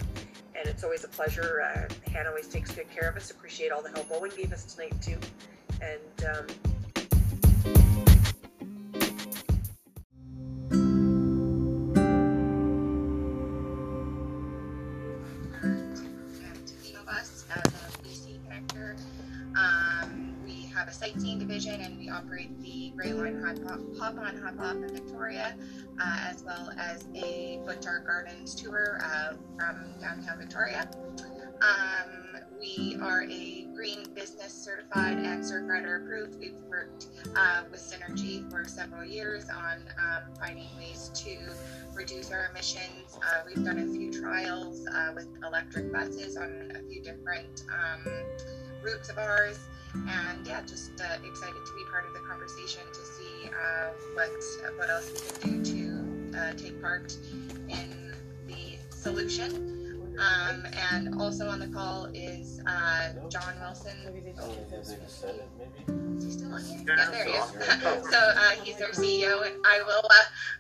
and 0.55 0.67
it's 0.67 0.83
always 0.83 1.03
a 1.03 1.07
pleasure. 1.07 1.61
Uh, 1.61 2.11
Hannah 2.11 2.29
always 2.29 2.47
takes 2.47 2.71
good 2.71 2.89
care 2.89 3.09
of 3.09 3.15
us. 3.17 3.31
Appreciate 3.31 3.71
all 3.71 3.81
the 3.81 3.89
help 3.89 4.07
Owen 4.11 4.31
gave 4.35 4.53
us 4.53 4.63
tonight 4.73 4.99
too. 5.01 5.17
And 5.81 6.25
sightseeing 20.95 21.39
division, 21.39 21.81
and 21.81 21.99
we 21.99 22.09
operate 22.09 22.57
the 22.61 22.91
Grey 22.95 23.11
Line 23.11 23.41
Hop, 23.43 24.17
on 24.17 24.37
Hop 24.37 24.59
Off 24.59 24.75
in 24.75 24.93
Victoria, 24.93 25.55
uh, 26.01 26.17
as 26.29 26.43
well 26.43 26.71
as 26.79 27.05
a 27.15 27.59
Butchart 27.65 28.05
Gardens 28.05 28.55
tour 28.55 28.99
uh, 29.03 29.33
from 29.57 29.93
downtown 29.99 30.39
Victoria. 30.39 30.89
Um, 31.61 32.41
we 32.59 32.97
are 33.01 33.23
a 33.23 33.67
green 33.75 34.05
business 34.13 34.53
certified 34.53 35.17
and 35.17 35.43
CertRider 35.43 36.03
approved. 36.03 36.39
We've 36.39 36.55
worked 36.69 37.07
uh, 37.35 37.63
with 37.69 37.81
Synergy 37.81 38.49
for 38.49 38.65
several 38.65 39.03
years 39.03 39.49
on 39.49 39.83
um, 39.99 40.33
finding 40.39 40.67
ways 40.77 41.11
to 41.15 41.37
reduce 41.93 42.31
our 42.31 42.49
emissions. 42.51 43.17
Uh, 43.17 43.41
we've 43.45 43.65
done 43.65 43.79
a 43.79 43.85
few 43.85 44.11
trials 44.11 44.85
uh, 44.87 45.11
with 45.13 45.27
electric 45.45 45.91
buses 45.91 46.37
on 46.37 46.71
a 46.75 46.89
few 46.89 47.01
different 47.01 47.63
um, 47.69 48.11
routes 48.81 49.09
of 49.09 49.17
ours 49.17 49.59
and 50.07 50.45
yeah, 50.45 50.61
just 50.61 50.91
uh, 51.01 51.17
excited 51.23 51.65
to 51.65 51.73
be 51.73 51.83
part 51.91 52.05
of 52.05 52.13
the 52.13 52.19
conversation 52.19 52.81
to 52.93 52.99
see 52.99 53.49
uh, 53.49 53.89
what 54.13 54.29
what 54.77 54.89
else 54.89 55.11
we 55.11 55.41
can 55.41 55.63
do 55.63 56.31
to 56.31 56.37
uh, 56.37 56.53
take 56.53 56.81
part 56.81 57.15
in 57.69 58.13
the 58.47 58.77
solution. 58.89 59.71
Um, 60.17 60.65
and 60.93 61.21
also 61.21 61.49
on 61.49 61.59
the 61.59 61.67
call 61.67 62.05
is 62.13 62.61
uh, 62.65 63.09
John 63.27 63.53
Wilson. 63.59 63.91
Is 64.77 64.95
he 66.23 66.31
still 66.31 66.53
on 66.53 66.63
here? 66.63 66.95
Yeah, 66.97 67.09
there 67.11 67.25
he 67.25 67.31
is. 67.31 68.09
so 68.09 68.17
uh, 68.17 68.51
he's 68.63 68.81
our 68.81 68.91
CEO, 68.91 69.45
and 69.45 69.55
I 69.65 69.81
will. 69.85 70.09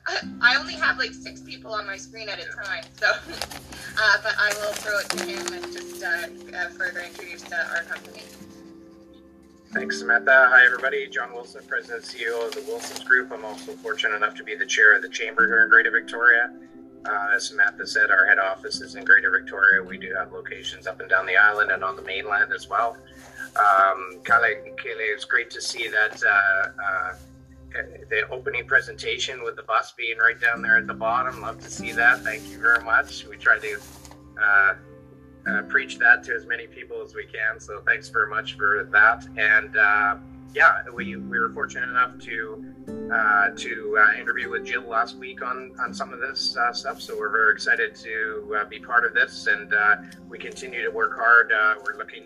Uh, 0.07 0.27
I 0.41 0.57
only 0.57 0.73
have 0.73 0.97
like 0.97 1.13
six 1.13 1.39
people 1.39 1.73
on 1.73 1.87
my 1.87 1.95
screen 1.95 2.27
at 2.27 2.39
a 2.39 2.45
time, 2.63 2.83
so. 2.99 3.13
but 4.23 4.35
I 4.37 4.51
will 4.59 4.73
throw 4.73 4.99
it 4.99 5.09
to 5.11 5.25
him 5.25 5.53
and 5.53 5.71
just 5.71 6.03
further 6.77 6.99
introduce 6.99 7.43
our 7.53 7.83
company. 7.83 8.23
Thanks, 9.73 9.99
Samantha. 9.99 10.47
Hi, 10.49 10.65
everybody. 10.65 11.07
John 11.07 11.33
Wilson, 11.33 11.61
President 11.67 12.03
CEO 12.03 12.47
of 12.47 12.53
the 12.53 12.61
Wilsons 12.61 13.03
Group. 13.03 13.31
I'm 13.31 13.43
also 13.43 13.73
fortunate 13.73 14.15
enough 14.15 14.35
to 14.35 14.43
be 14.43 14.55
the 14.55 14.65
chair 14.65 14.95
of 14.95 15.01
the 15.01 15.09
chamber 15.09 15.47
here 15.47 15.63
in 15.63 15.69
Greater 15.69 15.91
Victoria. 15.91 16.53
Uh, 17.05 17.31
as 17.35 17.49
Samantha 17.49 17.85
said, 17.85 18.09
our 18.09 18.25
head 18.25 18.39
office 18.39 18.79
is 18.81 18.95
in 18.95 19.03
Greater 19.03 19.31
Victoria. 19.31 19.83
We 19.83 19.97
do 19.97 20.13
have 20.17 20.31
locations 20.31 20.87
up 20.87 21.01
and 21.01 21.09
down 21.09 21.25
the 21.25 21.35
island 21.35 21.71
and 21.71 21.83
on 21.83 21.95
the 21.95 22.01
mainland 22.03 22.53
as 22.53 22.69
well. 22.69 22.97
Um, 23.55 24.21
Kale, 24.23 24.63
Kale, 24.77 24.97
it's 24.99 25.25
great 25.25 25.49
to 25.51 25.61
see 25.61 25.87
that 25.89 26.23
uh, 26.23 26.67
uh, 26.81 27.13
the 28.09 28.27
opening 28.29 28.65
presentation 28.65 29.43
with 29.43 29.55
the 29.55 29.63
bus 29.63 29.93
being 29.97 30.17
right 30.17 30.39
down 30.39 30.61
there 30.61 30.77
at 30.77 30.87
the 30.87 30.93
bottom. 30.93 31.41
Love 31.41 31.59
to 31.61 31.69
see 31.69 31.91
that. 31.91 32.21
Thank 32.21 32.49
you 32.49 32.59
very 32.59 32.83
much. 32.83 33.25
We 33.25 33.37
tried 33.37 33.61
to 33.61 33.77
uh, 35.47 35.61
preach 35.63 35.97
that 35.99 36.23
to 36.23 36.33
as 36.33 36.45
many 36.45 36.67
people 36.67 37.01
as 37.03 37.13
we 37.13 37.25
can. 37.25 37.59
So 37.59 37.81
thanks 37.85 38.09
very 38.09 38.29
much 38.29 38.57
for 38.57 38.87
that. 38.91 39.27
And 39.37 39.77
uh, 39.77 40.17
yeah, 40.53 40.83
we, 40.93 41.15
we 41.17 41.39
were 41.39 41.49
fortunate 41.49 41.89
enough 41.89 42.17
to 42.19 42.65
uh, 43.13 43.49
to 43.55 43.97
uh, 43.99 44.19
interview 44.19 44.49
with 44.49 44.65
Jill 44.65 44.83
last 44.83 45.17
week 45.17 45.43
on 45.43 45.71
on 45.79 45.93
some 45.93 46.13
of 46.13 46.19
this 46.19 46.55
uh, 46.57 46.71
stuff. 46.73 47.01
So 47.01 47.17
we're 47.17 47.29
very 47.29 47.53
excited 47.53 47.93
to 47.95 48.57
uh, 48.57 48.65
be 48.65 48.79
part 48.79 49.05
of 49.05 49.13
this, 49.13 49.47
and 49.47 49.73
we 50.29 50.39
continue 50.39 50.81
to 50.83 50.89
work 50.89 51.15
hard. 51.15 51.51
we're 51.85 51.97
looking 51.97 52.23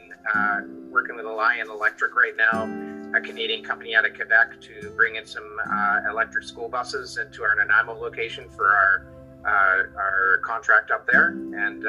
working 0.92 1.16
with 1.16 1.26
Lion 1.26 1.70
Electric 1.70 2.16
right 2.16 2.36
now. 2.38 2.64
A 3.18 3.20
Canadian 3.20 3.64
company 3.64 3.96
out 3.96 4.06
of 4.06 4.14
Quebec 4.14 4.62
to 4.62 4.92
bring 4.92 5.16
in 5.16 5.26
some 5.26 5.58
electric 6.10 6.44
school 6.44 6.70
buses 6.70 7.18
into 7.18 7.44
our 7.44 7.56
Nanaimo 7.56 7.94
location 7.94 8.48
for 8.50 8.68
our 8.68 9.08
our 9.44 10.38
contract 10.44 10.92
up 10.92 11.08
there, 11.08 11.30
and 11.30 11.84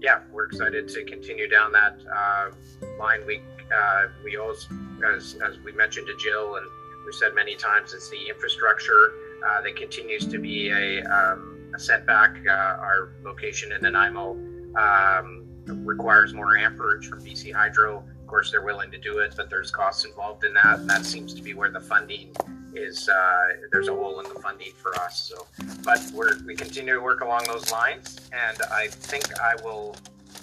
yeah, 0.00 0.20
we're 0.32 0.44
excited 0.44 0.88
to 0.88 1.04
continue 1.04 1.48
down 1.48 1.72
that 1.72 1.98
uh, 2.14 2.50
line. 2.98 3.26
We 3.26 3.42
uh, 3.74 4.06
we 4.24 4.36
always, 4.36 4.66
as 5.04 5.36
as 5.44 5.58
we 5.64 5.72
mentioned 5.72 6.06
to 6.06 6.16
Jill, 6.16 6.56
and 6.56 6.66
we 7.04 7.12
said 7.12 7.34
many 7.34 7.54
times, 7.54 7.94
it's 7.94 8.08
the 8.10 8.28
infrastructure 8.28 9.12
uh, 9.46 9.62
that 9.62 9.76
continues 9.76 10.26
to 10.26 10.38
be 10.38 10.70
a, 10.70 11.02
um, 11.04 11.72
a 11.74 11.78
setback. 11.78 12.36
Uh, 12.46 12.50
our 12.50 13.12
location 13.24 13.72
in 13.72 13.82
Nanaimo 13.82 14.32
um, 14.76 15.46
requires 15.66 16.34
more 16.34 16.56
amperage 16.56 17.08
from 17.08 17.20
BC 17.20 17.52
Hydro. 17.52 18.04
Of 18.20 18.26
course, 18.26 18.50
they're 18.50 18.64
willing 18.64 18.90
to 18.90 18.98
do 18.98 19.18
it, 19.18 19.34
but 19.36 19.48
there's 19.48 19.70
costs 19.70 20.04
involved 20.04 20.44
in 20.44 20.54
that. 20.54 20.80
And 20.80 20.90
that 20.90 21.04
seems 21.04 21.34
to 21.34 21.42
be 21.42 21.54
where 21.54 21.70
the 21.70 21.80
funding 21.80 22.34
is 22.78 23.08
uh, 23.08 23.48
there's 23.72 23.88
a 23.88 23.94
hole 23.94 24.20
in 24.20 24.28
the 24.32 24.40
funding 24.40 24.72
for 24.76 24.94
us. 25.00 25.20
So, 25.20 25.46
but 25.84 26.00
we're, 26.14 26.38
we 26.46 26.54
continue 26.54 26.94
to 26.94 27.00
work 27.00 27.20
along 27.20 27.44
those 27.46 27.70
lines, 27.70 28.20
and 28.32 28.58
I 28.72 28.88
think 28.88 29.24
I 29.40 29.54
will 29.62 29.96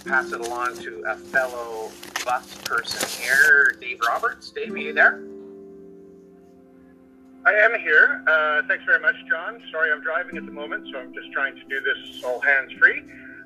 pass 0.06 0.32
it 0.32 0.42
along 0.42 0.78
to 0.78 1.04
a 1.08 1.16
fellow 1.16 1.92
bus 2.24 2.56
person 2.64 3.24
here, 3.24 3.76
Dave 3.82 4.00
Roberts. 4.08 4.52
Dave, 4.52 4.74
are 4.74 4.78
you 4.78 4.94
there? 4.94 5.24
I 7.46 7.54
am 7.54 7.80
here. 7.80 8.24
Uh, 8.28 8.64
thanks 8.68 8.84
very 8.86 9.00
much, 9.00 9.16
John. 9.30 9.62
Sorry, 9.72 9.92
I'm 9.92 10.02
driving 10.02 10.38
at 10.38 10.46
the 10.46 10.52
moment, 10.52 10.88
so 10.92 11.00
I'm 11.00 11.14
just 11.14 11.32
trying 11.32 11.56
to 11.56 11.62
do 11.70 11.80
this 11.80 12.24
all 12.24 12.42
hands 12.42 12.72
free. 12.74 13.04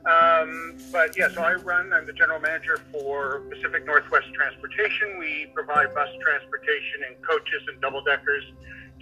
Um, 0.08 0.78
but 0.92 1.18
yeah, 1.18 1.28
so 1.28 1.42
I 1.42 1.56
run, 1.56 1.92
I'm 1.92 2.06
the 2.06 2.14
general 2.14 2.40
manager 2.40 2.80
for 2.92 3.42
Pacific 3.50 3.86
Northwest 3.86 4.28
Transportation. 4.34 5.20
We 5.20 5.52
provide 5.54 5.94
bus 5.94 6.08
transportation 6.22 7.04
in 7.10 7.22
coaches 7.22 7.62
and 7.68 7.82
double 7.82 8.02
deckers 8.02 8.46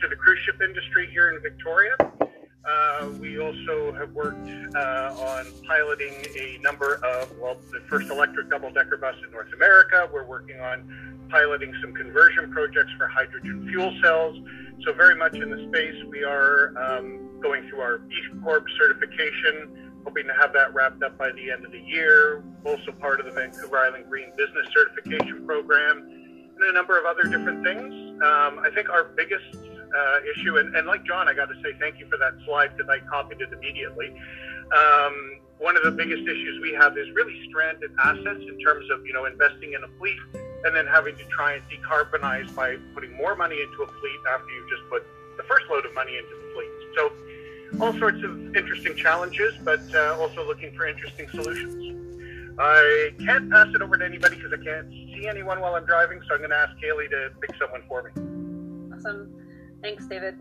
to 0.01 0.07
the 0.07 0.15
cruise 0.15 0.39
ship 0.45 0.61
industry 0.61 1.09
here 1.11 1.29
in 1.31 1.41
Victoria. 1.41 1.95
Uh, 2.67 3.09
we 3.21 3.39
also 3.39 3.93
have 3.93 4.11
worked 4.11 4.49
uh, 4.75 5.15
on 5.17 5.45
piloting 5.65 6.13
a 6.37 6.57
number 6.61 6.95
of, 6.95 7.31
well, 7.39 7.57
the 7.71 7.79
first 7.87 8.09
electric 8.09 8.49
double 8.49 8.69
decker 8.71 8.97
bus 8.97 9.15
in 9.23 9.31
North 9.31 9.51
America. 9.53 10.09
We're 10.11 10.25
working 10.25 10.59
on 10.59 11.27
piloting 11.31 11.73
some 11.81 11.93
conversion 11.93 12.51
projects 12.51 12.91
for 12.97 13.07
hydrogen 13.07 13.67
fuel 13.69 13.95
cells. 14.03 14.37
So, 14.83 14.93
very 14.93 15.15
much 15.15 15.35
in 15.35 15.49
the 15.49 15.65
space, 15.69 15.95
we 16.09 16.23
are 16.23 16.73
um, 16.77 17.39
going 17.41 17.67
through 17.69 17.79
our 17.79 17.99
B 17.99 18.15
Corp 18.43 18.65
certification, 18.77 20.01
hoping 20.03 20.27
to 20.27 20.33
have 20.33 20.53
that 20.53 20.73
wrapped 20.73 21.01
up 21.03 21.17
by 21.17 21.31
the 21.31 21.49
end 21.49 21.65
of 21.65 21.71
the 21.71 21.79
year. 21.79 22.43
Also, 22.65 22.91
part 22.91 23.19
of 23.19 23.25
the 23.25 23.31
Vancouver 23.31 23.77
Island 23.77 24.05
Green 24.09 24.31
Business 24.37 24.67
Certification 24.73 25.45
Program, 25.45 25.99
and 25.99 26.69
a 26.69 26.73
number 26.73 26.99
of 26.99 27.05
other 27.05 27.23
different 27.23 27.63
things. 27.63 27.93
Um, 28.21 28.59
I 28.59 28.69
think 28.73 28.89
our 28.89 29.05
biggest 29.05 29.66
uh, 29.95 30.19
issue. 30.35 30.57
And, 30.57 30.75
and, 30.75 30.87
like 30.87 31.05
John, 31.05 31.27
I 31.27 31.33
got 31.33 31.49
to 31.49 31.55
say 31.63 31.77
thank 31.79 31.99
you 31.99 32.07
for 32.07 32.17
that 32.17 32.33
slide 32.45 32.75
because 32.75 32.89
I 32.89 32.99
copied 33.07 33.41
it 33.41 33.51
immediately. 33.51 34.13
Um, 34.75 35.39
one 35.59 35.75
of 35.75 35.83
the 35.83 35.91
biggest 35.91 36.21
issues 36.23 36.61
we 36.61 36.73
have 36.73 36.97
is 36.97 37.09
really 37.15 37.35
stranded 37.49 37.91
assets 37.99 38.43
in 38.47 38.59
terms 38.59 38.89
of 38.91 39.05
you 39.05 39.13
know 39.13 39.25
investing 39.25 39.73
in 39.73 39.83
a 39.83 39.87
fleet 39.97 40.19
and 40.65 40.75
then 40.75 40.85
having 40.85 41.15
to 41.15 41.25
try 41.25 41.53
and 41.53 41.63
decarbonize 41.69 42.53
by 42.55 42.77
putting 42.93 43.15
more 43.15 43.35
money 43.35 43.61
into 43.61 43.83
a 43.83 43.87
fleet 43.87 44.19
after 44.29 44.49
you've 44.53 44.69
just 44.69 44.83
put 44.89 45.03
the 45.37 45.43
first 45.43 45.65
load 45.69 45.85
of 45.85 45.93
money 45.93 46.17
into 46.17 46.29
the 46.29 46.53
fleet. 46.53 46.71
So 46.95 47.11
all 47.81 47.93
sorts 47.99 48.23
of 48.23 48.55
interesting 48.55 48.95
challenges, 48.95 49.53
but 49.63 49.81
uh, 49.93 50.17
also 50.19 50.45
looking 50.45 50.73
for 50.75 50.87
interesting 50.87 51.27
solutions. 51.29 51.97
I 52.59 53.13
can't 53.23 53.51
pass 53.51 53.67
it 53.73 53.81
over 53.81 53.97
to 53.97 54.05
anybody 54.05 54.35
because 54.35 54.51
I 54.51 54.63
can't 54.63 54.89
see 54.89 55.27
anyone 55.27 55.61
while 55.61 55.75
I'm 55.75 55.85
driving, 55.85 56.19
so 56.27 56.33
I'm 56.33 56.39
going 56.39 56.49
to 56.49 56.57
ask 56.57 56.71
Kaylee 56.83 57.09
to 57.09 57.29
pick 57.39 57.51
someone 57.59 57.83
for 57.87 58.03
me. 58.03 58.97
Awesome. 58.97 59.46
Thanks, 59.81 60.05
David. 60.07 60.35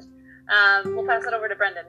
Um, 0.48 0.94
we'll 0.94 1.06
pass 1.06 1.24
it 1.24 1.34
over 1.34 1.48
to 1.48 1.54
Brendan. 1.54 1.86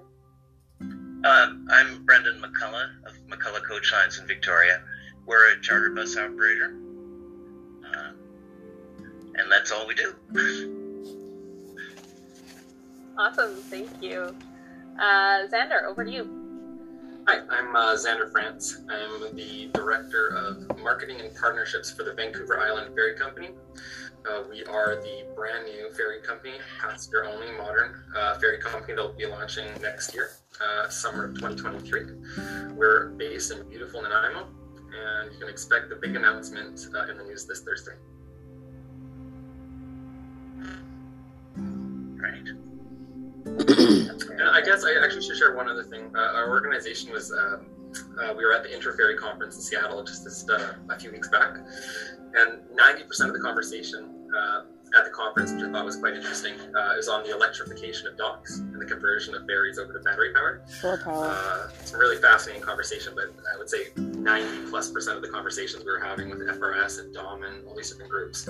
Um, 0.80 1.68
I'm 1.70 2.06
Brendan 2.06 2.42
McCullough 2.42 3.06
of 3.06 3.14
McCullough 3.30 3.64
Coach 3.64 3.92
Lines 3.92 4.20
in 4.20 4.28
Victoria. 4.28 4.82
We're 5.26 5.54
a 5.54 5.62
charter 5.62 5.90
bus 5.90 6.16
operator, 6.16 6.78
uh, 7.86 8.12
and 9.36 9.52
that's 9.52 9.72
all 9.72 9.88
we 9.88 9.96
do. 9.96 10.14
awesome, 13.18 13.56
thank 13.56 14.02
you. 14.02 14.36
Uh, 15.00 15.48
Xander, 15.48 15.84
over 15.84 16.06
to 16.06 16.12
you. 16.12 16.37
Hi, 17.30 17.42
I'm 17.50 17.76
uh, 17.76 17.94
Xander 17.96 18.32
France. 18.32 18.78
I'm 18.90 19.36
the 19.36 19.70
Director 19.74 20.30
of 20.30 20.80
Marketing 20.82 21.20
and 21.20 21.36
Partnerships 21.36 21.92
for 21.92 22.04
the 22.04 22.14
Vancouver 22.14 22.58
Island 22.58 22.96
Ferry 22.96 23.18
Company. 23.18 23.50
Uh, 24.26 24.44
we 24.50 24.64
are 24.64 24.96
the 24.96 25.26
brand 25.36 25.66
new 25.66 25.92
ferry 25.92 26.22
company, 26.22 26.54
passenger 26.80 27.26
only 27.26 27.52
modern 27.52 28.02
uh, 28.16 28.40
ferry 28.40 28.60
company 28.60 28.96
that 28.96 29.02
will 29.02 29.12
be 29.12 29.26
launching 29.26 29.66
next 29.82 30.14
year, 30.14 30.30
uh, 30.62 30.88
summer 30.88 31.26
of 31.26 31.36
2023. 31.36 32.72
We're 32.74 33.10
based 33.10 33.52
in 33.52 33.68
beautiful 33.68 34.02
Nanaimo, 34.02 34.48
and 34.78 35.34
you 35.34 35.38
can 35.38 35.50
expect 35.50 35.90
the 35.90 35.98
big 35.98 36.16
announcement 36.16 36.88
uh, 36.96 37.12
in 37.12 37.18
the 37.18 37.26
news 37.26 37.46
this 37.46 37.60
Thursday. 37.60 37.92
Right. 42.16 42.48
And 44.40 44.50
I 44.50 44.62
guess 44.62 44.84
I 44.84 45.04
actually 45.04 45.24
should 45.24 45.38
share 45.38 45.56
one 45.56 45.70
other 45.70 45.84
thing. 45.84 46.12
Uh, 46.16 46.20
our 46.20 46.50
organization 46.50 47.12
was, 47.12 47.32
um, 47.32 47.68
uh, 48.22 48.34
we 48.36 48.46
were 48.46 48.54
at 48.54 48.64
the 48.64 48.74
Interferry 48.74 49.18
Conference 49.18 49.56
in 49.56 49.62
Seattle 49.62 50.04
just 50.04 50.24
this, 50.24 50.48
uh, 50.50 50.76
a 50.90 51.00
few 51.00 51.12
weeks 51.12 51.30
back, 51.30 51.58
and 52.36 52.62
90% 52.76 53.28
of 53.28 53.34
the 53.34 53.40
conversation 53.40 54.30
uh, 54.36 54.62
at 54.98 55.04
the 55.04 55.10
conference, 55.10 55.52
which 55.52 55.64
I 55.64 55.72
thought 55.72 55.86
was 55.86 55.98
quite 55.98 56.14
interesting, 56.14 56.54
uh, 56.76 56.96
is 56.98 57.08
on 57.08 57.24
the 57.24 57.36
electrification 57.36 58.08
of 58.08 58.18
docks 58.18 58.60
and 58.60 58.80
the 58.82 58.86
conversion 58.86 59.36
of 59.36 59.46
ferries 59.46 59.78
over 59.80 59.94
to 59.94 60.00
battery 60.00 60.34
power. 60.34 60.62
Shore. 60.80 61.02
Uh, 61.06 61.70
it's 61.80 61.94
a 61.94 61.98
really 61.98 62.18
fascinating 62.18 62.62
conversation, 62.62 63.14
but 63.16 63.26
I 63.54 63.58
would 63.58 63.70
say 63.70 63.88
90 63.96 64.70
plus 64.70 64.92
percent 64.92 65.18
of 65.18 65.24
the 65.24 65.30
conversations 65.30 65.84
we 65.84 65.92
were 65.92 66.00
having 66.00 66.30
with 66.30 66.40
FRS 66.40 67.00
and 67.00 67.14
DOM 67.14 67.44
and 67.44 67.68
all 67.68 67.76
these 67.76 67.90
different 67.92 68.12
groups 68.12 68.48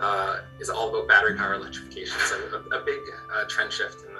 uh, 0.00 0.40
is 0.60 0.68
all 0.68 0.90
about 0.90 1.08
battery 1.08 1.36
power 1.36 1.54
electrification. 1.54 2.18
So 2.20 2.36
a, 2.52 2.76
a 2.76 2.84
big 2.84 3.00
uh, 3.34 3.44
trend 3.48 3.72
shift 3.72 4.04
in 4.06 4.14
the, 4.14 4.19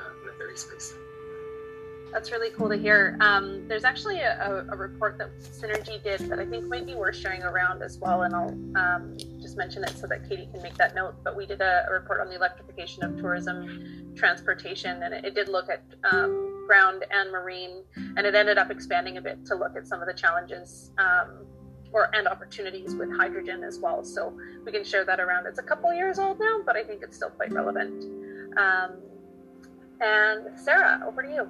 That's 2.12 2.32
really 2.32 2.50
cool 2.50 2.68
to 2.68 2.76
hear. 2.76 3.16
Um, 3.20 3.68
there's 3.68 3.84
actually 3.84 4.18
a, 4.18 4.66
a, 4.70 4.76
report 4.76 5.16
that 5.18 5.30
Synergy 5.38 6.02
did 6.02 6.18
that 6.28 6.40
I 6.40 6.46
think 6.46 6.64
might 6.66 6.84
be 6.84 6.96
worth 6.96 7.16
sharing 7.16 7.42
around 7.42 7.82
as 7.82 7.98
well, 7.98 8.22
and 8.22 8.34
I'll 8.34 8.50
um, 8.76 9.16
just 9.40 9.56
mention 9.56 9.84
it 9.84 9.90
so 9.90 10.08
that 10.08 10.28
Katie 10.28 10.48
can 10.52 10.60
make 10.60 10.74
that 10.76 10.94
note. 10.96 11.14
But 11.22 11.36
we 11.36 11.46
did 11.46 11.60
a, 11.60 11.86
a 11.88 11.92
report 11.92 12.20
on 12.20 12.28
the 12.28 12.34
electrification 12.34 13.04
of 13.04 13.16
tourism 13.16 14.12
transportation, 14.16 15.04
and 15.04 15.14
it, 15.14 15.24
it 15.24 15.34
did 15.36 15.48
look 15.48 15.68
at 15.68 15.84
um, 16.10 16.64
ground 16.66 17.04
and 17.12 17.30
marine, 17.30 17.84
and 18.16 18.26
it 18.26 18.34
ended 18.34 18.58
up 18.58 18.70
expanding 18.72 19.16
a 19.16 19.20
bit 19.20 19.46
to 19.46 19.54
look 19.54 19.76
at 19.76 19.86
some 19.86 20.00
of 20.00 20.08
the 20.08 20.14
challenges 20.14 20.90
um, 20.98 21.46
or 21.92 22.14
and 22.14 22.26
opportunities 22.26 22.94
with 22.94 23.10
hydrogen 23.16 23.62
as 23.62 23.78
well. 23.78 24.02
So 24.02 24.36
we 24.64 24.72
can 24.72 24.82
share 24.82 25.04
that 25.04 25.20
around. 25.20 25.46
It's 25.46 25.60
a 25.60 25.62
couple 25.62 25.94
years 25.94 26.18
old 26.18 26.40
now, 26.40 26.60
but 26.66 26.76
I 26.76 26.82
think 26.82 27.02
it's 27.02 27.16
still 27.16 27.30
quite 27.30 27.52
relevant. 27.52 28.04
Um, 28.58 28.96
and 30.00 30.58
Sarah, 30.58 31.02
over 31.06 31.22
to 31.22 31.28
you. 31.28 31.48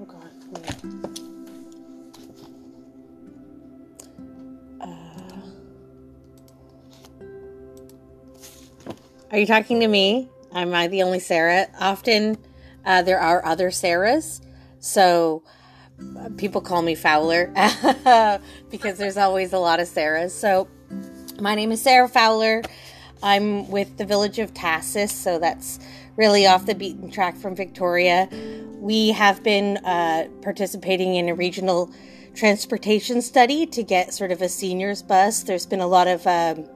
Oh 0.00 0.04
God. 0.04 0.30
Uh, 4.80 5.40
are 9.30 9.38
you 9.38 9.46
talking 9.46 9.80
to 9.80 9.88
me? 9.88 10.28
Am 10.52 10.74
I 10.74 10.88
the 10.88 11.02
only 11.02 11.20
Sarah? 11.20 11.68
Often 11.78 12.38
uh, 12.84 13.02
there 13.02 13.20
are 13.20 13.44
other 13.44 13.70
Sarahs. 13.70 14.40
So 14.80 15.42
uh, 16.18 16.30
people 16.36 16.60
call 16.60 16.82
me 16.82 16.94
Fowler 16.94 17.48
because 18.70 18.98
there's 18.98 19.16
always 19.16 19.52
a 19.52 19.58
lot 19.58 19.80
of 19.80 19.86
Sarahs. 19.86 20.30
So 20.30 20.68
my 21.40 21.54
name 21.54 21.70
is 21.72 21.80
Sarah 21.80 22.08
Fowler. 22.08 22.62
I'm 23.22 23.70
with 23.70 23.98
the 23.98 24.06
village 24.06 24.38
of 24.38 24.54
Tahsis, 24.54 25.10
so 25.10 25.38
that's 25.38 25.78
really 26.20 26.46
off 26.46 26.66
the 26.66 26.74
beaten 26.74 27.10
track 27.10 27.34
from 27.34 27.56
Victoria. 27.56 28.28
We 28.78 29.08
have 29.12 29.42
been 29.42 29.78
uh, 29.78 30.28
participating 30.42 31.14
in 31.14 31.30
a 31.30 31.34
regional 31.34 31.90
transportation 32.34 33.22
study 33.22 33.64
to 33.64 33.82
get 33.82 34.12
sort 34.12 34.30
of 34.30 34.42
a 34.42 34.48
seniors 34.50 35.02
bus. 35.02 35.42
There's 35.44 35.64
been 35.64 35.80
a 35.80 35.86
lot 35.86 36.08
of 36.08 36.26
um, 36.26 36.68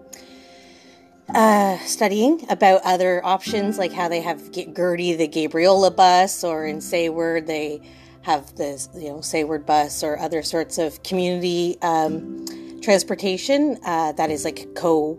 uh, 1.28 1.76
studying 1.80 2.46
about 2.48 2.80
other 2.86 3.22
options, 3.22 3.76
like 3.76 3.92
how 3.92 4.08
they 4.08 4.22
have 4.22 4.50
Gertie 4.50 5.14
the 5.14 5.28
Gabriola 5.28 5.94
bus, 5.94 6.42
or 6.42 6.64
in 6.64 6.80
Sayward 6.80 7.46
they 7.46 7.82
have 8.22 8.56
the 8.56 8.88
you 8.94 9.10
know 9.10 9.20
Sayward 9.20 9.66
bus, 9.66 10.02
or 10.02 10.18
other 10.18 10.42
sorts 10.42 10.78
of 10.78 11.02
community 11.02 11.76
um, 11.82 12.46
transportation 12.80 13.78
uh, 13.84 14.12
that 14.12 14.30
is 14.30 14.42
like 14.42 14.74
co 14.74 15.18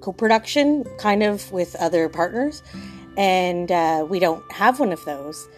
co-production 0.00 0.84
kind 0.98 1.22
of 1.22 1.50
with 1.52 1.74
other 1.76 2.10
partners 2.10 2.62
and 3.16 3.70
uh, 3.70 4.06
we 4.08 4.18
don't 4.18 4.50
have 4.52 4.80
one 4.80 4.92
of 4.92 5.04
those. 5.04 5.48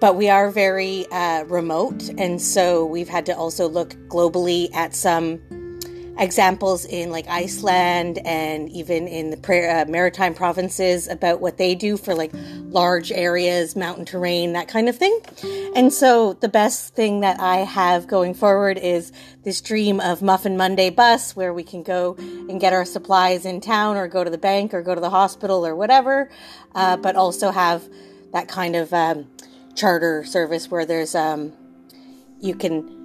But 0.00 0.14
we 0.14 0.28
are 0.28 0.50
very 0.50 1.06
uh, 1.10 1.44
remote, 1.44 2.08
and 2.18 2.40
so 2.40 2.86
we've 2.86 3.08
had 3.08 3.26
to 3.26 3.36
also 3.36 3.68
look 3.68 3.90
globally 4.08 4.72
at 4.72 4.94
some 4.94 5.40
examples 6.18 6.84
in 6.84 7.10
like 7.10 7.28
Iceland 7.28 8.18
and 8.24 8.68
even 8.70 9.06
in 9.06 9.30
the 9.30 9.36
uh, 9.38 9.84
maritime 9.88 10.34
provinces 10.34 11.08
about 11.08 11.40
what 11.40 11.58
they 11.58 11.74
do 11.74 11.96
for 11.96 12.14
like 12.14 12.32
large 12.34 13.12
areas, 13.12 13.76
mountain 13.76 14.04
terrain, 14.04 14.52
that 14.54 14.68
kind 14.68 14.88
of 14.88 14.96
thing. 14.96 15.18
And 15.74 15.92
so 15.92 16.32
the 16.34 16.48
best 16.48 16.94
thing 16.94 17.20
that 17.20 17.40
I 17.40 17.58
have 17.58 18.06
going 18.08 18.34
forward 18.34 18.78
is 18.78 19.12
this 19.44 19.60
dream 19.60 20.00
of 20.00 20.20
Muffin 20.20 20.56
Monday 20.56 20.90
bus 20.90 21.36
where 21.36 21.54
we 21.54 21.62
can 21.62 21.82
go 21.82 22.16
and 22.18 22.60
get 22.60 22.72
our 22.72 22.84
supplies 22.84 23.46
in 23.46 23.60
town 23.60 23.96
or 23.96 24.08
go 24.08 24.24
to 24.24 24.30
the 24.30 24.38
bank 24.38 24.74
or 24.74 24.82
go 24.82 24.94
to 24.94 25.00
the 25.00 25.10
hospital 25.10 25.64
or 25.64 25.76
whatever, 25.76 26.30
uh, 26.74 26.96
but 26.96 27.14
also 27.16 27.50
have 27.50 27.88
that 28.32 28.48
kind 28.48 28.76
of 28.76 28.92
um, 28.92 29.26
charter 29.74 30.24
service 30.24 30.70
where 30.70 30.84
there's 30.84 31.14
um, 31.14 31.52
you 32.40 32.54
can 32.54 32.97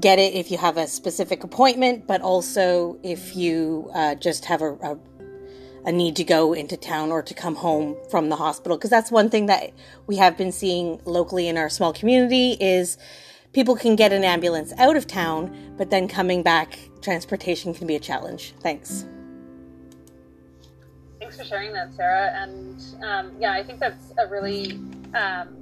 get 0.00 0.18
it 0.18 0.34
if 0.34 0.50
you 0.50 0.58
have 0.58 0.76
a 0.76 0.86
specific 0.86 1.44
appointment, 1.44 2.06
but 2.06 2.20
also 2.20 2.98
if 3.02 3.36
you 3.36 3.90
uh, 3.94 4.14
just 4.16 4.44
have 4.46 4.62
a, 4.62 4.72
a, 4.74 4.98
a, 5.84 5.92
need 5.92 6.16
to 6.16 6.24
go 6.24 6.52
into 6.52 6.76
town 6.76 7.12
or 7.12 7.22
to 7.22 7.34
come 7.34 7.54
home 7.54 7.96
from 8.10 8.28
the 8.28 8.36
hospital. 8.36 8.76
Because 8.76 8.90
that's 8.90 9.10
one 9.10 9.30
thing 9.30 9.46
that 9.46 9.72
we 10.06 10.16
have 10.16 10.36
been 10.36 10.52
seeing 10.52 11.00
locally 11.04 11.48
in 11.48 11.56
our 11.56 11.70
small 11.70 11.92
community 11.92 12.56
is 12.60 12.98
people 13.52 13.76
can 13.76 13.96
get 13.96 14.12
an 14.12 14.24
ambulance 14.24 14.72
out 14.76 14.96
of 14.96 15.06
town, 15.06 15.74
but 15.76 15.90
then 15.90 16.08
coming 16.08 16.42
back, 16.42 16.78
transportation 17.00 17.72
can 17.72 17.86
be 17.86 17.94
a 17.94 18.00
challenge. 18.00 18.54
Thanks. 18.60 19.06
Thanks 21.20 21.38
for 21.38 21.44
sharing 21.44 21.72
that, 21.72 21.94
Sarah. 21.94 22.32
And 22.34 22.82
um, 23.04 23.32
yeah, 23.38 23.52
I 23.52 23.62
think 23.62 23.80
that's 23.80 24.12
a 24.18 24.26
really 24.26 24.72
um, 25.14 25.56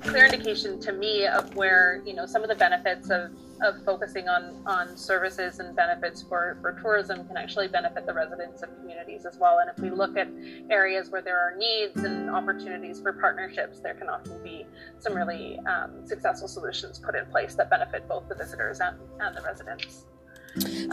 clear 0.00 0.24
indication 0.26 0.80
to 0.80 0.92
me 0.92 1.26
of 1.26 1.54
where 1.54 2.02
you 2.04 2.14
know 2.14 2.26
some 2.26 2.42
of 2.42 2.48
the 2.48 2.54
benefits 2.54 3.10
of 3.10 3.30
of 3.62 3.84
focusing 3.84 4.28
on 4.28 4.62
on 4.66 4.96
services 4.96 5.58
and 5.58 5.74
benefits 5.76 6.22
for 6.22 6.58
for 6.60 6.72
tourism 6.80 7.26
can 7.26 7.36
actually 7.36 7.68
benefit 7.68 8.06
the 8.06 8.12
residents 8.12 8.62
of 8.62 8.74
communities 8.76 9.26
as 9.26 9.38
well. 9.38 9.58
And 9.58 9.70
if 9.70 9.78
we 9.78 9.90
look 9.90 10.16
at 10.16 10.28
areas 10.70 11.10
where 11.10 11.22
there 11.22 11.38
are 11.38 11.56
needs 11.56 12.02
and 12.02 12.30
opportunities 12.30 13.00
for 13.00 13.12
partnerships, 13.12 13.80
there 13.80 13.94
can 13.94 14.08
often 14.08 14.42
be 14.42 14.66
some 14.98 15.14
really 15.14 15.58
um, 15.60 16.06
successful 16.06 16.48
solutions 16.48 16.98
put 16.98 17.14
in 17.14 17.26
place 17.26 17.54
that 17.54 17.70
benefit 17.70 18.08
both 18.08 18.28
the 18.28 18.34
visitors 18.34 18.80
and, 18.80 18.96
and 19.20 19.36
the 19.36 19.42
residents 19.42 20.06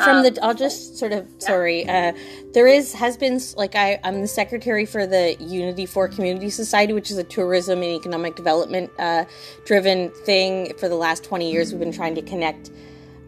from 0.03 0.23
the 0.23 0.37
i'll 0.43 0.53
just 0.53 0.97
sort 0.97 1.11
of 1.11 1.27
sorry 1.39 1.87
uh, 1.89 2.13
there 2.53 2.67
is 2.67 2.93
has 2.93 3.17
been 3.17 3.39
like 3.55 3.75
I, 3.75 3.99
i'm 4.03 4.21
the 4.21 4.27
secretary 4.27 4.85
for 4.85 5.07
the 5.07 5.35
unity 5.39 5.85
for 5.85 6.07
community 6.07 6.49
society 6.49 6.93
which 6.93 7.11
is 7.11 7.17
a 7.17 7.23
tourism 7.23 7.81
and 7.81 7.91
economic 7.91 8.35
development 8.35 8.91
uh, 8.99 9.25
driven 9.65 10.09
thing. 10.25 10.73
For 10.77 10.89
the 10.89 10.95
last 10.95 11.23
20 11.23 11.51
years 11.51 11.71
we've 11.71 11.79
been 11.79 11.91
trying 11.91 12.15
to 12.15 12.21
connect 12.21 12.71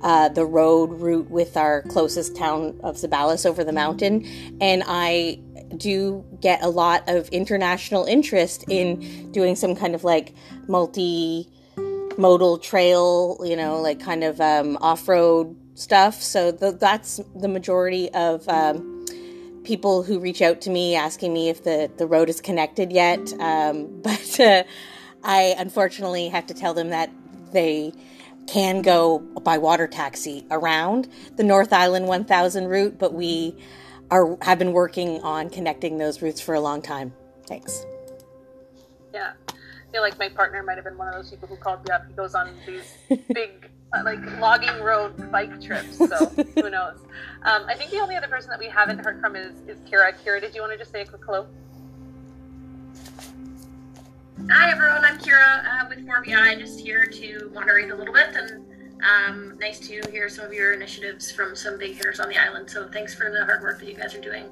uh, 0.02 0.30
the 0.30 0.46
road 0.46 0.92
route 1.02 1.30
with 1.30 1.58
our 1.58 1.82
closest 1.84 2.36
town 2.36 2.80
of 2.84 2.96
Zeballos 2.96 3.46
over 3.46 3.64
the 3.64 3.74
mountain. 3.74 4.26
And 4.62 4.84
i 4.88 5.40
do 5.78 6.26
get 6.42 6.64
a 6.64 6.68
lot 6.68 7.08
of 7.08 7.30
international 7.30 8.06
interest 8.06 8.66
in 8.70 9.32
doing 9.32 9.56
some 9.56 9.76
kind 9.76 9.94
of 9.94 10.04
like 10.04 10.34
multi 10.68 11.48
modal 12.18 12.58
trail 12.58 13.40
you 13.46 13.56
know 13.56 13.80
like 13.80 14.00
kind 14.00 14.24
of 14.24 14.42
um, 14.42 14.78
off-road 14.82 15.56
stuff. 15.80 16.22
So 16.22 16.52
the, 16.52 16.72
that's 16.72 17.22
the 17.36 17.48
majority 17.48 18.10
of 18.12 18.48
um, 18.50 19.06
people 19.64 20.04
who 20.04 20.20
reach 20.20 20.42
out 20.42 20.62
to 20.62 20.70
me 20.70 20.96
asking 20.96 21.34
me 21.34 21.50
if 21.50 21.64
the, 21.64 21.90
the 21.98 22.06
road 22.06 22.30
is 22.30 22.42
connected 22.42 22.92
yet. 22.92 23.34
Um, 23.40 24.00
but 24.04 24.40
uh, 24.40 24.64
I 25.24 25.56
unfortunately 25.58 26.28
have 26.30 26.48
to 26.48 26.54
tell 26.54 26.74
them 26.74 26.90
that 26.90 27.12
they 27.52 27.94
can 28.48 28.82
go 28.82 29.20
by 29.20 29.58
water 29.58 29.88
taxi 29.88 30.46
around 30.50 31.08
the 31.36 31.44
North 31.44 31.72
Island 31.72 32.08
1000 32.08 32.68
route, 32.68 32.98
but 32.98 33.14
we 33.14 33.56
are 34.12 34.38
have 34.42 34.58
been 34.58 34.74
working 34.74 35.22
on 35.22 35.50
connecting 35.52 36.00
those 36.00 36.22
routes 36.22 36.42
for 36.42 36.56
a 36.56 36.60
long 36.60 36.82
time. 36.82 37.14
Thanks. 37.46 37.86
Yeah. 39.14 39.34
I 39.48 39.92
feel 39.92 40.02
like 40.02 40.18
my 40.18 40.30
partner 40.30 40.64
might 40.64 40.76
have 40.76 40.84
been 40.84 40.98
one 40.98 41.08
of 41.08 41.14
those 41.14 41.30
people 41.30 41.48
who 41.48 41.58
called 41.58 41.84
me 41.86 41.92
up. 41.92 42.08
He 42.08 42.14
goes 42.14 42.34
on 42.36 42.56
these 42.66 42.96
big 43.34 43.70
like 44.04 44.20
logging 44.40 44.82
road 44.82 45.32
bike 45.32 45.62
trips. 45.62 45.98
So 45.98 46.26
who 46.56 46.70
knows? 46.70 46.98
Um, 47.44 47.64
I 47.68 47.76
think 47.76 47.92
the 47.92 48.00
only 48.00 48.16
other 48.16 48.28
person 48.28 48.50
that 48.50 48.60
we 48.60 48.68
haven't 48.68 49.00
heard 49.00 49.20
from 49.20 49.36
is, 49.36 49.62
is 49.68 49.80
Kira. 49.90 50.14
Kira, 50.24 50.40
did 50.42 50.54
you 50.54 50.62
want 50.62 50.74
to 50.74 50.78
just 50.78 50.92
say 50.92 51.02
a 51.02 51.06
quick 51.06 51.22
hello? 51.26 51.48
Hi 54.50 54.72
everyone, 54.72 55.04
I'm 55.04 55.18
Kira 55.20 55.66
uh, 55.66 55.86
with 55.90 56.08
4VI, 56.08 56.60
just 56.60 56.80
here 56.80 57.06
to 57.06 57.52
moderate 57.54 57.92
a 57.92 57.96
little 57.96 58.14
bit 58.14 58.30
and 58.36 58.66
Um, 59.04 59.58
nice 59.60 59.80
to 59.88 60.02
hear 60.12 60.28
some 60.28 60.46
of 60.46 60.54
your 60.54 60.74
initiatives 60.74 61.32
from 61.32 61.56
some 61.56 61.78
big 61.78 61.96
hitters 61.96 62.20
on 62.20 62.30
the 62.30 62.38
island. 62.38 62.70
So 62.70 62.88
thanks 62.90 63.14
for 63.16 63.32
the 63.32 63.46
hard 63.46 63.62
work 63.62 63.80
that 63.80 63.88
you 63.88 63.96
guys 63.96 64.14
are 64.16 64.22
doing. 64.22 64.46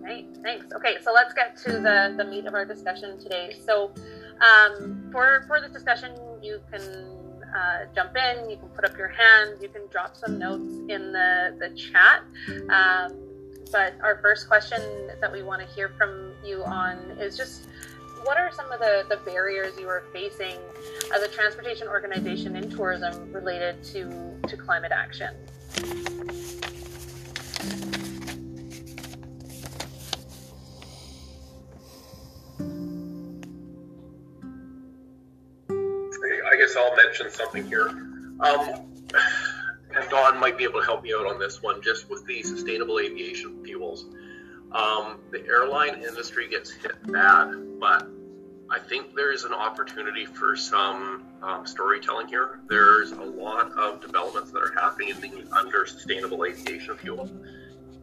Great, 0.00 0.28
thanks. 0.42 0.66
Okay, 0.74 0.96
so 1.02 1.12
let's 1.12 1.34
get 1.34 1.56
to 1.58 1.72
the, 1.72 2.14
the 2.16 2.24
meat 2.24 2.46
of 2.46 2.54
our 2.54 2.64
discussion 2.64 3.18
today. 3.18 3.56
So 3.66 3.92
um, 4.40 5.08
for, 5.12 5.44
for 5.46 5.60
this 5.60 5.72
discussion, 5.72 6.14
you 6.42 6.60
can 6.70 7.17
uh, 7.54 7.86
jump 7.94 8.16
in, 8.16 8.50
you 8.50 8.56
can 8.56 8.68
put 8.68 8.84
up 8.84 8.96
your 8.96 9.08
hand, 9.08 9.56
you 9.60 9.68
can 9.68 9.82
drop 9.90 10.16
some 10.16 10.38
notes 10.38 10.72
in 10.88 11.12
the, 11.12 11.56
the 11.58 11.70
chat. 11.70 12.22
Um, 12.70 13.12
but 13.70 13.94
our 14.02 14.18
first 14.22 14.48
question 14.48 14.80
that 15.20 15.30
we 15.30 15.42
want 15.42 15.60
to 15.60 15.68
hear 15.74 15.90
from 15.98 16.32
you 16.44 16.64
on 16.64 16.96
is 17.18 17.36
just 17.36 17.68
what 18.24 18.36
are 18.36 18.50
some 18.52 18.70
of 18.72 18.80
the, 18.80 19.04
the 19.08 19.16
barriers 19.18 19.78
you 19.78 19.88
are 19.88 20.04
facing 20.12 20.56
as 21.14 21.22
a 21.22 21.28
transportation 21.28 21.88
organization 21.88 22.56
in 22.56 22.70
tourism 22.70 23.32
related 23.32 23.82
to, 23.84 24.34
to 24.48 24.56
climate 24.56 24.92
action? 24.92 25.34
I 36.50 36.56
guess 36.56 36.76
I'll 36.76 36.96
mention 36.96 37.30
something 37.30 37.66
here. 37.66 37.88
Um, 37.88 38.38
and 39.94 40.08
Don 40.10 40.38
might 40.38 40.56
be 40.56 40.64
able 40.64 40.80
to 40.80 40.86
help 40.86 41.02
me 41.02 41.14
out 41.14 41.26
on 41.26 41.38
this 41.38 41.62
one, 41.62 41.82
just 41.82 42.08
with 42.10 42.26
the 42.26 42.42
sustainable 42.42 42.98
aviation 42.98 43.64
fuels. 43.64 44.06
Um, 44.72 45.20
the 45.30 45.46
airline 45.46 46.02
industry 46.02 46.48
gets 46.48 46.70
hit 46.70 46.92
bad, 47.10 47.54
but 47.80 48.06
I 48.70 48.78
think 48.78 49.14
there's 49.14 49.44
an 49.44 49.54
opportunity 49.54 50.26
for 50.26 50.54
some 50.54 51.24
um, 51.42 51.66
storytelling 51.66 52.28
here. 52.28 52.60
There's 52.68 53.12
a 53.12 53.22
lot 53.22 53.72
of 53.72 54.00
developments 54.02 54.50
that 54.52 54.58
are 54.58 54.74
happening 54.74 55.14
under 55.52 55.86
sustainable 55.86 56.44
aviation 56.44 56.96
fuel. 56.98 57.30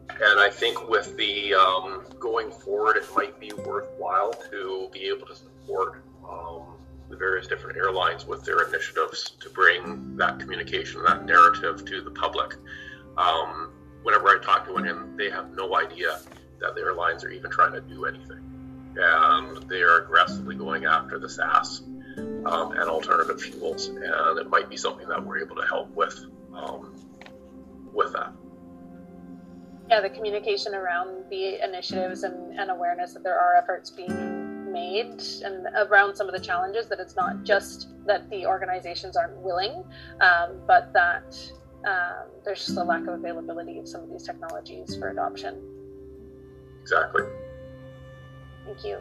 And 0.08 0.40
I 0.40 0.50
think 0.50 0.88
with 0.88 1.16
the 1.16 1.54
um, 1.54 2.04
going 2.18 2.50
forward, 2.50 2.96
it 2.96 3.04
might 3.14 3.38
be 3.38 3.52
worthwhile 3.64 4.32
to 4.50 4.88
be 4.92 5.04
able 5.08 5.26
to 5.26 5.36
support 5.36 6.02
um, 6.28 6.75
the 7.08 7.16
various 7.16 7.46
different 7.46 7.76
airlines 7.76 8.26
with 8.26 8.44
their 8.44 8.62
initiatives 8.68 9.30
to 9.40 9.48
bring 9.50 10.16
that 10.16 10.38
communication, 10.38 11.02
that 11.04 11.24
narrative 11.24 11.84
to 11.84 12.00
the 12.00 12.10
public. 12.10 12.54
Um, 13.16 13.72
whenever 14.02 14.28
I 14.28 14.42
talk 14.42 14.66
to 14.66 14.72
them, 14.72 15.14
they 15.16 15.30
have 15.30 15.54
no 15.54 15.76
idea 15.76 16.18
that 16.60 16.74
the 16.74 16.80
airlines 16.80 17.24
are 17.24 17.30
even 17.30 17.50
trying 17.50 17.72
to 17.72 17.80
do 17.80 18.06
anything. 18.06 18.42
And 18.96 19.68
they 19.68 19.82
are 19.82 20.04
aggressively 20.04 20.54
going 20.54 20.86
after 20.86 21.18
the 21.18 21.26
SAF 21.26 21.82
um, 22.46 22.72
and 22.72 22.88
alternative 22.88 23.40
fuels. 23.40 23.88
And 23.88 24.38
it 24.38 24.48
might 24.48 24.70
be 24.70 24.76
something 24.76 25.06
that 25.08 25.24
we're 25.24 25.38
able 25.38 25.56
to 25.56 25.66
help 25.66 25.90
with 25.94 26.18
um, 26.54 26.94
with 27.92 28.12
that. 28.12 28.32
Yeah, 29.88 30.00
the 30.00 30.10
communication 30.10 30.74
around 30.74 31.30
the 31.30 31.64
initiatives 31.64 32.24
and, 32.24 32.58
and 32.58 32.70
awareness 32.70 33.12
that 33.14 33.22
there 33.22 33.38
are 33.38 33.54
efforts 33.56 33.90
being 33.90 34.35
made 34.76 35.22
and 35.44 35.66
around 35.84 36.14
some 36.14 36.28
of 36.30 36.34
the 36.38 36.44
challenges 36.50 36.84
that 36.90 37.00
it's 37.04 37.16
not 37.16 37.34
just 37.44 37.88
that 38.06 38.28
the 38.30 38.40
organizations 38.54 39.16
aren't 39.16 39.38
willing, 39.48 39.74
um, 40.20 40.48
but 40.66 40.92
that 40.92 41.28
um, 41.92 42.26
there's 42.44 42.66
just 42.66 42.76
a 42.78 42.84
lack 42.92 43.02
of 43.08 43.14
availability 43.20 43.78
of 43.78 43.86
some 43.88 44.02
of 44.04 44.10
these 44.10 44.24
technologies 44.30 44.88
for 44.98 45.06
adoption. 45.08 45.54
Exactly. 46.82 47.22
Thank 48.66 48.84
you. 48.84 48.96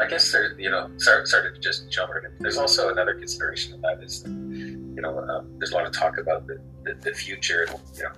I 0.00 0.06
guess 0.06 0.30
there, 0.32 0.58
you 0.58 0.70
know, 0.70 0.90
sorry, 0.96 1.26
sorry 1.26 1.52
to 1.52 1.60
just 1.60 1.90
jump 1.90 2.12
right 2.14 2.24
in. 2.24 2.30
There's 2.40 2.56
also 2.56 2.88
another 2.90 3.14
consideration 3.14 3.74
of 3.74 3.80
that 3.82 4.02
is, 4.02 4.22
that, 4.22 4.30
you 4.30 5.02
know, 5.02 5.18
um, 5.18 5.50
there's 5.58 5.72
a 5.72 5.74
lot 5.74 5.86
of 5.86 5.92
talk 5.92 6.18
about 6.18 6.46
the, 6.46 6.56
the, 6.84 6.94
the 7.02 7.12
future, 7.12 7.66
and, 7.68 7.80
you 7.96 8.04
know, 8.04 8.12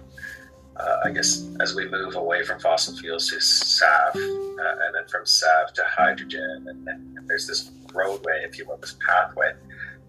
uh, 0.81 1.01
I 1.05 1.11
guess 1.11 1.49
as 1.61 1.75
we 1.75 1.89
move 1.89 2.17
away 2.17 2.45
from 2.45 2.61
fossil 2.61 2.97
fuels 2.97 3.29
to 3.31 3.37
SAF, 3.37 4.15
uh, 4.15 4.17
and 4.17 4.95
then 4.95 5.07
from 5.09 5.25
SAF 5.25 5.73
to 5.75 5.83
hydrogen, 5.87 6.67
and, 6.69 6.89
and, 6.89 7.29
there's 7.29 7.47
this 7.47 7.71
roadway, 7.95 8.43
if 8.45 8.59
you 8.59 8.67
will, 8.67 8.77
this 8.79 8.97
pathway 9.07 9.53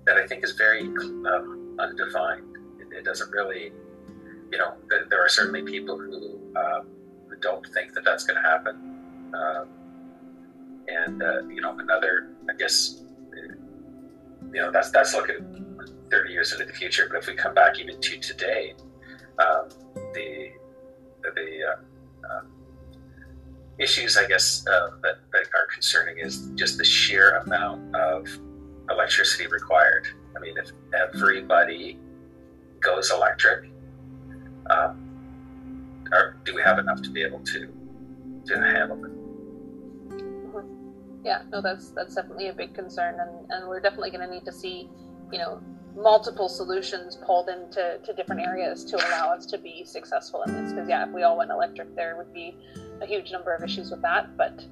that 0.05 0.17
I 0.17 0.25
think 0.25 0.43
is 0.43 0.53
very 0.53 0.81
um, 0.81 1.77
undefined. 1.79 2.57
It, 2.79 2.97
it, 2.97 3.05
doesn't 3.05 3.29
really, 3.29 3.71
you 4.51 4.57
know, 4.57 4.73
there, 4.89 5.05
there 5.07 5.23
are 5.23 5.29
certainly 5.29 5.61
people 5.61 5.99
who, 5.99 6.39
um, 6.55 6.87
don't 7.41 7.65
think 7.73 7.93
that 7.93 8.03
that's 8.03 8.23
going 8.23 8.41
to 8.41 8.47
happen. 8.47 9.31
Um, 9.35 9.67
and 10.87 11.21
uh, 11.21 11.41
you 11.47 11.61
know 11.61 11.77
another 11.79 12.29
i 12.49 12.53
guess 12.53 13.01
you 14.53 14.61
know 14.61 14.71
that's 14.71 14.91
that's 14.91 15.13
looking 15.13 15.65
30 16.09 16.31
years 16.31 16.51
into 16.51 16.65
the 16.65 16.73
future 16.73 17.07
but 17.09 17.17
if 17.17 17.27
we 17.27 17.33
come 17.33 17.53
back 17.53 17.79
even 17.79 17.99
to 18.01 18.17
today 18.19 18.73
um, 19.39 19.69
the 20.13 20.51
the 21.23 21.59
uh, 21.63 22.37
um, 22.37 22.47
issues 23.79 24.17
i 24.17 24.25
guess 24.27 24.65
uh, 24.67 24.89
that, 25.01 25.19
that 25.31 25.45
are 25.55 25.67
concerning 25.73 26.17
is 26.17 26.49
just 26.55 26.77
the 26.77 26.85
sheer 26.85 27.37
amount 27.37 27.95
of 27.95 28.27
electricity 28.91 29.47
required. 29.47 30.07
I 30.35 30.39
mean 30.39 30.57
if 30.57 30.71
everybody 30.93 31.99
goes 32.79 33.11
electric 33.11 33.71
um, 34.69 35.07
do 36.45 36.55
we 36.55 36.61
have 36.61 36.79
enough 36.79 37.01
to 37.03 37.09
be 37.09 37.23
able 37.23 37.39
to 37.39 37.67
to 38.47 38.55
handle 38.57 39.05
it? 39.05 39.11
Yeah 41.23 41.43
no 41.51 41.61
that's 41.61 41.89
that's 41.91 42.15
definitely 42.15 42.49
a 42.49 42.53
big 42.53 42.73
concern 42.73 43.15
and, 43.19 43.51
and 43.51 43.67
we're 43.67 43.79
definitely 43.79 44.11
going 44.11 44.27
to 44.27 44.33
need 44.33 44.45
to 44.45 44.51
see 44.51 44.89
you 45.31 45.39
know 45.39 45.61
multiple 45.95 46.47
solutions 46.47 47.17
pulled 47.25 47.49
into 47.49 47.99
to 48.03 48.13
different 48.13 48.41
areas 48.41 48.83
to 48.85 48.95
allow 49.07 49.33
us 49.33 49.45
to 49.47 49.57
be 49.57 49.83
successful 49.85 50.43
in 50.43 50.53
this. 50.53 50.71
Because 50.71 50.89
yeah 50.89 51.07
if 51.07 51.13
we 51.13 51.23
all 51.23 51.37
went 51.37 51.51
electric 51.51 51.95
there 51.95 52.15
would 52.17 52.33
be 52.33 52.55
a 53.01 53.05
huge 53.05 53.31
number 53.31 53.53
of 53.53 53.63
issues 53.63 53.91
with 53.91 54.01
that. 54.01 54.37
But 54.37 54.63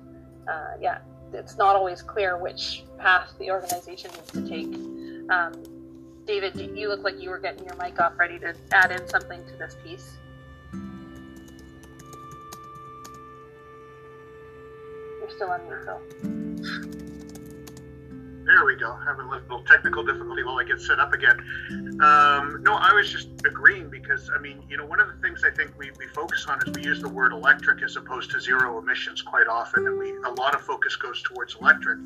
uh, 0.47 0.73
yeah 0.79 0.99
it's 1.33 1.57
not 1.57 1.75
always 1.75 2.01
clear 2.01 2.37
which 2.37 2.83
path 2.97 3.31
the 3.39 3.51
organization 3.51 4.11
needs 4.11 4.31
to 4.31 4.47
take. 4.47 4.73
Um, 5.29 5.53
david 6.25 6.55
you 6.75 6.87
look 6.87 7.03
like 7.03 7.19
you 7.19 7.29
were 7.29 7.39
getting 7.39 7.65
your 7.65 7.75
mic 7.75 7.99
off 7.99 8.17
ready 8.17 8.39
to 8.39 8.55
add 8.71 8.91
in 8.91 9.07
something 9.07 9.45
to 9.45 9.57
this 9.57 9.75
piece? 9.83 10.17
You're 15.19 15.29
still 15.29 15.49
on 15.51 15.63
mute 15.67 15.85
though 15.85 16.48
there 18.45 18.65
we 18.65 18.75
go. 18.75 18.97
Having 19.05 19.27
a 19.27 19.29
little 19.29 19.63
technical 19.63 20.03
difficulty 20.03 20.43
while 20.43 20.59
I 20.59 20.63
get 20.63 20.81
set 20.81 20.99
up 20.99 21.13
again. 21.13 21.39
Um, 22.01 22.59
no, 22.63 22.75
I 22.75 22.93
was 22.93 23.11
just 23.11 23.27
agreeing 23.45 23.89
because, 23.89 24.29
I 24.35 24.39
mean, 24.39 24.63
you 24.69 24.77
know, 24.77 24.85
one 24.85 24.99
of 24.99 25.07
the 25.07 25.21
things 25.21 25.43
I 25.43 25.51
think 25.51 25.77
we, 25.77 25.91
we 25.99 26.07
focus 26.07 26.45
on 26.47 26.59
is 26.65 26.73
we 26.73 26.83
use 26.83 27.01
the 27.01 27.09
word 27.09 27.31
electric 27.31 27.83
as 27.83 27.95
opposed 27.95 28.31
to 28.31 28.39
zero 28.39 28.79
emissions 28.79 29.21
quite 29.21 29.47
often. 29.47 29.85
And 29.85 29.99
we 29.99 30.11
a 30.25 30.31
lot 30.31 30.55
of 30.55 30.61
focus 30.61 30.95
goes 30.95 31.21
towards 31.23 31.55
electric 31.61 31.99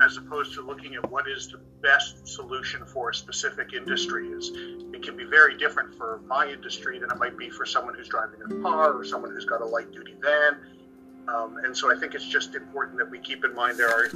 as 0.00 0.16
opposed 0.16 0.54
to 0.54 0.62
looking 0.62 0.94
at 0.94 1.10
what 1.10 1.28
is 1.28 1.48
the 1.48 1.60
best 1.80 2.26
solution 2.26 2.84
for 2.84 3.10
a 3.10 3.14
specific 3.14 3.72
industry 3.72 4.28
is 4.28 4.50
it 4.92 5.02
can 5.02 5.16
be 5.16 5.24
very 5.24 5.56
different 5.56 5.94
for 5.94 6.20
my 6.26 6.46
industry 6.46 6.98
than 6.98 7.10
it 7.10 7.16
might 7.16 7.38
be 7.38 7.48
for 7.48 7.64
someone 7.64 7.94
who's 7.94 8.08
driving 8.08 8.40
a 8.42 8.62
car 8.62 8.92
or 8.92 9.04
someone 9.04 9.30
who's 9.30 9.44
got 9.44 9.60
a 9.60 9.64
light 9.64 9.92
duty 9.92 10.14
van 10.20 10.56
um, 11.28 11.58
and 11.58 11.76
so 11.76 11.94
i 11.94 11.98
think 11.98 12.14
it's 12.14 12.26
just 12.26 12.54
important 12.54 12.98
that 12.98 13.08
we 13.08 13.18
keep 13.18 13.44
in 13.44 13.54
mind 13.54 13.78
there 13.78 13.88
are 13.88 14.08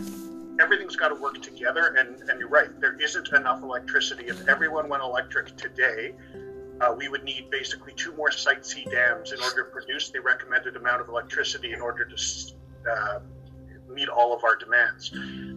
everything's 0.60 0.96
got 0.96 1.08
to 1.08 1.14
work 1.14 1.40
together. 1.42 1.94
And, 1.98 2.28
and 2.28 2.40
you're 2.40 2.48
right, 2.48 2.68
there 2.80 3.00
isn't 3.00 3.28
enough 3.32 3.62
electricity. 3.62 4.26
If 4.26 4.48
everyone 4.48 4.88
went 4.88 5.02
electric 5.02 5.56
today, 5.56 6.14
uh, 6.80 6.94
we 6.96 7.08
would 7.08 7.24
need 7.24 7.50
basically 7.50 7.92
two 7.94 8.12
more 8.14 8.30
Site 8.30 8.64
C 8.64 8.84
dams 8.84 9.32
in 9.32 9.40
order 9.40 9.64
to 9.64 9.70
produce 9.70 10.10
the 10.10 10.20
recommended 10.20 10.76
amount 10.76 11.00
of 11.00 11.08
electricity 11.08 11.72
in 11.72 11.80
order 11.80 12.04
to 12.04 12.16
uh, 12.90 13.20
meet 13.90 14.08
all 14.08 14.34
of 14.34 14.44
our 14.44 14.56
demands. 14.56 15.12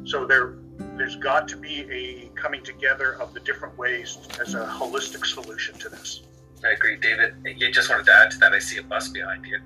So 0.10 0.26
there, 0.26 0.56
there's 0.98 1.16
got 1.16 1.48
to 1.50 1.58
be 1.58 1.82
a 1.92 2.30
coming 2.40 2.64
together 2.64 3.14
of 3.22 3.34
the 3.34 3.40
different 3.42 3.78
ways 3.78 4.18
as 4.40 4.56
a 4.56 4.66
holistic 4.66 5.26
solution 5.26 5.78
to 5.80 5.90
this. 5.90 6.24
I 6.64 6.72
agree, 6.72 6.98
David. 6.98 7.36
You 7.44 7.72
just 7.72 7.90
wanted 7.90 8.06
to 8.06 8.14
add 8.14 8.32
to 8.32 8.38
that. 8.40 8.54
I 8.54 8.60
see 8.60 8.78
a 8.78 8.84
bus 8.84 9.10
behind 9.10 9.46
you. 9.46 9.60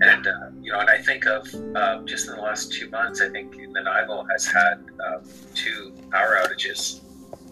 And, 0.00 0.26
uh, 0.26 0.50
you 0.60 0.72
know, 0.72 0.80
and 0.80 0.90
I 0.90 0.98
think 0.98 1.26
of 1.26 1.46
uh, 1.74 2.02
just 2.02 2.28
in 2.28 2.34
the 2.34 2.40
last 2.40 2.72
two 2.72 2.90
months, 2.90 3.20
I 3.20 3.28
think 3.30 3.56
Nanaimo 3.56 4.24
has 4.30 4.46
had 4.46 4.84
um, 5.06 5.22
two 5.54 5.92
power 6.10 6.38
outages 6.42 7.00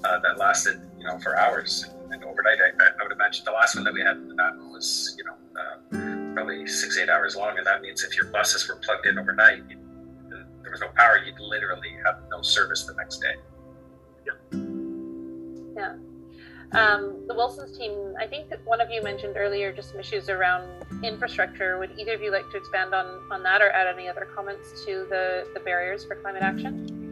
uh, 0.04 0.18
that 0.20 0.38
lasted, 0.38 0.80
you 0.98 1.04
know, 1.04 1.18
for 1.18 1.38
hours 1.38 1.86
and 2.10 2.22
overnight. 2.22 2.58
I, 2.60 2.84
I, 3.00 3.02
would 3.02 3.12
imagine 3.12 3.44
the 3.44 3.52
last 3.52 3.76
one 3.76 3.84
that 3.84 3.94
we 3.94 4.02
had 4.02 4.16
in 4.16 4.28
Nanaimo 4.28 4.72
was, 4.72 5.16
you 5.16 5.24
know, 5.24 5.34
uh, 5.58 6.34
probably 6.34 6.66
six, 6.66 6.98
eight 6.98 7.08
hours 7.08 7.34
long. 7.34 7.56
And 7.56 7.66
that 7.66 7.80
means 7.80 8.04
if 8.04 8.16
your 8.16 8.26
buses 8.26 8.68
were 8.68 8.76
plugged 8.76 9.06
in 9.06 9.18
overnight, 9.18 9.62
you, 9.70 9.78
there 10.62 10.70
was 10.70 10.80
no 10.80 10.88
power, 10.88 11.18
you'd 11.24 11.40
literally 11.40 11.96
have 12.04 12.20
no 12.30 12.42
service 12.42 12.84
the 12.84 12.94
next 12.94 13.18
day. 13.18 13.36
Yeah. 14.26 14.60
Yeah. 15.76 15.94
Um, 16.72 17.24
the 17.28 17.34
Wilson's 17.34 17.76
team, 17.76 18.14
I 18.18 18.26
think 18.26 18.48
that 18.50 18.64
one 18.66 18.80
of 18.80 18.90
you 18.90 19.02
mentioned 19.02 19.34
earlier 19.36 19.72
just 19.72 19.90
some 19.90 20.00
issues 20.00 20.28
around 20.28 20.68
infrastructure. 21.04 21.78
Would 21.78 21.98
either 21.98 22.14
of 22.14 22.22
you 22.22 22.32
like 22.32 22.50
to 22.50 22.56
expand 22.56 22.94
on, 22.94 23.20
on 23.30 23.42
that 23.42 23.62
or 23.62 23.70
add 23.70 23.86
any 23.86 24.08
other 24.08 24.26
comments 24.34 24.84
to 24.84 25.06
the, 25.08 25.46
the 25.54 25.60
barriers 25.60 26.04
for 26.04 26.16
climate 26.16 26.42
action? 26.42 27.04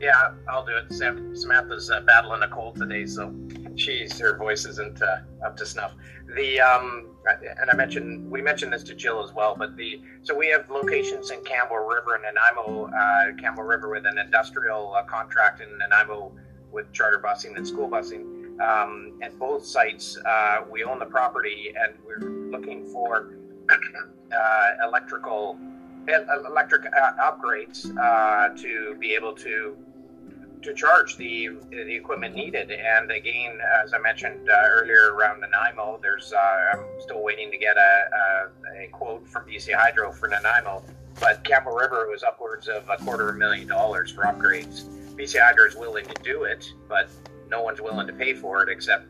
Yeah, 0.00 0.32
I'll 0.48 0.64
do 0.64 0.72
it. 0.76 0.92
Sam, 0.92 1.36
Samantha's 1.36 1.88
uh, 1.88 2.00
battling 2.00 2.42
a 2.42 2.48
cold 2.48 2.74
today, 2.74 3.06
so 3.06 3.32
she's 3.76 4.18
her 4.18 4.36
voice 4.36 4.64
isn't 4.64 5.00
uh, 5.00 5.18
up 5.46 5.56
to 5.58 5.64
snuff. 5.64 5.92
The 6.34 6.60
um, 6.60 7.12
and 7.60 7.70
I 7.70 7.74
mentioned 7.76 8.28
we 8.28 8.42
mentioned 8.42 8.72
this 8.72 8.82
to 8.84 8.96
Jill 8.96 9.22
as 9.22 9.32
well, 9.32 9.54
but 9.56 9.76
the 9.76 10.00
so 10.22 10.36
we 10.36 10.48
have 10.48 10.68
locations 10.68 11.30
in 11.30 11.44
Campbell 11.44 11.76
River 11.76 12.16
and 12.16 12.24
Nanaimo, 12.24 12.86
uh, 12.86 13.40
Campbell 13.40 13.62
River 13.62 13.90
with 13.90 14.04
an 14.04 14.18
industrial 14.18 14.92
uh, 14.92 15.04
contract 15.04 15.60
in 15.60 15.68
Nanaimo 15.78 16.32
with 16.72 16.92
charter 16.92 17.22
busing 17.24 17.56
and 17.56 17.66
school 17.66 17.88
busing. 17.88 18.60
Um, 18.60 19.18
at 19.22 19.38
both 19.38 19.64
sites, 19.64 20.18
uh, 20.24 20.64
we 20.70 20.84
own 20.84 20.98
the 20.98 21.06
property 21.06 21.74
and 21.78 21.94
we're 22.06 22.28
looking 22.50 22.84
for 22.86 23.34
uh, 23.70 24.86
electrical 24.86 25.58
electric 26.48 26.82
upgrades 26.92 27.82
to 28.60 28.96
be 28.98 29.14
able 29.14 29.32
to 29.34 29.76
to 30.62 30.72
charge 30.74 31.16
the 31.16 31.50
the 31.70 31.94
equipment 31.94 32.34
needed. 32.34 32.70
And 32.70 33.10
again, 33.10 33.58
as 33.82 33.92
I 33.92 33.98
mentioned 33.98 34.48
uh, 34.48 34.62
earlier 34.66 35.14
around 35.14 35.40
Nanaimo, 35.40 35.98
there's 36.00 36.32
uh, 36.32 36.72
I'm 36.72 36.84
still 37.00 37.22
waiting 37.22 37.50
to 37.50 37.58
get 37.58 37.76
a, 37.76 37.80
a, 37.80 38.84
a, 38.84 38.88
quote 38.88 39.26
from 39.28 39.46
BC 39.46 39.74
Hydro 39.74 40.12
for 40.12 40.28
Nanaimo, 40.28 40.82
but 41.20 41.44
Campbell 41.44 41.72
River 41.72 42.08
was 42.08 42.22
upwards 42.22 42.68
of 42.68 42.88
a 42.88 42.96
quarter 43.04 43.28
of 43.28 43.36
a 43.36 43.38
million 43.38 43.68
dollars 43.68 44.10
for 44.10 44.22
upgrades. 44.24 44.84
BC 45.12 45.66
is 45.66 45.76
willing 45.76 46.06
to 46.06 46.22
do 46.22 46.44
it, 46.44 46.72
but 46.88 47.10
no 47.48 47.62
one's 47.62 47.80
willing 47.80 48.06
to 48.06 48.12
pay 48.12 48.34
for 48.34 48.62
it 48.62 48.68
except 48.68 49.06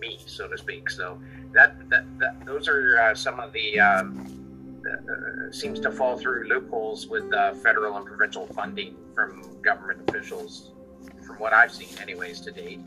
me, 0.00 0.18
so 0.26 0.48
to 0.48 0.58
speak. 0.58 0.90
So 0.90 1.20
that 1.52 1.88
that, 1.90 2.04
that 2.18 2.46
those 2.46 2.68
are 2.68 2.98
uh, 3.00 3.14
some 3.14 3.40
of 3.40 3.52
the. 3.52 3.80
Um, 3.80 4.40
uh, 4.84 5.50
seems 5.50 5.80
to 5.80 5.90
fall 5.90 6.18
through 6.18 6.46
loopholes 6.46 7.06
with 7.06 7.32
uh, 7.32 7.54
federal 7.54 7.96
and 7.96 8.04
provincial 8.04 8.46
funding 8.48 8.94
from 9.14 9.42
government 9.62 9.98
officials 10.08 10.72
from 11.26 11.36
what 11.38 11.52
I've 11.54 11.72
seen, 11.72 11.88
anyways, 12.00 12.40
to 12.42 12.52
date. 12.52 12.80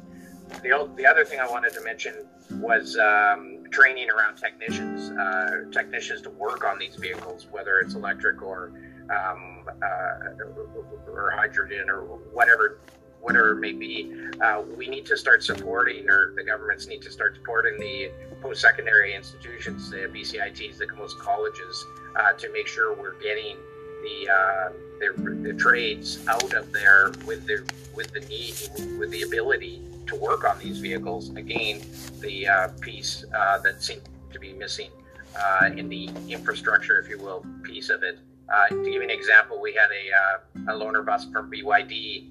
The, 0.61 0.89
the 0.95 1.05
other 1.05 1.25
thing 1.25 1.39
I 1.39 1.49
wanted 1.49 1.73
to 1.73 1.81
mention 1.81 2.13
was 2.51 2.97
um, 2.97 3.63
training 3.71 4.09
around 4.09 4.37
technicians, 4.37 5.09
uh, 5.09 5.65
technicians 5.71 6.21
to 6.21 6.29
work 6.29 6.63
on 6.63 6.77
these 6.79 6.95
vehicles, 6.95 7.47
whether 7.51 7.79
it's 7.79 7.95
electric 7.95 8.41
or 8.41 8.71
um, 9.09 9.56
uh, 9.67 11.11
or 11.11 11.31
hydrogen 11.31 11.89
or 11.89 12.01
whatever 12.33 12.79
whatever 13.21 13.51
it 13.51 13.59
may 13.59 13.73
be. 13.73 14.13
Uh, 14.41 14.61
we 14.77 14.87
need 14.87 15.05
to 15.05 15.17
start 15.17 15.43
supporting, 15.43 16.09
or 16.09 16.33
the 16.35 16.43
governments 16.43 16.87
need 16.87 17.01
to 17.01 17.11
start 17.11 17.35
supporting 17.35 17.77
the 17.79 18.09
post-secondary 18.41 19.15
institutions, 19.15 19.89
the 19.89 19.97
BCITs, 19.97 20.77
the 20.77 20.87
most 20.95 21.19
colleges, 21.19 21.85
uh, 22.15 22.31
to 22.33 22.49
make 22.53 22.67
sure 22.67 22.95
we're 22.95 23.19
getting 23.19 23.57
the, 24.03 24.29
uh, 24.29 24.69
the, 24.99 25.31
the 25.41 25.53
trades 25.53 26.25
out 26.27 26.53
of 26.53 26.71
there 26.71 27.11
with 27.25 27.45
the 27.45 27.69
with 27.93 28.11
the 28.13 28.21
need 28.21 28.53
with 28.99 29.09
the 29.11 29.23
ability 29.23 29.81
to 30.05 30.15
work 30.15 30.43
on 30.43 30.57
these 30.59 30.77
vehicles. 30.77 31.29
Again, 31.35 31.81
the 32.21 32.47
uh, 32.47 32.67
piece 32.79 33.25
uh, 33.35 33.57
that 33.59 33.81
seemed 33.81 34.03
to 34.31 34.39
be 34.39 34.53
missing 34.53 34.91
uh, 35.35 35.71
in 35.75 35.89
the 35.89 36.09
infrastructure, 36.29 36.99
if 36.99 37.09
you 37.09 37.17
will, 37.17 37.45
piece 37.63 37.89
of 37.89 38.03
it. 38.03 38.19
Uh, 38.49 38.67
to 38.69 38.75
give 38.83 38.93
you 38.93 39.01
an 39.01 39.09
example, 39.09 39.59
we 39.59 39.73
had 39.73 39.89
a, 39.91 40.71
uh, 40.71 40.73
a 40.73 40.79
loaner 40.79 41.05
bus 41.05 41.25
from 41.25 41.51
BYD. 41.51 42.29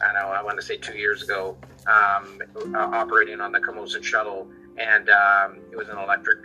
I 0.00 0.12
know 0.12 0.28
I 0.28 0.42
want 0.42 0.56
to 0.58 0.64
say 0.64 0.76
two 0.76 0.96
years 0.96 1.22
ago, 1.22 1.56
um, 1.86 2.40
operating 2.74 3.40
on 3.40 3.52
the 3.52 3.58
Camosun 3.58 4.04
shuttle, 4.04 4.48
and 4.78 5.08
um, 5.08 5.58
it 5.72 5.76
was 5.76 5.88
an 5.88 5.98
electric 5.98 6.40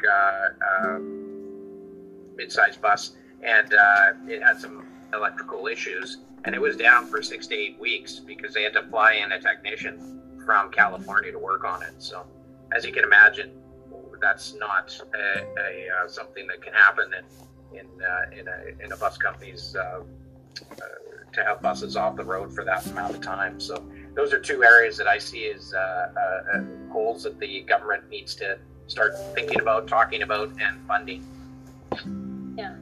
mid-sized 2.36 2.82
bus 2.82 3.12
and 3.44 3.74
uh, 3.74 4.14
it 4.28 4.42
had 4.42 4.60
some 4.60 4.86
electrical 5.14 5.68
issues, 5.68 6.18
and 6.46 6.56
it 6.56 6.62
was 6.62 6.78
down 6.78 7.06
for 7.08 7.22
six 7.22 7.48
to 7.48 7.56
eight 7.56 7.80
weeks 7.80 8.20
because 8.20 8.54
they 8.54 8.64
had 8.64 8.74
to 8.74 8.84
fly 8.84 9.14
in 9.14 9.32
a 9.32 9.40
technician 9.40 10.22
from 10.46 10.72
California 10.72 11.32
to 11.32 11.40
work 11.40 11.64
on 11.66 11.82
it. 11.84 11.94
So, 12.00 12.26
as 12.72 12.86
you 12.86 12.92
can 12.92 13.04
imagine, 13.04 13.52
that's 14.22 14.54
not 14.56 14.96
a, 15.16 15.40
a 15.40 15.88
uh, 16.04 16.08
something 16.08 16.46
that 16.48 16.62
can 16.62 16.74
happen 16.74 17.12
in 17.14 17.24
in 17.74 17.86
uh, 18.02 18.40
in, 18.40 18.48
a, 18.48 18.86
in 18.86 18.92
a 18.92 18.98
bus 18.98 19.18
company's 19.18 19.76
uh, 19.76 20.02
uh, 20.72 20.76
to 21.34 21.44
have 21.44 21.62
buses 21.62 21.96
off 21.96 22.16
the 22.16 22.26
road 22.26 22.54
for 22.54 22.64
that 22.66 22.86
amount 22.88 23.16
of 23.16 23.22
time. 23.22 23.60
So, 23.60 23.84
those 24.16 24.34
are 24.34 24.40
two 24.40 24.64
areas 24.64 24.98
that 24.98 25.08
I 25.08 25.18
see 25.18 25.50
as 25.50 25.74
holes 26.92 27.24
that 27.24 27.40
the 27.40 27.62
government 27.62 28.10
needs 28.10 28.36
to 28.36 28.60
start 28.88 29.14
thinking 29.34 29.62
about, 29.62 29.88
talking 29.88 30.24
about, 30.24 30.50
and 30.60 30.86
funding. 30.88 31.26
Yeah 32.58 32.76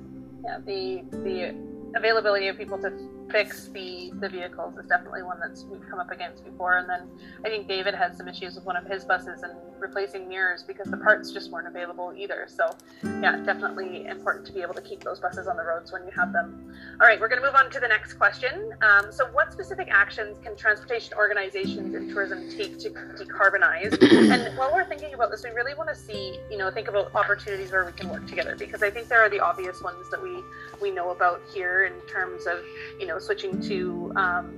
yeah, 0.50 0.60
the 0.66 1.04
the 1.24 1.56
availability 1.96 2.48
of 2.48 2.58
people 2.58 2.78
to 2.80 2.92
fix 3.32 3.68
the 3.68 4.12
the 4.20 4.30
vehicles 4.30 4.78
is 4.78 4.86
definitely 4.88 5.24
one 5.24 5.40
that's 5.40 5.64
we've 5.66 5.88
come 5.90 6.00
up 6.00 6.12
against 6.12 6.44
before. 6.44 6.78
And 6.78 6.90
then 6.90 7.08
I 7.46 7.50
think 7.50 7.68
David 7.68 7.94
had 7.94 8.16
some 8.16 8.28
issues 8.28 8.56
with 8.56 8.66
one 8.66 8.76
of 8.76 8.86
his 8.86 9.06
buses 9.06 9.44
and 9.44 9.54
replacing 9.80 10.28
mirrors 10.28 10.64
because 10.64 10.90
the 10.90 10.98
parts 10.98 11.32
just 11.32 11.52
weren't 11.52 11.68
available 11.68 12.14
either. 12.16 12.48
So 12.48 12.76
yeah, 13.22 13.38
definitely 13.46 14.06
important 14.06 14.46
to 14.48 14.54
be 14.54 14.62
able 14.62 14.74
to 14.74 14.82
keep 14.82 15.04
those 15.04 15.20
buses 15.20 15.48
on 15.48 15.58
the 15.58 15.64
roads 15.64 15.92
when 15.92 16.04
you 16.06 16.12
have 16.16 16.34
them. 16.34 16.74
All 17.00 17.08
right, 17.08 17.20
we're 17.20 17.28
going 17.28 17.42
to 17.42 17.46
move 17.46 17.56
on 17.56 17.70
to 17.72 17.80
the 17.80 17.88
next 17.88 18.14
question. 18.14 18.74
Um, 18.82 19.12
so 19.12 19.28
what 19.28 19.52
specific 19.52 19.88
actions 19.92 20.38
can 20.44 20.56
transportation 20.56 21.14
organizations 21.18 21.96
and 21.96 22.10
tourism 22.10 22.50
take 22.50 22.80
to 22.80 22.90
decarbonize? 22.90 23.98
and 24.32 24.58
while 24.58 24.74
we're 24.74 24.86
thinking 24.86 25.14
about 25.14 25.32
this, 25.32 25.44
we 25.44 25.52
really 25.52 25.74
want 25.74 25.90
to 25.90 25.96
see, 25.96 26.40
you 26.50 26.58
know, 26.58 26.70
think 26.72 26.88
about 26.88 27.14
opportunities 27.16 27.72
where 27.72 27.86
we 27.86 27.92
can 27.92 28.10
work 28.10 28.28
together 28.28 28.56
because 28.58 28.84
I 28.84 28.90
think 28.90 29.08
there 29.08 29.22
are 29.22 29.30
the 29.30 29.40
obvious 29.40 29.82
ones 29.82 30.10
that 30.12 30.22
we 30.22 30.44
we 30.82 30.92
know 30.92 31.10
about 31.10 31.42
here 31.54 31.86
in 31.86 31.94
terms 32.08 32.48
of, 32.48 32.60
you 33.00 33.06
know, 33.06 33.19
switching 33.20 33.60
to 33.62 34.12
um, 34.16 34.56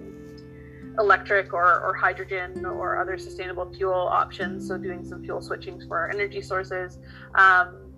electric 1.00 1.54
or, 1.54 1.82
or 1.82 1.94
hydrogen 1.94 2.66
or 2.66 3.00
other 3.00 3.18
sustainable 3.18 3.72
fuel 3.74 3.94
options. 3.94 4.68
So 4.68 4.78
doing 4.78 5.06
some 5.06 5.24
fuel 5.24 5.42
switching 5.42 5.82
for 5.88 6.10
energy 6.10 6.42
sources. 6.42 7.00
Um, 7.36 7.94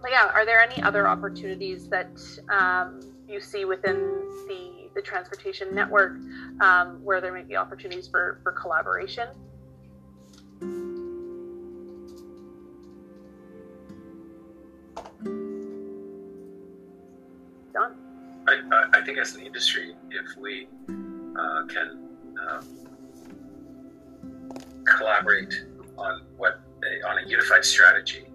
but 0.00 0.10
yeah, 0.10 0.30
are 0.32 0.46
there 0.46 0.60
any 0.60 0.82
other 0.82 1.06
opportunities 1.06 1.88
that 1.88 2.18
um, 2.48 3.00
you 3.28 3.40
see 3.40 3.64
within 3.64 3.96
the 4.48 4.80
the 4.94 5.02
transportation 5.02 5.72
network 5.74 6.18
um, 6.60 7.00
where 7.04 7.20
there 7.20 7.32
may 7.32 7.42
be 7.42 7.56
opportunities 7.56 8.08
for, 8.08 8.40
for 8.42 8.52
collaboration? 8.52 9.28
I, 19.00 19.02
think 19.02 19.18
as 19.18 19.34
an 19.34 19.46
industry, 19.46 19.94
if 20.10 20.36
we 20.36 20.68
uh, 20.88 21.64
can 21.66 22.08
um, 22.46 22.68
collaborate 24.84 25.64
on 25.96 26.22
what 26.36 26.60
a, 26.84 27.08
on 27.08 27.24
a 27.24 27.26
unified 27.26 27.64
strategy, 27.64 28.26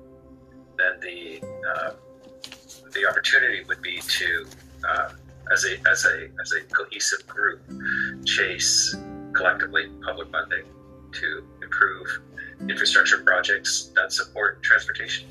then 0.78 1.00
the 1.02 1.40
uh, 1.70 1.92
the 2.94 3.08
opportunity 3.08 3.64
would 3.68 3.82
be 3.84 4.00
to 4.00 4.46
uh, 4.90 5.10
as 5.52 5.66
a 5.66 5.78
as 5.88 6.06
a 6.06 6.30
as 6.42 6.52
a 6.54 6.62
cohesive 6.74 7.28
group 7.28 7.62
chase 8.26 8.96
collectively 9.34 9.88
public 10.04 10.32
funding 10.32 10.66
to 11.12 11.46
improve 11.62 12.08
infrastructure 12.70 13.20
projects 13.20 13.92
that 13.96 14.12
support 14.12 14.64
transportation. 14.64 15.28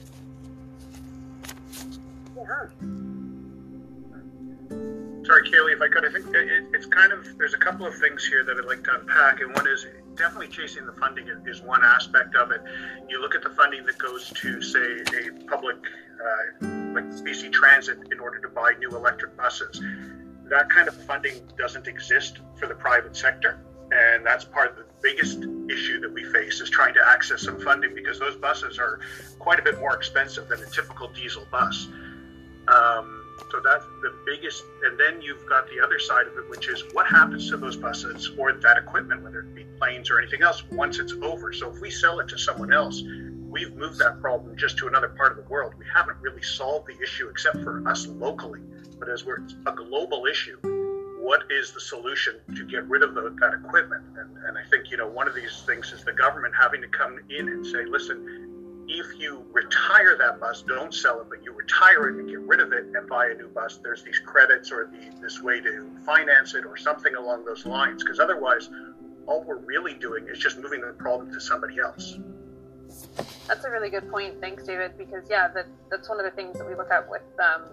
Yeah 2.36 3.03
sorry, 5.24 5.50
Kaylee, 5.50 5.74
if 5.74 5.80
I 5.80 5.88
could, 5.88 6.04
I 6.04 6.12
think 6.12 6.26
it, 6.34 6.64
it's 6.72 6.86
kind 6.86 7.12
of 7.12 7.26
there's 7.38 7.54
a 7.54 7.58
couple 7.58 7.86
of 7.86 7.94
things 7.98 8.24
here 8.26 8.44
that 8.44 8.56
I'd 8.56 8.64
like 8.64 8.84
to 8.84 9.00
unpack, 9.00 9.40
and 9.40 9.54
one 9.54 9.66
is 9.66 9.86
definitely 10.14 10.48
chasing 10.48 10.86
the 10.86 10.92
funding 10.92 11.28
is 11.46 11.62
one 11.62 11.84
aspect 11.84 12.34
of 12.36 12.50
it. 12.50 12.62
You 13.08 13.20
look 13.20 13.34
at 13.34 13.42
the 13.42 13.50
funding 13.50 13.84
that 13.86 13.98
goes 13.98 14.30
to, 14.30 14.62
say, 14.62 15.00
a 15.00 15.44
public 15.48 15.76
uh, 15.76 16.66
like 16.94 17.04
BC 17.24 17.52
Transit 17.52 17.98
in 18.12 18.20
order 18.20 18.38
to 18.40 18.48
buy 18.48 18.72
new 18.78 18.90
electric 18.90 19.36
buses. 19.36 19.80
That 20.48 20.70
kind 20.70 20.88
of 20.88 20.94
funding 21.04 21.48
doesn't 21.58 21.88
exist 21.88 22.38
for 22.56 22.66
the 22.66 22.74
private 22.74 23.16
sector, 23.16 23.64
and 23.90 24.24
that's 24.24 24.44
part 24.44 24.70
of 24.70 24.76
the 24.76 24.86
biggest 25.02 25.38
issue 25.70 26.00
that 26.00 26.12
we 26.12 26.24
face 26.24 26.60
is 26.60 26.70
trying 26.70 26.94
to 26.94 27.00
access 27.06 27.42
some 27.42 27.60
funding 27.60 27.94
because 27.94 28.18
those 28.18 28.36
buses 28.36 28.78
are 28.78 29.00
quite 29.38 29.58
a 29.58 29.62
bit 29.62 29.78
more 29.80 29.94
expensive 29.94 30.48
than 30.48 30.62
a 30.62 30.66
typical 30.66 31.08
diesel 31.08 31.46
bus. 31.50 31.88
Um, 32.68 33.23
so 33.50 33.60
that's 33.60 33.84
the 34.02 34.12
biggest. 34.26 34.64
And 34.84 34.98
then 34.98 35.22
you've 35.22 35.46
got 35.46 35.68
the 35.68 35.80
other 35.80 35.98
side 35.98 36.26
of 36.26 36.36
it, 36.36 36.48
which 36.50 36.68
is 36.68 36.82
what 36.92 37.06
happens 37.06 37.48
to 37.50 37.56
those 37.56 37.76
buses 37.76 38.30
or 38.38 38.52
that 38.52 38.78
equipment, 38.78 39.22
whether 39.22 39.40
it 39.40 39.54
be 39.54 39.64
planes 39.78 40.10
or 40.10 40.18
anything 40.18 40.42
else, 40.42 40.64
once 40.70 40.98
it's 40.98 41.12
over. 41.22 41.52
So 41.52 41.72
if 41.72 41.80
we 41.80 41.90
sell 41.90 42.20
it 42.20 42.28
to 42.28 42.38
someone 42.38 42.72
else, 42.72 43.02
we've 43.48 43.74
moved 43.76 43.98
that 43.98 44.20
problem 44.20 44.56
just 44.56 44.76
to 44.78 44.88
another 44.88 45.08
part 45.08 45.30
of 45.30 45.44
the 45.44 45.48
world. 45.50 45.74
We 45.78 45.84
haven't 45.94 46.18
really 46.20 46.42
solved 46.42 46.88
the 46.88 47.00
issue 47.02 47.28
except 47.28 47.62
for 47.62 47.86
us 47.88 48.06
locally. 48.06 48.60
But 48.98 49.08
as 49.08 49.24
we're 49.24 49.46
a 49.66 49.72
global 49.72 50.26
issue, 50.26 50.58
what 51.20 51.44
is 51.50 51.72
the 51.72 51.80
solution 51.80 52.34
to 52.54 52.66
get 52.66 52.86
rid 52.88 53.02
of 53.02 53.14
the, 53.14 53.34
that 53.40 53.54
equipment? 53.54 54.04
And, 54.18 54.36
and 54.44 54.58
I 54.58 54.64
think, 54.70 54.90
you 54.90 54.96
know, 54.96 55.08
one 55.08 55.26
of 55.26 55.34
these 55.34 55.62
things 55.66 55.90
is 55.92 56.04
the 56.04 56.12
government 56.12 56.54
having 56.60 56.82
to 56.82 56.88
come 56.88 57.18
in 57.30 57.48
and 57.48 57.66
say, 57.66 57.84
listen, 57.86 58.53
if 58.88 59.18
you 59.18 59.44
retire 59.52 60.16
that 60.18 60.40
bus, 60.40 60.62
don't 60.62 60.92
sell 60.92 61.20
it, 61.20 61.28
but 61.28 61.42
you 61.42 61.52
retire 61.52 62.08
it 62.08 62.16
and 62.16 62.28
get 62.28 62.40
rid 62.40 62.60
of 62.60 62.72
it 62.72 62.86
and 62.94 63.08
buy 63.08 63.26
a 63.26 63.34
new 63.34 63.48
bus, 63.48 63.80
there's 63.82 64.02
these 64.02 64.18
credits 64.18 64.70
or 64.70 64.90
the, 64.92 65.20
this 65.20 65.42
way 65.42 65.60
to 65.60 65.90
finance 66.04 66.54
it 66.54 66.64
or 66.64 66.76
something 66.76 67.14
along 67.14 67.44
those 67.44 67.66
lines. 67.66 68.02
Because 68.02 68.20
otherwise, 68.20 68.68
all 69.26 69.42
we're 69.44 69.58
really 69.58 69.94
doing 69.94 70.26
is 70.28 70.38
just 70.38 70.58
moving 70.58 70.80
the 70.80 70.92
problem 70.92 71.32
to 71.32 71.40
somebody 71.40 71.78
else. 71.78 72.18
That's 73.48 73.64
a 73.64 73.70
really 73.70 73.90
good 73.90 74.10
point. 74.10 74.40
Thanks, 74.40 74.64
David. 74.64 74.96
Because 74.96 75.24
yeah, 75.28 75.48
that 75.54 75.66
that's 75.90 76.08
one 76.08 76.18
of 76.18 76.24
the 76.24 76.30
things 76.30 76.58
that 76.58 76.66
we 76.66 76.74
look 76.74 76.90
at 76.90 77.08
with 77.08 77.22
um, 77.40 77.64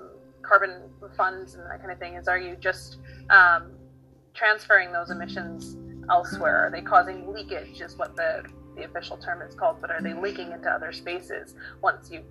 carbon 0.42 0.90
funds 1.16 1.56
and 1.56 1.64
that 1.66 1.80
kind 1.80 1.92
of 1.92 2.00
thing. 2.00 2.16
Is 2.16 2.28
are 2.28 2.40
you 2.40 2.56
just 2.56 2.98
um, 3.30 3.72
transferring 4.34 4.92
those 4.92 5.12
emissions 5.12 5.78
elsewhere? 6.10 6.68
Are 6.68 6.72
they 6.72 6.82
causing 6.82 7.32
leakage? 7.32 7.82
Is 7.82 7.98
what 7.98 8.16
the 8.16 8.44
the 8.76 8.86
official 8.86 9.18
term 9.18 9.42
is 9.42 9.56
called, 9.56 9.78
but 9.82 9.92
are 9.92 10.02
they 10.02 10.14
leaking 10.14 10.52
into 10.52 10.70
other 10.70 10.92
spaces 10.92 11.56
once 11.82 12.10
you've 12.12 12.24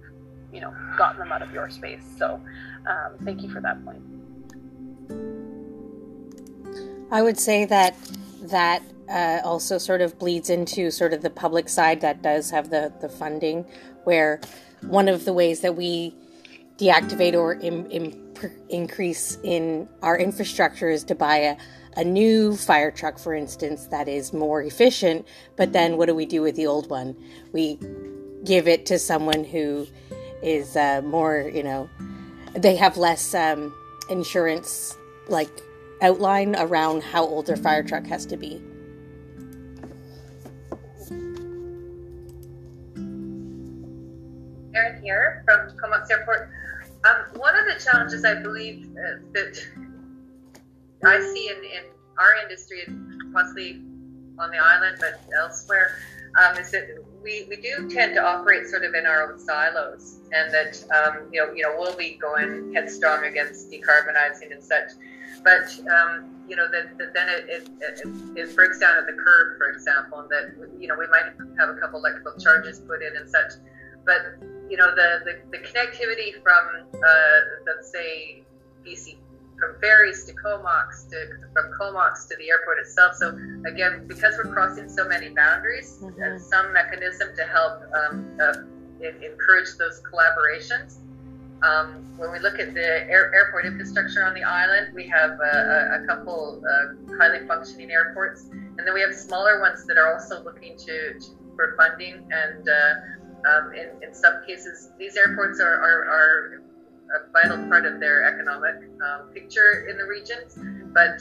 you 0.52 0.60
know 0.60 0.74
gotten 0.96 1.18
them 1.18 1.32
out 1.32 1.42
of 1.42 1.52
your 1.52 1.70
space? 1.70 2.04
So 2.18 2.40
um, 2.88 3.16
thank 3.24 3.42
you 3.42 3.50
for 3.50 3.60
that 3.60 3.84
point. 3.84 4.02
I 7.10 7.22
would 7.22 7.38
say 7.38 7.64
that 7.64 7.96
that 8.42 8.82
uh, 9.08 9.40
also 9.44 9.78
sort 9.78 10.00
of 10.00 10.18
bleeds 10.18 10.48
into 10.48 10.90
sort 10.90 11.12
of 11.12 11.22
the 11.22 11.30
public 11.30 11.68
side 11.68 12.00
that 12.00 12.22
does 12.22 12.50
have 12.50 12.70
the 12.70 12.92
the 13.00 13.08
funding, 13.08 13.64
where 14.04 14.40
one 14.82 15.08
of 15.08 15.24
the 15.24 15.32
ways 15.32 15.60
that 15.60 15.76
we 15.76 16.14
deactivate 16.80 17.34
or 17.34 17.54
Im- 17.54 17.86
Im- 17.90 18.32
increase 18.70 19.38
in 19.42 19.86
our 20.02 20.16
infrastructure 20.16 20.88
is 20.88 21.04
to 21.04 21.14
buy 21.14 21.36
a 21.36 21.56
a 21.96 22.04
new 22.04 22.56
fire 22.56 22.92
truck, 22.92 23.18
for 23.18 23.34
instance, 23.34 23.88
that 23.88 24.08
is 24.08 24.32
more 24.32 24.62
efficient, 24.62 25.26
but 25.56 25.72
then 25.72 25.96
what 25.96 26.06
do 26.06 26.14
we 26.14 26.24
do 26.24 26.40
with 26.40 26.54
the 26.54 26.66
old 26.66 26.88
one? 26.88 27.16
We 27.52 27.80
give 28.44 28.68
it 28.68 28.86
to 28.86 28.98
someone 28.98 29.42
who 29.42 29.88
is 30.40 30.76
uh, 30.76 31.02
more, 31.04 31.50
you 31.52 31.64
know, 31.64 31.90
they 32.54 32.76
have 32.76 32.96
less 32.96 33.34
um, 33.34 33.74
insurance 34.08 34.96
like 35.28 35.50
outline 36.00 36.54
around 36.56 37.02
how 37.02 37.24
old 37.24 37.46
their 37.46 37.56
fire 37.56 37.82
truck 37.82 38.06
has 38.06 38.24
to 38.26 38.36
be. 38.36 38.62
Erin 44.74 45.02
here 45.02 45.42
from 45.44 45.76
Comox 45.76 46.08
Airport. 46.10 46.50
Um, 47.04 47.40
one 47.40 47.56
of 47.56 47.64
the 47.66 47.82
challenges 47.82 48.24
I 48.24 48.34
believe 48.34 48.90
uh, 48.90 49.20
that 49.32 49.56
I 51.04 51.20
see 51.20 51.48
in, 51.48 51.56
in 51.56 51.84
our 52.18 52.34
industry, 52.42 52.84
possibly 53.32 53.82
on 54.38 54.50
the 54.50 54.58
island, 54.58 54.98
but 55.00 55.20
elsewhere, 55.40 55.96
um, 56.36 56.58
is 56.58 56.70
that 56.72 56.88
we, 57.22 57.46
we 57.48 57.56
do 57.56 57.88
tend 57.88 58.14
to 58.14 58.22
operate 58.22 58.66
sort 58.66 58.84
of 58.84 58.94
in 58.94 59.06
our 59.06 59.32
own 59.32 59.38
silos, 59.38 60.20
and 60.32 60.52
that 60.52 60.84
um, 60.90 61.28
you 61.32 61.40
know 61.40 61.52
you 61.52 61.62
know 61.62 61.74
we'll 61.78 61.96
be 61.96 62.18
going 62.20 62.72
headstrong 62.74 63.24
against 63.24 63.70
decarbonizing 63.70 64.52
and 64.52 64.62
such, 64.62 64.90
but 65.42 65.72
um, 65.90 66.36
you 66.48 66.56
know 66.56 66.66
that, 66.70 66.98
then 66.98 67.28
it, 67.28 67.48
it, 67.48 67.68
it, 67.80 68.38
it, 68.38 68.56
breaks 68.56 68.78
down 68.78 68.98
at 68.98 69.06
the 69.06 69.12
curb, 69.12 69.56
for 69.58 69.70
example, 69.70 70.20
and 70.20 70.28
that 70.28 70.70
you 70.78 70.86
know 70.86 70.96
we 70.98 71.06
might 71.08 71.32
have 71.58 71.70
a 71.70 71.80
couple 71.80 71.98
electrical 71.98 72.38
charges 72.38 72.78
put 72.80 73.02
in 73.02 73.16
and 73.16 73.28
such, 73.28 73.52
but 74.04 74.20
you 74.70 74.76
know 74.76 74.94
the 74.94 75.20
the, 75.24 75.58
the 75.58 75.58
connectivity 75.66 76.40
from 76.42 76.86
uh, 76.94 77.40
let's 77.66 77.90
say 77.90 78.42
BC 78.86 79.16
from 79.58 79.78
ferries 79.80 80.24
to 80.24 80.32
Comox 80.32 81.04
to 81.10 81.26
from 81.52 81.72
Comox 81.78 82.26
to 82.28 82.36
the 82.36 82.48
airport 82.48 82.78
itself. 82.78 83.14
So 83.16 83.36
again, 83.66 84.06
because 84.06 84.34
we're 84.42 84.52
crossing 84.52 84.88
so 84.88 85.06
many 85.06 85.28
boundaries, 85.28 85.98
mm-hmm. 86.00 86.38
some 86.38 86.72
mechanism 86.72 87.28
to 87.36 87.44
help 87.44 87.82
um, 87.94 88.38
uh, 88.40 88.54
encourage 89.02 89.76
those 89.76 90.00
collaborations. 90.10 90.96
Um, 91.62 92.16
when 92.16 92.32
we 92.32 92.38
look 92.38 92.58
at 92.58 92.72
the 92.72 93.04
air, 93.10 93.34
airport 93.34 93.66
infrastructure 93.66 94.24
on 94.24 94.32
the 94.32 94.42
island, 94.42 94.94
we 94.94 95.06
have 95.08 95.32
a, 95.32 96.00
a 96.02 96.06
couple 96.06 96.62
uh, 96.64 97.16
highly 97.18 97.46
functioning 97.46 97.90
airports, 97.90 98.46
and 98.50 98.78
then 98.78 98.94
we 98.94 99.02
have 99.02 99.14
smaller 99.14 99.60
ones 99.60 99.84
that 99.86 99.98
are 99.98 100.14
also 100.14 100.42
looking 100.42 100.78
to, 100.78 101.18
to 101.18 101.26
for 101.60 101.74
funding. 101.76 102.24
And 102.32 102.66
uh, 102.66 102.94
um, 103.46 103.72
in, 103.74 104.02
in 104.02 104.14
some 104.14 104.44
cases, 104.46 104.90
these 104.98 105.16
airports 105.16 105.60
are, 105.60 105.74
are, 105.74 106.04
are 106.04 106.62
a 107.14 107.32
vital 107.32 107.58
part 107.68 107.86
of 107.86 107.98
their 107.98 108.24
economic 108.24 108.76
um, 109.02 109.28
picture 109.34 109.88
in 109.90 109.96
the 109.98 110.04
regions, 110.04 110.54
but 110.94 111.18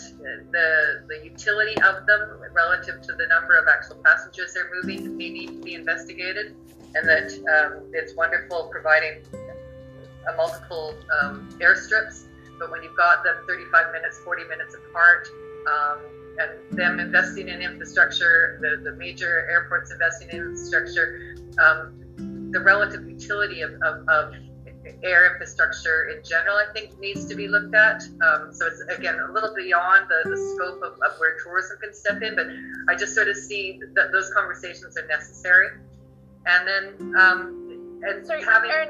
the 0.51 1.03
the 1.07 1.23
utility 1.23 1.75
of 1.81 2.05
them 2.05 2.39
relative 2.53 3.01
to 3.01 3.13
the 3.13 3.25
number 3.27 3.57
of 3.57 3.67
actual 3.67 3.95
passengers 4.03 4.53
they're 4.53 4.69
moving 4.73 5.17
may 5.17 5.29
need 5.29 5.47
to 5.47 5.61
be 5.63 5.73
investigated, 5.73 6.55
and 6.95 7.07
that 7.07 7.31
um, 7.49 7.89
it's 7.93 8.15
wonderful 8.15 8.69
providing 8.71 9.23
a 10.31 10.35
multiple 10.35 10.95
um, 11.21 11.49
airstrips, 11.59 12.25
but 12.59 12.69
when 12.69 12.83
you've 12.83 12.97
got 12.97 13.23
them 13.23 13.35
35 13.47 13.91
minutes, 13.91 14.19
40 14.19 14.43
minutes 14.45 14.75
apart. 14.75 15.27
Um, 15.67 15.99
and 16.39 16.77
them 16.77 17.01
investing 17.01 17.49
in 17.49 17.61
infrastructure, 17.61 18.59
the, 18.61 18.89
the 18.89 18.95
major 18.95 19.45
airports 19.51 19.91
investing 19.91 20.29
in 20.29 20.37
infrastructure, 20.37 21.35
um, 21.61 21.98
the 22.51 22.59
relative 22.59 23.07
utility 23.07 23.61
of, 23.61 23.71
of, 23.81 24.07
of 24.07 24.33
air 25.03 25.31
infrastructure 25.31 26.09
in 26.09 26.23
general, 26.23 26.55
I 26.55 26.71
think, 26.73 26.99
needs 26.99 27.25
to 27.25 27.35
be 27.35 27.47
looked 27.47 27.75
at. 27.75 28.03
Um, 28.25 28.51
so 28.51 28.65
it's 28.65 28.81
again 28.97 29.19
a 29.19 29.31
little 29.31 29.53
beyond 29.55 30.07
the, 30.09 30.29
the 30.29 30.37
scope 30.55 30.81
of, 30.83 30.93
of, 30.93 31.19
where 31.19 31.37
tourism 31.43 31.77
can 31.81 31.93
step 31.93 32.21
in, 32.21 32.35
but 32.35 32.47
I 32.87 32.97
just 32.97 33.15
sort 33.15 33.27
of 33.27 33.35
see 33.35 33.79
that 33.95 34.11
those 34.11 34.31
conversations 34.33 34.97
are 34.97 35.07
necessary. 35.07 35.69
And 36.45 36.67
then, 36.67 37.15
um, 37.15 38.01
and 38.03 38.25
Sorry, 38.25 38.43
having. 38.43 38.71
Erin, 38.71 38.89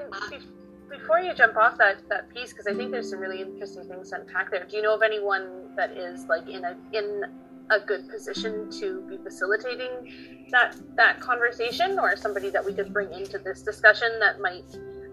before 0.90 1.19
you 1.19 1.34
jump 1.34 1.56
off 1.57 1.77
that, 1.77 1.98
that 2.10 2.34
piece, 2.34 2.52
because 2.52 2.68
I 2.68 2.73
think 2.73 2.91
there's 2.91 3.10
some 3.10 3.19
really 3.19 3.41
interesting 3.41 3.88
things 3.88 4.10
to 4.10 4.22
unpack 4.22 4.52
there. 4.52 4.65
Do 4.65 4.76
you 4.76 4.81
know 4.81 4.95
of 4.95 5.02
anyone 5.02 5.76
that 5.76 5.91
is 5.91 6.26
like 6.26 6.48
in 6.48 6.65
a 6.65 6.76
in 6.94 7.23
a 7.69 7.79
good 7.79 8.09
position 8.09 8.69
to 8.71 9.01
be 9.09 9.17
facilitating 9.17 10.47
that 10.51 10.75
that 10.95 11.19
conversation, 11.19 11.99
or 11.99 12.15
somebody 12.15 12.49
that 12.49 12.65
we 12.65 12.73
could 12.73 12.91
bring 12.91 13.11
into 13.13 13.37
this 13.37 13.61
discussion 13.61 14.19
that 14.19 14.39
might 14.39 14.65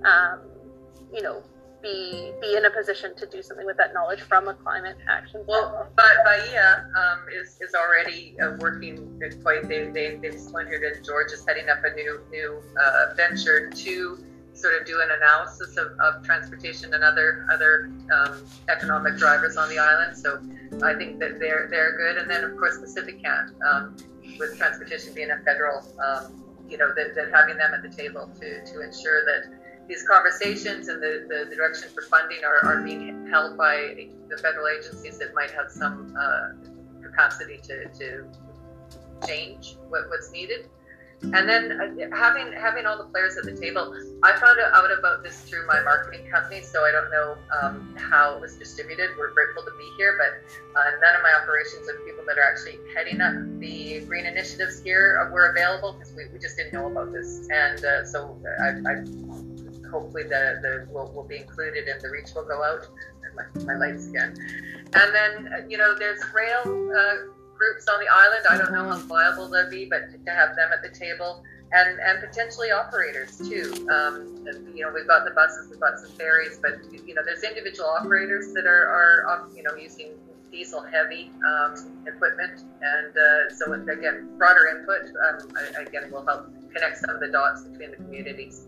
um, 0.05 0.41
you 1.13 1.23
know, 1.23 1.43
be 1.83 2.33
be 2.41 2.57
in 2.57 2.65
a 2.65 2.71
position 2.71 3.15
to 3.17 3.27
do 3.27 3.43
something 3.43 3.67
with 3.67 3.77
that 3.77 3.93
knowledge 3.93 4.21
from 4.21 4.49
a 4.49 4.55
climate 4.55 4.97
action. 5.09 5.45
Well, 5.47 5.89
but 5.95 6.25
Bahia 6.25 6.87
um, 6.97 7.21
is 7.33 7.59
is 7.61 7.75
already 7.75 8.37
uh, 8.41 8.57
working 8.59 9.21
quite. 9.43 9.69
They 9.69 9.91
they 9.91 10.17
they've 10.17 10.39
splintered, 10.39 10.83
and 10.83 11.05
George 11.05 11.33
is 11.33 11.45
heading 11.47 11.69
up 11.69 11.79
a 11.85 11.95
new 11.95 12.21
new 12.31 12.63
uh, 12.81 13.15
venture 13.15 13.71
to 13.71 14.25
sort 14.57 14.81
of 14.81 14.87
do 14.87 15.01
an 15.01 15.09
analysis 15.11 15.77
of, 15.77 15.89
of 16.01 16.25
transportation 16.25 16.95
and 16.95 17.05
other 17.05 17.47
other 17.53 17.91
um, 18.13 18.43
economic 18.69 19.17
drivers 19.17 19.57
on 19.57 19.69
the 19.69 19.79
island. 19.79 20.17
So 20.17 20.41
I 20.83 20.95
think 20.95 21.19
that 21.21 21.39
they're 21.39 21.69
they're 21.71 21.97
good. 21.97 22.17
And 22.17 22.31
then 22.31 22.45
of 22.45 22.57
course 22.57 22.79
PacifiCan, 22.79 23.61
um, 23.63 23.97
with 24.39 24.57
transportation 24.57 25.15
being 25.15 25.31
a 25.31 25.39
federal, 25.45 25.79
um, 26.01 26.45
you 26.69 26.79
know, 26.79 26.93
that, 26.95 27.15
that 27.15 27.31
having 27.33 27.57
them 27.57 27.73
at 27.75 27.83
the 27.83 27.91
table 27.91 28.31
to 28.41 28.65
to 28.65 28.81
ensure 28.81 29.25
that 29.25 29.57
these 29.89 30.03
conversations 30.03 30.89
and 30.89 31.01
the, 31.01 31.27
the, 31.29 31.49
the, 31.49 31.55
direction 31.55 31.89
for 31.95 32.03
funding 32.03 32.39
are, 32.45 32.59
are 32.65 32.83
being 32.83 33.29
held 33.31 33.57
by 33.57 34.09
the 34.29 34.37
federal 34.37 34.67
agencies 34.67 35.17
that 35.19 35.33
might 35.33 35.53
have 35.53 35.71
some 35.71 36.13
uh, 36.19 36.49
capacity 37.03 37.59
to, 37.63 37.89
to 37.91 38.27
change 39.27 39.77
what, 39.89 40.09
what's 40.09 40.31
needed. 40.33 40.69
And 41.23 41.49
then 41.49 41.73
uh, 41.73 42.17
having 42.17 42.53
having 42.53 42.85
all 42.87 42.99
the 42.99 43.09
players 43.11 43.37
at 43.37 43.45
the 43.45 43.57
table, 43.57 43.95
I 44.23 44.33
found 44.39 44.59
out 44.61 44.99
about 44.99 45.23
this 45.23 45.41
through 45.41 45.67
my 45.67 45.81
marketing 45.83 46.29
company, 46.31 46.63
so 46.63 46.85
I 46.85 46.93
don't 46.93 47.11
know 47.11 47.37
um, 47.63 47.97
how 47.97 48.37
it 48.37 48.41
was 48.41 48.57
distributed. 48.57 49.11
We're 49.19 49.33
grateful 49.33 49.63
to 49.65 49.71
be 49.79 49.91
here, 49.97 50.19
but 50.19 50.79
uh, 50.79 50.91
none 51.03 51.17
of 51.17 51.23
my 51.23 51.33
operations 51.43 51.89
and 51.89 52.05
people 52.05 52.25
that 52.29 52.39
are 52.39 52.45
actually 52.45 52.79
heading 52.95 53.21
up 53.21 53.33
the 53.59 54.05
green 54.07 54.27
initiatives 54.27 54.83
here 54.83 55.29
were 55.33 55.51
available 55.51 55.95
because 55.95 56.15
we, 56.15 56.25
we 56.33 56.39
just 56.39 56.57
didn't 56.57 56.75
know 56.75 56.87
about 56.87 57.13
this. 57.13 57.49
And 57.51 57.83
uh, 57.83 58.05
so 58.05 58.39
I, 58.61 58.69
I 58.69 58.95
hopefully 59.91 60.25
the, 60.25 60.61
the 60.61 60.87
will, 60.93 61.11
will 61.13 61.25
be 61.27 61.39
included 61.39 61.89
and 61.89 62.01
the 62.01 62.11
reach 62.11 62.35
will 62.35 62.45
go 62.45 62.63
out. 62.63 62.87
My, 63.35 63.65
my 63.65 63.75
lights 63.75 64.09
again. 64.09 64.35
And 64.95 65.15
then, 65.15 65.53
uh, 65.53 65.67
you 65.69 65.77
know, 65.77 65.95
there's 65.99 66.23
rail 66.33 66.91
uh, 66.97 67.36
groups 67.57 67.87
on 67.89 67.99
the 68.01 68.07
island. 68.13 68.47
I 68.51 68.59
don't 68.59 68.73
know 68.73 68.89
how 68.89 68.99
viable 68.99 69.49
they'll 69.49 69.71
be, 69.71 69.87
but 69.87 70.13
to 70.25 70.31
have 70.31 70.57
them 70.57 70.71
at 70.73 70.83
the 70.83 70.97
table 70.97 71.43
and, 71.73 71.99
and 71.99 72.21
potentially 72.21 72.71
operators 72.71 73.39
too. 73.39 73.87
Um, 73.91 74.47
you 74.75 74.85
know, 74.85 74.93
we've 74.95 75.07
got 75.07 75.25
the 75.25 75.33
buses, 75.33 75.69
we've 75.71 75.81
got 75.81 75.99
some 75.99 76.11
ferries, 76.13 76.59
but, 76.61 76.79
you 76.93 77.15
know, 77.15 77.23
there's 77.25 77.43
individual 77.43 77.89
operators 77.89 78.53
that 78.55 78.67
are, 78.67 78.87
are 79.27 79.49
you 79.55 79.63
know, 79.63 79.75
using 79.75 80.13
diesel 80.51 80.83
heavy 80.83 81.33
um, 81.45 81.75
equipment. 82.07 82.63
And 82.81 83.17
uh, 83.17 83.55
so, 83.55 83.73
again, 83.73 84.29
broader 84.39 84.69
input, 84.69 85.13
um, 85.29 85.87
again, 85.87 86.11
will 86.13 86.25
help 86.25 86.47
connect 86.73 86.99
some 86.99 87.11
of 87.11 87.21
the 87.21 87.29
dots 87.29 87.63
between 87.63 87.91
the 87.91 87.97
communities. 87.97 88.67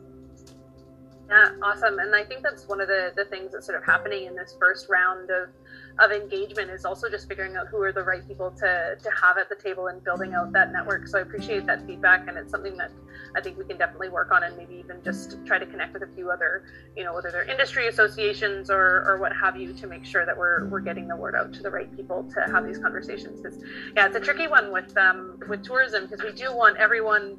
Yeah, 1.29 1.51
awesome. 1.63 1.99
And 1.99 2.15
I 2.15 2.25
think 2.25 2.43
that's 2.43 2.67
one 2.67 2.81
of 2.81 2.89
the, 2.89 3.13
the 3.15 3.27
things 3.27 3.53
that's 3.53 3.67
sort 3.67 3.77
of 3.77 3.85
happening 3.85 4.25
in 4.25 4.35
this 4.35 4.57
first 4.59 4.89
round 4.89 5.31
of 5.31 5.51
of 5.99 6.13
engagement 6.13 6.71
is 6.71 6.85
also 6.85 7.09
just 7.09 7.29
figuring 7.29 7.57
out 7.57 7.67
who 7.69 7.83
are 7.83 7.93
the 7.93 8.03
right 8.03 8.27
people 8.27 8.51
to, 8.53 8.97
to 9.03 9.11
have 9.21 9.37
at 9.37 9.49
the 9.49 9.57
table 9.57 9.89
and 9.89 10.03
building 10.05 10.35
out 10.35 10.53
that 10.53 10.73
network. 10.73 11.09
So 11.09 11.19
I 11.19 11.23
appreciate 11.23 11.67
that 11.67 11.87
feedback, 11.87 12.29
and 12.29 12.39
it's 12.39 12.51
something 12.51 12.77
that 12.77 12.93
I 13.35 13.41
think 13.41 13.59
we 13.59 13.65
can 13.65 13.79
definitely 13.79 14.09
work 14.09 14.31
on, 14.31 14.45
and 14.45 14.57
maybe 14.57 14.77
even 14.77 15.03
just 15.03 15.45
try 15.45 15.59
to 15.59 15.67
connect 15.67 15.93
with 15.93 16.03
a 16.03 16.15
few 16.15 16.31
other, 16.31 16.65
you 16.97 17.05
know, 17.05 17.15
whether 17.15 17.31
they're 17.31 17.49
industry 17.49 17.89
associations 17.89 18.71
or, 18.71 19.05
or 19.09 19.19
what 19.19 19.33
have 19.35 19.57
you, 19.57 19.73
to 19.73 19.87
make 19.87 20.05
sure 20.05 20.25
that 20.25 20.37
we're, 20.37 20.69
we're 20.69 20.81
getting 20.81 21.09
the 21.09 21.17
word 21.17 21.35
out 21.35 21.53
to 21.53 21.63
the 21.63 21.71
right 21.71 21.95
people 21.97 22.29
to 22.35 22.41
have 22.53 22.67
these 22.67 22.79
conversations. 22.79 23.41
Because 23.41 23.63
yeah, 23.97 24.07
it's 24.07 24.17
a 24.17 24.21
tricky 24.21 24.47
one 24.47 24.73
with 24.73 24.97
um, 24.97 25.39
with 25.49 25.65
tourism 25.65 26.07
because 26.07 26.23
we 26.23 26.33
do 26.33 26.55
want 26.55 26.77
everyone 26.77 27.39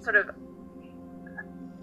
sort 0.00 0.16
of 0.16 0.30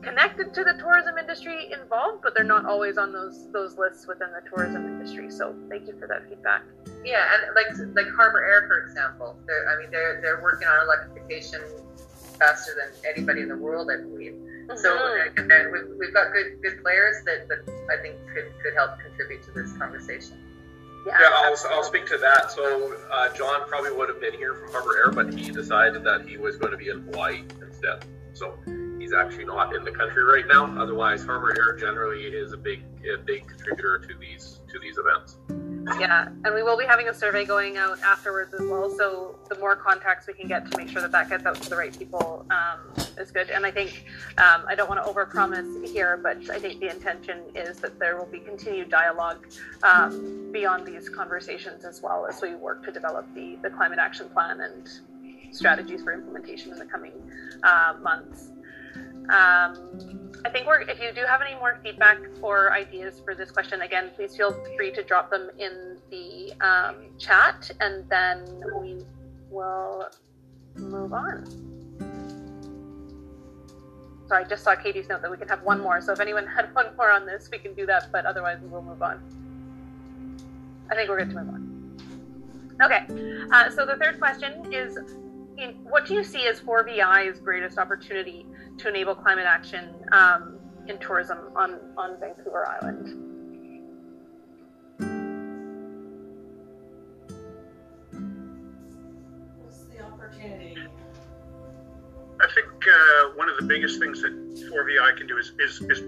connected 0.02 0.53
to 0.53 0.64
the 0.64 0.74
tourism 0.74 1.18
industry 1.18 1.72
involved, 1.72 2.22
but 2.24 2.34
they're 2.36 2.44
not 2.44 2.65
always 2.65 2.98
on 2.98 3.11
those 3.11 3.52
those 3.52 3.78
lists 3.78 4.07
within 4.07 4.30
the 4.32 4.48
tourism 4.49 4.86
industry. 4.86 5.32
So 5.32 5.56
thank 5.69 5.88
you 5.88 5.98
for 5.99 6.07
that 6.07 6.28
feedback. 6.30 6.64
Yeah, 7.03 7.26
and 7.34 7.56
like 7.56 7.68
like 7.95 8.14
Harbour 8.15 8.44
Air, 8.44 8.68
for 8.68 8.86
example, 8.86 9.38
they're, 9.45 9.69
I 9.69 9.82
mean 9.82 9.91
they're 9.91 10.22
they're 10.22 10.41
working 10.41 10.68
on 10.68 10.84
electrification 10.84 11.61
faster 12.40 12.74
than 12.78 13.11
anybody 13.11 13.41
in 13.41 13.49
the 13.49 13.57
world, 13.57 13.90
I 13.91 14.02
believe. 14.02 14.34
Mm-hmm. 14.34 14.78
So 14.78 14.95
and, 15.38 15.52
and 15.52 15.72
we've, 15.72 15.98
we've 15.99 16.14
got 16.14 16.32
good 16.32 16.61
good 16.61 16.82
players 16.84 17.24
that, 17.26 17.48
that 17.49 17.68
I 17.91 18.02
think 18.02 18.18
could 18.34 18.52
could 18.64 18.76
help 18.76 18.99
contribute 18.99 19.44
to 19.44 19.52
this 19.52 19.74
conversation. 19.78 20.38
Yeah, 21.06 21.18
yeah 21.22 21.30
I'll, 21.34 21.56
I'll 21.72 21.84
speak 21.84 22.06
to 22.07 22.18
that. 22.18 22.52
So 22.52 22.95
uh, 23.11 23.34
John 23.34 23.68
probably 23.68 23.91
would 23.91 24.10
have 24.10 24.19
been 24.19 24.34
here 24.34 24.53
from 24.53 24.72
Harbour 24.72 24.98
Air, 24.98 25.11
but 25.11 25.34
he 25.34 25.52
decided 25.52 26.03
that 26.03 26.28
he 26.28 26.38
was 26.38 26.57
going 26.57 26.72
to 26.72 26.78
be 26.78 26.90
in 26.90 27.02
Hawaii 27.02 27.44
instead. 27.61 28.03
So 28.34 28.57
he's 29.07 29.13
actually 29.13 29.45
not 29.45 29.73
in 29.73 29.85
the 29.85 29.91
country 29.91 30.23
right 30.23 30.45
now. 30.47 30.65
Otherwise, 30.81 31.23
Harbour 31.23 31.55
Air 31.57 31.77
generally 31.77 32.23
is 32.23 32.51
a 32.51 32.57
big, 32.57 32.84
a 33.13 33.17
big 33.17 33.47
contributor 33.47 33.99
to 33.99 34.13
these 34.19 34.59
to 34.69 34.79
these 34.79 34.97
events. 34.97 35.38
Yeah, 35.97 36.27
and 36.43 36.53
we 36.53 36.61
will 36.61 36.77
be 36.77 36.84
having 36.84 37.07
a 37.07 37.13
survey 37.13 37.45
going 37.45 37.77
out 37.77 38.01
afterwards 38.01 38.53
as 38.53 38.67
well. 38.67 38.89
So 38.89 39.39
the 39.47 39.57
more 39.59 39.77
contacts 39.77 40.27
we 40.27 40.34
can 40.34 40.49
get 40.49 40.69
to 40.69 40.77
make 40.77 40.89
sure 40.89 41.01
that 41.01 41.13
that 41.13 41.29
gets 41.29 41.45
out 41.45 41.55
to 41.61 41.69
the 41.69 41.77
right 41.77 41.97
people 41.97 42.45
um, 42.51 42.79
is 43.17 43.31
good. 43.31 43.49
And 43.49 43.65
I 43.65 43.71
think 43.71 44.03
um, 44.38 44.65
I 44.67 44.75
don't 44.75 44.89
want 44.89 45.01
to 45.01 45.09
overpromise 45.09 45.88
here, 45.88 46.19
but 46.21 46.49
I 46.49 46.59
think 46.59 46.81
the 46.81 46.89
intention 46.89 47.43
is 47.55 47.77
that 47.77 47.97
there 47.99 48.17
will 48.17 48.25
be 48.25 48.39
continued 48.39 48.89
dialogue 48.89 49.47
um, 49.84 50.51
beyond 50.51 50.85
these 50.85 51.07
conversations 51.07 51.85
as 51.85 52.01
well 52.01 52.25
as 52.25 52.41
we 52.41 52.55
work 52.55 52.84
to 52.84 52.91
develop 52.91 53.25
the 53.34 53.57
the 53.63 53.69
climate 53.69 53.99
action 53.99 54.27
plan 54.27 54.59
and 54.59 54.89
strategies 55.51 56.03
for 56.03 56.13
implementation 56.13 56.73
in 56.73 56.79
the 56.79 56.85
coming 56.85 57.13
uh, 57.63 57.93
months. 58.01 58.51
Um, 59.30 60.32
I 60.45 60.49
think 60.49 60.68
we're, 60.68 60.82
if 60.82 60.99
you 61.02 61.12
do 61.14 61.26
have 61.28 61.41
any 61.41 61.56
more 61.56 61.80
feedback 61.84 62.20
or 62.41 62.72
ideas 62.72 63.22
for 63.24 63.36
this 63.36 63.52
question, 63.52 63.82
again, 63.82 64.12
please 64.16 64.36
feel 64.36 64.54
free 64.78 64.91
to 64.91 65.04
drop 65.04 65.30
them 65.30 65.49
in 65.58 65.98
the 66.10 66.54
um, 66.62 67.08
chat 67.18 67.70
and 67.82 68.08
then 68.10 68.64
we 68.80 69.04
will 69.49 70.08
move 70.76 71.12
on. 71.12 71.45
Sorry, 74.28 74.44
I 74.44 74.48
just 74.48 74.64
saw 74.64 74.76
Katie's 74.76 75.10
note 75.10 75.22
that 75.22 75.32
we 75.32 75.38
can 75.38 75.48
have 75.48 75.64
one 75.64 75.82
more. 75.82 76.02
So 76.02 76.14
if 76.14 76.20
anyone 76.20 76.45
had 76.56 76.74
one 76.74 76.95
more 76.95 77.12
on 77.12 77.26
this, 77.26 77.49
we 77.52 77.58
can 77.58 77.74
do 77.74 77.86
that, 77.86 78.12
but 78.12 78.26
otherwise 78.26 78.60
we 78.62 78.70
will 78.70 78.84
move 78.84 79.02
on. 79.02 79.22
I 80.90 80.95
think 80.95 81.10
we're 81.10 81.18
good 81.18 81.32
to 81.32 81.36
move 81.36 81.49
on. 81.49 81.68
Okay, 82.82 83.06
uh, 83.52 83.70
so 83.72 83.86
the 83.86 83.95
third 83.95 84.20
question 84.20 84.72
is 84.72 84.98
in, 85.58 85.74
what 85.84 86.06
do 86.06 86.14
you 86.14 86.24
see 86.24 86.45
as 86.45 86.60
4VI's 86.60 87.40
greatest 87.40 87.80
opportunity 87.80 88.45
to 88.78 88.90
enable 88.90 89.16
climate 89.16 89.45
action 89.45 89.94
um, 90.12 90.60
in 90.88 90.98
tourism 90.99 91.40
on, 91.56 91.80
on 91.98 92.20
Vancouver 92.20 92.68
Island? 92.68 93.24
What's 99.62 99.84
the 99.86 100.02
opportunity? 100.02 100.78
I 102.40 102.48
think 102.54 102.68
uh, 102.68 103.30
one 103.36 103.49
of 103.49 103.58
the 103.58 103.66
biggest 103.66 103.99
things 103.99 104.22
that 104.22 104.32
4VI 104.72 105.18
can 105.18 105.28
do 105.28 105.38
is, 105.38 105.54
is, 105.60 105.82
is 105.82 106.02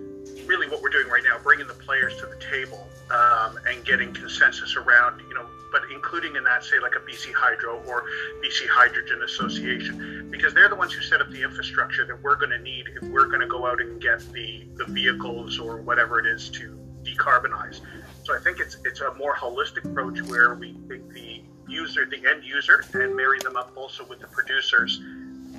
really 0.48 0.68
what 0.68 0.82
we're 0.82 0.90
doing 0.90 1.08
right 1.08 1.24
now, 1.24 1.38
bringing 1.42 1.68
the 1.68 1.74
players 1.74 2.16
to 2.18 2.28
the 2.28 2.40
table 2.52 2.88
um, 3.12 3.60
and 3.68 3.84
getting 3.84 4.14
consensus 4.14 4.76
around, 4.76 5.22
you 5.22 5.34
know, 5.34 5.48
but 5.72 5.82
including 5.94 6.36
in 6.36 6.44
that, 6.44 6.64
say, 6.64 6.80
like 6.80 6.96
a 6.96 7.00
BC 7.00 7.34
Hydro 7.34 7.84
or 7.88 8.06
BC 8.44 8.68
Hydrogen 8.68 9.22
Association, 9.24 10.30
because 10.32 10.54
they're 10.54 10.70
the 10.70 10.76
ones 10.76 10.94
who 10.94 11.02
set 11.02 11.22
up 11.22 11.30
the 11.30 11.42
infrastructure 11.42 12.06
that 12.06 12.22
we're 12.22 12.36
going 12.36 12.52
to 12.52 12.60
need 12.60 12.88
if 13.02 13.08
we're 13.10 13.28
going 13.28 13.42
to 13.42 13.48
go 13.48 13.66
out 13.66 13.82
and 13.82 14.02
get 14.02 14.20
the, 14.34 14.68
the 14.76 14.86
vehicles 14.86 15.60
or 15.60 15.82
whatever 15.82 16.20
it 16.20 16.26
is 16.26 16.50
to 16.50 16.78
decarbonize. 17.04 17.82
So 18.24 18.36
I 18.36 18.40
think 18.40 18.60
it's 18.60 18.78
it's 18.86 19.02
a 19.02 19.14
more 19.16 19.36
holistic 19.36 19.86
approach 19.86 20.22
where 20.24 20.54
we 20.54 20.74
take 20.90 21.10
the 21.10 21.42
user, 21.68 22.06
the 22.06 22.30
end 22.30 22.44
user, 22.44 22.84
and 22.94 23.16
marry 23.16 23.40
them 23.40 23.56
up 23.56 23.72
also 23.76 24.06
with 24.06 24.20
the 24.20 24.28
producers 24.28 25.00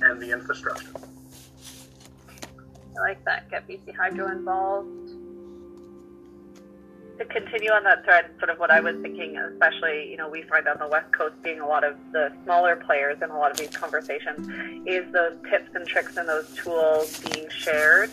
and 0.01 0.21
the 0.21 0.31
infrastructure. 0.31 0.93
I 2.97 2.99
like 2.99 3.23
that. 3.25 3.49
Get 3.49 3.67
BC 3.67 3.95
Hydro 3.95 4.31
involved 4.31 5.00
to 7.21 7.33
continue 7.33 7.71
on 7.71 7.83
that 7.83 8.03
thread, 8.03 8.25
sort 8.39 8.49
of 8.49 8.59
what 8.59 8.71
I 8.71 8.79
was 8.79 8.95
thinking, 9.01 9.37
especially, 9.37 10.09
you 10.09 10.17
know, 10.17 10.27
we 10.27 10.41
find 10.43 10.67
on 10.67 10.77
the 10.79 10.87
West 10.87 11.11
Coast 11.11 11.35
being 11.43 11.59
a 11.59 11.67
lot 11.67 11.83
of 11.83 11.95
the 12.11 12.31
smaller 12.43 12.75
players 12.75 13.21
in 13.21 13.29
a 13.29 13.37
lot 13.37 13.51
of 13.51 13.57
these 13.57 13.69
conversations, 13.69 14.47
is 14.87 15.11
those 15.13 15.37
tips 15.49 15.69
and 15.75 15.85
tricks 15.87 16.17
and 16.17 16.27
those 16.27 16.49
tools 16.55 17.19
being 17.19 17.47
shared 17.49 18.11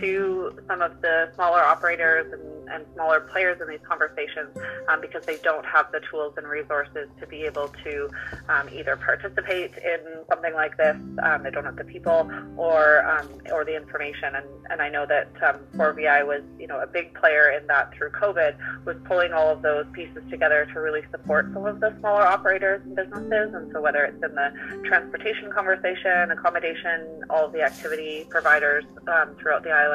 to 0.00 0.58
some 0.66 0.82
of 0.82 1.00
the 1.02 1.30
smaller 1.34 1.62
operators 1.62 2.32
and 2.32 2.60
and 2.70 2.84
smaller 2.94 3.20
players 3.20 3.60
in 3.60 3.68
these 3.68 3.80
conversations 3.86 4.56
um, 4.88 5.00
because 5.00 5.24
they 5.26 5.36
don't 5.38 5.66
have 5.66 5.90
the 5.92 6.00
tools 6.10 6.34
and 6.36 6.46
resources 6.46 7.08
to 7.18 7.26
be 7.26 7.42
able 7.42 7.68
to 7.84 8.08
um, 8.48 8.68
either 8.72 8.96
participate 8.96 9.72
in 9.78 10.00
something 10.28 10.54
like 10.54 10.76
this. 10.76 10.96
Um, 11.22 11.42
they 11.42 11.50
don't 11.50 11.64
have 11.64 11.76
the 11.76 11.84
people 11.84 12.30
or 12.56 13.04
um, 13.06 13.28
or 13.52 13.64
the 13.64 13.76
information. 13.76 14.34
And, 14.36 14.46
and 14.70 14.82
I 14.82 14.88
know 14.88 15.06
that 15.06 15.34
4VI 15.74 16.22
um, 16.22 16.28
was 16.28 16.42
you 16.58 16.66
know 16.66 16.80
a 16.80 16.86
big 16.86 17.14
player 17.14 17.50
in 17.50 17.66
that 17.66 17.92
through 17.94 18.10
COVID 18.10 18.56
was 18.84 18.96
pulling 19.04 19.32
all 19.32 19.50
of 19.50 19.62
those 19.62 19.86
pieces 19.92 20.22
together 20.30 20.68
to 20.72 20.80
really 20.80 21.02
support 21.10 21.50
some 21.52 21.66
of 21.66 21.80
the 21.80 21.94
smaller 22.00 22.22
operators 22.22 22.82
and 22.84 22.94
businesses. 22.94 23.54
And 23.54 23.70
so 23.72 23.80
whether 23.80 24.04
it's 24.04 24.22
in 24.22 24.34
the 24.34 24.82
transportation 24.84 25.50
conversation, 25.52 26.30
accommodation, 26.30 27.22
all 27.30 27.46
of 27.46 27.52
the 27.52 27.62
activity 27.62 28.26
providers 28.28 28.84
um, 29.08 29.34
throughout 29.40 29.64
the 29.64 29.70
island, 29.70 29.89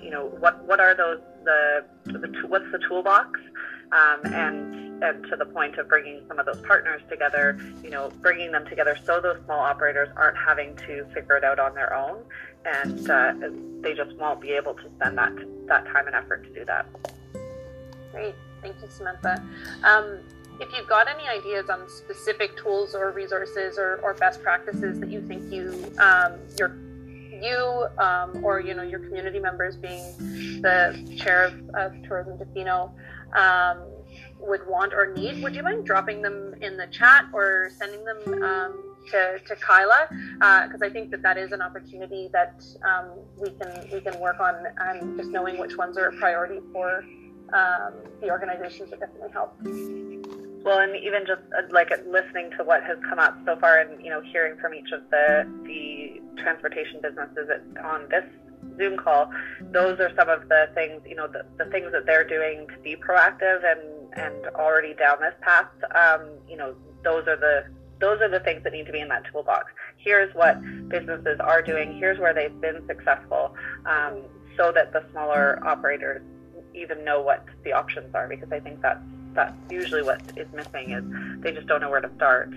you 0.00 0.10
know 0.10 0.26
what 0.40 0.64
what 0.66 0.80
are 0.80 0.94
those 0.94 1.20
the, 1.44 1.84
the 2.04 2.46
what's 2.46 2.70
the 2.72 2.78
toolbox, 2.88 3.40
um, 3.92 4.32
and 4.32 5.02
and 5.02 5.24
to 5.30 5.36
the 5.36 5.46
point 5.46 5.78
of 5.78 5.88
bringing 5.88 6.22
some 6.26 6.38
of 6.38 6.46
those 6.46 6.60
partners 6.62 7.00
together, 7.08 7.58
you 7.82 7.90
know, 7.90 8.10
bringing 8.20 8.50
them 8.50 8.66
together 8.66 8.96
so 9.04 9.20
those 9.20 9.38
small 9.44 9.60
operators 9.60 10.08
aren't 10.16 10.36
having 10.36 10.74
to 10.76 11.06
figure 11.14 11.36
it 11.36 11.44
out 11.44 11.58
on 11.58 11.74
their 11.74 11.94
own, 11.94 12.24
and 12.64 13.10
uh, 13.10 13.32
they 13.80 13.94
just 13.94 14.14
won't 14.16 14.40
be 14.40 14.50
able 14.50 14.74
to 14.74 14.90
spend 14.96 15.16
that 15.16 15.32
that 15.66 15.84
time 15.86 16.06
and 16.06 16.16
effort 16.16 16.44
to 16.44 16.50
do 16.50 16.64
that. 16.64 16.86
Great, 18.12 18.34
thank 18.62 18.74
you, 18.82 18.88
Samantha. 18.88 19.42
Um, 19.84 20.18
if 20.60 20.68
you've 20.76 20.88
got 20.88 21.06
any 21.08 21.28
ideas 21.28 21.70
on 21.70 21.88
specific 21.88 22.56
tools 22.56 22.94
or 22.94 23.12
resources 23.12 23.78
or, 23.78 24.00
or 24.02 24.14
best 24.14 24.42
practices 24.42 24.98
that 24.98 25.08
you 25.08 25.20
think 25.22 25.52
you 25.52 25.92
um, 25.98 26.32
your 26.58 26.76
you 27.42 27.86
um, 27.98 28.44
or 28.44 28.60
you 28.60 28.74
know 28.74 28.82
your 28.82 29.00
community 29.00 29.38
members 29.38 29.76
being 29.76 30.02
the 30.62 31.16
chair 31.16 31.44
of, 31.44 31.54
of 31.74 32.02
tourism 32.02 32.38
Tofino 32.38 32.92
um, 33.34 33.82
would 34.40 34.66
want 34.66 34.92
or 34.94 35.12
need 35.14 35.42
would 35.42 35.54
you 35.54 35.62
mind 35.62 35.84
dropping 35.84 36.22
them 36.22 36.54
in 36.60 36.76
the 36.76 36.86
chat 36.88 37.26
or 37.32 37.70
sending 37.76 38.04
them 38.04 38.42
um, 38.42 38.96
to, 39.10 39.38
to 39.46 39.56
Kyla 39.56 40.08
because 40.10 40.82
uh, 40.82 40.86
I 40.86 40.90
think 40.90 41.10
that 41.10 41.22
that 41.22 41.38
is 41.38 41.52
an 41.52 41.62
opportunity 41.62 42.28
that 42.32 42.62
um, 42.84 43.10
we 43.36 43.50
can 43.50 43.88
we 43.92 44.00
can 44.00 44.18
work 44.20 44.40
on 44.40 44.54
and 44.80 45.16
just 45.16 45.30
knowing 45.30 45.58
which 45.58 45.76
ones 45.76 45.96
are 45.96 46.08
a 46.08 46.16
priority 46.16 46.60
for 46.72 47.04
um, 47.52 47.94
the 48.20 48.30
organizations 48.30 48.90
would 48.90 49.00
definitely 49.00 49.30
help. 49.32 49.56
Well, 50.64 50.80
and 50.80 50.96
even 50.96 51.24
just 51.26 51.40
uh, 51.56 51.62
like 51.70 51.90
listening 52.06 52.50
to 52.58 52.64
what 52.64 52.82
has 52.82 52.98
come 53.08 53.18
up 53.18 53.38
so 53.46 53.56
far, 53.56 53.78
and 53.78 54.04
you 54.04 54.10
know, 54.10 54.20
hearing 54.20 54.58
from 54.60 54.74
each 54.74 54.90
of 54.92 55.08
the 55.10 55.48
the 55.64 56.07
transportation 56.38 57.00
businesses 57.02 57.48
on 57.82 58.08
this 58.08 58.24
Zoom 58.76 58.96
call, 58.96 59.30
those 59.72 59.98
are 60.00 60.10
some 60.16 60.28
of 60.28 60.48
the 60.48 60.70
things, 60.74 61.02
you 61.06 61.14
know, 61.14 61.26
the, 61.26 61.44
the 61.62 61.70
things 61.70 61.92
that 61.92 62.06
they're 62.06 62.26
doing 62.26 62.66
to 62.68 62.78
be 62.82 62.96
proactive 62.96 63.60
and 63.64 63.80
and 64.14 64.46
already 64.54 64.94
down 64.94 65.18
this 65.20 65.34
path. 65.42 65.68
Um, 65.94 66.30
you 66.48 66.56
know, 66.56 66.74
those 67.04 67.26
are 67.28 67.36
the 67.36 67.64
those 68.00 68.20
are 68.20 68.28
the 68.28 68.40
things 68.40 68.62
that 68.64 68.72
need 68.72 68.86
to 68.86 68.92
be 68.92 69.00
in 69.00 69.08
that 69.08 69.24
toolbox. 69.30 69.72
Here's 69.96 70.32
what 70.34 70.60
businesses 70.88 71.38
are 71.40 71.62
doing. 71.62 71.98
Here's 71.98 72.18
where 72.18 72.32
they've 72.32 72.60
been 72.60 72.86
successful, 72.86 73.54
um, 73.86 74.22
so 74.56 74.72
that 74.72 74.92
the 74.92 75.04
smaller 75.10 75.58
operators 75.66 76.22
even 76.74 77.04
know 77.04 77.20
what 77.20 77.44
the 77.64 77.72
options 77.72 78.14
are. 78.14 78.28
Because 78.28 78.50
I 78.52 78.60
think 78.60 78.80
that's 78.80 79.00
that's 79.38 79.54
usually 79.70 80.02
what 80.02 80.20
is 80.36 80.48
missing 80.52 80.90
is 80.90 81.04
they 81.42 81.52
just 81.52 81.68
don't 81.68 81.80
know 81.80 81.88
where 81.88 82.00
to 82.00 82.10
start 82.16 82.52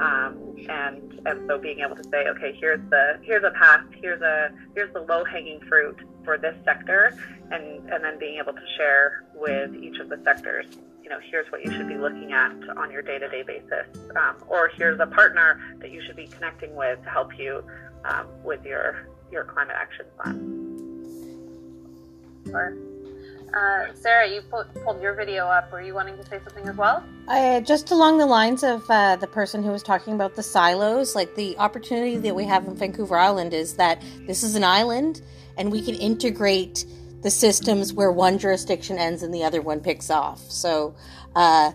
um, 0.00 0.54
and 0.68 1.18
and 1.24 1.48
so 1.48 1.58
being 1.58 1.80
able 1.80 1.96
to 1.96 2.04
say 2.04 2.28
okay 2.28 2.54
here's 2.60 2.80
the 2.90 3.18
here's 3.22 3.42
a 3.42 3.52
path 3.52 3.80
here's 4.02 4.20
a 4.20 4.50
here's 4.74 4.92
the 4.92 5.00
low 5.00 5.24
hanging 5.24 5.58
fruit 5.62 5.98
for 6.24 6.36
this 6.36 6.54
sector 6.62 7.18
and 7.50 7.64
and 7.90 8.04
then 8.04 8.18
being 8.18 8.38
able 8.38 8.52
to 8.52 8.66
share 8.76 9.24
with 9.34 9.74
each 9.76 9.98
of 9.98 10.10
the 10.10 10.20
sectors 10.24 10.66
you 11.02 11.10
know, 11.10 11.20
here's 11.30 11.46
what 11.52 11.64
you 11.64 11.70
should 11.70 11.86
be 11.86 11.94
looking 11.94 12.32
at 12.32 12.50
on 12.76 12.90
your 12.90 13.00
day 13.00 13.16
to 13.16 13.28
day 13.28 13.44
basis, 13.44 13.86
um, 14.16 14.34
or 14.48 14.68
here's 14.76 14.98
a 14.98 15.06
partner 15.06 15.60
that 15.78 15.92
you 15.92 16.02
should 16.04 16.16
be 16.16 16.26
connecting 16.26 16.74
with 16.74 17.00
to 17.04 17.08
help 17.08 17.38
you 17.38 17.62
um, 18.04 18.26
with 18.42 18.64
your 18.64 19.06
your 19.30 19.44
climate 19.44 19.76
action 19.78 20.04
plan. 20.16 20.56
Sure. 22.50 22.95
Uh, 23.56 23.94
Sarah, 23.94 24.28
you 24.28 24.42
pulled, 24.42 25.00
your 25.00 25.14
video 25.14 25.46
up. 25.46 25.72
Were 25.72 25.80
you 25.80 25.94
wanting 25.94 26.18
to 26.18 26.24
say 26.24 26.40
something 26.44 26.68
as 26.68 26.76
well? 26.76 27.02
Uh, 27.26 27.60
just 27.60 27.90
along 27.90 28.18
the 28.18 28.26
lines 28.26 28.62
of 28.62 28.84
uh, 28.90 29.16
the 29.16 29.26
person 29.26 29.62
who 29.62 29.70
was 29.70 29.82
talking 29.82 30.12
about 30.12 30.36
the 30.36 30.42
silos, 30.42 31.14
like 31.14 31.34
the 31.36 31.56
opportunity 31.56 32.18
that 32.18 32.34
we 32.34 32.44
have 32.44 32.66
in 32.66 32.74
Vancouver 32.74 33.16
Island 33.16 33.54
is 33.54 33.74
that 33.74 34.02
this 34.26 34.42
is 34.42 34.56
an 34.56 34.64
island 34.64 35.22
and 35.56 35.72
we 35.72 35.82
can 35.82 35.94
integrate 35.94 36.84
the 37.22 37.30
systems 37.30 37.94
where 37.94 38.12
one 38.12 38.38
jurisdiction 38.38 38.98
ends 38.98 39.22
and 39.22 39.32
the 39.32 39.42
other 39.42 39.62
one 39.62 39.80
picks 39.80 40.10
off. 40.10 40.40
So 40.50 40.94
uh, 41.34 41.72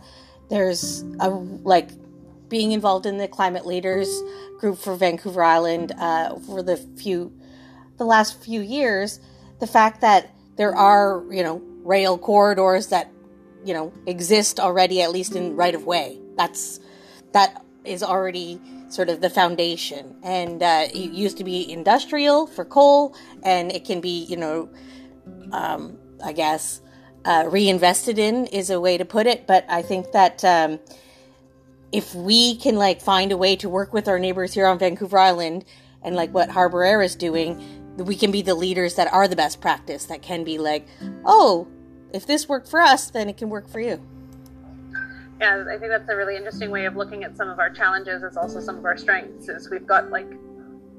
there's 0.50 1.02
a 1.20 1.30
like 1.30 1.90
being 2.48 2.74
involved 2.74 3.08
in 3.08 3.18
the 3.18 3.28
climate 3.28 3.66
leaders 3.66 4.22
group 4.60 4.78
for 4.78 4.96
Vancouver 4.96 5.42
Island 5.42 5.94
uh, 5.98 6.38
for 6.40 6.62
the 6.62 6.78
few 6.78 7.34
the 7.98 8.06
last 8.06 8.44
few 8.44 8.62
years. 8.62 9.20
The 9.60 9.68
fact 9.68 10.02
that 10.02 10.30
there 10.58 10.76
are 10.76 11.24
you 11.32 11.42
know 11.42 11.62
rail 11.84 12.18
corridors 12.18 12.88
that 12.88 13.12
you 13.64 13.74
know 13.74 13.94
exist 14.06 14.60
already 14.60 15.02
at 15.02 15.12
least 15.12 15.36
in 15.36 15.56
right 15.56 15.76
of 15.76 15.86
way. 15.86 16.20
That's 16.38 16.80
that 17.34 17.64
is 17.84 18.04
already 18.04 18.60
sort 18.90 19.10
of 19.10 19.22
the 19.22 19.30
foundation. 19.30 20.16
And 20.24 20.62
uh, 20.62 20.88
it 20.94 21.12
used 21.12 21.38
to 21.38 21.44
be 21.44 21.72
industrial 21.72 22.48
for 22.48 22.66
coal 22.66 23.16
and 23.44 23.72
it 23.72 23.86
can 23.86 24.02
be 24.02 24.26
you 24.26 24.38
know 24.38 24.70
um, 25.52 25.98
i 26.24 26.34
guess 26.34 26.82
uh, 27.24 27.46
reinvested 27.48 28.18
in 28.18 28.48
is 28.48 28.70
a 28.70 28.80
way 28.80 28.98
to 28.98 29.06
put 29.06 29.28
it. 29.28 29.48
But 29.48 29.66
i 29.70 29.82
think 29.82 30.12
that 30.12 30.44
um, 30.44 30.80
if 31.92 32.16
we 32.16 32.56
can 32.56 32.76
like 32.76 33.02
find 33.02 33.32
a 33.32 33.38
way 33.38 33.56
to 33.58 33.70
work 33.70 33.94
with 33.94 34.08
our 34.08 34.20
neighbors 34.20 34.54
here 34.54 34.66
on 34.66 34.80
vancouver 34.80 35.18
island 35.18 35.66
and 36.04 36.16
like 36.16 36.34
what 36.34 36.50
harbour 36.50 36.84
air 36.84 37.02
is 37.02 37.16
doing 37.16 37.81
we 37.98 38.16
can 38.16 38.32
be 38.32 38.42
the 38.42 38.56
leaders 38.56 38.96
that 38.96 39.12
are 39.12 39.28
the 39.28 39.36
best 39.36 39.62
practice 39.62 40.06
that 40.06 40.22
can 40.22 40.44
be 40.44 40.58
like 40.58 40.88
oh 41.26 41.68
if 42.14 42.26
this 42.26 42.48
worked 42.48 42.70
for 42.70 42.82
us 42.82 43.10
then 43.10 43.30
it 43.30 43.38
can 43.38 43.50
work 43.50 43.68
for 43.68 43.80
you 43.80 44.02
yeah 45.40 45.64
i 45.70 45.78
think 45.78 45.90
that's 45.90 46.10
a 46.10 46.16
really 46.16 46.36
interesting 46.36 46.72
way 46.72 46.86
of 46.86 46.96
looking 46.96 47.24
at 47.24 47.36
some 47.36 47.50
of 47.50 47.60
our 47.60 47.70
challenges 47.70 48.24
as 48.24 48.38
also 48.38 48.60
some 48.60 48.78
of 48.78 48.86
our 48.86 48.98
strengths 48.98 49.50
is 49.50 49.70
we've 49.70 49.88
got 49.88 50.10
like 50.10 50.28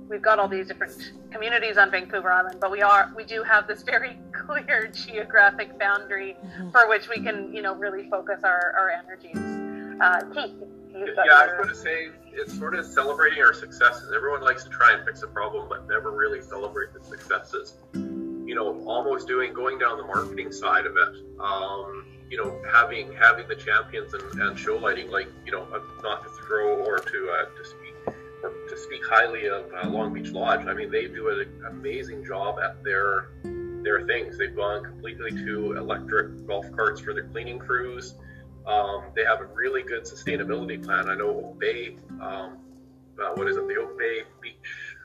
we've 0.09 0.23
got 0.23 0.39
all 0.39 0.49
these 0.49 0.69
different 0.69 1.13
communities 1.31 1.79
on 1.79 1.91
vancouver 1.91 2.31
island 2.31 2.59
but 2.61 2.71
we 2.71 2.83
are 2.83 3.11
we 3.17 3.25
do 3.25 3.43
have 3.43 3.67
this 3.67 3.83
very 3.83 4.19
clear 4.33 4.89
geographic 4.89 5.79
boundary 5.79 6.37
mm-hmm. 6.45 6.71
for 6.71 6.89
which 6.89 7.09
we 7.09 7.23
can 7.23 7.53
you 7.55 7.63
know 7.63 7.75
really 7.75 8.09
focus 8.11 8.41
our, 8.45 8.75
our 8.79 8.91
energies 8.91 9.63
uh, 10.01 10.21
Keith, 10.35 10.51
yeah, 10.95 11.33
I 11.33 11.47
was 11.47 11.55
going 11.57 11.69
to 11.69 11.75
say 11.75 12.09
it's 12.35 12.59
sort 12.59 12.75
of 12.75 12.87
celebrating 12.87 13.43
our 13.43 13.55
successes. 13.55 14.13
Everyone 14.15 14.43
likes 14.43 14.65
to 14.65 14.71
try 14.71 14.93
and 14.93 15.05
fix 15.05 15.23
a 15.23 15.27
problem, 15.27 15.69
but 15.69 15.89
never 15.89 16.11
really 16.11 16.41
celebrate 16.41 16.93
the 16.93 17.05
successes. 17.05 17.75
You 17.95 18.55
know, 18.55 18.85
almost 18.87 19.27
doing 19.27 19.55
going 19.55 19.79
down 19.79 19.99
the 19.99 20.05
marketing 20.05 20.53
side 20.53 20.87
of 20.87 20.97
it. 20.97 21.41
Um, 21.41 22.07
you 22.29 22.39
know, 22.39 22.61
having 22.73 23.13
having 23.13 23.47
the 23.49 23.55
champions 23.55 24.15
and, 24.15 24.23
and 24.41 24.59
show 24.59 24.77
lighting, 24.77 25.11
like 25.11 25.29
you 25.45 25.53
know, 25.53 25.63
uh, 25.65 25.81
not 26.03 26.25
to 26.25 26.31
throw 26.47 26.83
or 26.83 26.99
to 26.99 27.31
uh, 27.31 27.45
to 27.45 27.65
speak 27.65 28.15
or 28.43 28.51
to 28.69 28.77
speak 28.77 29.03
highly 29.07 29.47
of 29.47 29.71
uh, 29.73 29.89
Long 29.89 30.13
Beach 30.13 30.33
Lodge. 30.33 30.67
I 30.67 30.73
mean, 30.73 30.91
they 30.91 31.07
do 31.07 31.29
an 31.29 31.65
amazing 31.69 32.25
job 32.25 32.59
at 32.59 32.83
their 32.83 33.29
their 33.83 34.07
things. 34.07 34.39
They've 34.39 34.55
gone 34.55 34.85
completely 34.85 35.31
to 35.31 35.77
electric 35.77 36.47
golf 36.47 36.71
carts 36.73 37.01
for 37.01 37.13
their 37.15 37.25
cleaning 37.25 37.59
crews. 37.59 38.15
Um, 38.67 39.05
they 39.15 39.25
have 39.25 39.41
a 39.41 39.47
really 39.47 39.83
good 39.83 40.05
sustainability 40.05 40.83
plan. 40.83 41.09
I 41.09 41.15
know 41.15 41.29
Oak 41.31 41.59
Bay, 41.59 41.97
um, 42.21 42.59
uh, 43.21 43.31
what 43.35 43.49
is 43.49 43.57
it, 43.57 43.67
the 43.67 43.77
Oak 43.77 43.99
Bay 43.99 44.23
Beach 44.41 44.55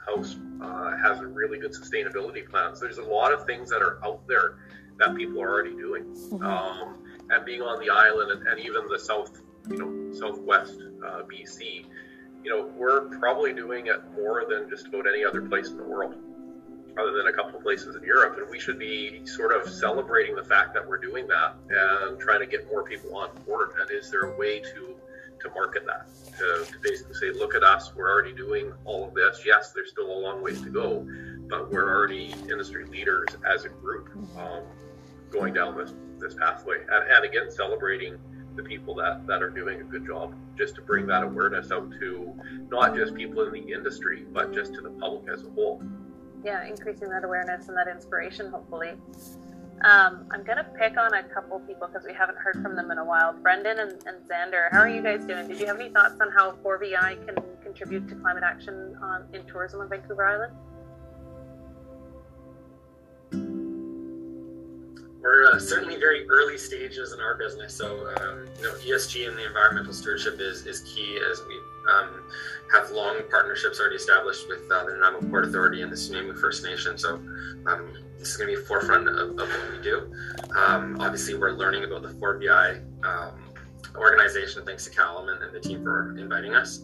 House 0.06 0.38
uh, 0.62 0.98
has 0.98 1.20
a 1.20 1.28
really 1.28 1.58
good 1.58 1.72
sustainability 1.72 2.48
plan. 2.48 2.76
So 2.76 2.86
there's 2.86 3.00
a 3.00 3.04
lot 3.04 3.34
of 3.34 3.46
things 3.46 3.70
that 3.70 3.82
are 3.82 4.00
out 4.06 4.28
there 4.28 4.58
that 5.00 5.16
people 5.16 5.42
are 5.42 5.50
already 5.50 5.76
doing. 5.76 6.04
Mm-hmm. 6.04 6.46
Um, 6.46 7.04
and 7.30 7.46
being 7.46 7.62
on 7.62 7.80
the 7.80 7.90
island 7.90 8.32
and, 8.32 8.48
and, 8.48 8.60
even 8.60 8.88
the 8.88 8.98
south, 8.98 9.42
you 9.70 9.78
know, 9.78 10.14
southwest 10.14 10.80
uh, 11.06 11.24
BC, 11.24 11.86
you 12.44 12.50
know, 12.50 12.72
we're 12.78 13.10
probably 13.20 13.54
doing 13.54 13.88
it 13.88 14.02
more 14.16 14.46
than 14.50 14.70
just 14.70 14.88
about 14.88 15.06
any 15.08 15.26
other 15.26 15.42
place 15.42 15.70
in 15.70 15.78
the 15.78 15.84
world 15.84 16.16
other 17.00 17.12
than 17.12 17.28
a 17.28 17.34
couple 17.34 17.56
of 17.56 17.64
places 17.64 17.96
in 17.96 18.04
Europe. 18.04 18.38
And 18.38 18.50
we 18.50 18.60
should 18.60 18.80
be 18.80 19.26
sort 19.26 19.56
of 19.56 19.70
celebrating 19.72 20.36
the 20.36 20.44
fact 20.44 20.74
that 20.74 20.88
we're 20.88 20.98
doing 20.98 21.28
that 21.28 21.56
and 21.70 22.20
trying 22.20 22.40
to 22.40 22.48
get 22.48 22.68
more 22.68 22.84
people 22.84 23.16
on 23.16 23.30
board. 23.46 23.72
And 23.80 23.90
is 23.92 24.10
there 24.12 24.24
a 24.24 24.38
way 24.38 24.60
to 24.60 24.96
to 25.42 25.50
market 25.52 25.86
that? 25.86 26.08
To, 26.38 26.72
to 26.72 26.80
basically 26.82 27.14
say, 27.16 27.32
look 27.32 27.56
at 27.56 27.64
us, 27.64 27.94
we're 27.96 28.12
already 28.12 28.34
doing 28.34 28.74
all 28.86 29.08
of 29.08 29.14
this. 29.14 29.44
Yes, 29.46 29.72
there's 29.72 29.92
still 29.92 30.12
a 30.12 30.20
long 30.20 30.42
ways 30.42 30.62
to 30.62 30.70
go, 30.70 31.08
but 31.48 31.72
we're 31.72 31.90
already 31.96 32.34
industry 32.50 32.86
leaders 32.86 33.30
as 33.46 33.66
a 33.66 33.70
group 33.70 34.10
um, 34.38 34.64
going 35.30 35.54
down 35.54 35.78
this 35.78 35.94
this 36.20 36.34
pathway. 36.34 36.78
And, 36.90 37.12
and 37.12 37.26
again, 37.26 37.52
celebrating 37.52 38.18
the 38.56 38.64
people 38.64 38.96
that, 38.96 39.28
that 39.28 39.44
are 39.44 39.52
doing 39.52 39.82
a 39.82 39.84
good 39.84 40.06
job, 40.06 40.34
just 40.58 40.74
to 40.76 40.82
bring 40.82 41.06
that 41.06 41.24
awareness 41.24 41.72
out 41.72 41.92
to 42.00 42.34
not 42.70 42.96
just 42.96 43.14
people 43.14 43.44
in 43.44 43.54
the 43.54 43.72
industry, 43.72 44.26
but 44.34 44.52
just 44.52 44.74
to 44.74 44.82
the 44.82 44.90
public 44.90 45.32
as 45.32 45.46
a 45.46 45.50
whole 45.52 45.82
yeah, 46.48 46.66
increasing 46.66 47.10
that 47.10 47.26
awareness 47.26 47.68
and 47.68 47.76
that 47.76 47.90
inspiration, 47.90 48.50
hopefully. 48.50 48.92
Um, 49.84 50.26
I'm 50.32 50.46
to 50.58 50.66
pick 50.80 50.98
on 50.98 51.14
a 51.14 51.24
couple 51.24 51.60
people 51.60 51.88
because 51.88 52.08
we 52.08 52.14
haven't 52.14 52.38
heard 52.38 52.64
from 52.64 52.74
them 52.74 52.90
in 52.90 52.98
a 52.98 53.04
while. 53.04 53.34
Brendan 53.34 53.80
and, 53.80 53.92
and 54.08 54.18
Xander, 54.28 54.72
how 54.72 54.80
are 54.80 54.90
you 54.90 55.04
guys 55.04 55.26
doing? 55.26 55.50
Did 55.50 55.60
you 55.60 55.68
have 55.68 55.78
any 55.78 55.90
thoughts 55.90 56.16
on 56.22 56.32
how 56.32 56.54
4VI 56.64 57.26
can 57.26 57.36
contribute 57.62 58.08
to 58.08 58.16
climate 58.16 58.44
action 58.44 58.98
on, 59.02 59.28
in 59.34 59.44
tourism 59.46 59.82
on 59.82 59.90
Vancouver 59.90 60.26
Island? 60.26 60.54
We're 65.22 65.52
uh, 65.52 65.60
certainly 65.60 65.98
very 65.98 66.28
early 66.30 66.58
stages 66.58 67.14
in 67.14 67.20
our 67.20 67.36
business, 67.36 67.74
so 67.74 68.08
um, 68.22 68.48
you 68.58 68.64
know 68.64 68.74
ESG 68.74 69.28
and 69.28 69.38
the 69.38 69.46
environmental 69.46 69.94
stewardship 69.94 70.40
is, 70.40 70.66
is 70.66 70.82
key 70.82 71.20
as 71.32 71.42
we 71.48 71.56
um, 71.92 72.24
have 72.74 72.92
long 72.92 73.22
partnerships 73.30 73.80
already 73.80 73.96
established 73.96 74.48
with 74.48 74.70
uh, 74.72 74.84
the 74.86 74.94
Nanaimo 74.94 75.22
Port 75.30 75.46
Authority 75.46 75.82
and 75.82 75.92
the 75.92 75.96
Snuneymuxw 75.96 76.40
First 76.40 76.64
Nation. 76.64 76.98
So 76.98 77.16
um, 77.66 77.94
this 78.20 78.30
is 78.30 78.38
going 78.38 78.54
to 78.54 78.60
be 78.60 78.66
forefront 78.66 79.08
of, 79.08 79.40
of, 79.40 79.50
what 79.50 79.72
we 79.72 79.82
do. 79.82 80.12
Um, 80.56 80.98
obviously, 81.00 81.36
we're 81.36 81.52
learning 81.52 81.84
about 81.84 82.02
the 82.02 82.10
4VI 82.10 82.84
um, 83.06 83.40
organization 83.98 84.66
thanks 84.66 84.86
to 84.86 84.90
Callum 84.92 85.30
and, 85.30 85.42
and, 85.42 85.54
the 85.54 85.60
team 85.60 85.84
for 85.84 86.18
inviting 86.18 86.54
us. 86.56 86.84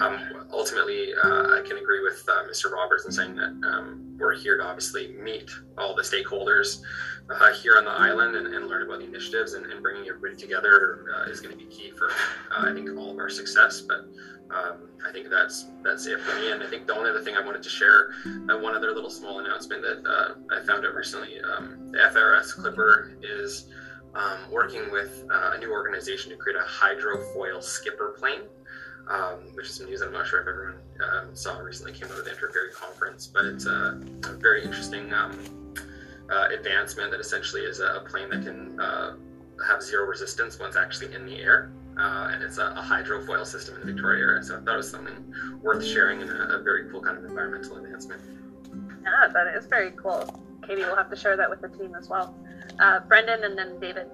Um, 0.00 0.18
ultimately, 0.52 1.12
uh, 1.14 1.58
I 1.58 1.62
can 1.64 1.78
agree 1.78 2.02
with 2.02 2.24
uh, 2.28 2.42
Mr. 2.50 2.72
Roberts 2.72 3.04
in 3.04 3.12
saying 3.12 3.36
that 3.36 3.68
um, 3.68 4.16
we're 4.18 4.34
here 4.34 4.56
to 4.56 4.64
obviously 4.64 5.12
meet 5.22 5.50
all 5.78 5.94
the 5.94 6.02
stakeholders 6.02 6.82
uh, 7.30 7.52
here 7.54 7.76
on 7.76 7.84
the 7.84 7.90
island 7.90 8.36
and, 8.36 8.46
and, 8.54 8.66
learn 8.66 8.82
about 8.82 9.00
the 9.00 9.06
initiatives 9.06 9.54
and, 9.54 9.66
and 9.66 9.82
bringing 9.82 10.08
everybody 10.08 10.36
together 10.36 11.06
uh, 11.14 11.30
is 11.30 11.40
going 11.40 11.56
to 11.56 11.64
be 11.64 11.70
key 11.70 11.90
for, 11.90 12.08
uh, 12.08 12.70
I 12.70 12.72
think, 12.72 12.88
all 12.96 13.10
of 13.10 13.18
our 13.18 13.28
success. 13.28 13.80
But 13.80 14.06
um, 14.54 14.88
I 15.06 15.12
think 15.12 15.28
that's 15.28 15.66
that's 15.82 16.06
it 16.06 16.20
for 16.20 16.36
me. 16.36 16.52
And 16.52 16.62
I 16.62 16.66
think 16.66 16.86
the 16.86 16.94
only 16.94 17.10
other 17.10 17.22
thing 17.22 17.36
I 17.36 17.44
wanted 17.44 17.62
to 17.62 17.68
share, 17.68 18.10
uh, 18.48 18.58
one 18.58 18.74
other 18.74 18.92
little 18.92 19.10
small 19.10 19.40
announcement 19.40 19.82
that 19.82 20.36
I 20.50 20.64
found 20.64 20.84
out 20.84 20.94
recently, 20.94 21.40
um, 21.40 21.90
the 21.90 21.98
FRS 21.98 22.54
Clipper 22.54 23.18
is 23.22 23.68
um, 24.16 24.50
working 24.50 24.90
with 24.90 25.24
uh, 25.30 25.52
a 25.54 25.58
new 25.58 25.70
organization 25.70 26.30
to 26.30 26.36
create 26.36 26.58
a 26.58 26.64
hydrofoil 26.64 27.62
skipper 27.62 28.16
plane. 28.18 28.42
Um, 29.08 29.54
which 29.54 29.66
is 29.66 29.76
some 29.76 29.86
news 29.86 30.00
I'm 30.00 30.10
not 30.10 30.26
sure 30.26 30.40
if 30.40 30.48
everyone 30.48 30.80
um, 31.08 31.36
saw 31.36 31.58
recently 31.58 31.92
came 31.92 32.10
out 32.10 32.18
of 32.18 32.24
the 32.24 32.30
Interferry 32.32 32.72
conference, 32.72 33.28
but 33.28 33.44
it's 33.44 33.64
a, 33.64 34.02
a 34.24 34.32
very 34.40 34.64
interesting 34.64 35.14
um, 35.14 35.76
uh, 36.28 36.48
advancement 36.52 37.12
that 37.12 37.20
essentially 37.20 37.62
is 37.62 37.78
a 37.78 38.02
plane 38.08 38.28
that 38.30 38.42
can 38.42 38.80
uh, 38.80 39.14
have 39.64 39.80
zero 39.80 40.06
resistance 40.06 40.58
once 40.58 40.74
actually 40.74 41.14
in 41.14 41.24
the 41.24 41.36
air 41.36 41.70
uh, 41.98 42.28
and 42.30 42.42
it's 42.42 42.58
a, 42.58 42.66
a, 42.66 42.82
hydrofoil 42.82 43.46
system 43.46 43.74
in 43.76 43.86
the 43.86 43.92
Victoria 43.92 44.22
area. 44.22 44.42
So 44.42 44.56
I 44.56 44.60
thought 44.60 44.74
it 44.74 44.76
was 44.76 44.90
something 44.90 45.32
worth 45.62 45.84
sharing 45.84 46.20
and 46.20 46.30
a, 46.30 46.58
a 46.58 46.62
very 46.62 46.90
cool 46.90 47.00
kind 47.00 47.16
of 47.16 47.24
environmental 47.24 47.78
advancement. 47.78 48.20
Yeah, 49.02 49.28
that 49.32 49.56
is 49.56 49.66
very 49.66 49.92
cool. 49.92 50.42
Katie 50.66 50.82
will 50.82 50.96
have 50.96 51.08
to 51.10 51.16
share 51.16 51.36
that 51.36 51.48
with 51.48 51.62
the 51.62 51.68
team 51.68 51.94
as 51.94 52.08
well. 52.08 52.36
Uh, 52.78 53.00
Brendan 53.00 53.44
and 53.44 53.58
then 53.58 53.80
David. 53.80 54.06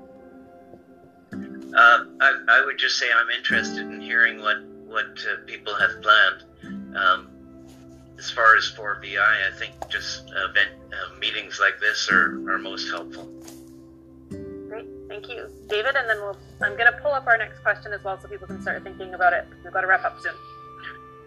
Uh, 1.75 2.05
I, 2.21 2.45
I, 2.49 2.65
would 2.65 2.79
just 2.79 2.99
say 2.99 3.07
I'm 3.11 3.31
interested 3.31 3.81
in 3.81 4.01
hearing 4.01 4.41
what 4.41 4.63
what 4.87 5.07
uh, 5.27 5.45
people 5.47 5.75
have 5.75 6.03
planned. 6.03 6.97
Um, 6.97 7.29
as 8.19 8.31
far 8.31 8.57
as 8.57 8.71
4VI, 8.71 9.19
I 9.19 9.51
think 9.59 9.73
just 9.89 10.31
event 10.31 10.71
uh, 10.93 11.19
meetings 11.19 11.59
like 11.59 11.81
this 11.81 12.09
are, 12.11 12.39
are 12.53 12.59
most 12.59 12.89
helpful. 12.89 13.29
Great, 14.69 14.87
thank 15.09 15.29
you, 15.29 15.49
David. 15.69 15.97
And 15.97 16.09
then 16.09 16.19
we'll, 16.19 16.37
I'm 16.61 16.77
going 16.77 16.93
to 16.93 16.99
pull 17.03 17.11
up 17.13 17.27
our 17.27 17.37
next 17.37 17.61
question 17.61 17.93
as 17.93 18.05
well 18.05 18.21
so 18.21 18.29
people 18.29 18.47
can 18.47 18.63
start 18.63 18.85
thinking 18.85 19.15
about 19.15 19.33
it. 19.33 19.45
We've 19.65 19.73
got 19.73 19.81
to 19.81 19.89
wrap 19.89 20.05
up 20.05 20.21
soon. 20.21 20.35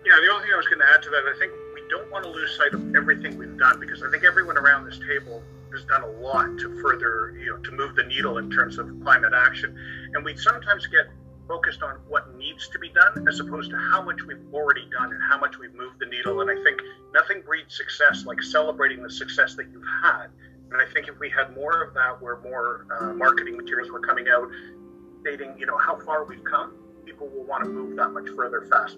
Yeah, 0.05 0.13
the 0.21 0.31
only 0.31 0.45
thing 0.45 0.53
I 0.53 0.57
was 0.57 0.67
going 0.67 0.79
to 0.79 0.87
add 0.87 1.01
to 1.03 1.09
that, 1.09 1.23
I 1.25 1.37
think 1.37 1.51
we 1.73 1.81
don't 1.89 2.09
want 2.11 2.23
to 2.23 2.29
lose 2.29 2.55
sight 2.55 2.73
of 2.73 2.95
everything 2.95 3.37
we've 3.37 3.57
done 3.57 3.79
because 3.79 4.01
I 4.03 4.09
think 4.09 4.23
everyone 4.23 4.57
around 4.57 4.85
this 4.85 4.99
table 4.99 5.43
has 5.75 5.85
done 5.85 6.03
a 6.03 6.11
lot 6.21 6.57
to 6.59 6.81
further, 6.81 7.35
you 7.37 7.51
know, 7.51 7.57
to 7.57 7.71
move 7.71 7.95
the 7.95 8.03
needle 8.03 8.37
in 8.37 8.49
terms 8.49 8.77
of 8.77 8.89
climate 9.03 9.33
action. 9.35 9.77
And 10.13 10.23
we 10.23 10.35
sometimes 10.37 10.87
get 10.87 11.05
focused 11.47 11.83
on 11.83 11.97
what 12.07 12.35
needs 12.35 12.67
to 12.69 12.79
be 12.79 12.89
done 12.89 13.27
as 13.27 13.39
opposed 13.39 13.69
to 13.69 13.77
how 13.77 14.01
much 14.01 14.21
we've 14.27 14.41
already 14.53 14.87
done 14.89 15.11
and 15.11 15.21
how 15.29 15.37
much 15.39 15.57
we've 15.59 15.73
moved 15.75 15.99
the 15.99 16.07
needle. 16.07 16.41
And 16.41 16.49
I 16.49 16.55
think 16.63 16.81
nothing 17.13 17.41
breeds 17.45 17.75
success 17.75 18.25
like 18.25 18.41
celebrating 18.41 19.03
the 19.03 19.09
success 19.09 19.55
that 19.55 19.67
you've 19.71 19.85
had. 20.01 20.27
And 20.71 20.81
I 20.81 20.91
think 20.93 21.07
if 21.07 21.19
we 21.19 21.29
had 21.29 21.55
more 21.55 21.83
of 21.83 21.93
that, 21.93 22.21
where 22.21 22.41
more 22.41 22.87
uh, 22.99 23.13
marketing 23.13 23.55
materials 23.55 23.91
were 23.91 23.99
coming 23.99 24.25
out, 24.27 24.49
stating, 25.21 25.55
you 25.57 25.65
know, 25.65 25.77
how 25.77 25.99
far 25.99 26.25
we've 26.25 26.43
come, 26.43 26.73
people 27.05 27.27
will 27.27 27.43
want 27.43 27.63
to 27.63 27.69
move 27.69 27.95
that 27.97 28.09
much 28.09 28.27
further 28.35 28.67
fast. 28.69 28.97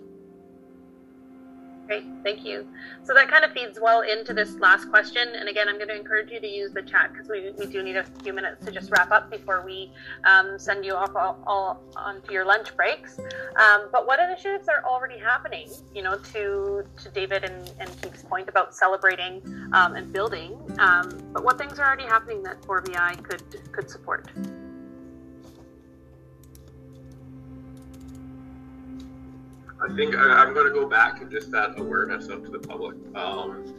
Great, 1.88 2.04
thank 2.22 2.44
you. 2.44 2.68
So 3.04 3.14
that 3.14 3.30
kind 3.30 3.46
of 3.46 3.54
feeds 3.54 3.80
well 3.82 4.02
into 4.02 4.34
this 4.34 4.56
last 4.56 4.90
question. 4.90 5.26
And 5.36 5.48
again, 5.48 5.70
I'm 5.70 5.78
going 5.78 5.88
to 5.88 5.96
encourage 5.96 6.30
you 6.30 6.42
to 6.42 6.48
use 6.48 6.74
the 6.74 6.82
chat 6.82 7.14
because 7.14 7.30
we, 7.30 7.52
we 7.58 7.66
do 7.66 7.82
need 7.82 7.96
a 7.96 8.04
few 8.22 8.34
minutes 8.34 8.66
to 8.66 8.72
just 8.74 8.92
wrap 8.92 9.10
up 9.10 9.32
before 9.32 9.64
we 9.66 9.94
um, 10.26 10.60
send 10.60 10.84
you 10.84 10.96
off 10.96 11.16
all, 11.16 11.42
all 11.48 11.82
onto 11.96 12.34
your 12.34 12.44
lunch 12.44 12.76
breaks. 12.76 13.18
Um, 13.56 13.88
but 13.90 14.06
what 14.06 14.20
initiatives 14.20 14.68
are 14.68 14.84
already 14.84 15.18
happening, 15.18 15.70
you 15.96 16.04
know, 16.04 16.18
to, 16.34 16.84
to 17.04 17.10
David 17.14 17.46
and, 17.46 17.72
and 17.80 17.90
Keith's 18.02 18.24
point 18.24 18.50
about 18.50 18.76
celebrating 18.76 19.42
um, 19.72 19.96
and 19.96 20.12
building, 20.12 20.60
um, 20.80 21.10
but 21.32 21.46
what 21.46 21.58
things 21.58 21.80
are 21.80 21.88
already 21.88 22.04
happening 22.04 22.44
that 22.44 22.62
4VI 22.64 23.24
could, 23.24 23.72
could 23.72 23.90
support? 23.90 24.30
I 29.88 29.96
think 29.96 30.16
I, 30.16 30.44
am 30.44 30.54
going 30.54 30.68
to 30.68 30.74
go 30.74 30.86
back 30.86 31.18
to 31.20 31.26
just 31.26 31.50
that 31.52 31.80
awareness 31.80 32.28
up 32.30 32.44
to 32.44 32.52
the 32.52 32.60
public. 32.60 32.98
Um, 33.16 33.74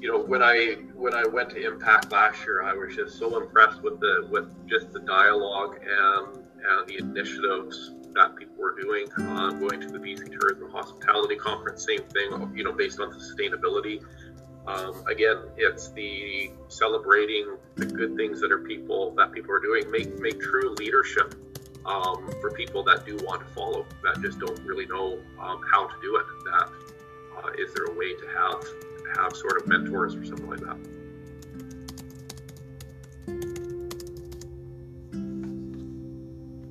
you 0.00 0.10
know, 0.10 0.18
when 0.18 0.42
I 0.42 0.76
when 0.94 1.14
I 1.14 1.26
went 1.26 1.50
to 1.50 1.64
Impact 1.64 2.10
last 2.10 2.44
year, 2.46 2.62
I 2.62 2.72
was 2.72 2.96
just 2.96 3.18
so 3.18 3.40
impressed 3.40 3.82
with 3.82 4.00
the 4.00 4.28
with 4.30 4.48
just 4.66 4.92
the 4.92 5.00
dialogue 5.00 5.78
and 5.82 6.36
and 6.36 6.88
the 6.88 6.98
initiatives 6.98 7.92
that 8.14 8.34
people 8.36 8.56
were 8.56 8.80
doing. 8.80 9.08
Uh, 9.18 9.50
going 9.50 9.80
to 9.80 9.88
the 9.88 9.98
BC 9.98 10.38
Tourism 10.40 10.70
Hospitality 10.70 11.36
Conference, 11.36 11.84
same 11.84 12.02
thing. 12.04 12.52
You 12.54 12.64
know, 12.64 12.72
based 12.72 12.98
on 12.98 13.12
sustainability. 13.12 14.02
Um, 14.66 15.06
again, 15.06 15.42
it's 15.58 15.90
the 15.90 16.50
celebrating 16.68 17.56
the 17.76 17.84
good 17.86 18.16
things 18.16 18.40
that 18.40 18.50
are 18.50 18.60
people 18.60 19.14
that 19.16 19.32
people 19.32 19.52
are 19.52 19.60
doing. 19.60 19.90
Make 19.90 20.18
make 20.18 20.40
true 20.40 20.74
leadership 20.76 21.34
um, 21.86 22.28
for 22.40 22.50
people 22.50 22.82
that 22.84 23.06
do 23.06 23.16
want 23.22 23.46
to 23.46 23.54
follow, 23.54 23.86
that 24.02 24.20
just 24.20 24.38
don't 24.38 24.58
really 24.64 24.86
know 24.86 25.18
um, 25.38 25.60
how 25.70 25.86
to 25.86 25.94
do 26.02 26.16
it. 26.16 26.26
That 26.44 26.70
uh, 27.38 27.50
is 27.58 27.72
there 27.74 27.84
a 27.84 27.94
way 27.94 28.14
to 28.14 28.26
have 28.28 28.64
have 29.16 29.36
sort 29.36 29.60
of 29.60 29.66
mentors 29.68 30.14
or 30.14 30.24
something 30.24 30.48
like 30.48 30.60
that? 30.60 30.76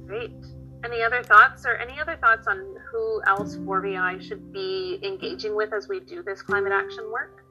Great. 0.06 0.32
Any 0.84 1.02
other 1.02 1.24
thoughts 1.24 1.66
or 1.66 1.76
any 1.78 2.00
other 2.00 2.18
thoughts 2.18 2.48
on 2.48 2.76
who 2.92 3.22
else 3.26 3.56
4VI 3.56 4.22
should 4.22 4.52
be 4.54 5.00
engaging 5.02 5.56
with 5.56 5.74
as 5.74 5.88
we 5.88 6.00
do 6.00 6.22
this 6.22 6.42
climate 6.42 6.74
action 6.74 7.12
work? 7.12 7.42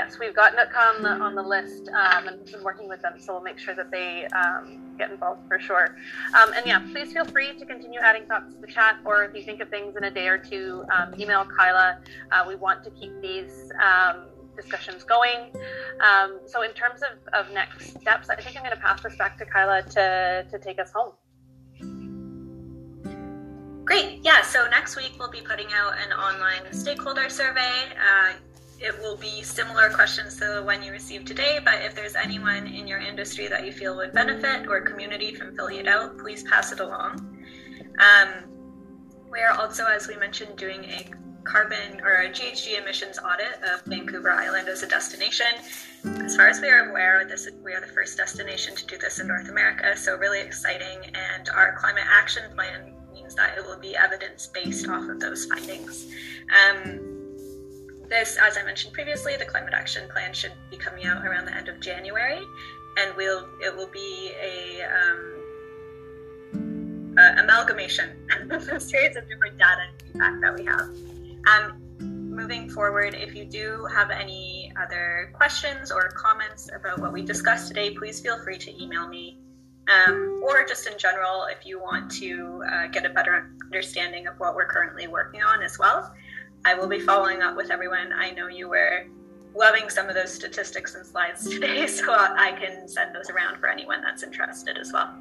Yes, 0.00 0.18
we've 0.18 0.34
got 0.34 0.52
the, 0.56 1.08
on 1.08 1.34
the 1.34 1.42
list 1.42 1.88
um, 1.88 2.28
and 2.28 2.44
been 2.46 2.64
working 2.64 2.88
with 2.88 3.02
them, 3.02 3.14
so 3.18 3.34
we'll 3.34 3.42
make 3.42 3.58
sure 3.58 3.74
that 3.74 3.90
they 3.90 4.26
um, 4.28 4.94
get 4.96 5.10
involved 5.10 5.46
for 5.46 5.58
sure. 5.60 5.96
Um, 6.38 6.52
and 6.56 6.64
yeah, 6.66 6.80
please 6.92 7.12
feel 7.12 7.24
free 7.24 7.58
to 7.58 7.66
continue 7.66 8.00
adding 8.00 8.24
thoughts 8.26 8.54
to 8.54 8.60
the 8.60 8.66
chat, 8.66 8.96
or 9.04 9.24
if 9.24 9.34
you 9.34 9.42
think 9.42 9.60
of 9.60 9.68
things 9.68 9.96
in 9.96 10.04
a 10.04 10.10
day 10.10 10.28
or 10.28 10.38
two, 10.38 10.84
um, 10.94 11.14
email 11.20 11.44
Kyla. 11.44 11.98
Uh, 12.32 12.44
we 12.48 12.54
want 12.56 12.82
to 12.84 12.90
keep 12.90 13.12
these 13.20 13.70
um, 13.82 14.26
discussions 14.56 15.04
going. 15.04 15.40
Um, 16.00 16.40
so 16.46 16.62
in 16.62 16.72
terms 16.72 17.00
of, 17.02 17.18
of 17.34 17.52
next 17.52 17.90
steps, 18.00 18.30
I 18.30 18.36
think 18.36 18.56
I'm 18.56 18.62
going 18.62 18.74
to 18.74 18.80
pass 18.80 19.02
this 19.02 19.16
back 19.16 19.38
to 19.38 19.44
Kyla 19.44 19.82
to, 19.82 20.46
to 20.50 20.58
take 20.58 20.78
us 20.78 20.92
home. 20.92 21.12
Great. 23.84 24.20
Yeah. 24.22 24.42
So 24.42 24.68
next 24.68 24.96
week 24.96 25.12
we'll 25.18 25.30
be 25.30 25.40
putting 25.40 25.66
out 25.74 25.94
an 25.98 26.12
online 26.12 26.72
stakeholder 26.72 27.28
survey. 27.28 27.88
Uh, 27.98 28.34
it 28.80 28.98
will 29.00 29.16
be 29.16 29.42
similar 29.42 29.90
questions 29.90 30.36
to 30.36 30.46
the 30.46 30.62
one 30.62 30.82
you 30.82 30.90
received 30.90 31.26
today, 31.26 31.60
but 31.62 31.82
if 31.82 31.94
there's 31.94 32.14
anyone 32.14 32.66
in 32.66 32.88
your 32.88 32.98
industry 32.98 33.46
that 33.46 33.66
you 33.66 33.72
feel 33.72 33.94
would 33.96 34.12
benefit 34.12 34.66
or 34.68 34.80
community 34.80 35.34
from 35.34 35.54
filling 35.54 35.76
it 35.76 35.86
out, 35.86 36.16
please 36.18 36.42
pass 36.44 36.72
it 36.72 36.80
along. 36.80 37.44
Um, 37.98 38.28
we're 39.28 39.50
also, 39.50 39.84
as 39.84 40.08
we 40.08 40.16
mentioned, 40.16 40.56
doing 40.56 40.84
a 40.84 41.10
carbon 41.44 42.00
or 42.02 42.22
a 42.22 42.30
GHG 42.30 42.80
emissions 42.80 43.18
audit 43.18 43.62
of 43.70 43.84
Vancouver 43.84 44.30
Island 44.30 44.68
as 44.68 44.82
a 44.82 44.86
destination. 44.86 45.46
As 46.24 46.36
far 46.36 46.48
as 46.48 46.60
we 46.60 46.68
are 46.68 46.90
aware, 46.90 47.26
this 47.26 47.48
we 47.62 47.72
are 47.74 47.80
the 47.80 47.92
first 47.92 48.16
destination 48.16 48.74
to 48.76 48.86
do 48.86 48.96
this 48.96 49.20
in 49.20 49.26
North 49.26 49.48
America, 49.48 49.94
so 49.96 50.16
really 50.16 50.40
exciting. 50.40 50.98
And 51.14 51.50
our 51.50 51.76
climate 51.76 52.04
action 52.10 52.44
plan 52.54 52.94
means 53.12 53.34
that 53.34 53.58
it 53.58 53.64
will 53.64 53.78
be 53.78 53.94
evidence 53.96 54.46
based 54.46 54.88
off 54.88 55.08
of 55.08 55.20
those 55.20 55.44
findings. 55.46 56.06
Um, 56.50 57.09
this, 58.10 58.36
as 58.36 58.58
I 58.58 58.64
mentioned 58.64 58.92
previously, 58.92 59.36
the 59.36 59.44
climate 59.44 59.72
action 59.72 60.08
plan 60.10 60.34
should 60.34 60.52
be 60.70 60.76
coming 60.76 61.06
out 61.06 61.24
around 61.24 61.46
the 61.46 61.56
end 61.56 61.68
of 61.68 61.80
January, 61.80 62.42
and 62.98 63.16
we'll 63.16 63.48
it 63.60 63.74
will 63.74 63.88
be 63.88 64.32
a, 64.40 64.82
um, 64.82 65.40
amalgamation 67.38 68.10
of 68.50 68.68
a 68.68 68.80
series 68.80 69.16
of 69.16 69.28
different 69.28 69.58
data 69.58 69.82
and 69.88 70.02
feedback 70.02 70.40
that 70.40 70.54
we 70.54 70.64
have. 70.64 70.90
Um, 71.48 71.80
moving 72.00 72.68
forward, 72.68 73.14
if 73.14 73.34
you 73.34 73.44
do 73.44 73.86
have 73.92 74.10
any 74.10 74.72
other 74.80 75.30
questions 75.34 75.90
or 75.90 76.08
comments 76.10 76.68
about 76.74 76.98
what 76.98 77.12
we 77.12 77.22
discussed 77.22 77.68
today, 77.68 77.94
please 77.94 78.20
feel 78.20 78.42
free 78.42 78.58
to 78.58 78.82
email 78.82 79.08
me. 79.08 79.38
Um, 79.88 80.40
or 80.46 80.64
just 80.64 80.86
in 80.86 80.96
general, 80.98 81.46
if 81.50 81.66
you 81.66 81.80
want 81.80 82.10
to 82.12 82.62
uh, 82.70 82.86
get 82.88 83.04
a 83.04 83.10
better 83.10 83.50
understanding 83.64 84.26
of 84.28 84.34
what 84.38 84.54
we're 84.54 84.66
currently 84.66 85.08
working 85.08 85.42
on 85.42 85.62
as 85.62 85.78
well. 85.78 86.14
I 86.64 86.74
will 86.74 86.88
be 86.88 87.00
following 87.00 87.42
up 87.42 87.56
with 87.56 87.70
everyone. 87.70 88.12
I 88.12 88.30
know 88.30 88.48
you 88.48 88.68
were 88.68 89.06
loving 89.54 89.88
some 89.88 90.08
of 90.08 90.14
those 90.14 90.32
statistics 90.32 90.94
and 90.94 91.06
slides 91.06 91.48
today, 91.50 91.86
so 91.86 92.12
I 92.12 92.52
can 92.52 92.88
send 92.88 93.14
those 93.14 93.30
around 93.30 93.58
for 93.58 93.68
anyone 93.68 94.02
that's 94.02 94.22
interested 94.22 94.76
as 94.76 94.92
well. 94.92 95.14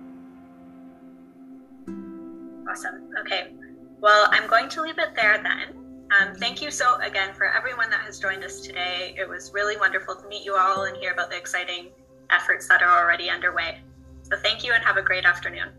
Awesome. 2.69 3.09
Okay. 3.21 3.53
Well, 4.01 4.27
I'm 4.31 4.47
going 4.47 4.69
to 4.69 4.81
leave 4.81 4.99
it 4.99 5.15
there 5.15 5.41
then. 5.41 5.75
Um, 6.19 6.35
thank 6.35 6.61
you 6.61 6.71
so 6.71 6.95
again 7.01 7.33
for 7.33 7.45
everyone 7.45 7.89
that 7.91 8.01
has 8.01 8.19
joined 8.19 8.43
us 8.43 8.61
today. 8.61 9.15
It 9.17 9.27
was 9.27 9.51
really 9.53 9.77
wonderful 9.77 10.15
to 10.15 10.27
meet 10.27 10.43
you 10.43 10.55
all 10.55 10.83
and 10.83 10.97
hear 10.97 11.11
about 11.11 11.29
the 11.29 11.37
exciting 11.37 11.89
efforts 12.29 12.67
that 12.67 12.81
are 12.81 13.03
already 13.03 13.29
underway. 13.29 13.79
So 14.23 14.37
thank 14.37 14.63
you 14.63 14.73
and 14.73 14.83
have 14.83 14.97
a 14.97 15.01
great 15.01 15.25
afternoon. 15.25 15.69